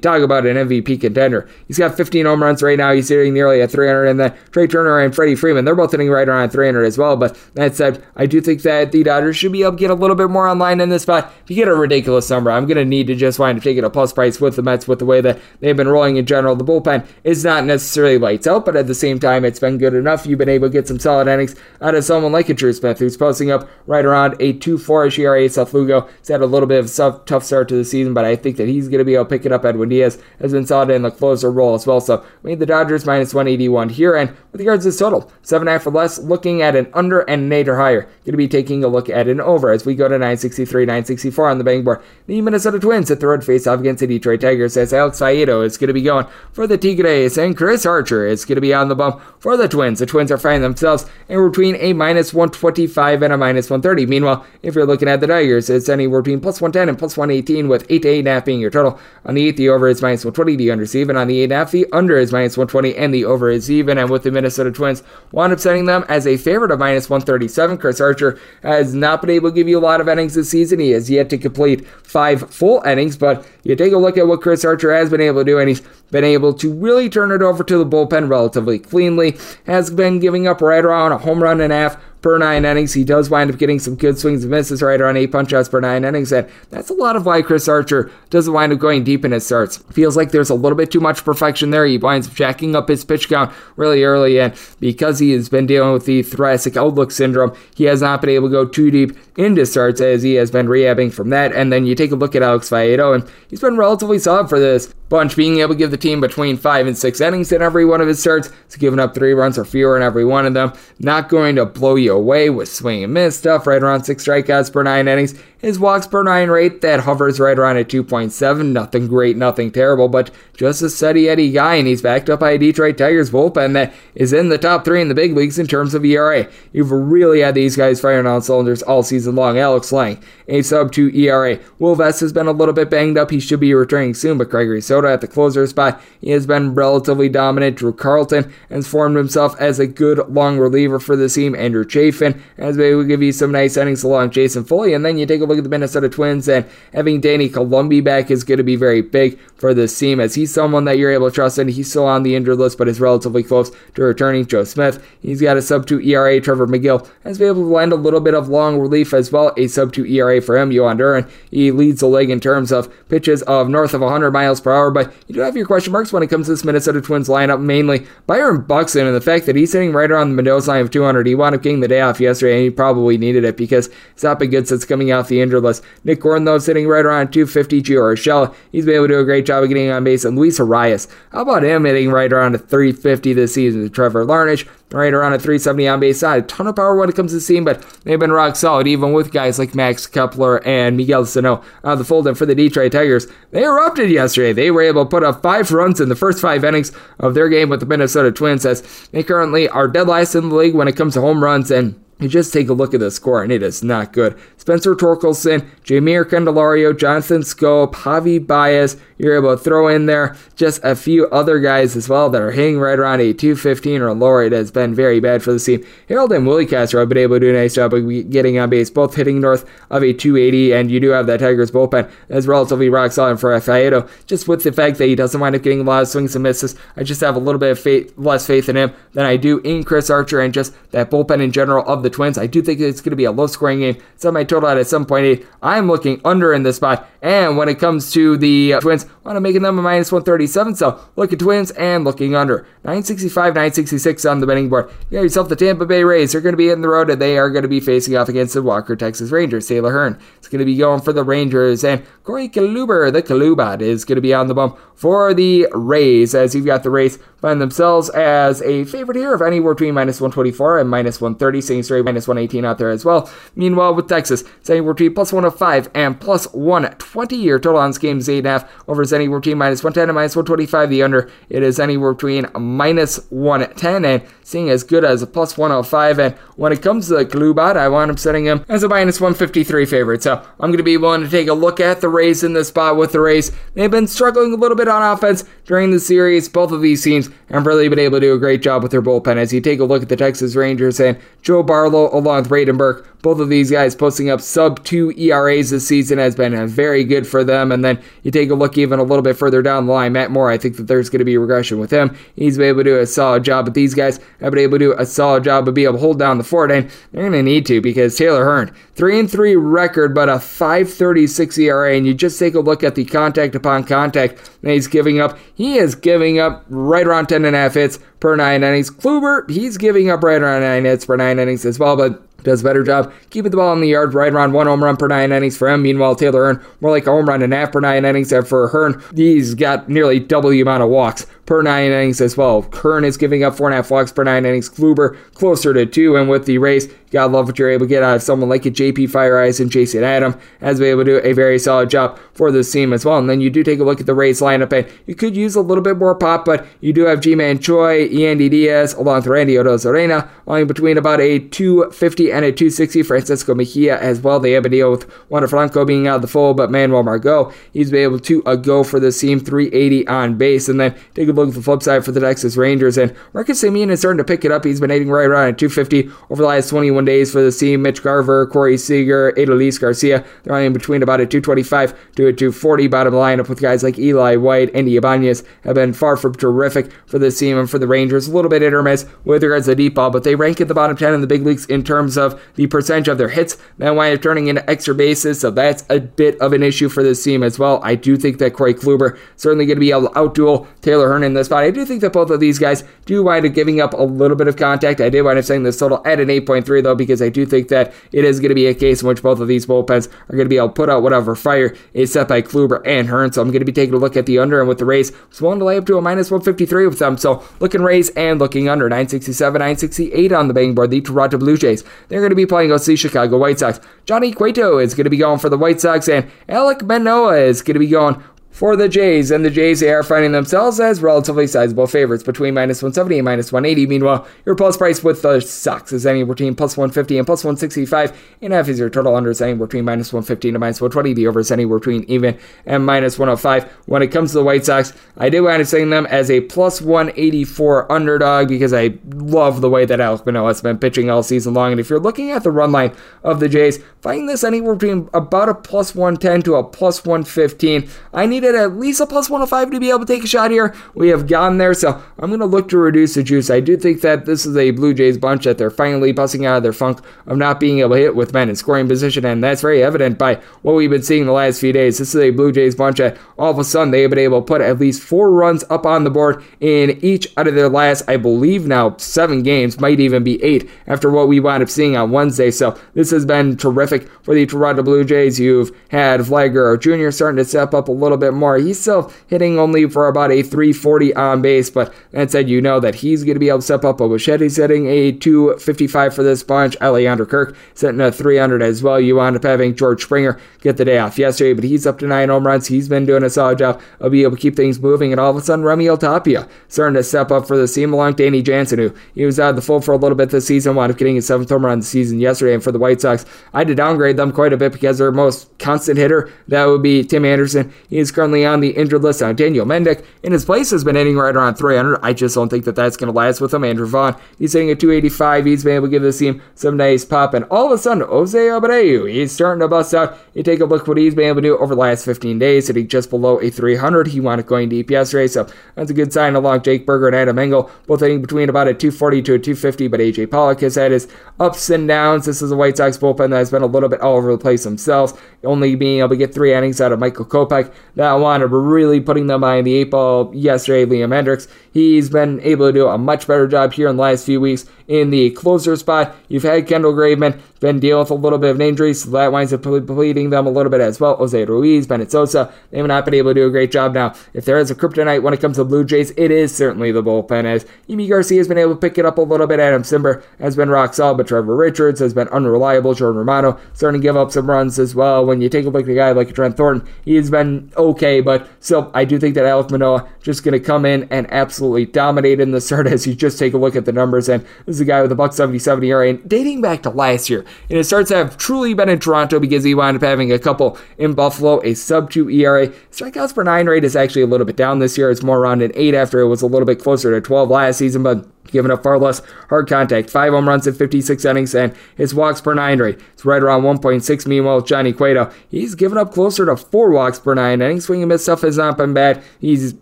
talk 0.00 0.22
about 0.22 0.46
an 0.46 0.56
MVP 0.56 1.00
contender. 1.00 1.48
He's 1.66 1.78
got 1.78 1.96
15 1.96 2.24
home 2.24 2.42
runs 2.42 2.62
right 2.62 2.78
now. 2.78 2.92
He's 2.92 3.08
hitting 3.08 3.34
nearly 3.34 3.60
a 3.60 3.68
300, 3.68 4.06
and 4.06 4.20
then 4.20 4.34
Trea 4.52 4.68
Turner 4.68 5.00
and 5.00 5.14
Freddie 5.14 5.34
Freeman, 5.34 5.64
they're 5.64 5.74
both 5.74 5.90
hitting 5.90 6.08
right 6.08 6.28
around 6.28 6.50
300 6.50 6.84
as 6.84 6.96
well. 6.96 7.16
But 7.16 7.36
that 7.54 7.74
said, 7.74 8.02
I 8.16 8.26
do 8.26 8.40
think 8.40 8.62
that 8.62 8.92
the 8.92 9.02
Dodgers 9.02 9.36
should 9.36 9.52
be 9.52 9.62
able 9.62 9.72
to 9.72 9.78
get 9.78 9.90
a 9.90 9.94
little 9.94 10.16
bit 10.16 10.30
more 10.30 10.48
online 10.48 10.80
in 10.80 10.88
this 10.88 11.02
spot. 11.02 11.32
If 11.42 11.50
you 11.50 11.56
get 11.56 11.68
a 11.68 11.74
ridiculous 11.74 12.30
number, 12.30 12.50
I'm 12.50 12.66
going 12.66 12.76
to 12.76 12.84
need 12.84 13.08
to 13.08 13.16
just 13.16 13.38
wind 13.38 13.58
up 13.58 13.64
taking 13.64 13.84
a 13.84 13.90
plus 13.90 14.12
price 14.12 14.40
with 14.40 14.56
the 14.56 14.62
Mets 14.62 14.86
with 14.86 15.00
the 15.00 15.04
way 15.04 15.20
that 15.20 15.40
they've 15.60 15.76
been 15.76 15.88
rolling 15.88 16.16
in 16.16 16.26
general. 16.26 16.54
The 16.54 16.64
bullpen 16.64 17.06
is 17.24 17.44
not 17.44 17.64
necessarily 17.64 18.18
lights 18.18 18.46
out, 18.46 18.64
but 18.64 18.76
at 18.76 18.86
the 18.86 18.94
same 18.94 19.18
time, 19.18 19.44
it's 19.44 19.58
been 19.58 19.78
good 19.78 19.94
enough. 19.94 20.26
You've 20.26 20.38
been 20.38 20.48
able 20.48 20.61
to 20.68 20.72
get 20.72 20.88
some 20.88 20.98
solid 20.98 21.28
innings 21.28 21.54
out 21.80 21.94
of 21.94 22.04
someone 22.04 22.32
like 22.32 22.48
a 22.48 22.54
Drew 22.54 22.72
Smith, 22.72 22.98
who's 22.98 23.16
posting 23.16 23.50
up 23.50 23.68
right 23.86 24.04
around 24.04 24.34
a 24.40 24.54
2-4-ish 24.54 25.18
ERA. 25.18 25.48
Seth 25.48 25.74
Lugo 25.74 26.08
has 26.18 26.28
had 26.28 26.40
a 26.40 26.46
little 26.46 26.68
bit 26.68 26.78
of 26.78 26.86
a 26.86 27.20
tough 27.26 27.44
start 27.44 27.68
to 27.68 27.76
the 27.76 27.84
season, 27.84 28.14
but 28.14 28.24
I 28.24 28.36
think 28.36 28.56
that 28.56 28.68
he's 28.68 28.88
going 28.88 28.98
to 28.98 29.04
be 29.04 29.14
able 29.14 29.24
to 29.24 29.30
pick 29.30 29.46
it 29.46 29.52
up. 29.52 29.64
Edwin 29.64 29.88
Diaz 29.88 30.20
has 30.40 30.52
been 30.52 30.66
solid 30.66 30.90
in 30.90 31.02
the 31.02 31.10
closer 31.10 31.50
role 31.50 31.74
as 31.74 31.86
well. 31.86 32.00
So 32.00 32.24
we 32.42 32.50
need 32.50 32.60
the 32.60 32.66
Dodgers 32.66 33.06
minus 33.06 33.34
181 33.34 33.90
here, 33.90 34.14
and 34.14 34.30
with 34.52 34.60
regards 34.60 34.84
to 34.84 34.88
this 34.88 34.98
total, 34.98 35.30
seven 35.42 35.68
and 35.68 35.74
a 35.74 35.78
half 35.78 35.86
or 35.86 35.90
less, 35.90 36.18
looking 36.18 36.62
at 36.62 36.76
an 36.76 36.88
under 36.94 37.20
and 37.20 37.44
an 37.44 37.52
eight 37.52 37.68
or 37.68 37.76
higher. 37.76 38.02
Going 38.02 38.32
to 38.32 38.36
be 38.36 38.48
taking 38.48 38.84
a 38.84 38.88
look 38.88 39.08
at 39.08 39.28
an 39.28 39.40
over 39.40 39.70
as 39.70 39.84
we 39.84 39.94
go 39.94 40.08
to 40.08 40.14
963, 40.14 40.86
964 40.86 41.48
on 41.48 41.58
the 41.58 41.64
betting 41.64 41.84
board. 41.84 42.02
The 42.26 42.40
Minnesota 42.40 42.78
Twins 42.78 43.10
at 43.10 43.20
the 43.20 43.26
road 43.26 43.44
face 43.44 43.66
off 43.66 43.80
against 43.80 44.00
the 44.00 44.06
Detroit 44.06 44.40
Tigers 44.40 44.76
as 44.76 44.92
Alex 44.92 45.20
Faedo 45.20 45.64
is 45.64 45.76
going 45.76 45.88
to 45.88 45.94
be 45.94 46.02
going 46.02 46.26
for 46.52 46.66
the 46.66 46.78
Tigres 46.78 47.38
and 47.38 47.56
Chris 47.56 47.84
Archer 47.86 48.26
is 48.26 48.44
going 48.44 48.56
to 48.56 48.60
be 48.60 48.74
on 48.74 48.88
the 48.88 48.94
bump 48.94 49.20
for 49.38 49.56
the 49.56 49.68
Twins. 49.68 49.98
The 49.98 50.06
Twins 50.06 50.30
are 50.30 50.38
finding 50.52 50.62
themselves 50.62 51.06
in 51.28 51.48
between 51.48 51.76
a 51.76 51.92
minus 51.94 52.34
125 52.34 53.22
and 53.22 53.32
a 53.32 53.38
minus 53.38 53.70
130. 53.70 54.06
Meanwhile, 54.06 54.44
if 54.62 54.74
you're 54.74 54.86
looking 54.86 55.08
at 55.08 55.20
the 55.20 55.26
Tigers, 55.26 55.70
it's 55.70 55.88
anywhere 55.88 56.20
between 56.20 56.40
plus 56.40 56.60
110 56.60 56.88
and 56.90 56.98
plus 56.98 57.16
118 57.16 57.68
with 57.68 57.86
8 57.88 58.02
to 58.02 58.08
8.5 58.08 58.44
being 58.44 58.60
your 58.60 58.70
total. 58.70 59.00
On 59.24 59.34
the 59.34 59.48
8, 59.48 59.56
the 59.56 59.68
over 59.70 59.88
is 59.88 60.02
minus 60.02 60.24
120, 60.24 60.56
the 60.56 60.70
under 60.70 60.84
is 60.84 60.94
even. 60.94 61.16
On 61.16 61.26
the 61.26 61.46
8.5, 61.48 61.70
the 61.70 61.86
under 61.92 62.18
is 62.18 62.32
minus 62.32 62.56
120 62.56 62.96
and 62.96 63.14
the 63.14 63.24
over 63.24 63.50
is 63.50 63.70
even. 63.70 63.96
And 63.98 64.10
with 64.10 64.24
the 64.24 64.30
Minnesota 64.30 64.70
Twins, 64.70 65.02
wound 65.32 65.52
up 65.52 65.60
setting 65.60 65.86
them 65.86 66.04
as 66.08 66.26
a 66.26 66.36
favorite 66.36 66.70
of 66.70 66.78
minus 66.78 67.08
137. 67.08 67.78
Chris 67.78 68.00
Archer 68.00 68.38
has 68.62 68.94
not 68.94 69.22
been 69.22 69.30
able 69.30 69.50
to 69.50 69.54
give 69.54 69.68
you 69.68 69.78
a 69.78 69.80
lot 69.80 70.00
of 70.00 70.08
innings 70.08 70.34
this 70.34 70.50
season. 70.50 70.80
He 70.80 70.90
has 70.90 71.08
yet 71.08 71.30
to 71.30 71.38
complete 71.38 71.86
five 71.86 72.52
full 72.52 72.82
innings, 72.82 73.16
but 73.16 73.46
you 73.64 73.74
take 73.74 73.92
a 73.92 73.98
look 73.98 74.18
at 74.18 74.26
what 74.26 74.42
Chris 74.42 74.64
Archer 74.64 74.92
has 74.92 75.08
been 75.08 75.20
able 75.20 75.40
to 75.40 75.44
do, 75.44 75.58
and 75.58 75.68
he's 75.68 75.82
been 76.10 76.24
able 76.24 76.52
to 76.52 76.72
really 76.72 77.08
turn 77.08 77.32
it 77.32 77.42
over 77.42 77.64
to 77.64 77.78
the 77.78 77.86
bullpen 77.86 78.28
relatively 78.28 78.78
cleanly. 78.78 79.38
Has 79.66 79.90
been 79.90 80.18
giving 80.18 80.41
up 80.46 80.60
right 80.60 80.84
around 80.84 81.12
a 81.12 81.18
home 81.18 81.42
run 81.42 81.60
and 81.60 81.72
a 81.72 81.76
half 81.76 81.96
per 82.22 82.38
nine 82.38 82.64
innings. 82.64 82.94
He 82.94 83.04
does 83.04 83.28
wind 83.28 83.50
up 83.50 83.58
getting 83.58 83.80
some 83.80 83.96
good 83.96 84.16
swings 84.16 84.44
and 84.44 84.50
misses 84.50 84.80
right 84.80 85.00
around 85.00 85.16
eight 85.16 85.32
punch 85.32 85.52
outs 85.52 85.68
per 85.68 85.80
nine 85.80 86.04
innings, 86.04 86.32
and 86.32 86.48
that's 86.70 86.88
a 86.88 86.94
lot 86.94 87.16
of 87.16 87.26
why 87.26 87.42
Chris 87.42 87.68
Archer 87.68 88.10
doesn't 88.30 88.52
wind 88.52 88.72
up 88.72 88.78
going 88.78 89.04
deep 89.04 89.24
in 89.24 89.32
his 89.32 89.44
starts. 89.44 89.78
Feels 89.92 90.16
like 90.16 90.30
there's 90.30 90.50
a 90.50 90.54
little 90.54 90.78
bit 90.78 90.90
too 90.90 91.00
much 91.00 91.24
perfection 91.24 91.70
there. 91.70 91.84
He 91.84 91.98
winds 91.98 92.28
up 92.28 92.34
jacking 92.34 92.74
up 92.76 92.88
his 92.88 93.04
pitch 93.04 93.28
count 93.28 93.52
really 93.76 94.04
early, 94.04 94.40
and 94.40 94.54
because 94.80 95.18
he 95.18 95.32
has 95.32 95.48
been 95.48 95.66
dealing 95.66 95.92
with 95.92 96.06
the 96.06 96.22
thoracic 96.22 96.76
outlet 96.76 97.12
syndrome, 97.12 97.56
he 97.74 97.84
has 97.84 98.00
not 98.00 98.20
been 98.20 98.30
able 98.30 98.48
to 98.48 98.52
go 98.52 98.66
too 98.66 98.90
deep 98.90 99.18
into 99.36 99.66
starts 99.66 100.00
as 100.00 100.22
he 100.22 100.34
has 100.34 100.50
been 100.50 100.68
rehabbing 100.68 101.12
from 101.12 101.30
that. 101.30 101.52
And 101.52 101.72
then 101.72 101.86
you 101.86 101.94
take 101.94 102.12
a 102.12 102.16
look 102.16 102.36
at 102.36 102.42
Alex 102.42 102.70
Faedo, 102.70 103.14
and 103.14 103.28
he's 103.48 103.60
been 103.60 103.76
relatively 103.76 104.18
solid 104.18 104.48
for 104.48 104.60
this 104.60 104.94
bunch, 105.12 105.36
being 105.36 105.60
able 105.60 105.74
to 105.74 105.78
give 105.78 105.90
the 105.90 105.96
team 105.96 106.20
between 106.20 106.56
five 106.56 106.86
and 106.86 106.96
six 106.96 107.20
innings 107.20 107.52
in 107.52 107.60
every 107.60 107.84
one 107.84 108.00
of 108.00 108.08
his 108.08 108.18
starts. 108.18 108.50
He's 108.66 108.76
giving 108.76 108.98
up 108.98 109.14
three 109.14 109.34
runs 109.34 109.58
or 109.58 109.64
fewer 109.64 109.94
in 109.96 110.02
every 110.02 110.24
one 110.24 110.46
of 110.46 110.54
them. 110.54 110.72
Not 110.98 111.28
going 111.28 111.56
to 111.56 111.66
blow 111.66 111.96
you 111.96 112.14
away 112.14 112.48
with 112.48 112.68
swing 112.68 113.04
and 113.04 113.12
miss 113.12 113.36
stuff, 113.36 113.66
right 113.66 113.82
around 113.82 114.04
six 114.04 114.24
strikeouts 114.24 114.72
per 114.72 114.82
nine 114.82 115.06
innings. 115.06 115.34
His 115.58 115.78
walks 115.78 116.08
per 116.08 116.24
nine 116.24 116.48
rate 116.48 116.80
that 116.80 117.00
hovers 117.00 117.38
right 117.38 117.56
around 117.56 117.76
at 117.76 117.86
2.7. 117.86 118.72
Nothing 118.72 119.06
great, 119.06 119.36
nothing 119.36 119.70
terrible, 119.70 120.08
but 120.08 120.32
just 120.56 120.82
a 120.82 120.90
steady 120.90 121.28
Eddie 121.28 121.52
guy, 121.52 121.76
and 121.76 121.86
he's 121.86 122.02
backed 122.02 122.28
up 122.28 122.40
by 122.40 122.50
a 122.50 122.58
Detroit 122.58 122.98
Tigers 122.98 123.30
bullpen 123.30 123.74
that 123.74 123.94
is 124.16 124.32
in 124.32 124.48
the 124.48 124.58
top 124.58 124.84
three 124.84 125.00
in 125.00 125.06
the 125.06 125.14
big 125.14 125.36
leagues 125.36 125.60
in 125.60 125.68
terms 125.68 125.94
of 125.94 126.04
ERA. 126.04 126.48
You've 126.72 126.90
really 126.90 127.40
had 127.40 127.54
these 127.54 127.76
guys 127.76 128.00
firing 128.00 128.26
on 128.26 128.42
cylinders 128.42 128.82
all 128.82 129.04
season 129.04 129.36
long. 129.36 129.56
Alex 129.56 129.92
Lange, 129.92 130.18
a 130.48 130.62
sub 130.62 130.90
2 130.90 131.10
ERA. 131.10 131.60
Will 131.78 131.94
Vest 131.94 132.20
has 132.20 132.32
been 132.32 132.48
a 132.48 132.52
little 132.52 132.74
bit 132.74 132.90
banged 132.90 133.16
up. 133.16 133.30
He 133.30 133.38
should 133.38 133.60
be 133.60 133.72
returning 133.72 134.14
soon, 134.14 134.38
but 134.38 134.50
Gregory 134.50 134.80
Soto 134.80 135.01
at 135.08 135.20
the 135.20 135.28
closer 135.28 135.66
spot, 135.66 136.00
he 136.20 136.30
has 136.30 136.46
been 136.46 136.74
relatively 136.74 137.28
dominant. 137.28 137.76
Drew 137.76 137.92
Carlton 137.92 138.52
has 138.68 138.86
formed 138.86 139.16
himself 139.16 139.54
as 139.60 139.78
a 139.78 139.86
good 139.86 140.18
long 140.28 140.58
reliever 140.58 140.98
for 140.98 141.16
the 141.16 141.28
team. 141.28 141.54
Andrew 141.54 141.84
Chafin 141.84 142.40
has 142.56 142.76
been 142.76 142.92
able 142.92 143.02
to 143.02 143.08
give 143.08 143.22
you 143.22 143.32
some 143.32 143.52
nice 143.52 143.76
innings 143.76 144.02
along 144.02 144.30
Jason 144.30 144.64
Foley, 144.64 144.94
and 144.94 145.04
then 145.04 145.18
you 145.18 145.26
take 145.26 145.40
a 145.40 145.44
look 145.44 145.58
at 145.58 145.64
the 145.64 145.70
Minnesota 145.70 146.08
Twins, 146.08 146.48
and 146.48 146.66
having 146.92 147.20
Danny 147.20 147.48
Coulombe 147.48 148.02
back 148.02 148.30
is 148.30 148.44
going 148.44 148.58
to 148.58 148.64
be 148.64 148.76
very 148.76 149.02
big 149.02 149.38
for 149.56 149.74
this 149.74 149.98
team 149.98 150.20
as 150.20 150.34
he's 150.34 150.52
someone 150.52 150.84
that 150.84 150.98
you're 150.98 151.12
able 151.12 151.28
to 151.30 151.34
trust, 151.34 151.58
and 151.58 151.70
he's 151.70 151.90
still 151.90 152.06
on 152.06 152.22
the 152.22 152.34
injured 152.34 152.58
list, 152.58 152.78
but 152.78 152.88
is 152.88 153.00
relatively 153.00 153.42
close 153.42 153.70
to 153.94 154.02
returning. 154.02 154.46
Joe 154.46 154.64
Smith, 154.64 155.04
he's 155.20 155.40
got 155.40 155.56
a 155.56 155.62
sub 155.62 155.86
2 155.86 156.00
ERA. 156.00 156.40
Trevor 156.40 156.66
Megill 156.66 157.08
has 157.24 157.38
been 157.38 157.48
able 157.48 157.62
to 157.62 157.74
lend 157.74 157.92
a 157.92 157.96
little 157.96 158.20
bit 158.20 158.34
of 158.34 158.48
long 158.48 158.78
relief 158.78 159.12
as 159.14 159.32
well, 159.32 159.52
a 159.56 159.66
sub 159.66 159.92
2 159.92 160.06
ERA 160.06 160.40
for 160.40 160.56
him. 160.56 160.70
Jhoan 160.70 160.98
Duran, 160.98 161.28
he 161.50 161.70
leads 161.70 162.00
the 162.00 162.06
league 162.06 162.30
in 162.30 162.40
terms 162.40 162.72
of 162.72 162.92
pitches 163.08 163.42
of 163.42 163.68
north 163.68 163.94
of 163.94 164.00
100 164.00 164.30
miles 164.30 164.60
per 164.60 164.72
hour, 164.72 164.90
but 164.92 165.12
you 165.26 165.34
do 165.34 165.40
have 165.40 165.56
your 165.56 165.66
question 165.66 165.92
marks 165.92 166.12
when 166.12 166.22
it 166.22 166.28
comes 166.28 166.46
to 166.46 166.52
this 166.52 166.64
Minnesota 166.64 167.00
Twins 167.00 167.28
lineup, 167.28 167.60
mainly 167.60 168.06
Byron 168.26 168.62
Buxton 168.62 169.06
and 169.06 169.14
the 169.14 169.20
fact 169.20 169.46
that 169.46 169.56
he's 169.56 169.72
sitting 169.72 169.92
right 169.92 170.10
around 170.10 170.30
the 170.30 170.36
Mendoza 170.36 170.70
line 170.70 170.80
of 170.80 170.90
200. 170.90 171.26
He 171.26 171.34
wound 171.34 171.54
up 171.54 171.62
getting 171.62 171.80
the 171.80 171.88
day 171.88 172.00
off 172.00 172.20
yesterday, 172.20 172.56
and 172.56 172.64
he 172.64 172.70
probably 172.70 173.18
needed 173.18 173.44
it 173.44 173.56
because 173.56 173.88
it's 174.12 174.22
not 174.22 174.38
been 174.38 174.50
good 174.50 174.68
since 174.68 174.84
coming 174.84 175.12
off 175.12 175.28
the 175.28 175.40
injured 175.40 175.62
list. 175.62 175.82
Nick 176.04 176.20
Gordon, 176.20 176.44
though, 176.44 176.58
sitting 176.58 176.86
right 176.86 177.04
around 177.04 177.32
250. 177.32 177.82
Gio 177.82 177.98
Urshela, 177.98 178.54
he's 178.70 178.84
been 178.84 178.94
able 178.94 179.08
to 179.08 179.14
do 179.14 179.20
a 179.20 179.24
great 179.24 179.46
job 179.46 179.62
of 179.62 179.68
getting 179.68 179.90
on 179.90 180.04
base. 180.04 180.24
And 180.24 180.36
Luis 180.38 180.58
Arraez, 180.58 181.08
how 181.32 181.42
about 181.42 181.64
him 181.64 181.84
hitting 181.84 182.10
right 182.10 182.32
around 182.32 182.54
a 182.54 182.58
350 182.58 183.32
this 183.32 183.54
season? 183.54 183.88
Trevor 183.90 184.24
Larnach, 184.24 184.68
right 184.92 185.12
around 185.12 185.32
a 185.32 185.38
370 185.38 185.88
on 185.88 186.00
base 186.00 186.20
side. 186.20 186.44
A 186.44 186.46
ton 186.46 186.66
of 186.66 186.76
power 186.76 186.94
when 186.94 187.08
it 187.08 187.16
comes 187.16 187.32
to 187.32 187.40
seam, 187.40 187.64
but 187.64 187.82
they've 188.04 188.18
been 188.18 188.32
rock 188.32 188.56
solid, 188.56 188.86
even 188.86 189.12
with 189.12 189.32
guys 189.32 189.58
like 189.58 189.74
Max 189.74 190.06
Kepler 190.06 190.64
and 190.66 190.96
Miguel 190.96 191.24
Sano 191.26 191.62
on 191.82 191.98
the 191.98 192.04
fold. 192.04 192.26
And 192.26 192.36
for 192.36 192.46
the 192.46 192.54
Detroit 192.54 192.92
Tigers, 192.92 193.26
they 193.50 193.64
erupted 193.64 194.10
yesterday. 194.10 194.52
They 194.52 194.70
were 194.70 194.82
able 194.82 195.04
to 195.04 195.08
put 195.10 195.24
up 195.24 195.42
five 195.42 195.70
runs 195.72 196.00
in 196.00 196.08
the 196.08 196.16
first 196.16 196.40
five 196.40 196.64
innings 196.64 196.92
of 197.18 197.34
their 197.34 197.48
game 197.48 197.68
with 197.68 197.80
the 197.80 197.86
Minnesota 197.86 198.30
Twins, 198.32 198.66
as 198.66 198.82
they 199.12 199.22
currently 199.22 199.68
are 199.68 199.88
dead 199.88 200.08
last 200.08 200.34
in 200.34 200.48
the 200.48 200.54
league 200.54 200.74
when 200.74 200.88
it 200.88 200.96
comes 200.96 201.14
to 201.14 201.20
home 201.20 201.42
runs 201.42 201.70
and 201.70 201.98
You 202.22 202.28
just 202.28 202.52
take 202.52 202.68
a 202.68 202.72
look 202.72 202.94
at 202.94 203.00
the 203.00 203.10
score, 203.10 203.42
and 203.42 203.50
it 203.50 203.64
is 203.64 203.82
not 203.82 204.12
good. 204.12 204.38
Spencer 204.56 204.94
Torkelson, 204.94 205.66
Jeimer 205.82 206.24
Candelario, 206.24 206.96
Jonathan 206.96 207.42
Schoop, 207.42 207.94
Javi 207.94 208.44
Baez. 208.46 208.96
You're 209.22 209.36
able 209.36 209.56
to 209.56 209.62
throw 209.62 209.86
in 209.86 210.06
there 210.06 210.36
just 210.56 210.80
a 210.82 210.96
few 210.96 211.28
other 211.28 211.60
guys 211.60 211.94
as 211.94 212.08
well 212.08 212.28
that 212.30 212.42
are 212.42 212.50
hitting 212.50 212.80
right 212.80 212.98
around 212.98 213.20
a 213.20 213.32
215 213.32 214.02
or 214.02 214.12
lower. 214.12 214.42
It 214.42 214.50
has 214.50 214.72
been 214.72 214.96
very 214.96 215.20
bad 215.20 215.44
for 215.44 215.52
the 215.52 215.60
team. 215.60 215.86
Harold 216.08 216.32
and 216.32 216.44
Willi 216.44 216.66
Castro 216.66 216.98
have 216.98 217.08
been 217.08 217.18
able 217.18 217.36
to 217.36 217.40
do 217.40 217.50
a 217.50 217.52
nice 217.52 217.76
job 217.76 217.94
of 217.94 218.30
getting 218.30 218.58
on 218.58 218.68
base, 218.68 218.90
both 218.90 219.14
hitting 219.14 219.40
north 219.40 219.64
of 219.90 220.02
a 220.02 220.12
280, 220.12 220.72
and 220.72 220.90
you 220.90 220.98
do 220.98 221.10
have 221.10 221.28
that 221.28 221.38
Tigers 221.38 221.70
bullpen 221.70 222.10
that's 222.26 222.46
relatively 222.46 222.88
rock 222.88 223.12
solid 223.12 223.38
for 223.38 223.52
Faedo. 223.60 224.10
Just 224.26 224.48
with 224.48 224.64
the 224.64 224.72
fact 224.72 224.98
that 224.98 225.06
he 225.06 225.14
doesn't 225.14 225.40
wind 225.40 225.54
up 225.54 225.62
getting 225.62 225.82
a 225.82 225.84
lot 225.84 226.02
of 226.02 226.08
swings 226.08 226.34
and 226.34 226.42
misses, 226.42 226.74
I 226.96 227.04
just 227.04 227.20
have 227.20 227.36
a 227.36 227.38
little 227.38 227.60
bit 227.60 227.70
of 227.70 227.78
faith, 227.78 228.12
less 228.16 228.44
faith 228.44 228.68
in 228.68 228.76
him 228.76 228.92
than 229.12 229.24
I 229.24 229.36
do 229.36 229.60
in 229.60 229.84
Chris 229.84 230.10
Archer 230.10 230.40
and 230.40 230.52
just 230.52 230.74
that 230.90 231.12
bullpen 231.12 231.40
in 231.40 231.52
general 231.52 231.86
of 231.86 232.02
the 232.02 232.10
Twins. 232.10 232.38
I 232.38 232.48
do 232.48 232.60
think 232.60 232.80
it's 232.80 233.00
going 233.00 233.10
to 233.10 233.16
be 233.16 233.24
a 233.26 233.30
low 233.30 233.46
scoring 233.46 233.78
game. 233.78 233.98
Set 234.16 234.32
my 234.32 234.42
total 234.42 234.68
at 234.68 234.78
7.8. 234.78 235.46
I'm 235.62 235.86
looking 235.86 236.20
under 236.24 236.52
in 236.52 236.64
this 236.64 236.76
spot. 236.76 237.08
And 237.22 237.56
when 237.56 237.68
it 237.68 237.78
comes 237.78 238.10
to 238.12 238.36
the 238.36 238.74
Twins, 238.80 239.06
I 239.24 239.28
want 239.28 239.36
to 239.36 239.40
make 239.40 239.54
them 239.54 239.64
a 239.64 239.82
minus 239.82 240.10
137. 240.10 240.76
So 240.76 241.00
look 241.16 241.32
at 241.32 241.38
Twins 241.38 241.70
and 241.72 242.04
looking 242.04 242.34
under. 242.34 242.66
965, 242.84 243.54
966 243.54 244.24
on 244.24 244.40
the 244.40 244.46
betting 244.46 244.68
board. 244.68 244.90
You 245.10 245.18
got 245.18 245.22
yourself 245.22 245.48
the 245.48 245.56
Tampa 245.56 245.86
Bay 245.86 246.04
Rays. 246.04 246.32
They're 246.32 246.40
going 246.40 246.54
to 246.54 246.56
be 246.56 246.70
in 246.70 246.80
the 246.80 246.88
road 246.88 247.10
and 247.10 247.20
they 247.20 247.38
are 247.38 247.50
going 247.50 247.62
to 247.62 247.68
be 247.68 247.80
facing 247.80 248.16
off 248.16 248.28
against 248.28 248.54
the 248.54 248.62
Walker, 248.62 248.96
Texas 248.96 249.30
Rangers. 249.30 249.68
Taylor 249.68 249.92
Hearn 249.92 250.18
is 250.40 250.48
going 250.48 250.58
to 250.60 250.64
be 250.64 250.76
going 250.76 251.00
for 251.00 251.12
the 251.12 251.24
Rangers. 251.24 251.84
And 251.84 252.04
Corey 252.24 252.48
Kluber, 252.48 253.12
the 253.12 253.22
Kalubat, 253.22 253.80
is 253.80 254.04
going 254.04 254.16
to 254.16 254.22
be 254.22 254.34
on 254.34 254.48
the 254.48 254.54
bump 254.54 254.78
for 254.94 255.34
the 255.34 255.68
Rays 255.72 256.34
as 256.34 256.54
you've 256.54 256.66
got 256.66 256.82
the 256.82 256.90
Rays 256.90 257.18
find 257.42 257.60
themselves 257.60 258.08
as 258.10 258.62
a 258.62 258.84
favorite 258.84 259.16
here 259.16 259.34
of 259.34 259.42
anywhere 259.42 259.74
between 259.74 259.94
minus 259.94 260.20
124 260.20 260.78
and 260.78 260.88
minus 260.88 261.20
130, 261.20 261.60
seeing 261.60 261.82
straight 261.82 262.04
minus 262.04 262.28
118 262.28 262.64
out 262.64 262.78
there 262.78 262.90
as 262.90 263.04
well. 263.04 263.30
Meanwhile, 263.56 263.94
with 263.94 264.08
Texas, 264.08 264.44
it's 264.60 264.70
anywhere 264.70 264.94
between 264.94 265.14
plus 265.14 265.32
105 265.32 265.90
and 265.92 266.18
plus 266.18 266.46
120. 266.52 267.36
Your 267.36 267.58
total 267.58 267.80
on 267.80 267.90
this 267.90 267.98
game 267.98 268.18
is 268.18 268.28
8.5. 268.28 268.68
Over 268.86 269.02
is 269.02 269.12
anywhere 269.12 269.40
between 269.40 269.58
minus 269.58 269.82
110 269.82 270.08
and 270.08 270.14
minus 270.14 270.36
125. 270.36 270.88
The 270.88 271.02
under, 271.02 271.30
it 271.50 271.62
is 271.62 271.80
anywhere 271.80 272.14
between 272.14 272.46
minus 272.58 273.16
110 273.30 274.04
and 274.04 274.22
seeing 274.44 274.70
as 274.70 274.84
good 274.84 275.04
as 275.04 275.20
a 275.20 275.26
plus 275.26 275.58
105. 275.58 276.18
And 276.20 276.34
when 276.56 276.72
it 276.72 276.80
comes 276.80 277.08
to 277.08 277.16
the 277.16 277.26
Klubot, 277.26 277.76
I 277.76 277.88
want 277.88 278.10
him 278.10 278.16
setting 278.16 278.44
him 278.44 278.64
as 278.68 278.84
a 278.84 278.88
minus 278.88 279.20
153 279.20 279.84
favorite. 279.84 280.22
So 280.22 280.36
I'm 280.60 280.70
going 280.70 280.76
to 280.76 280.84
be 280.84 280.96
willing 280.96 281.22
to 281.22 281.28
take 281.28 281.48
a 281.48 281.54
look 281.54 281.80
at 281.80 282.00
the 282.00 282.08
Rays 282.08 282.44
in 282.44 282.52
this 282.52 282.68
spot 282.68 282.96
with 282.96 283.10
the 283.10 283.20
Rays. 283.20 283.50
They've 283.74 283.90
been 283.90 284.06
struggling 284.06 284.52
a 284.52 284.56
little 284.56 284.76
bit 284.76 284.86
on 284.86 285.02
offense 285.02 285.44
during 285.64 285.90
the 285.90 285.98
series. 285.98 286.48
Both 286.48 286.70
of 286.70 286.82
these 286.82 287.02
teams 287.02 287.30
have 287.50 287.66
really 287.66 287.88
been 287.88 287.98
able 287.98 288.18
to 288.18 288.26
do 288.26 288.34
a 288.34 288.38
great 288.38 288.62
job 288.62 288.82
with 288.82 288.92
their 288.92 289.02
bullpen. 289.02 289.36
As 289.36 289.52
you 289.52 289.60
take 289.60 289.80
a 289.80 289.84
look 289.84 290.02
at 290.02 290.08
the 290.08 290.16
Texas 290.16 290.56
Rangers 290.56 291.00
and 291.00 291.18
Joe 291.42 291.62
Barlow 291.62 292.14
along 292.16 292.42
with 292.42 292.48
Braden 292.48 292.76
Burke, 292.76 293.06
both 293.22 293.38
of 293.38 293.48
these 293.48 293.70
guys 293.70 293.94
posting 293.94 294.28
up 294.28 294.40
sub 294.40 294.84
two 294.84 295.12
ERAs 295.16 295.70
this 295.70 295.86
season 295.86 296.18
has 296.18 296.34
been 296.34 296.54
uh, 296.54 296.66
very 296.66 297.04
good 297.04 297.26
for 297.26 297.44
them. 297.44 297.70
And 297.70 297.84
then 297.84 298.02
you 298.24 298.32
take 298.32 298.50
a 298.50 298.54
look 298.54 298.76
even 298.76 298.98
a 298.98 299.04
little 299.04 299.22
bit 299.22 299.36
further 299.36 299.62
down 299.62 299.86
the 299.86 299.92
line, 299.92 300.12
Matt 300.12 300.32
Moore, 300.32 300.50
I 300.50 300.58
think 300.58 300.76
that 300.76 300.88
there's 300.88 301.08
going 301.08 301.20
to 301.20 301.24
be 301.24 301.38
regression 301.38 301.78
with 301.78 301.92
him. 301.92 302.16
He's 302.34 302.58
been 302.58 302.66
able 302.66 302.80
to 302.80 302.84
do 302.84 302.98
a 302.98 303.06
solid 303.06 303.44
job, 303.44 303.66
but 303.66 303.74
these 303.74 303.94
guys 303.94 304.18
have 304.40 304.52
been 304.52 304.58
able 304.58 304.78
to 304.78 304.84
do 304.84 304.94
a 304.98 305.06
solid 305.06 305.44
job 305.44 305.68
of 305.68 305.74
being 305.74 305.86
able 305.86 305.98
to 305.98 306.00
hold 306.00 306.18
down 306.18 306.38
the 306.38 306.44
fort, 306.44 306.72
and 306.72 306.90
they're 307.12 307.22
going 307.22 307.32
to 307.32 307.42
need 307.42 307.64
to 307.66 307.80
because 307.80 308.16
Taylor 308.16 308.44
Hearn, 308.44 308.74
three 308.94 309.18
and 309.18 309.30
three 309.30 309.54
record, 309.54 310.14
but 310.14 310.28
a 310.28 310.34
5.36 310.34 311.58
ERA, 311.58 311.96
and 311.96 312.06
you 312.06 312.14
just 312.14 312.38
take 312.38 312.54
a 312.54 312.60
look 312.60 312.82
at 312.82 312.96
the 312.96 313.04
contact 313.04 313.54
upon 313.54 313.84
contact 313.84 314.50
that 314.62 314.72
he's 314.72 314.88
giving 314.88 315.20
up. 315.20 315.38
He 315.54 315.76
is 315.78 315.94
giving 315.94 316.40
up 316.40 316.64
right 316.68 317.06
around 317.06 317.28
10 317.28 317.44
and 317.44 317.54
a 317.54 317.58
half 317.58 317.74
hits 317.74 318.00
per 318.18 318.34
nine 318.36 318.64
innings. 318.64 318.90
Kluber, 318.90 319.48
he's 319.50 319.76
giving 319.76 320.10
up 320.10 320.22
right 320.22 320.40
around 320.40 320.62
nine 320.62 320.84
hits 320.84 321.06
per 321.06 321.16
nine 321.16 321.38
innings 321.38 321.64
as 321.64 321.78
well, 321.78 321.96
but 321.96 322.22
does 322.42 322.60
a 322.60 322.64
better 322.64 322.82
job 322.82 323.12
keeping 323.30 323.50
the 323.50 323.56
ball 323.56 323.72
in 323.72 323.80
the 323.80 323.88
yard 323.88 324.14
right 324.14 324.32
around 324.32 324.52
one 324.52 324.66
home 324.66 324.82
run 324.82 324.96
per 324.96 325.08
nine 325.08 325.32
innings 325.32 325.56
for 325.56 325.68
him. 325.68 325.82
Meanwhile, 325.82 326.16
Taylor 326.16 326.44
Hearn, 326.44 326.64
more 326.80 326.90
like 326.90 327.06
a 327.06 327.10
home 327.10 327.28
run 327.28 327.42
and 327.42 327.52
a 327.52 327.56
half 327.56 327.72
per 327.72 327.80
nine 327.80 328.04
innings. 328.04 328.32
And 328.32 328.46
for 328.46 328.68
Hearn, 328.68 329.02
he's 329.14 329.54
got 329.54 329.88
nearly 329.88 330.20
double 330.20 330.50
the 330.50 330.60
amount 330.60 330.82
of 330.82 330.88
walks 330.88 331.26
per 331.46 331.62
nine 331.62 331.90
innings 331.90 332.20
as 332.20 332.36
well. 332.36 332.62
Hearn 332.72 333.04
is 333.04 333.16
giving 333.16 333.44
up 333.44 333.56
four 333.56 333.68
and 333.68 333.74
a 333.74 333.76
half 333.76 333.90
walks 333.90 334.12
per 334.12 334.24
nine 334.24 334.44
innings. 334.44 334.68
Kluber 334.68 335.16
closer 335.34 335.74
to 335.74 335.86
two. 335.86 336.16
And 336.16 336.28
with 336.28 336.46
the 336.46 336.58
Rays, 336.58 336.86
you 336.86 336.94
gotta 337.10 337.32
love 337.32 337.46
what 337.46 337.58
you're 337.58 337.70
able 337.70 337.86
to 337.86 337.88
get 337.88 338.02
out 338.02 338.16
of 338.16 338.22
someone 338.22 338.48
like 338.48 338.64
a 338.66 338.70
JP 338.70 339.10
Feyereisen 339.10 339.60
and 339.62 339.70
Jason 339.70 340.02
Adam 340.02 340.38
as 340.60 340.80
be 340.80 340.86
able 340.86 341.04
to 341.04 341.20
do 341.20 341.26
a 341.26 341.32
very 341.32 341.58
solid 341.58 341.90
job 341.90 342.18
for 342.34 342.50
this 342.50 342.70
team 342.72 342.92
as 342.92 343.04
well. 343.04 343.18
And 343.18 343.28
then 343.28 343.40
you 343.40 343.50
do 343.50 343.62
take 343.62 343.80
a 343.80 343.84
look 343.84 344.00
at 344.00 344.06
the 344.06 344.14
Rays 344.14 344.40
lineup, 344.40 344.72
and 344.72 344.90
you 345.06 345.14
could 345.14 345.36
use 345.36 345.54
a 345.54 345.60
little 345.60 345.82
bit 345.82 345.98
more 345.98 346.14
pop, 346.14 346.44
but 346.44 346.66
you 346.80 346.92
do 346.92 347.04
have 347.04 347.20
Ji-Man 347.20 347.58
Choi, 347.58 348.08
Yandy 348.08 348.50
Diaz, 348.50 348.94
along 348.94 349.16
with 349.16 349.26
Randy 349.26 349.54
Arozarena, 349.54 350.28
lying 350.46 350.66
between 350.66 350.96
about 350.96 351.20
a 351.20 351.38
250 351.38 352.32
and 352.32 352.44
a 352.44 352.52
260. 352.52 353.02
Francisco 353.02 353.54
Mejia 353.54 353.98
as 354.00 354.20
well. 354.20 354.40
They 354.40 354.52
have 354.52 354.64
a 354.64 354.68
deal 354.68 354.90
with 354.90 355.10
Wander 355.30 355.48
Franco 355.48 355.84
being 355.84 356.06
out 356.06 356.16
of 356.16 356.22
the 356.22 356.28
fold, 356.28 356.56
but 356.56 356.70
Manuel 356.70 357.02
Margot, 357.02 357.52
he's 357.72 357.90
been 357.90 358.02
able 358.02 358.18
to 358.20 358.42
uh, 358.44 358.56
go 358.56 358.84
for 358.84 359.00
the 359.00 359.12
team 359.12 359.40
380 359.40 360.06
on 360.08 360.36
base. 360.36 360.68
And 360.68 360.80
then 360.80 360.94
take 361.14 361.28
a 361.28 361.31
look 361.36 361.48
at 361.48 361.54
the 361.54 361.62
flip 361.62 361.82
side 361.82 362.04
for 362.04 362.12
the 362.12 362.20
Texas 362.20 362.56
Rangers, 362.56 362.98
and 362.98 363.14
Marcus 363.32 363.62
Semien 363.62 363.90
is 363.90 364.00
starting 364.00 364.18
to 364.18 364.24
pick 364.24 364.44
it 364.44 364.52
up. 364.52 364.64
He's 364.64 364.80
been 364.80 364.90
hitting 364.90 365.10
right 365.10 365.26
around 365.26 365.48
at 365.48 365.58
250 365.58 366.10
over 366.30 366.42
the 366.42 366.48
last 366.48 366.68
21 366.68 367.04
days 367.04 367.32
for 367.32 367.42
the 367.42 367.52
team. 367.52 367.82
Mitch 367.82 368.02
Garver, 368.02 368.46
Corey 368.46 368.76
Seager, 368.76 369.32
Adolis 369.32 369.80
Garcia, 369.80 370.24
they're 370.42 370.54
only 370.54 370.66
in 370.66 370.72
between 370.72 371.02
about 371.02 371.20
a 371.20 371.26
225 371.26 372.14
to 372.16 372.26
a 372.26 372.32
240 372.32 372.86
bottom 372.88 373.14
lineup 373.14 373.48
with 373.48 373.60
guys 373.60 373.82
like 373.82 373.98
Eli 373.98 374.36
White 374.36 374.70
and 374.74 374.88
Ibanez 374.88 375.44
have 375.64 375.74
been 375.74 375.92
far 375.92 376.16
from 376.16 376.34
terrific 376.34 376.90
for 377.06 377.18
this 377.18 377.38
team 377.38 377.58
and 377.58 377.70
for 377.70 377.78
the 377.78 377.86
Rangers. 377.86 378.28
A 378.28 378.32
little 378.32 378.50
bit 378.50 378.62
hit 378.62 378.74
or 378.74 378.82
miss 378.82 379.06
with 379.24 379.42
regards 379.42 379.66
to 379.66 379.74
deep 379.74 379.94
ball, 379.94 380.10
but 380.10 380.24
they 380.24 380.34
rank 380.34 380.60
at 380.60 380.68
the 380.68 380.74
bottom 380.74 380.96
10 380.96 381.14
in 381.14 381.20
the 381.20 381.26
big 381.26 381.44
leagues 381.44 381.66
in 381.66 381.84
terms 381.84 382.16
of 382.16 382.40
the 382.54 382.66
percentage 382.66 383.08
of 383.08 383.18
their 383.18 383.28
hits 383.28 383.56
that 383.78 383.94
wind 383.94 384.16
up 384.16 384.22
turning 384.22 384.48
into 384.48 384.68
extra 384.70 384.94
bases, 384.94 385.40
so 385.40 385.50
that's 385.50 385.84
a 385.88 386.00
bit 386.00 386.38
of 386.40 386.52
an 386.52 386.62
issue 386.62 386.88
for 386.88 387.02
this 387.02 387.22
team 387.22 387.42
as 387.42 387.58
well. 387.58 387.80
I 387.82 387.94
do 387.94 388.16
think 388.16 388.38
that 388.38 388.54
Corey 388.54 388.74
Kluber 388.74 389.18
certainly 389.36 389.66
going 389.66 389.76
to 389.76 389.80
be 389.80 389.90
able 389.90 390.08
to 390.08 390.14
outduel 390.14 390.66
Taylor 390.80 391.08
Hearn 391.08 391.21
in 391.22 391.34
this 391.34 391.46
spot. 391.46 391.64
I 391.64 391.70
do 391.70 391.84
think 391.84 392.00
that 392.00 392.12
both 392.12 392.30
of 392.30 392.40
these 392.40 392.58
guys 392.58 392.84
do 393.06 393.22
wind 393.22 393.46
up 393.46 393.54
giving 393.54 393.80
up 393.80 393.94
a 393.94 394.02
little 394.02 394.36
bit 394.36 394.48
of 394.48 394.56
contact. 394.56 395.00
I 395.00 395.10
did 395.10 395.22
wind 395.22 395.38
up 395.38 395.44
saying 395.44 395.62
this 395.62 395.78
total 395.78 396.02
at 396.06 396.20
an 396.20 396.28
8.3 396.28 396.82
though, 396.82 396.94
because 396.94 397.22
I 397.22 397.28
do 397.28 397.46
think 397.46 397.68
that 397.68 397.92
it 398.12 398.24
is 398.24 398.40
going 398.40 398.50
to 398.50 398.54
be 398.54 398.66
a 398.66 398.74
case 398.74 399.02
in 399.02 399.08
which 399.08 399.22
both 399.22 399.40
of 399.40 399.48
these 399.48 399.66
bullpens 399.66 400.08
are 400.28 400.36
going 400.36 400.46
to 400.46 400.50
be 400.50 400.56
able 400.56 400.68
to 400.68 400.74
put 400.74 400.88
out 400.88 401.02
whatever 401.02 401.34
fire 401.34 401.74
is 401.92 402.12
set 402.12 402.28
by 402.28 402.42
Kluber 402.42 402.82
and 402.86 403.08
Hearn. 403.08 403.32
So 403.32 403.42
I'm 403.42 403.48
going 403.48 403.60
to 403.60 403.64
be 403.64 403.72
taking 403.72 403.94
a 403.94 403.98
look 403.98 404.16
at 404.16 404.26
the 404.26 404.38
under 404.38 404.60
and 404.60 404.68
with 404.68 404.78
the 404.78 404.84
Rays. 404.84 405.12
was 405.28 405.40
willing 405.40 405.58
to 405.58 405.64
lay 405.64 405.76
up 405.76 405.86
to 405.86 405.98
a 405.98 406.02
minus 406.02 406.30
153 406.30 406.86
with 406.86 406.98
them. 406.98 407.16
So 407.18 407.44
looking 407.60 407.82
Rays 407.82 408.10
and 408.10 408.38
looking 408.38 408.68
under 408.68 408.88
967, 408.88 409.58
968 409.58 410.32
on 410.32 410.48
the 410.48 410.54
betting 410.54 410.74
board. 410.74 410.90
The 410.90 411.00
Toronto 411.00 411.38
Blue 411.38 411.56
Jays. 411.56 411.84
They're 412.08 412.20
going 412.20 412.30
to 412.30 412.36
be 412.36 412.46
playing 412.46 412.70
against 412.70 412.86
the 412.86 412.96
Chicago 412.96 413.38
White 413.38 413.58
Sox. 413.58 413.80
Johnny 414.04 414.32
Cueto 414.32 414.78
is 414.78 414.94
going 414.94 415.04
to 415.04 415.10
be 415.10 415.16
going 415.16 415.38
for 415.38 415.48
the 415.48 415.58
White 415.58 415.80
Sox, 415.80 416.08
and 416.08 416.30
Alek 416.48 416.82
Manoah 416.82 417.38
is 417.38 417.62
going 417.62 417.74
to 417.74 417.80
be 417.80 417.88
going 417.88 418.22
for 418.52 418.76
the 418.76 418.88
Jays, 418.88 419.30
and 419.30 419.44
the 419.44 419.50
Jays 419.50 419.80
they 419.80 419.90
are 419.90 420.02
finding 420.02 420.32
themselves 420.32 420.78
as 420.78 421.00
relatively 421.00 421.46
sizable 421.46 421.86
favorites 421.86 422.22
between 422.22 422.54
minus 422.54 422.82
170 422.82 423.18
and 423.18 423.24
minus 423.24 423.50
180. 423.50 423.86
Meanwhile, 423.86 424.26
your 424.44 424.54
plus 424.54 424.76
price 424.76 425.02
with 425.02 425.22
the 425.22 425.40
Sox 425.40 425.90
is 425.90 426.06
anywhere 426.06 426.34
between 426.34 426.54
plus 426.54 426.76
150 426.76 427.18
and 427.18 427.26
plus 427.26 427.42
165, 427.42 428.16
and 428.42 428.52
half 428.52 428.68
is 428.68 428.78
your 428.78 428.90
total 428.90 429.16
under 429.16 429.30
is 429.30 429.40
anywhere 429.40 429.66
between 429.66 429.86
minus 429.86 430.12
115 430.12 430.54
and 430.54 430.60
minus 430.60 430.80
120. 430.80 431.14
The 431.14 431.26
over 431.26 431.40
is 431.40 431.50
anywhere 431.50 431.78
between 431.78 432.04
even 432.04 432.38
and 432.66 432.84
minus 432.84 433.18
105. 433.18 433.64
When 433.86 434.02
it 434.02 434.08
comes 434.08 434.32
to 434.32 434.38
the 434.38 434.44
White 434.44 434.66
Sox, 434.66 434.92
I 435.16 435.30
do 435.30 435.44
wind 435.44 435.62
up 435.62 435.68
saying 435.68 435.90
them 435.90 436.06
as 436.06 436.30
a 436.30 436.42
plus 436.42 436.82
184 436.82 437.90
underdog 437.90 438.48
because 438.48 438.74
I 438.74 438.98
love 439.14 439.62
the 439.62 439.70
way 439.70 439.86
that 439.86 439.98
Alek 439.98 440.26
Manoah 440.26 440.48
has 440.48 440.60
been 440.60 440.78
pitching 440.78 441.08
all 441.08 441.22
season 441.22 441.54
long. 441.54 441.72
And 441.72 441.80
if 441.80 441.88
you're 441.88 441.98
looking 441.98 442.30
at 442.30 442.42
the 442.42 442.50
run 442.50 442.70
line 442.70 442.94
of 443.24 443.40
the 443.40 443.48
Jays, 443.48 443.78
finding 444.02 444.26
this 444.26 444.44
anywhere 444.44 444.74
between 444.74 445.08
about 445.14 445.48
a 445.48 445.54
plus 445.54 445.94
110 445.94 446.42
to 446.42 446.56
a 446.56 446.64
plus 446.64 447.04
115, 447.06 447.88
I 448.12 448.26
need 448.26 448.41
needed 448.42 448.56
at 448.56 448.76
least 448.76 449.00
a 449.00 449.06
plus 449.06 449.30
105 449.30 449.70
to 449.70 449.80
be 449.80 449.88
able 449.88 450.00
to 450.00 450.06
take 450.06 450.24
a 450.24 450.26
shot 450.26 450.50
here. 450.50 450.74
We 450.94 451.08
have 451.08 451.26
gotten 451.26 451.58
there, 451.58 451.74
so 451.74 452.02
I'm 452.18 452.30
going 452.30 452.40
to 452.40 452.46
look 452.46 452.68
to 452.70 452.78
reduce 452.78 453.14
the 453.14 453.22
juice. 453.22 453.50
I 453.50 453.60
do 453.60 453.76
think 453.76 454.00
that 454.02 454.26
this 454.26 454.44
is 454.44 454.56
a 454.56 454.72
Blue 454.72 454.92
Jays 454.92 455.16
bunch 455.16 455.44
that 455.44 455.58
they're 455.58 455.70
finally 455.70 456.12
busting 456.12 456.44
out 456.44 456.58
of 456.58 456.62
their 456.62 456.72
funk 456.72 457.00
of 457.26 457.38
not 457.38 457.60
being 457.60 457.78
able 457.78 457.94
to 457.94 458.00
hit 458.00 458.16
with 458.16 458.32
men 458.32 458.48
in 458.48 458.56
scoring 458.56 458.88
position, 458.88 459.24
and 459.24 459.42
that's 459.42 459.62
very 459.62 459.82
evident 459.82 460.18
by 460.18 460.36
what 460.62 460.74
we've 460.74 460.90
been 460.90 461.02
seeing 461.02 461.26
the 461.26 461.32
last 461.32 461.60
few 461.60 461.72
days. 461.72 461.98
This 461.98 462.14
is 462.14 462.20
a 462.20 462.30
Blue 462.30 462.52
Jays 462.52 462.74
bunch 462.74 462.98
that 462.98 463.16
all 463.38 463.50
of 463.50 463.58
a 463.58 463.64
sudden 463.64 463.90
they 463.90 464.02
have 464.02 464.10
been 464.10 464.18
able 464.18 464.40
to 464.40 464.46
put 464.46 464.60
at 464.60 464.78
least 464.78 465.02
four 465.02 465.30
runs 465.30 465.64
up 465.70 465.86
on 465.86 466.04
the 466.04 466.10
board 466.10 466.42
in 466.60 466.98
each 467.02 467.32
out 467.36 467.48
of 467.48 467.54
their 467.54 467.68
last, 467.68 468.08
I 468.08 468.16
believe 468.16 468.66
now, 468.66 468.96
seven 468.96 469.42
games, 469.42 469.80
might 469.80 470.00
even 470.00 470.24
be 470.24 470.42
eight 470.42 470.68
after 470.86 471.10
what 471.10 471.28
we 471.28 471.40
wound 471.40 471.62
up 471.62 471.68
seeing 471.68 471.96
on 471.96 472.10
Wednesday. 472.10 472.50
So 472.50 472.78
this 472.94 473.10
has 473.10 473.24
been 473.24 473.56
terrific 473.56 474.08
for 474.22 474.34
the 474.34 474.46
Toronto 474.46 474.82
Blue 474.82 475.04
Jays. 475.04 475.38
You've 475.38 475.70
had 475.90 476.20
Vlad 476.20 476.52
Guerrero 476.52 476.76
Jr. 476.76 477.10
starting 477.10 477.36
to 477.36 477.44
step 477.44 477.74
up 477.74 477.88
a 477.88 477.92
little 477.92 478.18
bit 478.18 478.31
bit 478.32 478.38
more. 478.38 478.56
He's 478.56 478.80
still 478.80 479.12
hitting 479.28 479.58
only 479.58 479.88
for 479.88 480.08
about 480.08 480.30
a 480.30 480.42
340 480.42 481.14
on 481.14 481.42
base, 481.42 481.70
but 481.70 481.92
that 482.10 482.30
said, 482.30 482.48
you 482.48 482.60
know 482.60 482.80
that 482.80 482.96
he's 482.96 483.24
going 483.24 483.34
to 483.34 483.40
be 483.40 483.48
able 483.48 483.58
to 483.58 483.64
step 483.64 483.84
up. 483.84 483.98
Bichette's 483.98 484.56
hitting 484.56 484.86
a 484.86 485.12
255 485.12 486.14
for 486.14 486.22
this 486.22 486.42
bunch. 486.42 486.76
Alejandro 486.80 487.26
Kirk 487.26 487.56
sitting 487.74 488.00
at 488.00 488.14
300 488.14 488.62
as 488.62 488.82
well. 488.82 489.00
You 489.00 489.16
wound 489.16 489.36
up 489.36 489.44
having 489.44 489.74
George 489.74 490.02
Springer 490.02 490.40
get 490.60 490.76
the 490.76 490.84
day 490.84 490.98
off 490.98 491.18
yesterday, 491.18 491.52
but 491.52 491.64
he's 491.64 491.86
up 491.86 491.98
to 492.00 492.06
nine 492.06 492.28
home 492.28 492.46
runs. 492.46 492.66
He's 492.66 492.88
been 492.88 493.06
doing 493.06 493.22
a 493.22 493.30
solid 493.30 493.58
job 493.58 493.80
of 494.00 494.12
being 494.12 494.24
able 494.24 494.36
to 494.36 494.42
keep 494.42 494.56
things 494.56 494.80
moving, 494.80 495.12
and 495.12 495.20
all 495.20 495.30
of 495.30 495.36
a 495.36 495.40
sudden, 495.40 495.64
Raimel 495.64 495.98
Tapia 495.98 496.48
starting 496.68 496.94
to 496.94 497.02
step 497.02 497.30
up 497.30 497.46
for 497.46 497.56
the 497.56 497.68
team 497.68 497.92
along 497.92 498.14
Danny 498.14 498.42
Jansen, 498.42 498.78
who 498.78 498.94
he 499.14 499.24
was 499.24 499.38
out 499.38 499.50
of 499.50 499.56
the 499.56 499.62
fold 499.62 499.84
for 499.84 499.92
a 499.92 499.96
little 499.96 500.16
bit 500.16 500.30
this 500.30 500.46
season, 500.46 500.74
wound 500.74 500.92
up 500.92 500.98
getting 500.98 501.16
his 501.16 501.26
seventh 501.26 501.48
home 501.48 501.64
run 501.64 501.80
the 501.80 501.84
season 501.84 502.20
yesterday. 502.20 502.54
And 502.54 502.62
for 502.62 502.72
the 502.72 502.78
White 502.78 503.00
Sox, 503.00 503.24
I 503.52 503.58
had 503.58 503.68
to 503.68 503.74
downgrade 503.74 504.16
them 504.16 504.32
quite 504.32 504.52
a 504.52 504.56
bit 504.56 504.72
because 504.72 504.98
their 504.98 505.12
most 505.12 505.56
constant 505.58 505.98
hitter, 505.98 506.32
that 506.48 506.66
would 506.66 506.82
be 506.82 507.04
Tim 507.04 507.24
Anderson. 507.24 507.72
He 507.88 507.98
is 507.98 508.10
currently 508.22 508.46
on 508.46 508.60
the 508.60 508.70
injured 508.70 509.02
list. 509.02 509.20
Now, 509.20 509.32
Daniel 509.32 509.66
Mendick, 509.66 510.04
in 510.22 510.30
his 510.30 510.44
place, 510.44 510.70
has 510.70 510.84
been 510.84 510.94
hitting 510.94 511.16
right 511.16 511.34
around 511.34 511.56
300. 511.56 511.98
I 512.04 512.12
just 512.12 512.36
don't 512.36 512.48
think 512.48 512.64
that 512.66 512.76
that's 512.76 512.96
going 512.96 513.12
to 513.12 513.16
last 513.16 513.40
with 513.40 513.52
him. 513.52 513.64
Andrew 513.64 513.84
Vaughn, 513.84 514.16
he's 514.38 514.52
hitting 514.52 514.70
at 514.70 514.78
285. 514.78 515.44
He's 515.44 515.64
been 515.64 515.74
able 515.74 515.88
to 515.88 515.90
give 515.90 516.02
this 516.02 516.20
team 516.20 516.40
some 516.54 516.76
nice 516.76 517.04
pop. 517.04 517.34
And 517.34 517.44
all 517.50 517.66
of 517.66 517.72
a 517.72 517.78
sudden, 517.78 518.06
Jose 518.06 518.38
Abreu, 518.38 519.10
he's 519.10 519.32
starting 519.32 519.60
to 519.60 519.66
bust 519.66 519.92
out. 519.92 520.16
You 520.34 520.44
take 520.44 520.60
a 520.60 520.66
look 520.66 520.86
what 520.86 520.98
he's 520.98 521.16
been 521.16 521.26
able 521.26 521.42
to 521.42 521.48
do 521.48 521.58
over 521.58 521.74
the 521.74 521.80
last 521.80 522.04
15 522.04 522.38
days, 522.38 522.68
hitting 522.68 522.86
just 522.86 523.10
below 523.10 523.40
a 523.40 523.50
300. 523.50 524.06
He 524.06 524.20
wound 524.20 524.40
up 524.40 524.46
going 524.46 524.68
deep 524.68 524.88
yesterday, 524.88 525.26
so 525.26 525.48
that's 525.74 525.90
a 525.90 525.94
good 525.94 526.12
sign 526.12 526.36
along 526.36 526.62
Jake 526.62 526.86
Burger 526.86 527.08
and 527.08 527.16
Adam 527.16 527.40
Engel, 527.40 527.72
both 527.88 528.02
hitting 528.02 528.22
between 528.22 528.48
about 528.48 528.68
a 528.68 528.74
240 528.74 529.22
to 529.22 529.34
a 529.34 529.38
250. 529.40 529.88
But 529.88 529.98
AJ 529.98 530.30
Pollock 530.30 530.60
has 530.60 530.76
had 530.76 530.92
his 530.92 531.08
ups 531.40 531.70
and 531.70 531.88
downs. 531.88 532.26
This 532.26 532.40
is 532.40 532.52
a 532.52 532.56
White 532.56 532.76
Sox 532.76 532.96
bullpen 532.96 533.30
that 533.30 533.38
has 533.38 533.50
been 533.50 533.62
a 533.62 533.66
little 533.66 533.88
bit 533.88 534.00
all 534.00 534.16
over 534.16 534.30
the 534.30 534.38
place 534.38 534.62
themselves, 534.62 535.12
only 535.42 535.74
being 535.74 535.98
able 535.98 536.10
to 536.10 536.16
get 536.16 536.32
three 536.32 536.54
innings 536.54 536.80
out 536.80 536.92
of 536.92 537.00
Michael 537.00 537.24
Kopech. 537.24 537.72
That 537.96 538.11
wound 538.14 538.42
up 538.42 538.50
really 538.52 539.00
putting 539.00 539.26
them 539.26 539.40
behind 539.40 539.66
the 539.66 539.74
eight 539.74 539.90
ball 539.90 540.30
yesterday. 540.34 540.84
Liam 540.84 541.10
Hendriks, 541.10 541.48
he's 541.72 542.10
been 542.10 542.40
able 542.40 542.68
to 542.68 542.72
do 542.72 542.86
a 542.88 542.98
much 542.98 543.26
better 543.26 543.48
job 543.48 543.72
here 543.72 543.88
in 543.88 543.96
the 543.96 544.02
last 544.02 544.24
few 544.24 544.40
weeks 544.40 544.66
in 544.88 545.10
the 545.10 545.30
closer 545.30 545.76
spot. 545.76 546.14
You've 546.28 546.42
had 546.42 546.66
Kendall 546.66 546.92
Graveman 546.92 547.40
been 547.60 547.80
dealing 547.80 548.00
with 548.00 548.10
a 548.10 548.14
little 548.14 548.38
bit 548.38 548.50
of 548.50 548.56
an 548.56 548.62
injury, 548.62 548.92
so 548.92 549.10
that 549.10 549.32
winds 549.32 549.52
up 549.52 549.62
bleeding 549.62 550.30
them 550.30 550.46
a 550.46 550.50
little 550.50 550.70
bit 550.70 550.80
as 550.80 551.00
well. 551.00 551.16
Jose 551.16 551.44
Ruiz, 551.44 551.86
Bennett 551.86 552.10
Sousa, 552.10 552.52
they 552.70 552.78
have 552.78 552.86
not 552.86 553.04
been 553.04 553.14
able 553.14 553.30
to 553.30 553.40
do 553.40 553.46
a 553.46 553.50
great 553.50 553.70
job 553.70 553.94
now. 553.94 554.14
If 554.34 554.44
there 554.44 554.58
is 554.58 554.70
a 554.70 554.74
kryptonite 554.74 555.22
when 555.22 555.32
it 555.32 555.40
comes 555.40 555.56
to 555.56 555.64
Blue 555.64 555.84
Jays, 555.84 556.10
it 556.16 556.30
is 556.30 556.54
certainly 556.54 556.92
the 556.92 557.02
bullpen, 557.02 557.44
as 557.44 557.64
Yimi 557.88 558.08
Garcia 558.08 558.38
has 558.38 558.48
been 558.48 558.58
able 558.58 558.74
to 558.74 558.80
pick 558.80 558.98
it 558.98 559.06
up 559.06 559.16
a 559.16 559.22
little 559.22 559.46
bit. 559.46 559.60
Adam 559.60 559.82
Cimber 559.82 560.22
has 560.40 560.56
been 560.56 560.68
rock 560.68 560.92
solid, 560.92 561.16
but 561.16 561.28
Trevor 561.28 561.56
Richards 561.56 562.00
has 562.00 562.12
been 562.12 562.28
unreliable. 562.28 562.94
Jordan 562.94 563.18
Romano 563.18 563.58
starting 563.72 564.00
to 564.00 564.06
give 564.06 564.16
up 564.16 564.32
some 564.32 564.50
runs 564.50 564.78
as 564.78 564.94
well. 564.94 565.24
When 565.24 565.40
you 565.40 565.48
take 565.48 565.64
a 565.64 565.70
look 565.70 565.84
at 565.84 565.88
a 565.88 565.94
guy 565.94 566.12
like 566.12 566.34
Trent 566.34 566.56
Thornton, 566.56 566.86
he's 567.04 567.30
been 567.30 567.72
okay, 567.76 568.20
but 568.20 568.48
still, 568.60 568.90
I 568.92 569.04
do 569.04 569.18
think 569.18 569.36
that 569.36 569.44
Alek 569.44 569.70
Manoah 569.70 570.08
just 570.20 570.42
going 570.42 570.52
to 570.52 570.60
come 570.60 570.84
in 570.84 571.06
and 571.10 571.32
absolutely 571.32 571.61
dominate 571.92 572.40
in 572.40 572.50
the 572.50 572.60
start 572.60 572.86
as 572.88 573.06
you 573.06 573.14
just 573.14 573.38
take 573.38 573.54
a 573.54 573.58
look 573.58 573.76
at 573.76 573.84
the 573.84 573.92
numbers. 573.92 574.28
And 574.28 574.44
this 574.66 574.76
is 574.76 574.80
a 574.80 574.84
guy 574.84 575.02
with 575.02 575.12
a 575.12 575.14
buck 575.14 575.32
77 575.32 575.84
ERA, 575.84 576.10
and 576.10 576.28
dating 576.28 576.60
back 576.60 576.82
to 576.82 576.90
last 576.90 577.30
year, 577.30 577.44
and 577.68 577.78
it 577.78 577.84
starts 577.84 578.10
have 578.10 578.36
truly 578.36 578.74
been 578.74 578.88
in 578.88 578.98
Toronto 578.98 579.40
because 579.40 579.64
he 579.64 579.74
wound 579.74 579.96
up 579.96 580.02
having 580.02 580.32
a 580.32 580.38
couple 580.38 580.78
in 580.98 581.14
Buffalo, 581.14 581.60
a 581.64 581.74
sub 581.74 582.10
2 582.10 582.30
ERA. 582.30 582.68
Strikeouts 582.90 583.34
per 583.34 583.42
nine 583.42 583.66
rate 583.66 583.84
is 583.84 583.96
actually 583.96 584.22
a 584.22 584.26
little 584.26 584.46
bit 584.46 584.56
down 584.56 584.78
this 584.78 584.96
year. 584.98 585.10
It's 585.10 585.22
more 585.22 585.38
around 585.38 585.62
an 585.62 585.72
8 585.74 585.94
after 585.94 586.20
it 586.20 586.28
was 586.28 586.42
a 586.42 586.46
little 586.46 586.66
bit 586.66 586.78
closer 586.80 587.10
to 587.10 587.20
12 587.20 587.50
last 587.50 587.78
season, 587.78 588.02
but 588.02 588.26
giving 588.46 588.70
up 588.70 588.82
far 588.82 588.98
less 588.98 589.22
hard 589.48 589.68
contact. 589.68 590.10
Five 590.10 590.32
home 590.32 590.48
runs 590.48 590.66
in 590.66 590.74
56 590.74 591.24
innings, 591.24 591.54
and 591.54 591.74
his 591.96 592.14
walks 592.14 592.40
per 592.40 592.54
nine 592.54 592.78
rate 592.78 593.00
is 593.16 593.24
right 593.24 593.42
around 593.42 593.62
1.6. 593.62 594.26
Meanwhile, 594.26 594.62
Johnny 594.62 594.92
Cueto, 594.92 595.30
he's 595.48 595.74
given 595.74 595.98
up 595.98 596.12
closer 596.12 596.46
to 596.46 596.56
four 596.56 596.90
walks 596.90 597.18
per 597.18 597.34
nine 597.34 597.62
innings. 597.62 597.84
Swing 597.84 598.02
and 598.02 598.08
miss 598.08 598.22
stuff 598.22 598.42
has 598.42 598.56
not 598.56 598.76
been 598.76 598.94
bad. 598.94 599.22
He's 599.40 599.74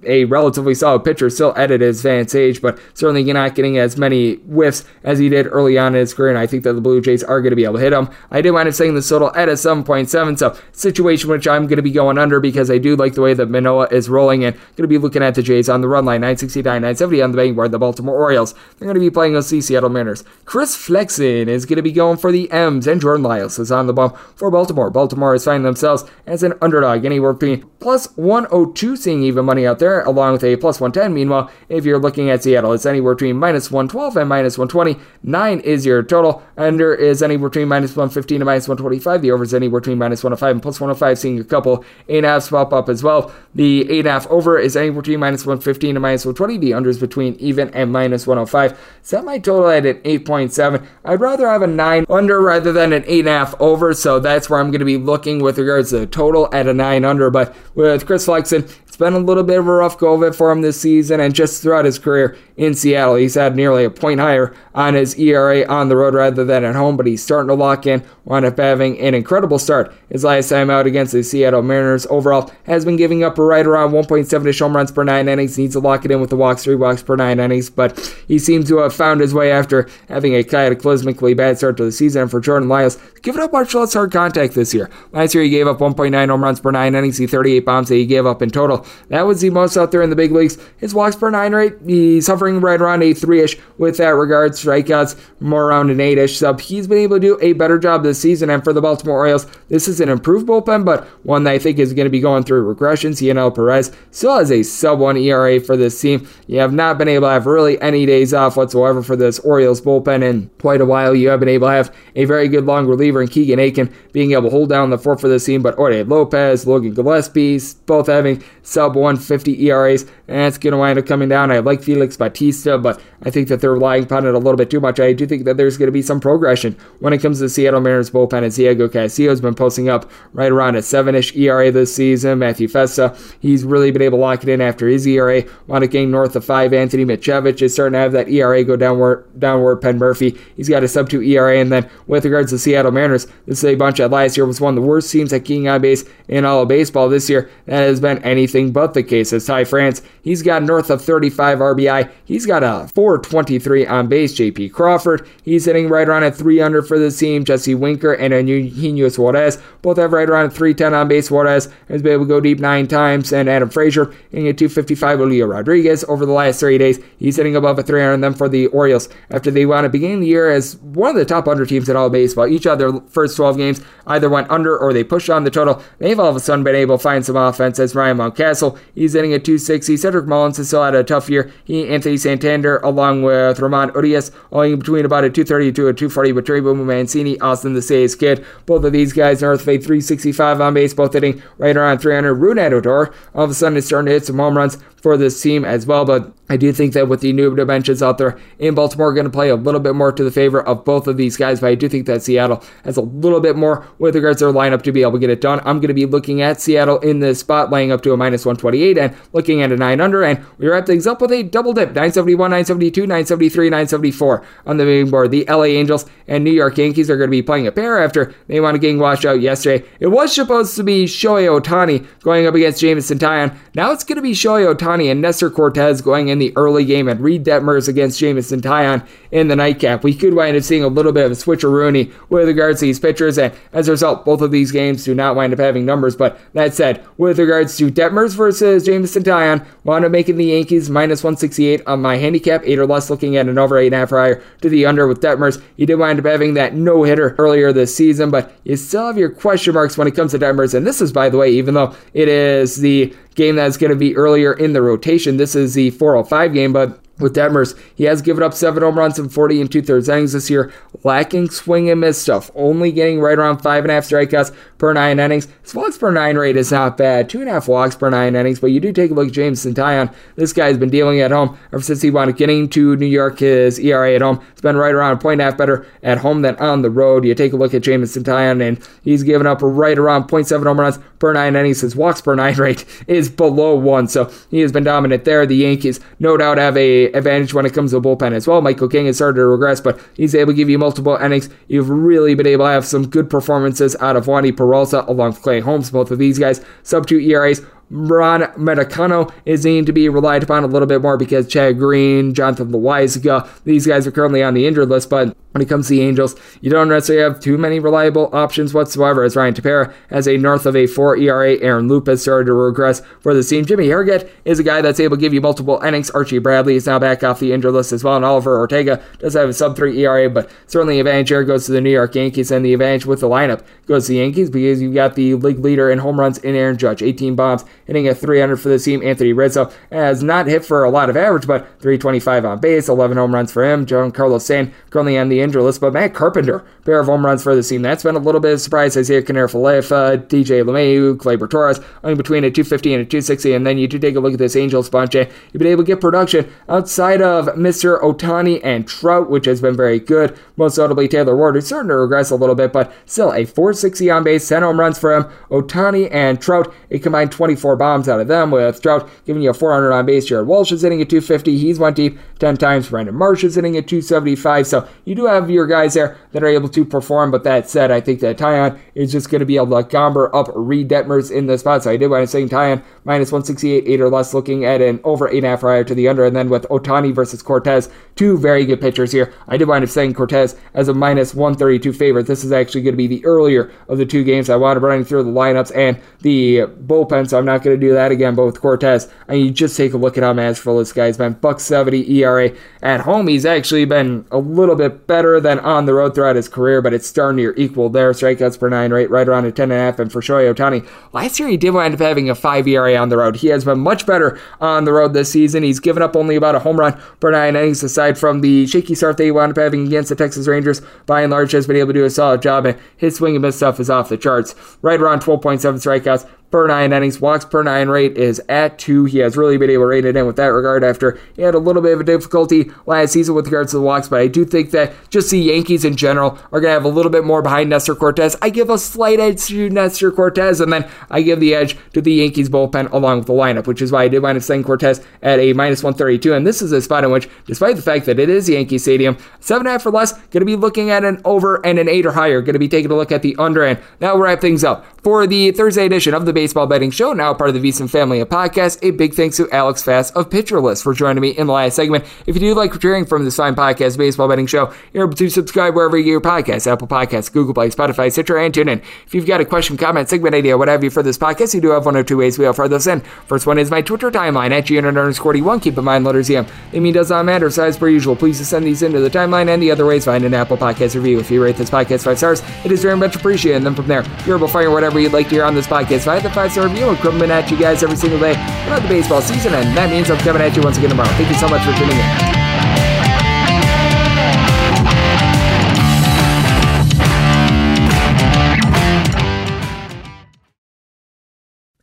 a 0.04 0.24
relatively 0.26 0.74
solid 0.74 1.04
pitcher, 1.04 1.30
still 1.30 1.54
at 1.56 1.70
his 1.70 2.00
advanced 2.00 2.34
age, 2.34 2.62
but 2.62 2.78
certainly 2.94 3.30
not 3.32 3.54
getting 3.54 3.78
as 3.78 3.96
many 3.96 4.34
whiffs 4.36 4.84
as 5.04 5.18
he 5.18 5.28
did 5.28 5.46
early 5.46 5.78
on 5.78 5.94
in 5.94 6.00
his 6.00 6.14
career. 6.14 6.30
And 6.30 6.38
I 6.38 6.46
think 6.46 6.64
that 6.64 6.74
the 6.74 6.80
Blue 6.80 7.00
Jays 7.00 7.22
are 7.22 7.40
going 7.40 7.50
to 7.50 7.56
be 7.56 7.64
able 7.64 7.74
to 7.74 7.80
hit 7.80 7.92
him. 7.92 8.08
I 8.30 8.40
did 8.40 8.50
wind 8.52 8.68
up 8.68 8.74
saying 8.74 8.94
the 8.94 9.02
total 9.02 9.34
at 9.34 9.48
a 9.48 9.52
7.7, 9.52 10.38
so 10.38 10.56
situation 10.72 11.30
which 11.30 11.46
I'm 11.46 11.66
going 11.66 11.76
to 11.76 11.82
be 11.82 11.90
going 11.90 12.18
under 12.18 12.40
because 12.40 12.70
I 12.70 12.78
do 12.78 12.96
like 12.96 13.14
the 13.14 13.22
way 13.22 13.34
that 13.34 13.50
Manoah 13.50 13.88
is 13.90 14.08
rolling 14.08 14.44
and 14.44 14.54
going 14.54 14.82
to 14.82 14.88
be 14.88 14.98
looking 14.98 15.22
at 15.22 15.34
the 15.34 15.42
Jays 15.42 15.68
on 15.68 15.80
the 15.80 15.88
run 15.88 16.04
line 16.04 16.20
969, 16.20 16.64
970 16.64 17.22
on 17.22 17.30
the 17.32 17.36
betting 17.36 17.54
board. 17.54 17.70
The 17.70 17.78
Baltimore 17.78 18.16
Orioles 18.16 18.49
they're 18.52 18.86
going 18.86 18.94
to 18.94 19.00
be 19.00 19.10
playing 19.10 19.34
against 19.34 19.50
the 19.50 19.60
Seattle 19.60 19.88
Mariners. 19.88 20.24
Chris 20.44 20.76
Flexen 20.76 21.48
is 21.48 21.66
going 21.66 21.76
to 21.76 21.82
be 21.82 21.92
going 21.92 22.16
for 22.16 22.32
the 22.32 22.50
M's, 22.50 22.86
and 22.86 23.00
Jordan 23.00 23.24
Lyles 23.24 23.58
is 23.58 23.72
on 23.72 23.86
the 23.86 23.92
bump 23.92 24.16
for 24.34 24.50
Baltimore. 24.50 24.90
Baltimore 24.90 25.34
is 25.34 25.44
finding 25.44 25.64
themselves 25.64 26.04
as 26.26 26.42
an 26.42 26.54
underdog, 26.60 27.04
anywhere 27.04 27.32
between 27.32 27.68
plus 27.80 28.06
102, 28.16 28.96
seeing 28.96 29.22
even 29.22 29.44
money 29.44 29.66
out 29.66 29.78
there, 29.78 30.02
along 30.02 30.32
with 30.32 30.44
a 30.44 30.56
plus 30.56 30.80
110. 30.80 31.14
Meanwhile, 31.14 31.50
if 31.68 31.84
you're 31.84 31.98
looking 31.98 32.30
at 32.30 32.42
Seattle, 32.42 32.72
it's 32.72 32.86
anywhere 32.86 33.14
between 33.14 33.36
minus 33.36 33.70
112 33.70 34.16
and 34.16 34.28
minus 34.28 34.58
120. 34.58 35.00
Nine 35.22 35.60
is 35.60 35.86
your 35.86 36.02
total. 36.02 36.42
Under 36.56 36.94
is 36.94 37.22
anywhere 37.22 37.48
between 37.48 37.68
minus 37.68 37.92
115 37.92 38.40
and 38.40 38.46
minus 38.46 38.68
125. 38.68 39.22
The 39.22 39.30
over 39.30 39.44
is 39.44 39.54
anywhere 39.54 39.80
between 39.80 39.98
minus 39.98 40.22
105 40.22 40.50
and 40.50 40.62
plus 40.62 40.80
105, 40.80 41.18
seeing 41.18 41.40
a 41.40 41.44
couple 41.44 41.84
8.5s 42.08 42.50
pop 42.50 42.72
up 42.72 42.88
as 42.88 43.02
well. 43.02 43.32
The 43.54 43.84
8.5 43.84 44.26
over 44.28 44.58
is 44.58 44.76
anywhere 44.76 45.02
between 45.02 45.20
minus 45.20 45.46
115 45.46 45.96
and 45.96 46.02
minus 46.02 46.24
120. 46.24 46.58
The 46.58 46.74
under 46.74 46.90
is 46.90 46.98
between 46.98 47.34
even 47.36 47.70
and 47.70 47.92
minus 47.92 48.26
105. 48.26 48.39
Oh 48.40 48.68
Set 49.02 49.24
my 49.24 49.38
total 49.38 49.68
at 49.68 49.86
an 49.86 49.96
8.7. 50.02 50.86
I'd 51.04 51.20
rather 51.20 51.48
have 51.48 51.62
a 51.62 51.66
9 51.66 52.06
under 52.08 52.40
rather 52.40 52.72
than 52.72 52.92
an 52.92 53.02
8.5 53.04 53.56
over, 53.58 53.94
so 53.94 54.20
that's 54.20 54.48
where 54.48 54.60
I'm 54.60 54.70
going 54.70 54.80
to 54.80 54.84
be 54.84 54.98
looking 54.98 55.42
with 55.42 55.58
regards 55.58 55.90
to 55.90 56.00
the 56.00 56.06
total 56.06 56.48
at 56.54 56.66
a 56.66 56.74
9 56.74 57.04
under. 57.04 57.30
But 57.30 57.54
with 57.74 58.06
Chris 58.06 58.26
Flexen, 58.26 58.68
it's 58.86 58.96
been 58.96 59.14
a 59.14 59.18
little 59.18 59.42
bit 59.42 59.58
of 59.58 59.66
a 59.66 59.72
rough 59.72 59.98
go 59.98 60.14
of 60.14 60.22
it 60.22 60.34
for 60.34 60.50
him 60.50 60.62
this 60.62 60.80
season 60.80 61.20
and 61.20 61.34
just 61.34 61.62
throughout 61.62 61.84
his 61.84 61.98
career 61.98 62.36
in 62.56 62.74
Seattle. 62.74 63.14
He's 63.14 63.34
had 63.34 63.56
nearly 63.56 63.84
a 63.84 63.90
point 63.90 64.20
higher 64.20 64.54
on 64.74 64.94
his 64.94 65.18
ERA 65.18 65.66
on 65.66 65.88
the 65.88 65.96
road 65.96 66.14
rather 66.14 66.44
than 66.44 66.64
at 66.64 66.74
home, 66.74 66.96
but 66.96 67.06
he's 67.06 67.22
starting 67.22 67.48
to 67.48 67.54
lock 67.54 67.86
in. 67.86 68.04
Wound 68.24 68.44
up 68.44 68.58
having 68.58 69.00
an 69.00 69.14
incredible 69.14 69.58
start. 69.58 69.94
His 70.10 70.24
last 70.24 70.48
time 70.48 70.70
out 70.70 70.86
against 70.86 71.12
the 71.12 71.22
Seattle 71.22 71.62
Mariners 71.62 72.06
overall 72.10 72.52
has 72.64 72.84
been 72.84 72.96
giving 72.96 73.24
up 73.24 73.38
right 73.38 73.66
around 73.66 73.92
1.7 73.92 74.58
home 74.58 74.76
runs 74.76 74.92
per 74.92 75.04
nine 75.04 75.28
innings. 75.28 75.56
Needs 75.56 75.74
to 75.74 75.80
lock 75.80 76.04
it 76.04 76.10
in 76.10 76.20
with 76.20 76.30
the 76.30 76.36
walks, 76.36 76.64
three 76.64 76.74
walks 76.74 77.02
per 77.02 77.16
nine 77.16 77.40
innings, 77.40 77.70
but 77.70 77.96
he 78.30 78.38
seems 78.38 78.68
to 78.68 78.78
have 78.78 78.94
found 78.94 79.20
his 79.20 79.34
way 79.34 79.50
after 79.50 79.88
having 80.08 80.36
a 80.36 80.44
cataclysmically 80.44 81.36
bad 81.36 81.58
start 81.58 81.76
to 81.76 81.84
the 81.84 81.90
season. 81.90 82.22
And 82.22 82.30
for 82.30 82.38
Jordan 82.38 82.68
Lyles, 82.68 82.96
giving 83.22 83.42
up 83.42 83.52
much 83.52 83.74
less 83.74 83.92
hard 83.92 84.12
contact 84.12 84.54
this 84.54 84.72
year. 84.72 84.88
Last 85.10 85.34
year 85.34 85.42
he 85.42 85.50
gave 85.50 85.66
up 85.66 85.78
1.9 85.78 86.28
home 86.28 86.42
runs 86.44 86.60
per 86.60 86.70
nine 86.70 86.94
innings, 86.94 87.18
he 87.18 87.26
38 87.26 87.64
bombs 87.64 87.88
that 87.88 87.96
he 87.96 88.06
gave 88.06 88.26
up 88.26 88.40
in 88.40 88.50
total. 88.50 88.86
That 89.08 89.26
was 89.26 89.40
the 89.40 89.50
most 89.50 89.76
out 89.76 89.90
there 89.90 90.02
in 90.02 90.10
the 90.10 90.16
big 90.16 90.30
leagues. 90.30 90.58
His 90.76 90.94
walks 90.94 91.16
per 91.16 91.28
nine 91.28 91.52
rate, 91.52 91.74
he's 91.84 92.28
hovering 92.28 92.60
right 92.60 92.80
around 92.80 93.02
a 93.02 93.12
three-ish 93.14 93.58
with 93.78 93.96
that 93.96 94.10
regard. 94.10 94.52
Strikeouts 94.52 95.18
more 95.40 95.64
around 95.64 95.90
an 95.90 96.00
eight-ish. 96.00 96.38
So 96.38 96.54
he's 96.54 96.86
been 96.86 96.98
able 96.98 97.16
to 97.16 97.20
do 97.20 97.38
a 97.42 97.54
better 97.54 97.80
job 97.80 98.04
this 98.04 98.20
season. 98.20 98.48
And 98.48 98.62
for 98.62 98.72
the 98.72 98.80
Baltimore 98.80 99.18
Orioles, 99.18 99.48
this 99.68 99.88
is 99.88 100.00
an 100.00 100.08
improved 100.08 100.46
bullpen, 100.46 100.84
but 100.84 101.04
one 101.24 101.42
that 101.44 101.54
I 101.54 101.58
think 101.58 101.80
is 101.80 101.92
going 101.92 102.06
to 102.06 102.10
be 102.10 102.20
going 102.20 102.44
through 102.44 102.72
regressions. 102.72 103.18
Cionel 103.18 103.50
Perez 103.52 103.90
still 104.12 104.38
has 104.38 104.52
a 104.52 104.62
sub 104.62 105.00
one 105.00 105.16
ERA 105.16 105.58
for 105.58 105.76
this 105.76 106.00
team. 106.00 106.28
You 106.46 106.60
have 106.60 106.72
not 106.72 106.96
been 106.96 107.08
able 107.08 107.26
to 107.26 107.32
have 107.32 107.46
really 107.46 107.80
any 107.80 108.06
days 108.20 108.34
off 108.34 108.56
whatsoever 108.56 109.02
for 109.02 109.16
this 109.16 109.38
Orioles 109.40 109.80
bullpen 109.80 110.22
in 110.22 110.50
quite 110.60 110.80
a 110.80 110.84
while. 110.84 111.14
You 111.14 111.28
have 111.30 111.40
been 111.40 111.48
able 111.48 111.68
to 111.68 111.72
have 111.72 111.94
a 112.14 112.26
very 112.26 112.48
good 112.48 112.66
long 112.66 112.86
reliever 112.86 113.22
in 113.22 113.28
Keegan 113.28 113.58
Akin 113.58 113.92
being 114.12 114.32
able 114.32 114.44
to 114.44 114.50
hold 114.50 114.68
down 114.68 114.90
the 114.90 114.98
fort 114.98 115.20
for 115.20 115.28
this 115.28 115.44
team, 115.44 115.62
but 115.62 115.76
Jorge 115.76 116.02
Lopez, 116.02 116.66
Logan 116.66 116.94
Gillaspie, 116.94 117.74
both 117.86 118.06
having 118.06 118.42
sub 118.62 118.94
150 118.94 119.66
ERAs, 119.66 120.02
and 120.28 120.46
it's 120.46 120.58
going 120.58 120.72
to 120.72 120.78
wind 120.78 120.98
up 120.98 121.06
coming 121.06 121.28
down. 121.28 121.50
I 121.50 121.58
like 121.60 121.82
Felix 121.82 122.16
Bautista, 122.16 122.78
but 122.78 123.00
I 123.22 123.30
think 123.30 123.48
that 123.48 123.60
they're 123.60 123.72
relying 123.72 124.04
upon 124.04 124.26
it 124.26 124.34
a 124.34 124.38
little 124.38 124.56
bit 124.56 124.70
too 124.70 124.80
much. 124.80 124.98
I 125.00 125.12
do 125.12 125.26
think 125.26 125.44
that 125.44 125.56
there's 125.56 125.76
going 125.76 125.88
to 125.88 125.92
be 125.92 126.02
some 126.02 126.20
progression 126.20 126.76
when 127.00 127.12
it 127.12 127.18
comes 127.18 127.38
to 127.38 127.44
the 127.44 127.48
Seattle 127.48 127.80
Mariners 127.80 128.10
bullpen. 128.10 128.44
And 128.44 128.54
Diego 128.54 128.88
Castillo 128.88 129.30
has 129.30 129.40
been 129.40 129.54
posting 129.54 129.88
up 129.88 130.10
right 130.32 130.50
around 130.50 130.76
a 130.76 130.82
seven-ish 130.82 131.36
ERA 131.36 131.70
this 131.70 131.94
season. 131.94 132.38
Matthew 132.38 132.68
Festa, 132.68 133.16
he's 133.40 133.64
really 133.64 133.90
been 133.90 134.02
able 134.02 134.18
to 134.18 134.22
lock 134.22 134.42
it 134.42 134.48
in 134.48 134.60
after 134.60 134.88
his 134.88 135.06
ERA. 135.06 135.42
Up 135.68 135.82
getting 135.82 136.10
north 136.10 136.36
of 136.36 136.44
five. 136.44 136.72
Anthony 136.72 137.04
Michalek 137.04 137.60
is 137.60 137.74
starting 137.74 137.94
to 137.94 137.98
have 137.98 138.09
that 138.12 138.28
ERA 138.28 138.64
go 138.64 138.76
downward. 138.76 139.26
Downward. 139.38 139.76
Penn 139.76 139.98
Murfee, 139.98 140.38
he's 140.56 140.68
got 140.68 140.82
a 140.82 140.88
sub 140.88 141.08
two 141.08 141.22
ERA. 141.22 141.58
And 141.58 141.72
then 141.72 141.88
with 142.06 142.24
regards 142.24 142.50
to 142.50 142.58
Seattle 142.58 142.92
Mariners, 142.92 143.26
this 143.46 143.58
is 143.58 143.64
a 143.64 143.74
bunch 143.74 143.98
that 143.98 144.10
last 144.10 144.36
year 144.36 144.46
was 144.46 144.60
one 144.60 144.76
of 144.76 144.82
the 144.82 144.86
worst 144.86 145.10
teams 145.10 145.32
at 145.32 145.44
keying 145.44 145.68
on 145.68 145.80
base 145.80 146.04
in 146.28 146.44
all 146.44 146.62
of 146.62 146.68
baseball. 146.68 147.08
This 147.08 147.30
year, 147.30 147.50
that 147.66 147.80
has 147.80 148.00
been 148.00 148.22
anything 148.22 148.72
but 148.72 148.94
the 148.94 149.02
case. 149.02 149.32
As 149.32 149.46
Ty 149.46 149.64
France, 149.64 150.02
He's 150.22 150.42
got 150.42 150.62
north 150.62 150.90
of 150.90 151.02
35 151.02 151.58
RBI. 151.58 152.10
He's 152.24 152.46
got 152.46 152.62
a 152.62 152.88
423 152.94 153.86
on 153.86 154.08
base. 154.08 154.34
JP 154.34 154.72
Crawford, 154.72 155.26
he's 155.42 155.64
hitting 155.64 155.88
right 155.88 156.06
around 156.06 156.24
at 156.24 156.36
300 156.36 156.86
for 156.86 156.98
the 156.98 157.10
team. 157.10 157.44
Jesse 157.44 157.74
Winker 157.74 158.12
and 158.12 158.48
Eugenio 158.48 159.08
Suarez 159.08 159.58
both 159.82 159.96
have 159.96 160.12
right 160.12 160.28
around 160.28 160.50
310 160.50 160.94
on 160.94 161.08
base. 161.08 161.28
Suarez 161.28 161.68
has 161.88 162.02
been 162.02 162.12
able 162.12 162.24
to 162.24 162.28
go 162.28 162.40
deep 162.40 162.60
nine 162.60 162.86
times. 162.86 163.32
And 163.32 163.48
Adam 163.48 163.70
Frazier 163.70 164.12
hitting 164.30 164.48
at 164.48 164.58
255. 164.58 165.18
Julio 165.18 165.46
Rodriguez 165.46 166.04
over 166.08 166.26
the 166.26 166.32
last 166.32 166.60
three 166.60 166.78
days, 166.78 166.98
he's 167.18 167.36
hitting 167.36 167.56
above 167.56 167.78
a 167.78 167.82
300 167.82 167.99
and 168.00 168.22
then 168.24 168.34
for 168.34 168.48
the 168.48 168.66
Orioles 168.68 169.08
after 169.30 169.50
they 169.50 169.66
wound 169.66 169.86
up 169.86 169.92
beginning 169.92 170.20
the 170.20 170.26
year 170.26 170.50
as 170.50 170.76
one 170.76 171.10
of 171.10 171.16
the 171.16 171.24
top 171.24 171.46
under 171.46 171.66
teams 171.66 171.88
in 171.88 171.96
all 171.96 172.10
baseball. 172.10 172.46
Each 172.46 172.66
of 172.66 172.78
their 172.78 172.92
first 173.08 173.36
12 173.36 173.56
games 173.56 173.80
either 174.06 174.28
went 174.28 174.50
under 174.50 174.76
or 174.76 174.92
they 174.92 175.04
pushed 175.04 175.30
on 175.30 175.44
the 175.44 175.50
total. 175.50 175.82
They've 175.98 176.18
all 176.18 176.28
of 176.28 176.36
a 176.36 176.40
sudden 176.40 176.64
been 176.64 176.74
able 176.74 176.96
to 176.98 177.02
find 177.02 177.24
some 177.24 177.36
offense 177.36 177.78
as 177.78 177.94
Ryan 177.94 178.18
Mountcastle. 178.18 178.78
He's 178.94 179.12
hitting 179.12 179.32
at 179.32 179.44
260. 179.44 179.96
Cedric 179.96 180.26
Mullins 180.26 180.56
has 180.56 180.68
still 180.68 180.84
had 180.84 180.94
a 180.94 181.04
tough 181.04 181.28
year. 181.28 181.52
He, 181.64 181.88
Anthony 181.88 182.16
Santander, 182.16 182.78
along 182.78 183.22
with 183.22 183.60
Ramon 183.60 183.92
Urias, 183.94 184.30
in 184.52 184.78
between 184.78 185.04
about 185.04 185.24
a 185.24 185.30
230 185.30 185.72
to 185.72 185.88
a 185.88 185.94
240 185.94 186.32
with 186.32 186.46
Trey 186.46 186.60
Mancini, 186.60 187.38
Austin 187.40 187.74
the 187.74 187.82
Say's 187.82 188.14
kid. 188.14 188.44
Both 188.66 188.84
of 188.84 188.92
these 188.92 189.12
guys 189.12 189.42
of 189.42 189.60
a 189.60 189.78
365 189.78 190.60
on 190.60 190.74
base, 190.74 190.94
both 190.94 191.12
hitting 191.12 191.42
right 191.58 191.76
around 191.76 191.98
300. 191.98 192.34
Rougned 192.34 192.72
Odor, 192.72 193.12
all 193.34 193.44
of 193.44 193.50
a 193.50 193.54
sudden 193.54 193.76
is 193.76 193.86
starting 193.86 194.06
to 194.06 194.12
hit 194.12 194.26
some 194.26 194.38
home 194.38 194.56
runs 194.56 194.78
for 195.02 195.16
this 195.16 195.40
team 195.40 195.64
as 195.64 195.86
well. 195.86 196.04
But 196.04 196.32
I 196.48 196.56
do 196.56 196.72
think 196.72 196.92
that 196.94 197.08
with 197.08 197.20
the 197.20 197.32
new 197.32 197.54
dimensions 197.54 198.02
out 198.02 198.18
there 198.18 198.38
in 198.58 198.74
Baltimore, 198.74 199.14
going 199.14 199.24
to 199.24 199.30
play 199.30 199.48
a 199.48 199.56
little 199.56 199.80
bit 199.80 199.94
more 199.94 200.12
to 200.12 200.24
the 200.24 200.30
favor 200.30 200.60
of 200.62 200.84
both 200.84 201.06
of 201.06 201.16
these 201.16 201.36
guys. 201.36 201.60
But 201.60 201.68
I 201.68 201.74
do 201.74 201.88
think 201.88 202.06
that 202.06 202.22
Seattle 202.22 202.62
has 202.84 202.96
a 202.96 203.02
little 203.02 203.40
bit 203.40 203.56
more 203.56 203.86
with 203.98 204.14
regards 204.14 204.40
to 204.40 204.46
their 204.46 204.54
lineup 204.54 204.82
to 204.82 204.92
be 204.92 205.02
able 205.02 205.12
to 205.12 205.18
get 205.18 205.30
it 205.30 205.40
done. 205.40 205.60
I'm 205.60 205.78
going 205.78 205.88
to 205.88 205.94
be 205.94 206.06
looking 206.06 206.42
at 206.42 206.60
Seattle 206.60 206.98
in 207.00 207.20
this 207.20 207.40
spot, 207.40 207.70
laying 207.70 207.92
up 207.92 208.02
to 208.02 208.12
a 208.12 208.16
minus 208.16 208.44
128 208.44 208.98
and 208.98 209.16
looking 209.32 209.62
at 209.62 209.72
a 209.72 209.76
9 209.76 210.00
under. 210.00 210.22
And 210.22 210.44
we 210.58 210.68
wrap 210.68 210.86
things 210.86 211.06
up 211.06 211.20
with 211.20 211.32
a 211.32 211.42
double 211.42 211.72
dip 211.72 211.88
971, 211.90 212.50
972, 212.50 213.02
973, 213.02 213.70
974 213.70 214.46
on 214.66 214.76
the 214.76 214.84
main 214.84 215.10
board. 215.10 215.30
The 215.30 215.44
LA 215.48 215.64
Angels 215.64 216.06
and 216.26 216.44
New 216.44 216.50
York 216.50 216.76
Yankees 216.78 217.10
are 217.10 217.16
going 217.16 217.28
to 217.28 217.32
be 217.32 217.42
playing 217.42 217.66
a 217.66 217.72
pair 217.72 218.02
after 218.02 218.34
they 218.48 218.60
wound 218.60 218.76
up 218.76 218.80
getting 218.80 218.98
washed 218.98 219.24
out 219.24 219.40
yesterday. 219.40 219.86
It 220.00 220.08
was 220.08 220.34
supposed 220.34 220.76
to 220.76 220.82
be 220.82 221.04
Shohei 221.04 221.48
Ohtani 221.48 222.06
going 222.22 222.46
up 222.46 222.54
against 222.54 222.80
Jameson 222.80 223.18
Taillon. 223.18 223.56
Now 223.74 223.92
it's 223.92 224.04
going 224.04 224.16
to 224.16 224.22
be 224.22 224.32
Shohei 224.32 224.74
Ohtani 224.74 224.89
Ohtani 224.90 225.10
and 225.10 225.20
Nestor 225.20 225.50
Cortes 225.50 226.00
going 226.00 226.28
in 226.28 226.38
the 226.38 226.52
early 226.56 226.84
game 226.84 227.08
and 227.08 227.20
Reid 227.20 227.44
Detmers 227.44 227.88
against 227.88 228.18
Jameson 228.18 228.60
Taillon 228.60 229.06
in 229.30 229.48
the 229.48 229.56
nightcap. 229.56 230.02
We 230.02 230.14
could 230.14 230.34
wind 230.34 230.56
up 230.56 230.62
seeing 230.62 230.82
a 230.82 230.88
little 230.88 231.12
bit 231.12 231.26
of 231.26 231.32
a 231.32 231.34
switcheroonie 231.34 232.12
with 232.28 232.48
regards 232.48 232.80
to 232.80 232.86
these 232.86 232.98
pitchers, 232.98 233.38
and 233.38 233.54
as 233.72 233.88
a 233.88 233.92
result, 233.92 234.24
both 234.24 234.40
of 234.40 234.50
these 234.50 234.72
games 234.72 235.04
do 235.04 235.14
not 235.14 235.36
wind 235.36 235.52
up 235.52 235.58
having 235.58 235.84
numbers. 235.84 236.16
But 236.16 236.38
that 236.54 236.74
said, 236.74 237.04
with 237.18 237.38
regards 237.38 237.76
to 237.78 237.90
Detmers 237.90 238.34
versus 238.34 238.84
Jameson 238.84 239.22
Taillon, 239.22 239.64
wound 239.84 240.04
up 240.04 240.10
making 240.10 240.36
the 240.36 240.46
Yankees 240.46 240.90
minus 240.90 241.22
168 241.22 241.82
on 241.86 242.02
my 242.02 242.16
handicap, 242.16 242.62
eight 242.64 242.78
or 242.78 242.86
less, 242.86 243.10
looking 243.10 243.36
at 243.36 243.48
an 243.48 243.58
over 243.58 243.78
eight 243.78 243.86
and 243.86 243.94
a 243.94 243.98
half 243.98 244.10
higher 244.10 244.42
to 244.60 244.68
the 244.68 244.86
under 244.86 245.06
with 245.06 245.20
Detmers. 245.20 245.62
He 245.76 245.86
did 245.86 245.96
wind 245.96 246.18
up 246.18 246.26
having 246.26 246.54
that 246.54 246.74
no 246.74 247.02
hitter 247.02 247.34
earlier 247.38 247.72
this 247.72 247.94
season, 247.94 248.30
but 248.30 248.52
you 248.64 248.76
still 248.76 249.06
have 249.06 249.18
your 249.18 249.30
question 249.30 249.74
marks 249.74 249.96
when 249.96 250.08
it 250.08 250.16
comes 250.16 250.32
to 250.32 250.38
Detmers. 250.38 250.74
And 250.74 250.86
this 250.86 251.00
is, 251.00 251.12
by 251.12 251.28
the 251.28 251.38
way, 251.38 251.50
even 251.50 251.74
though 251.74 251.94
it 252.14 252.28
is 252.28 252.76
the 252.76 253.14
game 253.34 253.56
that's 253.56 253.76
going 253.76 253.90
to 253.90 253.96
be 253.96 254.16
earlier 254.16 254.52
in 254.52 254.72
the 254.72 254.82
rotation. 254.82 255.36
This 255.36 255.54
is 255.54 255.74
the 255.74 255.90
405 255.90 256.52
game, 256.52 256.72
but 256.72 257.00
with 257.20 257.34
Detmers. 257.34 257.78
He 257.94 258.04
has 258.04 258.22
given 258.22 258.42
up 258.42 258.54
seven 258.54 258.82
home 258.82 258.98
runs 258.98 259.18
in 259.18 259.28
40 259.28 259.60
and 259.60 259.70
two 259.70 259.82
thirds 259.82 260.08
innings 260.08 260.32
this 260.32 260.50
year, 260.50 260.72
lacking 261.04 261.50
swing 261.50 261.90
and 261.90 262.00
miss 262.00 262.20
stuff, 262.20 262.50
only 262.54 262.92
getting 262.92 263.20
right 263.20 263.38
around 263.38 263.58
five 263.58 263.84
and 263.84 263.90
a 263.90 263.94
half 263.94 264.04
strikeouts 264.04 264.54
per 264.78 264.92
nine 264.92 265.18
innings. 265.18 265.48
His 265.62 265.74
walks 265.74 265.98
per 265.98 266.10
nine 266.10 266.36
rate 266.36 266.56
is 266.56 266.72
not 266.72 266.96
bad, 266.96 267.28
two 267.28 267.40
and 267.40 267.48
a 267.48 267.52
half 267.52 267.68
walks 267.68 267.96
per 267.96 268.10
nine 268.10 268.34
innings, 268.34 268.60
but 268.60 268.68
you 268.68 268.80
do 268.80 268.92
take 268.92 269.10
a 269.10 269.14
look 269.14 269.28
at 269.28 269.34
Jameson 269.34 269.74
Taillon. 269.74 270.12
This 270.36 270.52
guy 270.52 270.66
has 270.66 270.78
been 270.78 270.90
dealing 270.90 271.20
at 271.20 271.30
home 271.30 271.58
ever 271.72 271.82
since 271.82 272.02
he 272.02 272.10
wanted 272.10 272.36
getting 272.36 272.68
to 272.70 272.96
New 272.96 273.06
York. 273.06 273.38
His 273.38 273.78
ERA 273.78 274.14
at 274.14 274.22
home 274.22 274.44
it's 274.60 274.64
been 274.66 274.76
right 274.76 274.94
around 274.94 275.14
a 275.14 275.16
point 275.16 275.40
and 275.40 275.40
a 275.40 275.44
half 275.44 275.56
better 275.56 275.86
at 276.02 276.18
home 276.18 276.42
than 276.42 276.54
on 276.56 276.82
the 276.82 276.90
road. 276.90 277.24
You 277.24 277.34
take 277.34 277.54
a 277.54 277.56
look 277.56 277.72
at 277.72 277.80
Jameson 277.80 278.24
Taillon, 278.24 278.60
and 278.60 278.78
he's 279.02 279.22
given 279.22 279.46
up 279.46 279.60
right 279.62 279.96
around 279.96 280.24
0.7 280.24 280.64
home 280.64 280.78
runs 280.78 280.98
per 281.18 281.32
nine 281.32 281.56
innings. 281.56 281.80
His 281.80 281.96
walks 281.96 282.20
per 282.20 282.34
nine 282.34 282.54
rate 282.58 282.84
is 283.06 283.30
below 283.30 283.74
one, 283.74 284.06
so 284.06 284.30
he 284.50 284.60
has 284.60 284.70
been 284.70 284.84
dominant 284.84 285.24
there. 285.24 285.46
The 285.46 285.56
Yankees, 285.56 285.98
no 286.18 286.36
doubt, 286.36 286.58
have 286.58 286.76
a 286.76 287.06
advantage 287.12 287.54
when 287.54 287.64
it 287.64 287.72
comes 287.72 287.92
to 287.92 288.02
bullpen 288.02 288.32
as 288.32 288.46
well. 288.46 288.60
Michael 288.60 288.88
King 288.88 289.06
has 289.06 289.16
started 289.16 289.36
to 289.36 289.46
regress, 289.46 289.80
but 289.80 289.98
he's 290.12 290.34
able 290.34 290.52
to 290.52 290.56
give 290.56 290.68
you 290.68 290.76
multiple 290.78 291.16
innings. 291.16 291.48
You've 291.68 291.88
really 291.88 292.34
been 292.34 292.46
able 292.46 292.66
to 292.66 292.72
have 292.72 292.84
some 292.84 293.08
good 293.08 293.30
performances 293.30 293.96
out 293.98 294.16
of 294.16 294.26
Wandy 294.26 294.54
Peralta 294.54 295.10
along 295.10 295.30
with 295.30 295.42
Clay 295.42 295.60
Holmes. 295.60 295.90
Both 295.90 296.10
of 296.10 296.18
these 296.18 296.38
guys, 296.38 296.62
sub 296.82 297.06
two 297.06 297.18
ERAs, 297.18 297.62
Ron 297.90 298.42
Marinaccio 298.56 299.32
is 299.44 299.64
needing 299.64 299.84
to 299.84 299.92
be 299.92 300.08
relied 300.08 300.42
upon 300.42 300.62
a 300.62 300.68
little 300.68 300.86
bit 300.86 301.02
more 301.02 301.16
because 301.16 301.48
Chad 301.48 301.78
Green, 301.78 302.34
Jonathan 302.34 302.70
Loaisiga, 302.70 303.48
these 303.64 303.86
guys 303.86 304.06
are 304.06 304.12
currently 304.12 304.42
on 304.42 304.54
the 304.54 304.66
injured 304.66 304.88
list, 304.88 305.10
but 305.10 305.36
when 305.52 305.62
it 305.62 305.68
comes 305.68 305.88
to 305.88 305.94
the 305.94 306.02
Angels, 306.02 306.36
you 306.60 306.70
don't 306.70 306.88
necessarily 306.88 307.24
have 307.24 307.40
too 307.40 307.58
many 307.58 307.80
reliable 307.80 308.30
options 308.32 308.72
whatsoever, 308.72 309.24
as 309.24 309.34
Ryan 309.34 309.54
Tepera 309.54 309.92
has 310.08 310.28
a 310.28 310.36
north 310.36 310.64
of 310.64 310.76
a 310.76 310.86
4 310.86 311.16
ERA. 311.16 311.58
Aaron 311.60 311.88
Loup 311.88 312.06
has 312.06 312.22
started 312.22 312.46
to 312.46 312.52
regress 312.52 313.02
for 313.18 313.34
the 313.34 313.42
team. 313.42 313.64
Jimmy 313.64 313.88
Herget 313.88 314.30
is 314.44 314.60
a 314.60 314.62
guy 314.62 314.80
that's 314.80 315.00
able 315.00 315.16
to 315.16 315.20
give 315.20 315.34
you 315.34 315.40
multiple 315.40 315.80
innings. 315.80 316.08
Archie 316.10 316.38
Bradley 316.38 316.76
is 316.76 316.86
now 316.86 317.00
back 317.00 317.24
off 317.24 317.40
the 317.40 317.52
injured 317.52 317.72
list 317.72 317.90
as 317.90 318.04
well, 318.04 318.14
and 318.14 318.24
Oliver 318.24 318.56
Ortega 318.58 319.02
does 319.18 319.34
have 319.34 319.48
a 319.48 319.52
sub 319.52 319.76
3 319.76 319.98
ERA, 319.98 320.30
but 320.30 320.48
certainly 320.68 320.94
the 320.94 321.00
advantage 321.00 321.30
here 321.30 321.42
goes 321.42 321.66
to 321.66 321.72
the 321.72 321.80
New 321.80 321.90
York 321.90 322.14
Yankees, 322.14 322.52
and 322.52 322.64
the 322.64 322.72
advantage 322.72 323.06
with 323.06 323.18
the 323.18 323.28
lineup 323.28 323.64
goes 323.86 324.06
to 324.06 324.12
the 324.12 324.18
Yankees 324.18 324.50
because 324.50 324.80
you've 324.80 324.94
got 324.94 325.16
the 325.16 325.34
league 325.34 325.58
leader 325.58 325.90
in 325.90 325.98
home 325.98 326.20
runs 326.20 326.38
in 326.38 326.54
Aaron 326.54 326.78
Judge, 326.78 327.02
18 327.02 327.34
bombs, 327.34 327.64
hitting 327.90 328.06
at 328.06 328.16
300 328.16 328.56
for 328.56 328.68
the 328.68 328.78
team. 328.78 329.02
Anthony 329.02 329.32
Rizzo 329.32 329.68
has 329.90 330.22
not 330.22 330.46
hit 330.46 330.64
for 330.64 330.84
a 330.84 330.90
lot 330.90 331.10
of 331.10 331.16
average, 331.16 331.44
but 331.44 331.66
325 331.80 332.44
on 332.44 332.60
base, 332.60 332.88
11 332.88 333.16
home 333.16 333.34
runs 333.34 333.50
for 333.50 333.64
him. 333.64 333.84
Giancarlo 333.84 334.40
Stanton 334.40 334.72
currently 334.90 335.18
on 335.18 335.28
the 335.28 335.40
injury 335.40 335.60
list, 335.60 335.80
but 335.80 335.92
Matt 335.92 336.14
Carpenter, 336.14 336.64
pair 336.90 337.00
of 337.00 337.06
home 337.06 337.24
runs 337.24 337.42
for 337.42 337.54
the 337.54 337.62
team. 337.62 337.82
That's 337.82 338.02
been 338.02 338.16
a 338.16 338.18
little 338.18 338.40
bit 338.40 338.52
of 338.52 338.56
a 338.56 338.58
surprise. 338.58 338.96
Isiah 338.96 339.22
Kiner-Falefa, 339.22 340.26
DJ 340.26 340.64
LeMahieu, 340.64 341.16
Gleyber 341.16 341.48
Torres, 341.48 341.80
in 342.02 342.16
between 342.16 342.42
a 342.42 342.50
250 342.50 342.94
and 342.94 343.02
a 343.02 343.04
260, 343.04 343.52
and 343.52 343.66
then 343.66 343.78
you 343.78 343.86
do 343.86 343.98
take 343.98 344.16
a 344.16 344.20
look 344.20 344.32
at 344.32 344.38
this 344.40 344.56
Angels 344.56 344.90
bunch, 344.90 345.14
and 345.14 345.30
you've 345.52 345.60
been 345.60 345.68
able 345.68 345.84
to 345.84 345.86
get 345.86 346.00
production 346.00 346.50
outside 346.68 347.22
of 347.22 347.46
Mr. 347.50 348.00
Ohtani 348.00 348.60
and 348.64 348.88
Trout, 348.88 349.30
which 349.30 349.46
has 349.46 349.60
been 349.60 349.76
very 349.76 350.00
good. 350.00 350.36
Most 350.56 350.78
notably, 350.78 351.06
Taylor 351.06 351.36
Ward, 351.36 351.54
who's 351.54 351.66
starting 351.66 351.90
to 351.90 351.96
regress 351.96 352.30
a 352.30 352.36
little 352.36 352.56
bit, 352.56 352.72
but 352.72 352.92
still 353.06 353.32
a 353.32 353.44
460 353.44 354.10
on 354.10 354.24
base, 354.24 354.48
10 354.48 354.62
home 354.62 354.80
runs 354.80 354.98
for 354.98 355.14
him. 355.14 355.24
Ohtani 355.50 356.08
and 356.10 356.40
Trout, 356.40 356.74
a 356.90 356.98
combined 356.98 357.30
24 357.30 357.76
bombs 357.76 358.08
out 358.08 358.20
of 358.20 358.26
them, 358.26 358.50
with 358.50 358.82
Trout 358.82 359.08
giving 359.26 359.42
you 359.42 359.50
a 359.50 359.54
400 359.54 359.92
on 359.92 360.06
base. 360.06 360.26
Jared 360.26 360.48
Walsh 360.48 360.72
is 360.72 360.82
hitting 360.82 361.00
at 361.00 361.08
250. 361.08 361.56
He's 361.56 361.78
went 361.78 361.94
deep 361.94 362.18
10 362.40 362.56
times. 362.56 362.88
Brandon 362.88 363.14
Marsh 363.14 363.44
is 363.44 363.54
hitting 363.54 363.76
at 363.76 363.86
275. 363.86 364.66
So 364.66 364.88
you 365.04 365.14
do 365.14 365.26
have 365.26 365.50
your 365.50 365.66
guys 365.66 365.94
there 365.94 366.16
that 366.32 366.42
are 366.42 366.48
able 366.48 366.68
to 366.70 366.79
perform. 366.84 367.30
But 367.30 367.44
that 367.44 367.68
said, 367.68 367.90
I 367.90 368.00
think 368.00 368.20
that 368.20 368.38
Taillon 368.38 368.78
is 368.94 369.12
just 369.12 369.30
going 369.30 369.40
to 369.40 369.46
be 369.46 369.56
able 369.56 369.82
to 369.82 369.88
gomber 369.88 370.30
up 370.34 370.48
Reid 370.54 370.88
Detmers 370.88 371.30
in 371.30 371.46
the 371.46 371.58
spot. 371.58 371.82
So 371.82 371.90
I 371.90 371.96
did 371.96 372.08
want 372.08 372.22
to 372.22 372.26
say 372.26 372.44
Taillon 372.44 372.82
minus 373.04 373.32
168, 373.32 373.84
8 373.86 374.00
or 374.00 374.08
less, 374.08 374.34
looking 374.34 374.64
at 374.64 374.80
an 374.80 375.00
over 375.04 375.28
8.5 375.28 375.60
prior 375.60 375.84
to 375.84 375.94
the 375.94 376.08
under. 376.08 376.24
And 376.24 376.36
then 376.36 376.48
with 376.48 376.62
Ohtani 376.64 377.14
versus 377.14 377.42
Cortes, 377.42 377.88
two 378.20 378.36
very 378.36 378.66
good 378.66 378.82
pitchers 378.82 379.10
here. 379.10 379.32
I 379.48 379.56
did 379.56 379.66
wind 379.66 379.82
up 379.82 379.88
saying 379.88 380.12
Cortes 380.12 380.54
as 380.74 380.88
a 380.88 380.92
minus 380.92 381.34
132 381.34 381.90
favorite. 381.94 382.26
This 382.26 382.44
is 382.44 382.52
actually 382.52 382.82
going 382.82 382.92
to 382.92 382.98
be 382.98 383.06
the 383.06 383.24
earlier 383.24 383.72
of 383.88 383.96
the 383.96 384.04
two 384.04 384.24
games. 384.24 384.50
I 384.50 384.56
wound 384.56 384.76
up 384.76 384.82
running 384.82 385.06
through 385.06 385.22
the 385.22 385.30
lineups 385.30 385.74
and 385.74 385.98
the 386.20 386.66
bullpen, 386.84 387.30
so 387.30 387.38
I'm 387.38 387.46
not 387.46 387.62
going 387.62 387.80
to 387.80 387.86
do 387.86 387.94
that 387.94 388.12
again. 388.12 388.34
But 388.34 388.44
with 388.44 388.60
Cortes, 388.60 389.08
I 389.26 389.32
mean, 389.32 389.46
you 389.46 389.50
just 389.50 389.74
take 389.74 389.94
a 389.94 389.96
look 389.96 390.18
at 390.18 390.22
how 390.22 390.34
masterful 390.34 390.76
this 390.76 390.92
guy's 390.92 391.16
been. 391.16 391.32
Buck 391.32 391.60
70 391.60 392.14
ERA 392.18 392.54
at 392.82 393.00
home. 393.00 393.26
He's 393.26 393.46
actually 393.46 393.86
been 393.86 394.26
a 394.30 394.36
little 394.36 394.76
bit 394.76 395.06
better 395.06 395.40
than 395.40 395.58
on 395.60 395.86
the 395.86 395.94
road 395.94 396.14
throughout 396.14 396.36
his 396.36 396.46
career, 396.46 396.82
but 396.82 396.92
it's 396.92 397.06
starting 397.06 397.36
near 397.36 397.54
equal 397.56 397.88
there. 397.88 398.12
Strikeouts 398.12 398.60
per 398.60 398.68
nine 398.68 398.92
rate 398.92 399.08
right 399.08 399.26
around 399.26 399.46
a 399.46 399.52
10.5. 399.52 399.98
And 399.98 400.12
for 400.12 400.20
Shohei 400.20 400.54
Ohtani, 400.54 400.86
last 401.14 401.40
year 401.40 401.48
he 401.48 401.56
did 401.56 401.70
wind 401.70 401.94
up 401.94 402.00
having 402.00 402.28
a 402.28 402.34
5 402.34 402.68
ERA 402.68 402.96
on 402.96 403.08
the 403.08 403.16
road. 403.16 403.36
He 403.36 403.46
has 403.46 403.64
been 403.64 403.80
much 403.80 404.04
better 404.04 404.38
on 404.60 404.84
the 404.84 404.92
road 404.92 405.14
this 405.14 405.32
season. 405.32 405.62
He's 405.62 405.80
given 405.80 406.02
up 406.02 406.14
only 406.14 406.36
about 406.36 406.54
a 406.54 406.58
home 406.58 406.78
run 406.78 407.00
per 407.18 407.30
nine 407.30 407.56
innings, 407.56 407.82
aside 407.82 408.09
from 408.18 408.40
the 408.40 408.66
shaky 408.66 408.94
start 408.94 409.18
he 409.18 409.30
wound 409.30 409.52
up 409.52 409.58
having 409.58 409.86
against 409.86 410.08
the 410.08 410.16
Texas 410.16 410.46
Rangers. 410.46 410.82
By 411.06 411.22
and 411.22 411.30
large, 411.30 411.52
has 411.52 411.66
been 411.66 411.76
able 411.76 411.92
to 411.92 412.00
do 412.00 412.04
a 412.04 412.10
solid 412.10 412.42
job, 412.42 412.66
and 412.66 412.78
his 412.96 413.16
swing 413.16 413.34
and 413.34 413.42
miss 413.42 413.56
stuff 413.56 413.80
is 413.80 413.90
off 413.90 414.08
the 414.08 414.16
charts. 414.16 414.54
Right 414.82 415.00
around 415.00 415.20
12.7 415.20 415.60
strikeouts 415.60 416.28
per 416.50 416.66
nine 416.66 416.92
innings. 416.92 417.20
Walks 417.20 417.44
per 417.44 417.62
nine 417.62 417.88
rate 417.88 418.16
is 418.16 418.40
at 418.48 418.78
two. 418.78 419.04
He 419.04 419.18
has 419.18 419.36
really 419.36 419.56
been 419.56 419.70
able 419.70 419.84
to 419.84 419.88
rate 419.88 420.04
it 420.04 420.16
in 420.16 420.26
with 420.26 420.36
that 420.36 420.46
regard 420.46 420.84
after 420.84 421.18
he 421.34 421.42
had 421.42 421.54
a 421.54 421.58
little 421.58 421.82
bit 421.82 421.92
of 421.92 422.00
a 422.00 422.04
difficulty 422.04 422.70
last 422.86 423.12
season 423.12 423.34
with 423.34 423.46
regards 423.46 423.72
to 423.72 423.78
the 423.78 423.82
walks. 423.82 424.08
But 424.08 424.20
I 424.20 424.26
do 424.26 424.44
think 424.44 424.70
that 424.72 424.92
just 425.10 425.30
the 425.30 425.38
Yankees 425.38 425.84
in 425.84 425.96
general 425.96 426.38
are 426.52 426.60
going 426.60 426.70
to 426.70 426.74
have 426.74 426.84
a 426.84 426.88
little 426.88 427.10
bit 427.10 427.24
more 427.24 427.42
behind 427.42 427.70
Nestor 427.70 427.94
Cortes. 427.94 428.36
I 428.42 428.50
give 428.50 428.70
a 428.70 428.78
slight 428.78 429.20
edge 429.20 429.46
to 429.46 429.70
Nestor 429.70 430.10
Cortes, 430.12 430.60
and 430.60 430.72
then 430.72 430.88
I 431.10 431.22
give 431.22 431.40
the 431.40 431.54
edge 431.54 431.76
to 431.92 432.00
the 432.00 432.12
Yankees 432.12 432.48
bullpen 432.48 432.90
along 432.92 433.18
with 433.18 433.26
the 433.26 433.32
lineup, 433.32 433.66
which 433.66 433.82
is 433.82 433.92
why 433.92 434.04
I 434.04 434.08
did 434.08 434.22
wind 434.22 434.38
up 434.38 434.64
Cortes 434.64 435.00
at 435.22 435.38
a 435.38 435.52
minus 435.52 435.82
132. 435.82 436.34
And 436.34 436.46
this 436.46 436.62
is 436.62 436.72
a 436.72 436.80
spot 436.82 437.04
in 437.04 437.10
which, 437.10 437.28
despite 437.46 437.76
the 437.76 437.82
fact 437.82 438.06
that 438.06 438.18
it 438.18 438.28
is 438.28 438.48
Yankee 438.48 438.78
Stadium, 438.78 439.16
seven 439.40 439.66
and 439.66 439.68
a 439.68 439.72
half 439.72 439.86
or 439.86 439.90
less, 439.90 440.12
going 440.12 440.40
to 440.40 440.44
be 440.44 440.56
looking 440.56 440.90
at 440.90 441.04
an 441.04 441.20
over 441.24 441.64
and 441.64 441.78
an 441.78 441.88
eight 441.88 442.06
or 442.06 442.12
higher. 442.12 442.40
Going 442.40 442.54
to 442.54 442.58
be 442.58 442.68
taking 442.68 442.90
a 442.90 442.96
look 442.96 443.12
at 443.12 443.22
the 443.22 443.36
under, 443.38 443.64
and 443.64 443.78
that 444.00 444.14
will 444.14 444.22
wrap 444.22 444.40
things 444.40 444.64
up 444.64 444.84
for 445.02 445.26
the 445.26 445.52
Thursday 445.52 445.86
edition 445.86 446.14
of 446.14 446.26
the 446.26 446.32
Baseball 446.40 446.66
Betting 446.66 446.90
Show, 446.90 447.12
now 447.12 447.34
part 447.34 447.50
of 447.50 447.60
the 447.60 447.68
VSiN 447.68 447.90
family 447.90 448.20
of 448.20 448.28
podcasts. 448.28 448.78
A 448.82 448.92
big 448.92 449.14
thanks 449.14 449.36
to 449.36 449.50
Alex 449.50 449.82
Fast 449.82 450.16
of 450.16 450.30
Pitcher 450.30 450.60
List 450.60 450.82
for 450.82 450.94
joining 450.94 451.20
me 451.20 451.30
in 451.30 451.48
the 451.48 451.52
last 451.52 451.76
segment. 451.76 452.04
If 452.26 452.34
you 452.34 452.40
do 452.40 452.54
like 452.54 452.80
hearing 452.80 453.04
from 453.04 453.24
this 453.24 453.36
fine 453.36 453.54
podcast, 453.54 453.98
Baseball 453.98 454.28
Betting 454.28 454.46
Show, 454.46 454.72
you're 454.92 455.04
able 455.04 455.16
to 455.16 455.28
subscribe 455.28 455.74
wherever 455.74 455.98
you 455.98 456.04
get 456.04 456.10
your 456.10 456.20
podcasts, 456.20 456.66
Apple 456.66 456.88
Podcasts, 456.88 457.30
Google 457.30 457.52
Play, 457.52 457.68
Spotify, 457.68 458.10
Stitcher, 458.10 458.38
and 458.38 458.54
TuneIn. 458.54 458.82
If 459.06 459.14
you've 459.14 459.26
got 459.26 459.40
a 459.40 459.44
question, 459.44 459.76
comment, 459.76 460.08
segment 460.08 460.34
idea, 460.34 460.56
what 460.56 460.68
have 460.68 460.82
you 460.82 460.88
for 460.88 461.02
this 461.02 461.18
podcast, 461.18 461.54
you 461.54 461.60
do 461.60 461.70
have 461.70 461.84
one 461.84 461.96
or 461.96 462.02
two 462.02 462.16
ways 462.16 462.38
we 462.38 462.46
offer 462.46 462.68
those 462.68 462.86
in. 462.86 463.00
First 463.26 463.46
one 463.46 463.58
is 463.58 463.70
my 463.70 463.82
Twitter 463.82 464.10
timeline 464.10 464.50
at 464.50 464.64
GN 464.64 464.86
underscore 464.86 465.30
41. 465.30 465.60
Keep 465.60 465.78
in 465.78 465.84
mind, 465.84 466.04
letters 466.04 466.30
EM. 466.30 466.46
It 466.72 466.80
mean 466.80 466.94
does 466.94 467.10
not 467.10 467.24
matter, 467.26 467.50
Size 467.50 467.76
per 467.76 467.88
usual, 467.88 468.16
please 468.16 468.38
just 468.38 468.50
send 468.50 468.66
these 468.66 468.82
into 468.82 469.00
the 469.00 469.10
timeline 469.10 469.48
and 469.48 469.62
the 469.62 469.70
other 469.70 469.86
ways 469.86 470.06
find 470.06 470.24
an 470.24 470.34
Apple 470.34 470.56
Podcast 470.56 470.94
review. 470.94 471.20
If 471.20 471.30
you 471.30 471.44
rate 471.44 471.56
this 471.56 471.70
podcast 471.70 472.04
five 472.04 472.18
stars, 472.18 472.42
it 472.64 472.72
is 472.72 472.82
very 472.82 472.96
much 472.96 473.14
appreciated. 473.14 473.58
And 473.58 473.66
then 473.66 473.74
from 473.74 473.88
there, 473.88 474.04
you're 474.24 474.36
able 474.36 474.46
to 474.46 474.52
find 474.52 474.72
whatever 474.72 474.98
you'd 474.98 475.12
like 475.12 475.28
to 475.28 475.34
hear 475.36 475.44
on 475.44 475.54
this 475.54 475.66
podcast. 475.66 476.22
The 476.22 476.29
five 476.32 476.52
star 476.52 476.68
review 476.68 476.88
and 476.88 476.98
coming 476.98 477.30
at 477.30 477.50
you 477.50 477.56
guys 477.56 477.82
every 477.82 477.96
single 477.96 478.18
day 478.18 478.34
throughout 478.64 478.82
the 478.82 478.88
baseball 478.88 479.22
season, 479.22 479.54
and 479.54 479.76
that 479.76 479.90
means 479.90 480.10
I'm 480.10 480.18
coming 480.18 480.42
at 480.42 480.56
you 480.56 480.62
once 480.62 480.78
again 480.78 480.90
tomorrow. 480.90 481.10
Thank 481.10 481.28
you 481.28 481.36
so 481.36 481.48
much 481.48 481.62
for 481.64 481.72
tuning 481.78 481.96
in. 481.96 482.39